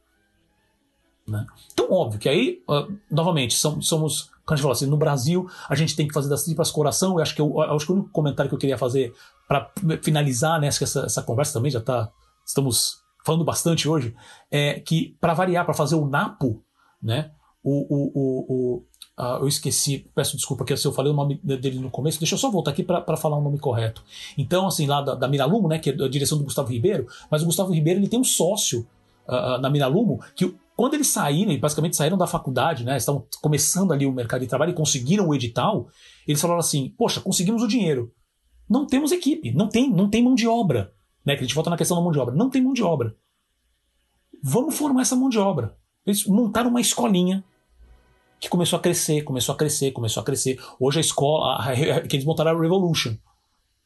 Né? 1.27 1.47
Então, 1.73 1.91
óbvio 1.91 2.19
que 2.19 2.29
aí, 2.29 2.63
uh, 2.69 2.93
novamente, 3.11 3.55
somos, 3.55 3.87
somos, 3.87 4.31
quando 4.45 4.53
a 4.53 4.57
gente 4.57 4.63
fala 4.63 4.73
assim, 4.73 4.87
no 4.87 4.97
Brasil 4.97 5.49
a 5.69 5.75
gente 5.75 5.95
tem 5.95 6.09
que 6.09 6.15
fazer 6.15 6.29
das 6.29 6.45
tripas 6.45 6.71
coração. 6.71 7.17
Eu 7.17 7.23
acho 7.23 7.35
que, 7.35 7.41
eu, 7.41 7.61
acho 7.61 7.87
que 7.87 7.93
o 7.93 7.95
único 7.95 8.11
comentário 8.11 8.49
que 8.49 8.55
eu 8.55 8.59
queria 8.59 8.79
fazer 8.79 9.15
para 9.47 9.71
finalizar 10.03 10.61
né, 10.61 10.69
essa, 10.69 11.01
essa 11.01 11.23
conversa 11.23 11.53
também 11.53 11.71
já 11.71 11.79
está, 11.79 12.11
estamos 12.45 13.03
falando 13.25 13.45
bastante 13.45 13.89
hoje, 13.89 14.15
é 14.51 14.81
que 14.81 15.17
para 15.21 15.35
variar, 15.35 15.65
para 15.65 15.75
fazer 15.75 15.95
o 15.95 16.07
Napo, 16.07 16.63
né, 17.01 17.31
o, 17.63 17.87
o, 17.89 18.13
o, 18.49 18.87
Uh, 19.19 19.43
eu 19.43 19.49
esqueci, 19.49 20.07
peço 20.15 20.37
desculpa 20.37 20.65
que 20.65 20.75
se 20.75 20.87
eu 20.87 20.93
falei 20.93 21.13
o 21.13 21.15
nome 21.15 21.39
dele 21.43 21.79
no 21.79 21.91
começo, 21.91 22.19
deixa 22.19 22.35
eu 22.35 22.39
só 22.39 22.51
voltar 22.51 22.71
aqui 22.71 22.83
para 22.83 23.17
falar 23.17 23.37
o 23.37 23.43
nome 23.43 23.59
correto. 23.59 24.03
Então, 24.39 24.67
assim, 24.67 24.87
lá 24.87 25.03
da, 25.03 25.15
da 25.15 25.29
Miralumo, 25.29 25.69
né, 25.69 25.79
que 25.79 25.91
é 25.91 25.93
a 25.93 26.09
direção 26.09 26.39
do 26.39 26.45
Gustavo 26.45 26.71
Ribeiro, 26.71 27.07
mas 27.31 27.43
o 27.43 27.47
Gustavo 27.47 27.73
Ribeiro 27.73 28.01
ele 28.01 28.09
tem 28.09 28.19
um 28.19 28.25
sócio 28.25 28.87
uh, 29.29 29.59
na 29.61 29.69
Miralumo 29.69 30.21
que 30.35 30.55
quando 30.75 30.95
eles 30.95 31.09
saíram, 31.09 31.57
basicamente 31.59 31.95
saíram 31.95 32.17
da 32.17 32.27
faculdade, 32.27 32.85
né, 32.85 32.97
estavam 32.97 33.27
começando 33.43 33.93
ali 33.93 34.07
o 34.07 34.13
mercado 34.13 34.41
de 34.41 34.47
trabalho 34.47 34.71
e 34.71 34.75
conseguiram 34.75 35.29
o 35.29 35.35
edital, 35.35 35.89
eles 36.27 36.41
falaram 36.41 36.61
assim: 36.61 36.95
Poxa, 36.97 37.21
conseguimos 37.21 37.63
o 37.63 37.69
dinheiro. 37.69 38.13
Não 38.69 38.87
temos 38.87 39.13
equipe, 39.13 39.53
não 39.53 39.69
tem, 39.69 39.91
não 39.91 40.09
tem 40.09 40.23
mão 40.23 40.35
de 40.35 40.49
obra. 40.49 40.93
Né, 41.25 41.37
que 41.37 41.41
a 41.41 41.47
gente 41.47 41.55
volta 41.55 41.71
na 41.71 41.77
questão 41.77 41.97
da 41.97 42.03
mão 42.03 42.11
de 42.11 42.19
obra. 42.19 42.35
Não 42.35 42.51
tem 42.51 42.61
mão 42.61 42.73
de 42.73 42.83
obra. 42.83 43.15
Vamos 44.43 44.77
formar 44.77 45.03
essa 45.03 45.15
mão 45.15 45.29
de 45.29 45.39
obra. 45.39 45.77
Eles 46.05 46.27
montaram 46.27 46.71
uma 46.71 46.81
escolinha 46.81 47.45
que 48.43 48.49
começou 48.49 48.77
a 48.77 48.83
crescer, 48.83 49.23
começou 49.23 49.55
a 49.55 49.57
crescer, 49.57 49.93
começou 49.93 50.21
a 50.21 50.25
crescer. 50.25 50.61
Hoje 50.81 50.99
a 50.99 51.01
escola, 51.01 51.59
a, 51.59 51.71
a, 51.71 52.01
que 52.01 52.17
eles 52.17 52.27
montaram 52.27 52.51
a 52.51 52.61
Revolution, 52.61 53.17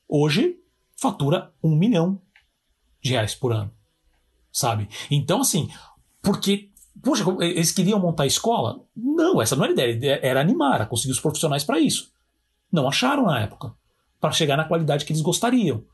hoje 0.08 0.56
fatura 0.96 1.52
um 1.62 1.76
milhão 1.76 2.18
de 3.02 3.10
reais 3.10 3.34
por 3.34 3.52
ano, 3.52 3.70
sabe? 4.50 4.88
Então, 5.10 5.42
assim, 5.42 5.68
porque, 6.22 6.70
poxa, 7.02 7.22
eles 7.42 7.70
queriam 7.70 8.00
montar 8.00 8.22
a 8.22 8.26
escola? 8.26 8.80
Não, 8.96 9.42
essa 9.42 9.54
não 9.54 9.64
era 9.64 9.74
a 9.74 9.88
ideia, 9.88 10.20
era 10.22 10.40
animar, 10.40 10.76
era 10.76 10.86
conseguir 10.86 11.12
os 11.12 11.20
profissionais 11.20 11.62
para 11.62 11.78
isso. 11.78 12.10
Não 12.72 12.88
acharam 12.88 13.26
na 13.26 13.38
época, 13.40 13.74
para 14.18 14.32
chegar 14.32 14.56
na 14.56 14.64
qualidade 14.64 15.04
que 15.04 15.12
eles 15.12 15.22
gostariam. 15.22 15.84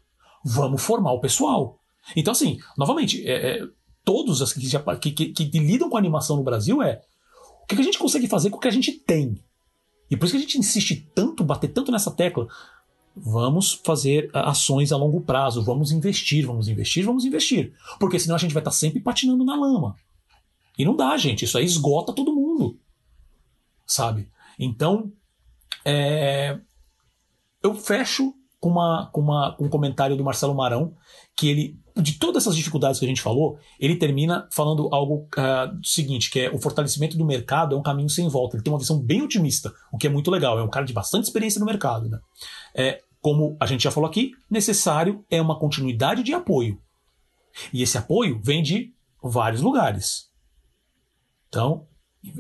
Vamos 0.44 0.80
formar 0.80 1.10
o 1.10 1.20
pessoal. 1.20 1.80
Então, 2.14 2.30
assim, 2.30 2.60
novamente, 2.78 3.28
é, 3.28 3.59
é, 3.59 3.68
todos 4.05 4.40
as 4.40 4.52
que, 4.52 5.10
que, 5.10 5.32
que, 5.32 5.47
que 5.47 5.59
lidam 5.59 5.90
com 5.90 5.97
animação 5.97 6.36
no 6.36 6.44
Brasil 6.44 6.80
é 6.80 7.02
o 7.62 7.66
que 7.66 7.80
a 7.80 7.84
gente 7.84 7.98
consegue 7.98 8.28
fazer 8.28 8.51
com 8.51 8.56
o 8.56 8.60
que 8.60 8.68
a 8.68 8.72
gente 8.72 8.93
tem? 8.93 9.39
E 10.10 10.16
por 10.16 10.26
isso 10.26 10.34
que 10.34 10.39
a 10.39 10.40
gente 10.40 10.59
insiste 10.59 11.10
tanto, 11.14 11.43
bater 11.43 11.68
tanto 11.68 11.90
nessa 11.90 12.10
tecla. 12.10 12.47
Vamos 13.16 13.80
fazer 13.84 14.30
ações 14.32 14.93
a 14.93 14.97
longo 14.97 15.20
prazo, 15.20 15.62
vamos 15.62 15.93
investir, 15.93 16.47
vamos 16.47 16.68
investir, 16.68 17.05
vamos 17.05 17.24
investir. 17.24 17.74
Porque 17.98 18.18
senão 18.18 18.36
a 18.36 18.39
gente 18.39 18.52
vai 18.55 18.60
estar 18.60 18.70
sempre 18.70 19.01
patinando 19.01 19.44
na 19.44 19.56
lama. 19.56 19.97
E 20.78 20.84
não 20.84 20.97
dá, 20.97 21.16
gente. 21.16 21.44
Isso 21.44 21.56
aí 21.56 21.64
esgota 21.64 22.12
todo 22.12 22.34
mundo. 22.34 22.78
Sabe? 23.86 24.28
Então, 24.59 25.12
é... 25.84 26.59
eu 27.62 27.74
fecho 27.74 28.34
com, 28.62 28.68
uma, 28.68 29.10
com, 29.12 29.20
uma, 29.20 29.56
com 29.56 29.64
um 29.64 29.68
comentário 29.68 30.16
do 30.16 30.22
Marcelo 30.22 30.55
Marão, 30.55 30.94
que 31.36 31.48
ele 31.48 31.82
de 31.94 32.14
todas 32.14 32.44
essas 32.44 32.56
dificuldades 32.56 32.98
que 32.98 33.05
a 33.05 33.09
gente 33.09 33.20
falou, 33.20 33.59
ele 33.78 33.97
termina 33.97 34.48
falando 34.51 34.89
algo 34.94 35.28
uh, 35.36 35.78
seguinte, 35.84 36.30
que 36.30 36.40
é 36.40 36.51
o 36.51 36.59
fortalecimento 36.59 37.18
do 37.18 37.24
mercado 37.26 37.74
é 37.74 37.78
um 37.78 37.82
caminho 37.82 38.09
sem 38.09 38.26
volta. 38.28 38.56
Ele 38.56 38.62
tem 38.62 38.72
uma 38.72 38.78
visão 38.78 38.98
bem 38.98 39.20
otimista, 39.20 39.70
o 39.93 39.98
que 39.98 40.06
é 40.06 40.10
muito 40.10 40.30
legal. 40.30 40.59
É 40.59 40.62
um 40.62 40.70
cara 40.70 40.86
de 40.86 40.93
bastante 40.94 41.24
experiência 41.24 41.59
no 41.59 41.66
mercado. 41.66 42.09
Né? 42.09 42.18
É, 42.74 43.02
como 43.20 43.59
a 43.60 43.66
gente 43.66 43.82
já 43.82 43.90
falou 43.90 44.09
aqui, 44.09 44.30
necessário 44.48 45.22
é 45.30 45.43
uma 45.43 45.59
continuidade 45.59 46.22
de 46.22 46.32
apoio. 46.32 46.80
E 47.74 47.82
esse 47.82 47.98
apoio 47.98 48.40
vem 48.43 48.62
de 48.62 48.94
vários 49.22 49.60
lugares. 49.60 50.30
Então, 51.48 51.86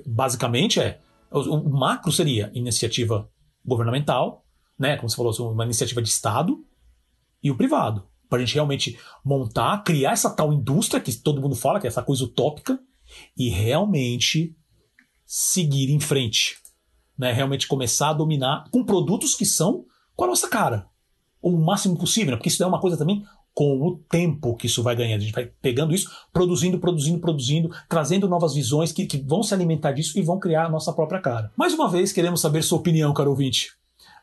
basicamente 0.06 0.80
é 0.80 0.98
o, 1.30 1.40
o 1.40 1.78
macro 1.78 2.10
seria 2.10 2.50
iniciativa 2.54 3.28
governamental, 3.64 4.41
né, 4.78 4.96
como 4.96 5.08
você 5.08 5.16
falou, 5.16 5.52
uma 5.52 5.64
iniciativa 5.64 6.02
de 6.02 6.08
Estado 6.08 6.64
e 7.42 7.50
o 7.50 7.56
privado 7.56 8.06
para 8.32 8.38
a 8.38 8.44
gente 8.46 8.54
realmente 8.54 8.98
montar, 9.22 9.84
criar 9.84 10.12
essa 10.12 10.30
tal 10.30 10.54
indústria 10.54 11.02
que 11.02 11.12
todo 11.12 11.42
mundo 11.42 11.54
fala, 11.54 11.78
que 11.78 11.86
é 11.86 11.88
essa 11.88 12.02
coisa 12.02 12.24
utópica, 12.24 12.80
e 13.36 13.50
realmente 13.50 14.56
seguir 15.26 15.90
em 15.90 16.00
frente. 16.00 16.56
Né? 17.18 17.30
Realmente 17.30 17.66
começar 17.66 18.08
a 18.08 18.14
dominar 18.14 18.64
com 18.70 18.84
produtos 18.84 19.34
que 19.34 19.44
são 19.44 19.84
com 20.16 20.24
a 20.24 20.28
nossa 20.28 20.48
cara. 20.48 20.86
O 21.42 21.50
máximo 21.58 21.98
possível, 21.98 22.30
né? 22.30 22.36
porque 22.38 22.48
isso 22.48 22.62
é 22.62 22.66
uma 22.66 22.80
coisa 22.80 22.96
também 22.96 23.22
com 23.52 23.86
o 23.86 23.98
tempo 24.08 24.56
que 24.56 24.66
isso 24.66 24.82
vai 24.82 24.96
ganhando. 24.96 25.20
A 25.20 25.24
gente 25.24 25.34
vai 25.34 25.44
pegando 25.60 25.94
isso, 25.94 26.10
produzindo, 26.32 26.78
produzindo, 26.78 27.20
produzindo, 27.20 27.70
trazendo 27.86 28.26
novas 28.26 28.54
visões 28.54 28.92
que, 28.92 29.04
que 29.04 29.18
vão 29.18 29.42
se 29.42 29.52
alimentar 29.52 29.92
disso 29.92 30.18
e 30.18 30.22
vão 30.22 30.38
criar 30.38 30.64
a 30.64 30.70
nossa 30.70 30.90
própria 30.94 31.20
cara. 31.20 31.52
Mais 31.54 31.74
uma 31.74 31.86
vez, 31.86 32.12
queremos 32.12 32.40
saber 32.40 32.62
sua 32.62 32.78
opinião, 32.78 33.12
caro 33.12 33.28
ouvinte. 33.28 33.72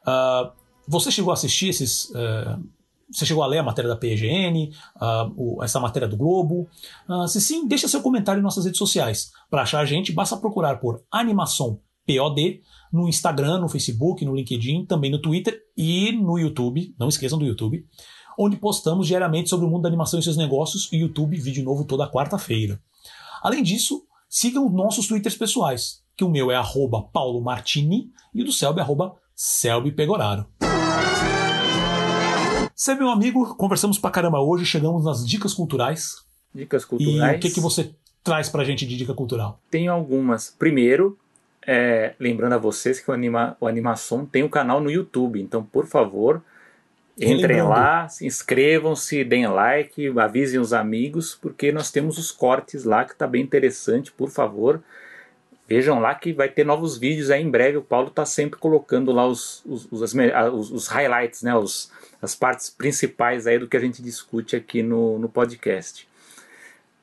Uh, 0.04 0.52
você 0.88 1.12
chegou 1.12 1.32
a 1.32 1.34
assistir 1.34 1.70
esses, 1.70 2.10
uh, 2.10 2.64
você 3.12 3.26
chegou 3.26 3.44
a 3.44 3.48
ler 3.48 3.58
a 3.58 3.64
matéria 3.64 3.90
da 3.90 3.96
PGN, 3.96 4.72
uh, 5.02 5.64
essa 5.64 5.80
matéria 5.80 6.08
do 6.08 6.16
Globo? 6.16 6.68
Uh, 7.08 7.28
se 7.28 7.42
sim, 7.42 7.68
deixa 7.68 7.88
seu 7.88 8.02
comentário 8.02 8.40
em 8.40 8.44
nossas 8.44 8.66
redes 8.66 8.78
sociais. 8.78 9.32
Para 9.50 9.64
achar 9.64 9.80
a 9.80 9.86
gente, 9.86 10.12
basta 10.12 10.38
procurar 10.38 10.80
por 10.80 11.04
Animação 11.12 11.80
POD 12.06 12.62
no 12.92 13.08
Instagram, 13.08 13.60
no 13.60 13.70
Facebook, 13.70 14.24
no 14.26 14.36
LinkedIn, 14.36 14.86
também 14.86 15.12
no 15.12 15.22
Twitter 15.22 15.60
e 15.78 16.12
no 16.12 16.38
YouTube. 16.38 16.96
Não 17.00 17.08
esqueçam 17.08 17.38
do 17.38 17.46
YouTube, 17.46 17.86
onde 18.38 18.58
postamos 18.58 19.08
diariamente 19.08 19.50
sobre 19.50 19.66
o 19.66 19.70
mundo 19.70 19.84
da 19.84 19.90
animação 19.90 20.20
e 20.20 20.24
seus 20.24 20.38
negócios. 20.38 20.92
E 20.92 20.98
YouTube, 20.98 21.38
vídeo 21.38 21.64
novo 21.64 21.86
toda 21.86 22.10
quarta-feira. 22.10 22.82
Além 23.42 23.64
disso, 23.64 24.04
sigam 24.28 24.70
nossos 24.70 25.08
Twitters 25.08 25.38
pessoais, 25.38 26.04
que 26.16 26.24
o 26.24 26.30
meu 26.30 26.52
é 26.52 26.62
Paulo 27.14 27.42
Martini 27.42 28.12
e 28.34 28.42
o 28.42 28.46
do 28.46 28.52
Selby 28.52 28.82
é 28.82 28.84
Selby 29.42 29.94
Pegoraro. 29.94 30.46
Você, 32.76 32.94
meu 32.94 33.08
amigo, 33.08 33.56
conversamos 33.56 33.98
pra 33.98 34.12
caramba 34.12 34.42
hoje, 34.42 34.66
chegamos 34.66 35.06
nas 35.06 35.26
dicas 35.26 35.54
culturais. 35.54 36.26
Dicas 36.54 36.84
culturais. 36.84 37.36
E 37.36 37.38
o 37.38 37.40
que, 37.40 37.50
que 37.50 37.62
você 37.62 37.92
traz 38.22 38.50
pra 38.50 38.66
gente 38.66 38.86
de 38.86 38.98
dica 38.98 39.14
cultural? 39.14 39.58
Tenho 39.72 39.94
algumas. 39.94 40.54
Primeiro, 40.60 41.18
é, 41.66 42.16
lembrando 42.20 42.52
a 42.52 42.58
vocês 42.58 43.00
que 43.00 43.10
o, 43.10 43.14
Anima, 43.14 43.56
o 43.62 43.68
Animação 43.68 44.26
tem 44.26 44.44
um 44.44 44.50
canal 44.50 44.82
no 44.82 44.92
YouTube, 44.92 45.42
então, 45.42 45.64
por 45.64 45.88
favor, 45.88 46.44
entrem 47.18 47.62
lá, 47.62 48.10
se 48.10 48.28
inscrevam-se, 48.28 49.24
deem 49.24 49.48
like, 49.48 50.06
avisem 50.20 50.60
os 50.60 50.74
amigos, 50.74 51.40
porque 51.42 51.72
nós 51.72 51.90
temos 51.90 52.18
os 52.18 52.30
cortes 52.30 52.84
lá 52.84 53.06
que 53.06 53.16
tá 53.16 53.26
bem 53.26 53.42
interessante, 53.42 54.12
por 54.12 54.30
favor. 54.30 54.84
Vejam 55.70 56.00
lá 56.00 56.16
que 56.16 56.34
vai 56.34 56.50
ter 56.50 56.66
novos 56.66 56.98
vídeos 56.98 57.30
aí 57.30 57.44
em 57.44 57.50
breve. 57.50 57.78
O 57.78 57.84
Paulo 57.84 58.08
está 58.08 58.26
sempre 58.26 58.60
colocando 58.60 59.12
lá 59.12 59.28
os, 59.28 59.64
os, 59.68 59.88
os, 59.92 60.02
os, 60.02 60.72
os 60.72 60.88
highlights, 60.88 61.44
né? 61.44 61.56
Os, 61.56 61.92
as 62.20 62.34
partes 62.34 62.72
principais 62.72 63.46
aí 63.46 63.60
do 63.60 63.68
que 63.68 63.78
a 63.78 63.80
gente 63.80 64.02
discute 64.02 64.56
aqui 64.56 64.82
no, 64.82 65.20
no 65.20 65.30
podcast. 65.30 66.10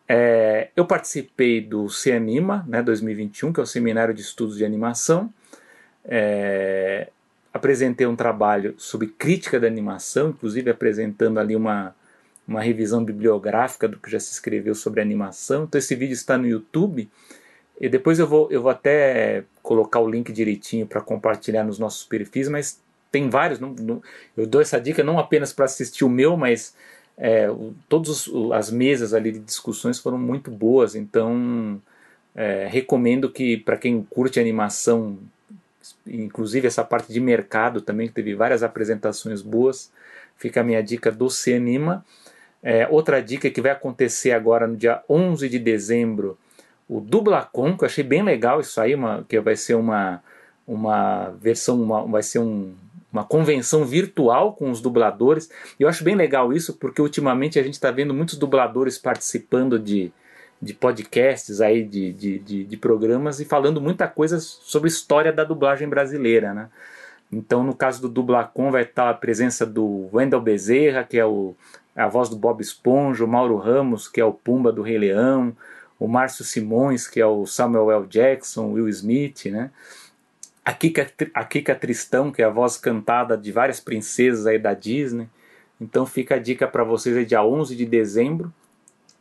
É, 0.08 0.68
eu 0.74 0.84
participei 0.84 1.60
do 1.60 1.88
CEANIMA 1.88 2.64
né, 2.68 2.82
2021, 2.82 3.52
que 3.52 3.60
é 3.60 3.62
o 3.62 3.66
Seminário 3.66 4.12
de 4.12 4.20
Estudos 4.20 4.56
de 4.56 4.64
Animação. 4.64 5.32
É, 6.04 7.08
apresentei 7.54 8.06
um 8.06 8.16
trabalho 8.16 8.74
sobre 8.78 9.06
crítica 9.06 9.60
da 9.60 9.68
animação, 9.68 10.30
inclusive 10.30 10.70
apresentando 10.70 11.38
ali 11.38 11.54
uma, 11.54 11.94
uma 12.46 12.60
revisão 12.60 13.04
bibliográfica 13.04 13.86
do 13.86 13.96
que 13.96 14.10
já 14.10 14.18
se 14.18 14.32
escreveu 14.32 14.74
sobre 14.74 15.00
animação. 15.00 15.64
Então 15.64 15.78
esse 15.78 15.94
vídeo 15.94 16.14
está 16.14 16.36
no 16.36 16.48
YouTube 16.48 17.08
e 17.80 17.88
depois 17.88 18.18
eu 18.18 18.26
vou, 18.26 18.48
eu 18.50 18.62
vou 18.62 18.70
até 18.70 19.44
colocar 19.62 20.00
o 20.00 20.08
link 20.08 20.32
direitinho 20.32 20.86
para 20.86 21.00
compartilhar 21.00 21.64
nos 21.64 21.78
nossos 21.78 22.04
perfis, 22.04 22.48
mas 22.48 22.80
tem 23.10 23.28
vários. 23.28 23.60
Não, 23.60 23.74
não, 23.78 24.02
eu 24.36 24.46
dou 24.46 24.60
essa 24.60 24.80
dica 24.80 25.04
não 25.04 25.18
apenas 25.18 25.52
para 25.52 25.66
assistir 25.66 26.04
o 26.04 26.08
meu, 26.08 26.36
mas 26.36 26.74
é, 27.18 27.48
todas 27.88 28.30
as 28.52 28.70
mesas 28.70 29.14
ali 29.14 29.32
de 29.32 29.38
discussões 29.38 29.98
foram 29.98 30.18
muito 30.18 30.50
boas. 30.50 30.94
Então 30.94 31.80
é, 32.34 32.66
recomendo 32.70 33.30
que 33.30 33.56
para 33.58 33.76
quem 33.76 34.02
curte 34.08 34.40
animação, 34.40 35.18
inclusive 36.06 36.66
essa 36.66 36.84
parte 36.84 37.12
de 37.12 37.20
mercado 37.20 37.80
também, 37.80 38.08
que 38.08 38.14
teve 38.14 38.34
várias 38.34 38.62
apresentações 38.62 39.42
boas, 39.42 39.90
fica 40.36 40.60
a 40.60 40.64
minha 40.64 40.82
dica 40.82 41.10
do 41.10 41.28
Cianima. 41.28 42.04
É, 42.62 42.88
outra 42.88 43.22
dica 43.22 43.50
que 43.50 43.60
vai 43.60 43.70
acontecer 43.70 44.32
agora 44.32 44.66
no 44.66 44.76
dia 44.76 45.02
11 45.08 45.48
de 45.48 45.58
dezembro, 45.58 46.38
o 46.88 47.00
Dublacon, 47.00 47.76
que 47.76 47.84
eu 47.84 47.86
achei 47.86 48.04
bem 48.04 48.22
legal 48.22 48.60
isso 48.60 48.80
aí, 48.80 48.94
uma, 48.94 49.24
que 49.28 49.40
vai 49.40 49.56
ser 49.56 49.74
uma, 49.74 50.22
uma 50.66 51.30
versão, 51.40 51.82
uma, 51.82 52.06
vai 52.06 52.22
ser 52.22 52.38
um, 52.38 52.74
uma 53.12 53.24
convenção 53.24 53.84
virtual 53.84 54.52
com 54.52 54.70
os 54.70 54.80
dubladores. 54.80 55.50
E 55.78 55.82
eu 55.82 55.88
acho 55.88 56.04
bem 56.04 56.14
legal 56.14 56.52
isso, 56.52 56.74
porque 56.74 57.02
ultimamente 57.02 57.58
a 57.58 57.62
gente 57.62 57.74
está 57.74 57.90
vendo 57.90 58.14
muitos 58.14 58.36
dubladores 58.36 58.98
participando 58.98 59.78
de, 59.78 60.12
de 60.62 60.74
podcasts 60.74 61.60
aí, 61.60 61.82
de, 61.82 62.12
de, 62.12 62.38
de, 62.38 62.64
de, 62.64 62.76
programas 62.76 63.40
e 63.40 63.44
falando 63.44 63.80
muita 63.80 64.06
coisa 64.06 64.38
sobre 64.38 64.88
história 64.88 65.32
da 65.32 65.44
dublagem 65.44 65.88
brasileira, 65.88 66.54
né? 66.54 66.68
Então, 67.30 67.64
no 67.64 67.74
caso 67.74 68.00
do 68.00 68.08
Dublacon, 68.08 68.70
vai 68.70 68.82
estar 68.82 69.10
a 69.10 69.14
presença 69.14 69.66
do 69.66 70.08
Wendel 70.12 70.40
Bezerra, 70.40 71.02
que 71.02 71.18
é 71.18 71.26
o, 71.26 71.56
a 71.96 72.06
voz 72.06 72.28
do 72.28 72.36
Bob 72.36 72.60
Esponja, 72.60 73.24
o 73.24 73.28
Mauro 73.28 73.56
Ramos, 73.56 74.06
que 74.06 74.20
é 74.20 74.24
o 74.24 74.32
Pumba 74.32 74.70
do 74.70 74.80
Rei 74.80 74.96
Leão, 74.96 75.52
o 75.98 76.06
Márcio 76.06 76.44
Simões, 76.44 77.06
que 77.08 77.20
é 77.20 77.26
o 77.26 77.46
Samuel 77.46 77.90
L. 77.90 78.06
Jackson, 78.06 78.72
Will 78.72 78.88
Smith, 78.88 79.46
né? 79.46 79.70
A 80.64 80.72
Kika, 80.72 81.10
a 81.32 81.44
Kika 81.44 81.74
Tristão, 81.74 82.32
que 82.32 82.42
é 82.42 82.44
a 82.44 82.50
voz 82.50 82.76
cantada 82.76 83.36
de 83.36 83.52
várias 83.52 83.80
princesas 83.80 84.46
aí 84.46 84.58
da 84.58 84.74
Disney. 84.74 85.28
Então 85.80 86.04
fica 86.04 86.34
a 86.34 86.38
dica 86.38 86.66
para 86.66 86.82
vocês 86.82 87.16
aí 87.16 87.24
dia 87.24 87.44
11 87.44 87.76
de 87.76 87.86
dezembro. 87.86 88.52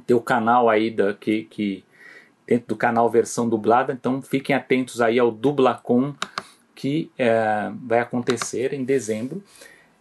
Tem 0.07 0.15
o 0.15 0.21
canal 0.21 0.69
aí 0.69 0.89
da, 0.89 1.13
que, 1.13 1.43
que 1.43 1.83
dentro 2.47 2.67
do 2.69 2.75
canal 2.75 3.09
versão 3.09 3.47
dublada. 3.47 3.93
Então 3.93 4.21
fiquem 4.21 4.55
atentos 4.55 5.01
aí 5.01 5.19
ao 5.19 5.31
Dublacon 5.31 6.15
que 6.73 7.09
é, 7.17 7.71
vai 7.85 7.99
acontecer 7.99 8.73
em 8.73 8.83
dezembro. 8.83 9.41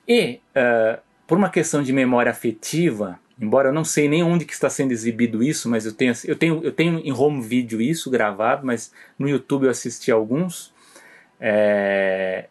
E 0.07 0.41
é, 0.55 0.99
por 1.27 1.39
uma 1.39 1.49
questão 1.49 1.83
de 1.83 1.93
memória 1.93 2.31
afetiva, 2.31 3.19
embora 3.41 3.69
eu 3.69 3.73
não 3.73 3.85
sei 3.85 4.09
nem 4.09 4.23
onde 4.23 4.45
que 4.45 4.53
está 4.53 4.71
sendo 4.71 4.93
exibido 4.93 5.43
isso, 5.43 5.69
mas 5.69 5.87
eu 5.87 5.93
tenho, 5.93 6.13
eu 6.25 6.37
tenho, 6.37 6.65
eu 6.65 6.73
tenho 6.73 6.99
em 6.99 7.13
home 7.13 7.43
video 7.43 7.81
isso 7.81 8.11
gravado, 8.11 8.67
mas 8.67 8.93
no 9.19 9.29
YouTube 9.29 9.65
eu 9.65 9.71
assisti 9.71 10.11
alguns. 10.11 10.73
É... 11.41 12.47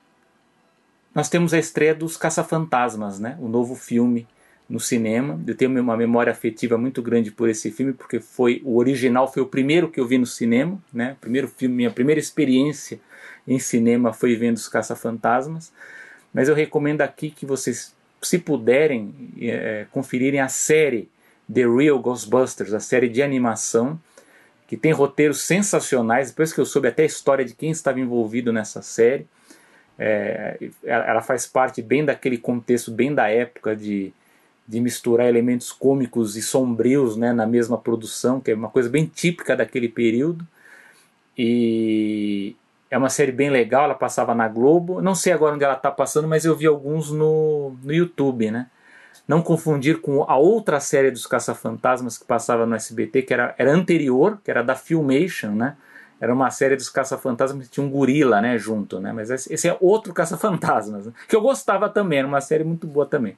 Nós 1.13 1.29
temos 1.29 1.53
a 1.53 1.59
estreia 1.59 1.93
dos 1.93 2.17
Caça-Fantasmas, 2.17 3.19
né? 3.19 3.37
o 3.39 3.47
novo 3.47 3.75
filme 3.75 4.27
no 4.67 4.79
cinema. 4.79 5.39
Eu 5.45 5.55
tenho 5.55 5.79
uma 5.79 5.95
memória 5.95 6.31
afetiva 6.31 6.77
muito 6.77 7.01
grande 7.01 7.31
por 7.31 7.49
esse 7.49 7.69
filme, 7.71 7.93
porque 7.93 8.19
foi 8.19 8.61
o 8.65 8.77
original 8.77 9.31
foi 9.31 9.43
o 9.43 9.45
primeiro 9.45 9.89
que 9.89 9.99
eu 9.99 10.07
vi 10.07 10.17
no 10.17 10.25
cinema, 10.25 10.81
né? 10.91 11.15
Primeiro 11.21 11.47
filme, 11.47 11.75
minha 11.75 11.91
primeira 11.91 12.19
experiência 12.19 12.99
em 13.47 13.59
cinema 13.59 14.13
foi 14.13 14.35
vendo 14.35 14.57
os 14.57 14.67
Caça-Fantasmas. 14.67 15.71
Mas 16.33 16.49
eu 16.49 16.55
recomendo 16.55 17.01
aqui 17.01 17.29
que 17.29 17.45
vocês, 17.45 17.92
se 18.27 18.39
puderem, 18.39 19.13
é, 19.41 19.85
conferirem 19.91 20.39
a 20.39 20.47
série 20.47 21.09
The 21.51 21.67
Real 21.67 21.99
Ghostbusters, 21.99 22.73
a 22.73 22.79
série 22.79 23.09
de 23.09 23.21
animação 23.21 23.99
que 24.67 24.77
tem 24.77 24.91
roteiros 24.91 25.41
sensacionais. 25.41 26.29
Depois 26.29 26.53
que 26.53 26.59
eu 26.59 26.65
soube 26.65 26.87
até 26.87 27.03
a 27.03 27.05
história 27.05 27.45
de 27.45 27.53
quem 27.53 27.71
estava 27.71 27.99
envolvido 27.99 28.51
nessa 28.51 28.81
série, 28.81 29.27
é, 29.99 30.57
ela 30.83 31.21
faz 31.21 31.45
parte 31.45 31.81
bem 31.81 32.03
daquele 32.03 32.37
contexto, 32.37 32.91
bem 32.91 33.13
da 33.13 33.29
época 33.29 33.75
de, 33.75 34.11
de 34.67 34.79
misturar 34.79 35.27
elementos 35.27 35.71
cômicos 35.71 36.35
e 36.35 36.41
sombrios 36.41 37.15
né, 37.15 37.31
na 37.31 37.45
mesma 37.45 37.77
produção, 37.77 38.39
que 38.39 38.51
é 38.51 38.55
uma 38.55 38.69
coisa 38.69 38.89
bem 38.89 39.05
típica 39.05 39.55
daquele 39.55 39.87
período. 39.87 40.45
E 41.37 42.55
é 42.93 42.97
uma 42.97 43.09
série 43.09 43.31
bem 43.31 43.49
legal, 43.49 43.85
ela 43.85 43.95
passava 43.95 44.35
na 44.35 44.47
Globo. 44.47 45.01
Não 45.01 45.15
sei 45.15 45.33
agora 45.33 45.55
onde 45.55 45.63
ela 45.63 45.73
está 45.73 45.89
passando, 45.89 46.27
mas 46.27 46.45
eu 46.45 46.55
vi 46.55 46.67
alguns 46.67 47.09
no, 47.09 47.75
no 47.81 47.91
YouTube, 47.91 48.51
né? 48.51 48.67
Não 49.27 49.41
confundir 49.41 49.99
com 49.99 50.23
a 50.29 50.37
outra 50.37 50.79
série 50.79 51.09
dos 51.09 51.25
Caça-Fantasmas 51.25 52.19
que 52.19 52.25
passava 52.25 52.67
no 52.67 52.75
SBT, 52.75 53.23
que 53.23 53.33
era, 53.33 53.55
era 53.57 53.71
anterior, 53.71 54.37
que 54.43 54.51
era 54.51 54.61
da 54.61 54.75
Filmation, 54.75 55.55
né? 55.55 55.75
Era 56.21 56.31
uma 56.31 56.51
série 56.51 56.75
dos 56.75 56.87
Caça-Fantasmas 56.87 57.65
que 57.65 57.73
tinha 57.73 57.83
um 57.83 57.89
gorila, 57.89 58.39
né, 58.39 58.59
junto, 58.59 58.99
né? 58.99 59.11
Mas 59.11 59.31
esse 59.31 59.67
é 59.67 59.75
outro 59.81 60.13
Caça-Fantasmas, 60.13 61.07
né? 61.07 61.13
que 61.27 61.35
eu 61.35 61.41
gostava 61.41 61.89
também, 61.89 62.19
era 62.19 62.27
uma 62.27 62.41
série 62.41 62.63
muito 62.63 62.85
boa 62.85 63.07
também. 63.07 63.35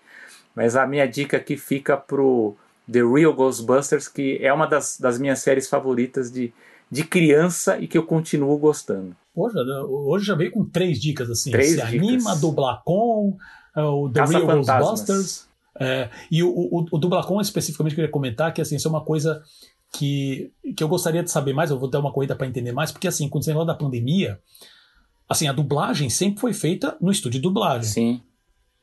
Mas 0.53 0.75
a 0.75 0.85
minha 0.85 1.07
dica 1.07 1.37
aqui 1.37 1.55
fica 1.55 1.95
pro 1.95 2.57
The 2.91 2.99
Real 2.99 3.33
Ghostbusters, 3.33 4.09
que 4.09 4.37
é 4.41 4.51
uma 4.51 4.67
das, 4.67 4.99
das 4.99 5.17
minhas 5.17 5.39
séries 5.39 5.69
favoritas 5.69 6.29
de, 6.29 6.53
de 6.91 7.05
criança 7.05 7.79
e 7.79 7.87
que 7.87 7.97
eu 7.97 8.03
continuo 8.03 8.57
gostando. 8.57 9.15
Poxa, 9.35 9.59
hoje 9.87 10.25
já 10.25 10.33
veio 10.33 10.51
com 10.51 10.63
três 10.63 10.99
dicas 10.99 11.29
assim. 11.29 11.51
Três 11.51 11.71
Se 11.71 11.75
dicas. 11.75 11.89
anima, 11.93 12.35
dublar 12.37 12.81
com, 12.85 13.37
é, 13.75 13.81
o 13.81 14.09
The 14.09 14.21
Caça 14.21 14.37
Real. 14.37 14.63
Ghostbusters. 14.63 15.47
É, 15.77 16.09
e 16.31 16.41
o, 16.41 16.49
o, 16.49 16.85
o 16.89 16.97
Dublacon 16.97 17.41
especificamente 17.41 17.91
eu 17.91 17.95
queria 17.97 18.11
comentar 18.11 18.53
que 18.53 18.61
assim, 18.61 18.77
isso 18.77 18.87
é 18.87 18.91
uma 18.91 19.03
coisa 19.03 19.43
que, 19.91 20.53
que 20.75 20.81
eu 20.81 20.87
gostaria 20.87 21.21
de 21.21 21.29
saber 21.29 21.53
mais, 21.53 21.69
eu 21.69 21.77
vou 21.77 21.89
dar 21.89 21.99
uma 21.99 22.13
corrida 22.13 22.33
para 22.33 22.47
entender 22.47 22.71
mais, 22.71 22.93
porque 22.93 23.09
assim, 23.09 23.27
quando 23.27 23.43
você 23.43 23.51
fala 23.51 23.65
da 23.65 23.75
pandemia, 23.75 24.39
assim, 25.27 25.47
a 25.47 25.53
dublagem 25.53 26.09
sempre 26.09 26.39
foi 26.39 26.53
feita 26.53 26.95
no 27.01 27.11
estúdio 27.11 27.39
de 27.39 27.43
dublagem. 27.43 27.89
Sim. 27.89 28.21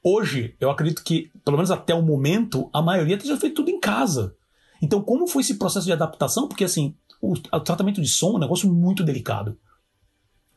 Hoje, 0.04 0.54
eu 0.60 0.68
acredito 0.68 1.02
que, 1.02 1.30
pelo 1.44 1.56
menos 1.56 1.70
até 1.70 1.94
o 1.94 2.02
momento, 2.02 2.68
a 2.72 2.82
maioria 2.82 3.16
tenha 3.16 3.36
feito 3.36 3.56
tudo 3.56 3.70
em 3.70 3.78
casa. 3.78 4.34
Então, 4.82 5.00
como 5.00 5.28
foi 5.28 5.42
esse 5.42 5.54
processo 5.54 5.86
de 5.86 5.92
adaptação? 5.92 6.48
Porque, 6.48 6.64
assim, 6.64 6.94
o, 7.20 7.34
o 7.34 7.60
tratamento 7.60 8.02
de 8.02 8.08
som 8.08 8.32
é 8.32 8.34
um 8.34 8.38
negócio 8.38 8.70
muito 8.70 9.04
delicado. 9.04 9.56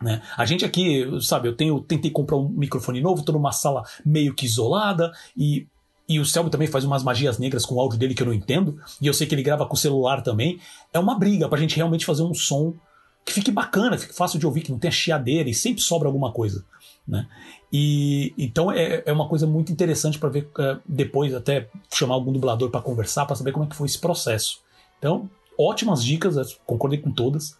Né? 0.06 0.22
A 0.38 0.45
gente 0.45 0.64
aqui, 0.64 1.03
sabe, 1.19 1.48
eu 1.48 1.56
tenho, 1.56 1.80
tentei 1.80 2.11
comprar 2.11 2.38
um 2.38 2.48
microfone 2.48 3.02
novo, 3.02 3.22
estou 3.22 3.34
numa 3.34 3.52
sala 3.52 3.82
meio 4.06 4.36
que 4.36 4.45
isolada 4.45 5.11
e, 5.36 5.65
e 6.07 6.19
o 6.19 6.26
Selby 6.26 6.52
também 6.52 6.68
faz 6.68 6.86
umas 6.86 7.02
magias 7.02 7.40
negras 7.40 7.65
com 7.65 7.73
o 7.73 7.80
áudio 7.80 7.98
dele 7.98 8.14
que 8.14 8.22
eu 8.22 8.27
não 8.27 8.34
entendo, 8.34 8.80
e 9.02 9.07
eu 9.07 9.15
sei 9.15 9.26
que 9.26 9.34
ele 9.34 9.41
grava 9.41 9.65
com 9.65 9.73
o 9.73 9.77
celular 9.77 10.22
também. 10.22 10.60
É 10.94 10.99
uma 10.99 11.18
briga 11.18 11.49
pra 11.49 11.57
gente 11.57 11.76
realmente 11.76 12.06
fazer 12.06 12.22
um 12.22 12.36
som 12.36 12.76
que 13.26 13.34
fique 13.34 13.49
bacana, 13.49 13.98
fique 13.98 14.14
fácil 14.14 14.38
de 14.38 14.45
ouvir, 14.45 14.61
que 14.61 14.72
não 14.72 14.77
tenha 14.77 14.91
chiadeira 14.91 15.49
e 15.49 15.56
sempre 15.56 15.82
sobra 15.82 16.07
alguma 16.07 16.32
coisa. 16.32 16.64
Né? 17.07 17.27
E 17.73 18.32
então 18.38 18.72
é, 18.72 19.02
é 19.07 19.11
uma 19.11 19.27
coisa 19.27 19.48
muito 19.48 19.72
interessante 19.72 20.19
para 20.19 20.30
ver 20.30 20.48
é, 20.60 20.77
depois 20.88 21.34
até 21.34 21.68
chamar 21.91 22.14
algum 22.14 22.32
dublador 22.32 22.69
para 22.69 22.80
conversar 22.80 23.26
para 23.26 23.36
saber 23.36 23.53
como 23.53 23.65
é 23.65 23.68
que 23.68 23.76
foi 23.76 23.88
esse 23.88 23.98
processo. 23.98 24.60
Então 24.99 25.27
ótimas 25.57 26.03
dicas, 26.03 26.60
concordei 26.64 26.99
com 26.99 27.11
todas. 27.11 27.57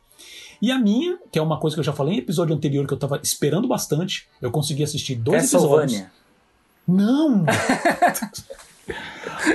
E 0.62 0.72
a 0.72 0.78
minha, 0.80 1.18
que 1.32 1.38
é 1.40 1.42
uma 1.42 1.60
coisa 1.60 1.76
que 1.76 1.80
eu 1.80 1.84
já 1.84 1.94
falei 1.94 2.16
em 2.16 2.20
episódio 2.20 2.56
anterior 2.56 2.86
que 2.88 2.94
eu 2.94 2.98
tava 2.98 3.20
esperando 3.24 3.68
bastante, 3.68 4.28
eu 4.42 4.52
consegui 4.52 4.84
assistir 4.84 5.16
dois 5.16 5.52
episódios. 5.54 6.04
Não! 6.88 7.46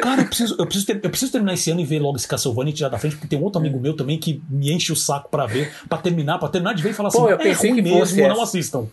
Cara, 0.02 0.22
eu 0.22 0.27
preciso, 0.27 0.56
eu, 0.59 0.66
preciso 0.66 0.86
ter- 0.86 1.01
eu 1.05 1.10
preciso 1.10 1.31
terminar 1.32 1.55
esse 1.55 1.70
ano 1.70 1.81
e 1.81 1.85
ver 1.85 2.01
logo 2.01 2.16
esse 2.16 2.27
Castlevania 2.27 2.72
e 2.72 2.74
tirar 2.74 2.89
da 2.89 2.98
frente, 2.98 3.14
porque 3.16 3.28
tem 3.28 3.39
um 3.39 3.43
outro 3.44 3.60
amigo 3.60 3.78
meu 3.78 3.94
também 3.94 4.18
que 4.18 4.43
me 4.48 4.72
enche 4.72 4.93
o 4.93 4.97
saco 4.97 5.31
pra 5.31 5.47
ver, 5.47 5.72
pra 5.89 5.98
terminar, 5.98 6.39
pra 6.39 6.48
terminar 6.48 6.74
de 6.74 6.82
ver 6.82 6.90
e 6.90 6.93
falar 6.94 7.10
Pô, 7.10 7.22
assim, 7.24 7.31
eu 7.32 7.39
pensei 7.39 7.70
é 7.70 7.72
ruim 7.72 7.82
que 7.82 7.90
mesmo, 7.90 8.18
não 8.22 8.32
essa. 8.32 8.43
assistam. 8.43 8.89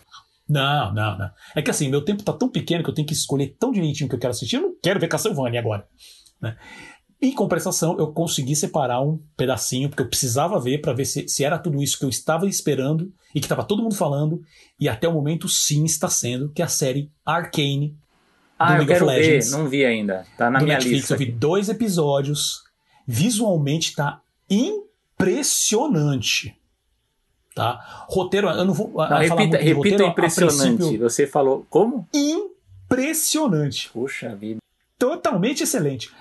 Não, 0.47 0.93
não, 0.93 1.17
não. 1.17 1.29
É 1.55 1.61
que 1.61 1.69
assim, 1.71 1.89
meu 1.89 2.01
tempo 2.05 2.23
tá 2.23 2.31
tão 2.33 2.47
pequeno 2.47 2.83
que 2.83 2.89
eu 2.89 2.93
tenho 2.93 3.07
que 3.07 3.13
escolher 3.13 3.55
tão 3.59 3.71
direitinho 3.71 4.05
o 4.05 4.09
que 4.09 4.15
eu 4.15 4.19
quero 4.19 4.31
assistir, 4.31 4.57
eu 4.57 4.61
não 4.61 4.75
quero 4.81 4.99
ver 4.99 5.07
Castlevania 5.07 5.59
agora. 5.59 5.85
Né? 6.39 6.55
Em 7.19 7.33
compensação, 7.33 7.97
eu 7.97 8.11
consegui 8.13 8.55
separar 8.55 9.01
um 9.01 9.19
pedacinho, 9.35 9.89
porque 9.89 10.03
eu 10.03 10.07
precisava 10.07 10.59
ver 10.59 10.81
pra 10.81 10.93
ver 10.93 11.05
se, 11.05 11.27
se 11.27 11.43
era 11.43 11.57
tudo 11.57 11.81
isso 11.81 11.97
que 11.97 12.05
eu 12.05 12.09
estava 12.09 12.47
esperando 12.47 13.11
e 13.33 13.41
que 13.41 13.47
tava 13.47 13.63
todo 13.63 13.81
mundo 13.81 13.95
falando, 13.95 14.39
e 14.79 14.87
até 14.87 15.07
o 15.07 15.13
momento 15.13 15.49
sim 15.49 15.83
está 15.83 16.07
sendo, 16.09 16.49
que 16.49 16.61
é 16.61 16.65
a 16.65 16.67
série 16.67 17.09
Arcane 17.25 17.97
Ah, 18.59 18.73
eu 18.73 18.77
League 18.85 18.91
of 18.91 18.93
quero 18.93 19.05
ver, 19.07 19.15
Legends. 19.15 19.51
não 19.51 19.67
vi 19.67 19.83
ainda. 19.83 20.27
Tá 20.37 20.51
na 20.51 20.59
do 20.59 20.65
minha 20.65 20.75
Netflix. 20.77 20.99
lista. 20.99 21.15
Eu 21.15 21.17
vi 21.17 21.31
dois 21.31 21.69
episódios. 21.69 22.61
Visualmente 23.07 23.95
tá 23.95 24.21
impressionante. 24.49 26.55
Tá? 27.55 28.05
Roteiro, 28.07 28.47
eu 28.49 28.65
não 28.65 28.73
vou 28.73 28.87
não, 28.89 28.93
falar 28.95 29.19
repita, 29.19 29.57
repita 29.57 29.75
roteiro, 29.75 30.05
impressionante. 30.07 30.97
Você 30.97 31.25
falou 31.25 31.65
como? 31.69 32.07
Impressionante. 32.13 33.89
Puxa 33.91 34.35
vida. 34.35 34.59
Totalmente 34.99 35.63
excelente. 35.63 36.11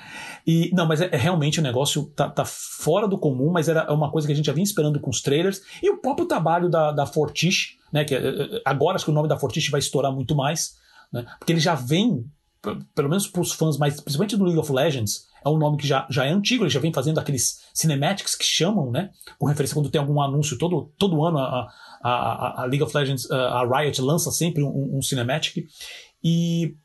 E 0.47 0.71
não, 0.73 0.87
mas 0.87 1.01
é, 1.01 1.09
é, 1.11 1.17
realmente 1.17 1.59
o 1.59 1.63
negócio 1.63 2.05
tá, 2.15 2.31
tá, 2.31 2.45
fora 2.45 3.09
do 3.09 3.19
comum, 3.19 3.51
mas 3.51 3.69
era 3.69 3.93
uma 3.93 4.13
coisa 4.13 4.29
que 4.29 4.33
a 4.33 4.37
gente 4.37 4.47
já 4.47 4.53
vinha 4.53 4.63
esperando 4.63 5.01
com 5.01 5.11
os 5.11 5.21
trailers. 5.21 5.61
E 5.83 5.91
o 5.91 5.99
próprio 5.99 6.29
trabalho 6.29 6.69
da, 6.69 6.93
da 6.93 7.05
Fortiche, 7.05 7.79
né? 7.93 8.05
Que 8.05 8.15
é, 8.15 8.19
é, 8.19 8.63
agora 8.65 8.95
acho 8.95 9.05
que 9.05 9.11
o 9.11 9.15
nome 9.15 9.29
da 9.29 9.37
Fortiche 9.37 9.73
vai 9.73 9.81
estourar 9.81 10.13
muito 10.13 10.37
mais, 10.37 10.77
né? 11.13 11.27
Porque 11.41 11.53
ele 11.53 11.59
já 11.59 11.75
vem, 11.75 12.25
pelo 12.95 13.09
menos 13.09 13.27
para 13.27 13.41
os 13.41 13.51
fãs 13.51 13.77
mais, 13.77 14.01
principalmente 14.01 14.37
do 14.37 14.45
League 14.45 14.61
of 14.61 14.73
Legends, 14.73 15.27
é 15.45 15.49
um 15.49 15.59
nome 15.59 15.79
que 15.79 15.87
já, 15.87 16.07
já 16.09 16.25
é 16.25 16.31
antigo, 16.31 16.63
ele 16.63 16.71
já 16.71 16.81
vem 16.81 16.93
fazendo 16.93 17.19
aqueles 17.19 17.63
cinematics 17.75 18.37
que 18.37 18.45
chamam, 18.45 18.93
né? 18.93 19.11
Com 19.41 19.47
referência 19.47 19.75
quando 19.75 19.91
tem 19.91 20.01
algum 20.01 20.21
anúncio, 20.21 20.57
todo, 20.57 20.93
todo 20.97 21.25
ano 21.25 21.39
a, 21.39 21.69
a, 22.01 22.63
a 22.63 22.65
League 22.67 22.85
of 22.85 22.97
Legends, 22.97 23.29
a 23.33 23.65
Riot 23.65 24.01
lança 24.01 24.31
sempre 24.31 24.63
um, 24.63 24.97
um 24.97 25.03
cinematic. 25.03 25.67
E 26.23 26.77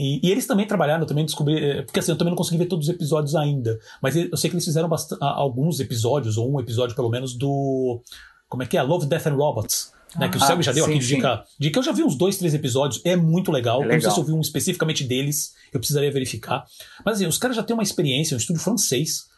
e, 0.00 0.18
e, 0.26 0.30
eles 0.30 0.46
também 0.46 0.66
trabalharam, 0.66 1.02
eu 1.02 1.06
também 1.06 1.26
descobri, 1.26 1.62
eh, 1.62 1.82
porque 1.82 2.00
assim, 2.00 2.10
eu 2.10 2.16
também 2.16 2.30
não 2.30 2.36
consegui 2.36 2.56
ver 2.56 2.64
todos 2.64 2.88
os 2.88 2.94
episódios 2.94 3.34
ainda, 3.36 3.78
mas 4.00 4.16
eu 4.16 4.34
sei 4.34 4.48
que 4.48 4.56
eles 4.56 4.64
fizeram 4.64 4.88
alguns 5.20 5.78
episódios, 5.78 6.38
ou 6.38 6.50
um 6.50 6.58
episódio 6.58 6.96
pelo 6.96 7.10
menos, 7.10 7.34
do. 7.34 8.00
Como 8.48 8.62
é 8.62 8.66
que 8.66 8.78
é? 8.78 8.82
Love, 8.82 9.06
Death 9.06 9.26
and 9.26 9.34
Robots. 9.34 9.92
Né, 10.18 10.28
que 10.28 10.38
o 10.38 10.40
Selby 10.40 10.64
já 10.64 10.72
deu 10.72 10.86
sim, 10.86 10.90
aqui 10.90 10.98
de 10.98 11.06
dica, 11.06 11.44
dica. 11.56 11.78
Eu 11.78 11.82
já 11.84 11.92
vi 11.92 12.02
uns 12.02 12.16
dois, 12.16 12.36
três 12.36 12.52
episódios, 12.52 13.00
é 13.04 13.14
muito 13.14 13.52
legal. 13.52 13.76
É 13.82 13.86
legal. 13.86 13.94
não 13.94 14.00
sei 14.00 14.10
se 14.10 14.18
eu 14.18 14.24
vi 14.24 14.32
um 14.32 14.40
especificamente 14.40 15.04
deles, 15.04 15.54
eu 15.72 15.78
precisaria 15.78 16.10
verificar. 16.10 16.64
Mas 17.04 17.16
assim, 17.16 17.26
os 17.26 17.38
caras 17.38 17.56
já 17.56 17.62
têm 17.62 17.74
uma 17.74 17.82
experiência, 17.82 18.34
um 18.34 18.38
estúdio 18.38 18.60
francês, 18.60 19.28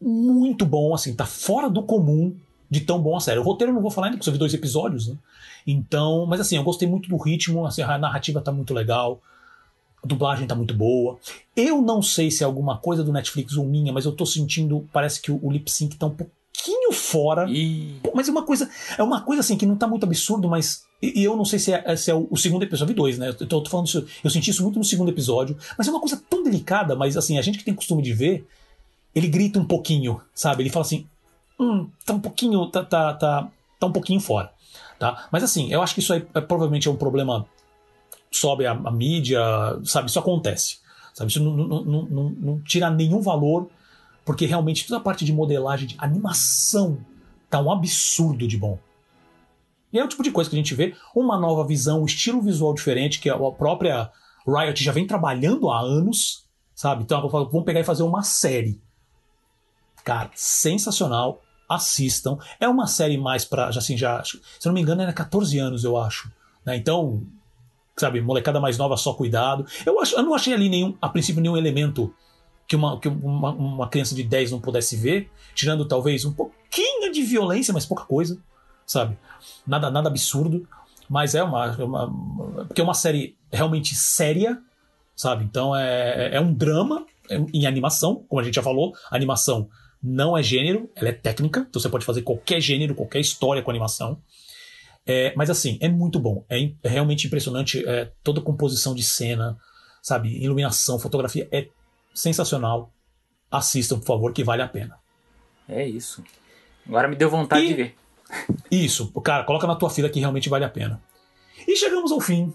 muito 0.00 0.64
bom, 0.64 0.94
assim, 0.94 1.14
tá 1.14 1.26
fora 1.26 1.68
do 1.68 1.82
comum 1.82 2.34
de 2.70 2.80
tão 2.80 2.98
bom 3.02 3.16
a 3.16 3.20
série. 3.20 3.40
O 3.40 3.42
roteiro 3.42 3.72
eu 3.72 3.74
não 3.74 3.82
vou 3.82 3.90
falar 3.90 4.06
ainda, 4.06 4.16
porque 4.16 4.28
eu 4.28 4.32
vi 4.32 4.38
dois 4.38 4.54
episódios, 4.54 5.08
né? 5.08 5.16
Então, 5.66 6.24
mas 6.26 6.40
assim, 6.40 6.56
eu 6.56 6.64
gostei 6.64 6.88
muito 6.88 7.08
do 7.08 7.16
ritmo, 7.16 7.66
assim, 7.66 7.82
a 7.82 7.98
narrativa 7.98 8.40
tá 8.40 8.52
muito 8.52 8.72
legal. 8.72 9.20
A 10.04 10.06
dublagem 10.06 10.46
tá 10.46 10.54
muito 10.54 10.74
boa. 10.74 11.18
Eu 11.56 11.80
não 11.80 12.02
sei 12.02 12.30
se 12.30 12.42
é 12.42 12.46
alguma 12.46 12.76
coisa 12.76 13.02
do 13.02 13.12
Netflix 13.12 13.56
ou 13.56 13.64
minha, 13.64 13.92
mas 13.92 14.04
eu 14.04 14.12
tô 14.12 14.26
sentindo, 14.26 14.86
parece 14.92 15.20
que 15.20 15.32
o, 15.32 15.40
o 15.42 15.50
lip 15.50 15.70
sync 15.70 15.96
tá 15.96 16.06
um 16.06 16.14
pouquinho 16.14 16.92
fora. 16.92 17.50
E... 17.50 17.96
Mas 18.14 18.28
é 18.28 18.30
uma 18.30 18.44
coisa, 18.44 18.68
é 18.98 19.02
uma 19.02 19.22
coisa 19.22 19.40
assim 19.40 19.56
que 19.56 19.64
não 19.64 19.76
tá 19.76 19.86
muito 19.86 20.04
absurdo, 20.04 20.48
mas 20.48 20.84
e, 21.04 21.20
e 21.20 21.24
eu 21.24 21.36
não 21.36 21.44
sei 21.44 21.58
se 21.58 21.72
é, 21.72 21.96
se 21.96 22.10
é 22.10 22.14
o, 22.14 22.26
o, 22.30 22.36
segundo 22.36 22.62
episódio, 22.62 22.84
eu 22.84 22.88
vi 22.88 22.94
dois, 22.94 23.18
né? 23.18 23.28
Eu 23.28 23.46
tô, 23.46 23.60
tô, 23.60 23.68
falando 23.70 23.86
isso, 23.86 24.06
eu 24.22 24.30
senti 24.30 24.50
isso 24.50 24.62
muito 24.62 24.78
no 24.78 24.84
segundo 24.84 25.10
episódio, 25.10 25.56
mas 25.76 25.86
é 25.86 25.90
uma 25.90 26.00
coisa 26.00 26.22
tão 26.30 26.42
delicada, 26.42 26.96
mas 26.96 27.16
assim, 27.16 27.38
a 27.38 27.42
gente 27.42 27.58
que 27.58 27.64
tem 27.64 27.74
costume 27.74 28.02
de 28.02 28.12
ver, 28.12 28.46
ele 29.14 29.28
grita 29.28 29.58
um 29.58 29.64
pouquinho, 29.64 30.20
sabe? 30.34 30.62
Ele 30.62 30.70
fala 30.70 30.84
assim, 30.84 31.06
hum, 31.60 31.88
tá 32.06 32.14
um 32.14 32.20
pouquinho, 32.20 32.66
tá, 32.68 32.82
tá, 32.82 33.12
tá, 33.14 33.48
tá 33.78 33.86
um 33.86 33.92
pouquinho 33.92 34.20
fora, 34.20 34.50
tá? 34.98 35.28
Mas 35.30 35.42
assim, 35.42 35.70
eu 35.70 35.82
acho 35.82 35.94
que 35.94 36.00
isso 36.00 36.12
aí 36.12 36.24
é, 36.34 36.40
provavelmente 36.40 36.88
é 36.88 36.90
um 36.90 36.96
problema 36.96 37.46
sobe 38.36 38.66
a, 38.66 38.72
a 38.72 38.90
mídia, 38.90 39.40
sabe? 39.84 40.08
Isso 40.08 40.18
acontece. 40.18 40.78
Sabe? 41.12 41.30
Isso 41.30 41.42
não, 41.42 41.56
não, 41.56 41.84
não, 41.84 42.30
não, 42.30 42.60
tira 42.60 42.90
nenhum 42.90 43.20
valor, 43.20 43.68
porque 44.24 44.46
realmente 44.46 44.86
toda 44.86 44.98
a 44.98 45.02
parte 45.02 45.24
de 45.24 45.32
modelagem, 45.32 45.88
de 45.88 45.94
animação, 45.98 46.98
tá 47.48 47.60
um 47.60 47.70
absurdo 47.70 48.48
de 48.48 48.56
bom. 48.56 48.78
E 49.92 49.98
é 49.98 50.04
o 50.04 50.08
tipo 50.08 50.24
de 50.24 50.32
coisa 50.32 50.50
que 50.50 50.56
a 50.56 50.58
gente 50.58 50.74
vê, 50.74 50.94
uma 51.14 51.38
nova 51.38 51.64
visão, 51.64 52.02
um 52.02 52.06
estilo 52.06 52.42
visual 52.42 52.74
diferente, 52.74 53.20
que 53.20 53.30
a 53.30 53.38
própria 53.38 54.10
Riot 54.46 54.82
já 54.82 54.90
vem 54.90 55.06
trabalhando 55.06 55.70
há 55.70 55.80
anos, 55.80 56.44
sabe? 56.74 57.04
Então 57.04 57.28
vamos 57.28 57.64
pegar 57.64 57.80
e 57.80 57.84
fazer 57.84 58.02
uma 58.02 58.22
série. 58.24 58.82
Cara, 60.02 60.30
sensacional. 60.34 61.40
Assistam. 61.66 62.36
É 62.60 62.68
uma 62.68 62.86
série 62.86 63.16
mais 63.16 63.44
pra. 63.44 63.68
Assim, 63.68 63.96
já. 63.96 64.22
Se 64.22 64.36
eu 64.36 64.66
não 64.66 64.74
me 64.74 64.82
engano, 64.82 65.00
era 65.00 65.14
14 65.14 65.58
anos, 65.58 65.82
eu 65.82 65.96
acho. 65.96 66.30
Né? 66.64 66.76
Então, 66.76 67.22
sabe, 67.96 68.20
molecada 68.20 68.60
mais 68.60 68.78
nova, 68.78 68.96
só 68.96 69.12
cuidado. 69.12 69.66
Eu, 69.84 70.00
acho, 70.00 70.16
eu 70.16 70.22
não 70.22 70.34
achei 70.34 70.52
ali 70.52 70.68
nenhum, 70.68 70.96
a 71.00 71.08
princípio, 71.08 71.42
nenhum 71.42 71.56
elemento 71.56 72.14
que 72.66 72.76
uma, 72.76 72.98
que 72.98 73.08
uma, 73.08 73.50
uma 73.52 73.88
criança 73.88 74.14
de 74.14 74.22
10 74.22 74.52
não 74.52 74.60
pudesse 74.60 74.96
ver, 74.96 75.30
tirando 75.54 75.84
talvez 75.86 76.24
um 76.24 76.32
pouquinho 76.32 77.12
de 77.12 77.22
violência, 77.22 77.72
mas 77.72 77.86
pouca 77.86 78.04
coisa, 78.04 78.38
sabe? 78.86 79.16
Nada, 79.66 79.90
nada 79.90 80.08
absurdo. 80.08 80.66
Mas 81.08 81.34
é 81.34 81.42
uma, 81.42 81.76
é 81.78 81.84
uma. 81.84 82.64
Porque 82.66 82.80
é 82.80 82.84
uma 82.84 82.94
série 82.94 83.36
realmente 83.52 83.94
séria, 83.94 84.58
sabe? 85.14 85.44
Então 85.44 85.76
é, 85.76 86.34
é 86.34 86.40
um 86.40 86.52
drama 86.52 87.06
em 87.52 87.66
animação, 87.66 88.24
como 88.28 88.40
a 88.40 88.44
gente 88.44 88.54
já 88.54 88.62
falou. 88.62 88.94
Animação 89.10 89.68
não 90.02 90.36
é 90.36 90.42
gênero, 90.42 90.90
ela 90.94 91.10
é 91.10 91.12
técnica. 91.12 91.66
Então 91.68 91.80
você 91.80 91.88
pode 91.88 92.04
fazer 92.04 92.22
qualquer 92.22 92.60
gênero, 92.60 92.94
qualquer 92.94 93.20
história 93.20 93.62
com 93.62 93.70
animação. 93.70 94.18
É, 95.06 95.34
mas 95.36 95.50
assim, 95.50 95.78
é 95.80 95.88
muito 95.88 96.18
bom. 96.18 96.44
É, 96.48 96.70
é 96.82 96.88
realmente 96.88 97.26
impressionante 97.26 97.86
é, 97.86 98.10
toda 98.22 98.40
a 98.40 98.42
composição 98.42 98.94
de 98.94 99.02
cena, 99.02 99.56
sabe? 100.02 100.42
Iluminação, 100.42 100.98
fotografia 100.98 101.48
é 101.52 101.68
sensacional. 102.14 102.90
Assistam, 103.50 103.98
por 103.98 104.06
favor, 104.06 104.32
que 104.32 104.42
vale 104.42 104.62
a 104.62 104.68
pena. 104.68 104.98
É 105.68 105.86
isso. 105.86 106.22
Agora 106.86 107.08
me 107.08 107.16
deu 107.16 107.30
vontade 107.30 107.64
e, 107.64 107.68
de 107.68 107.74
ver. 107.74 107.96
Isso, 108.70 109.12
cara, 109.20 109.44
coloca 109.44 109.66
na 109.66 109.76
tua 109.76 109.90
fila 109.90 110.08
que 110.08 110.20
realmente 110.20 110.48
vale 110.48 110.64
a 110.64 110.70
pena. 110.70 111.00
E 111.66 111.76
chegamos 111.76 112.10
ao 112.10 112.20
fim 112.20 112.52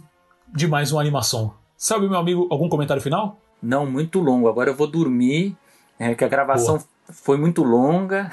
de 0.54 0.68
mais 0.68 0.92
uma 0.92 1.02
animação. 1.02 1.54
Sabe, 1.78 2.10
meu 2.10 2.18
amigo, 2.18 2.48
algum 2.52 2.68
comentário 2.68 3.02
final? 3.02 3.40
Não, 3.62 3.86
muito 3.86 4.20
longo. 4.20 4.48
Agora 4.48 4.70
eu 4.70 4.76
vou 4.76 4.88
dormir, 4.88 5.56
é, 5.98 6.14
que 6.16 6.24
a 6.24 6.28
gravação 6.28 6.78
Boa 6.78 6.89
foi 7.12 7.38
muito 7.38 7.64
longa. 7.64 8.30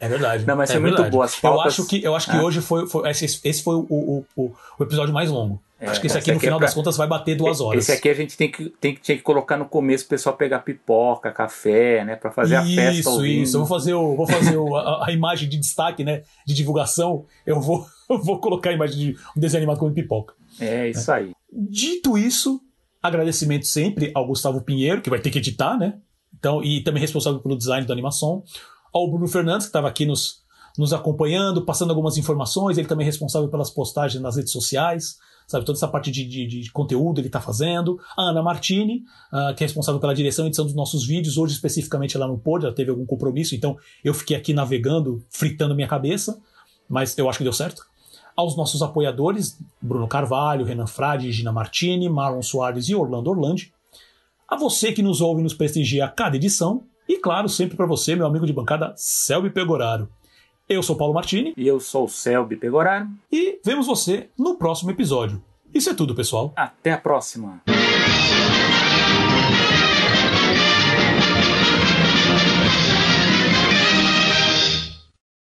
É 0.00 0.08
verdade. 0.08 0.46
Não, 0.46 0.56
mas 0.56 0.70
é 0.70 0.74
foi 0.74 0.82
verdade. 0.82 1.02
muito 1.02 1.12
boa. 1.12 1.24
As 1.24 1.36
pautas... 1.36 1.78
Eu 1.78 1.84
acho 1.84 1.86
que, 1.86 2.04
eu 2.04 2.14
acho 2.14 2.30
que 2.30 2.36
ah. 2.36 2.42
hoje 2.42 2.60
foi, 2.60 2.86
foi 2.86 3.10
esse, 3.10 3.24
esse, 3.24 3.62
foi 3.62 3.74
o, 3.74 3.86
o, 3.88 4.26
o, 4.36 4.52
o, 4.78 4.82
episódio 4.82 5.12
mais 5.12 5.30
longo. 5.30 5.60
É, 5.80 5.88
acho 5.88 6.00
que 6.00 6.06
esse 6.06 6.16
aqui, 6.16 6.30
no 6.30 6.36
aqui 6.36 6.46
é 6.46 6.48
final 6.48 6.58
é 6.58 6.60
pra... 6.60 6.66
das 6.66 6.74
contas, 6.74 6.96
vai 6.96 7.08
bater 7.08 7.36
duas 7.36 7.60
horas. 7.60 7.82
Esse 7.82 7.92
aqui 7.92 8.08
a 8.08 8.14
gente 8.14 8.36
tem 8.36 8.50
que, 8.50 8.68
tem, 8.80 8.94
tinha 8.94 9.16
que 9.16 9.22
colocar 9.22 9.56
no 9.56 9.64
começo 9.64 10.04
o 10.04 10.08
pessoal 10.08 10.36
pegar 10.36 10.60
pipoca, 10.60 11.32
café, 11.32 12.04
né? 12.04 12.14
Pra 12.14 12.30
fazer 12.30 12.60
isso, 12.62 12.72
a 12.72 12.74
festa. 12.74 13.00
Isso, 13.00 13.26
isso. 13.26 13.56
Eu 13.56 13.60
vou 13.60 13.68
fazer, 13.68 13.94
o, 13.94 14.16
vou 14.16 14.26
fazer 14.26 14.56
o, 14.56 14.76
a, 14.76 15.08
a, 15.08 15.12
imagem 15.12 15.48
de 15.48 15.58
destaque, 15.58 16.04
né? 16.04 16.22
De 16.46 16.54
divulgação. 16.54 17.24
Eu 17.44 17.60
vou, 17.60 17.84
eu 18.08 18.22
vou 18.22 18.38
colocar 18.38 18.70
a 18.70 18.72
imagem 18.72 18.96
de 18.96 19.16
um 19.36 19.40
desenho 19.40 19.62
animado 19.62 19.78
com 19.78 19.92
pipoca. 19.92 20.34
É, 20.60 20.88
isso 20.88 21.10
aí. 21.10 21.32
Dito 21.52 22.16
isso, 22.16 22.60
agradecimento 23.02 23.66
sempre 23.66 24.12
ao 24.14 24.26
Gustavo 24.26 24.60
Pinheiro, 24.60 25.02
que 25.02 25.10
vai 25.10 25.18
ter 25.18 25.30
que 25.30 25.38
editar, 25.38 25.76
né? 25.76 25.94
Então, 26.42 26.60
e 26.60 26.80
também 26.82 27.00
responsável 27.00 27.38
pelo 27.38 27.56
design 27.56 27.86
da 27.86 27.94
animação 27.94 28.42
ao 28.92 29.08
Bruno 29.08 29.28
Fernandes, 29.28 29.66
que 29.66 29.68
estava 29.68 29.86
aqui 29.86 30.04
nos, 30.04 30.42
nos 30.76 30.92
acompanhando, 30.92 31.64
passando 31.64 31.90
algumas 31.90 32.18
informações, 32.18 32.76
ele 32.76 32.88
também 32.88 33.04
é 33.04 33.06
responsável 33.06 33.48
pelas 33.48 33.70
postagens 33.70 34.20
nas 34.20 34.34
redes 34.34 34.50
sociais, 34.50 35.18
sabe, 35.46 35.64
toda 35.64 35.78
essa 35.78 35.86
parte 35.86 36.10
de, 36.10 36.26
de, 36.26 36.44
de 36.48 36.72
conteúdo 36.72 37.20
ele 37.20 37.28
está 37.28 37.40
fazendo. 37.40 37.96
A 38.18 38.22
Ana 38.30 38.42
Martini, 38.42 39.04
uh, 39.32 39.54
que 39.54 39.62
é 39.62 39.66
responsável 39.68 40.00
pela 40.00 40.12
direção 40.12 40.44
e 40.44 40.48
edição 40.48 40.64
dos 40.64 40.74
nossos 40.74 41.06
vídeos, 41.06 41.38
hoje 41.38 41.54
especificamente 41.54 42.16
ela 42.16 42.26
não 42.26 42.36
pôde, 42.36 42.66
ela 42.66 42.74
teve 42.74 42.90
algum 42.90 43.06
compromisso, 43.06 43.54
então 43.54 43.76
eu 44.02 44.12
fiquei 44.12 44.36
aqui 44.36 44.52
navegando, 44.52 45.24
fritando 45.30 45.76
minha 45.76 45.86
cabeça, 45.86 46.40
mas 46.88 47.16
eu 47.16 47.30
acho 47.30 47.38
que 47.38 47.44
deu 47.44 47.52
certo. 47.52 47.86
Aos 48.34 48.56
nossos 48.56 48.82
apoiadores, 48.82 49.56
Bruno 49.80 50.08
Carvalho, 50.08 50.64
Renan 50.64 50.88
Frade, 50.88 51.30
Gina 51.30 51.52
Martini, 51.52 52.08
Marlon 52.08 52.42
Soares 52.42 52.88
e 52.88 52.96
Orlando 52.96 53.30
Orlandi. 53.30 53.72
A 54.52 54.56
você 54.56 54.92
que 54.92 55.02
nos 55.02 55.22
ouve 55.22 55.40
e 55.40 55.42
nos 55.42 55.54
prestigia 55.54 56.04
a 56.04 56.08
cada 56.10 56.36
edição, 56.36 56.84
e 57.08 57.16
claro, 57.16 57.48
sempre 57.48 57.74
para 57.74 57.86
você, 57.86 58.14
meu 58.14 58.26
amigo 58.26 58.44
de 58.44 58.52
bancada, 58.52 58.92
Selby 58.98 59.48
Pegoraro. 59.48 60.10
Eu 60.68 60.82
sou 60.82 60.94
Paulo 60.94 61.14
Martini. 61.14 61.54
E 61.56 61.66
eu 61.66 61.80
sou 61.80 62.04
o 62.04 62.08
Selby 62.08 62.56
Pegoraro. 62.56 63.08
E 63.32 63.58
vemos 63.64 63.86
você 63.86 64.28
no 64.38 64.56
próximo 64.56 64.90
episódio. 64.90 65.42
Isso 65.72 65.88
é 65.88 65.94
tudo, 65.94 66.14
pessoal. 66.14 66.52
Até 66.54 66.92
a 66.92 66.98
próxima. 66.98 67.62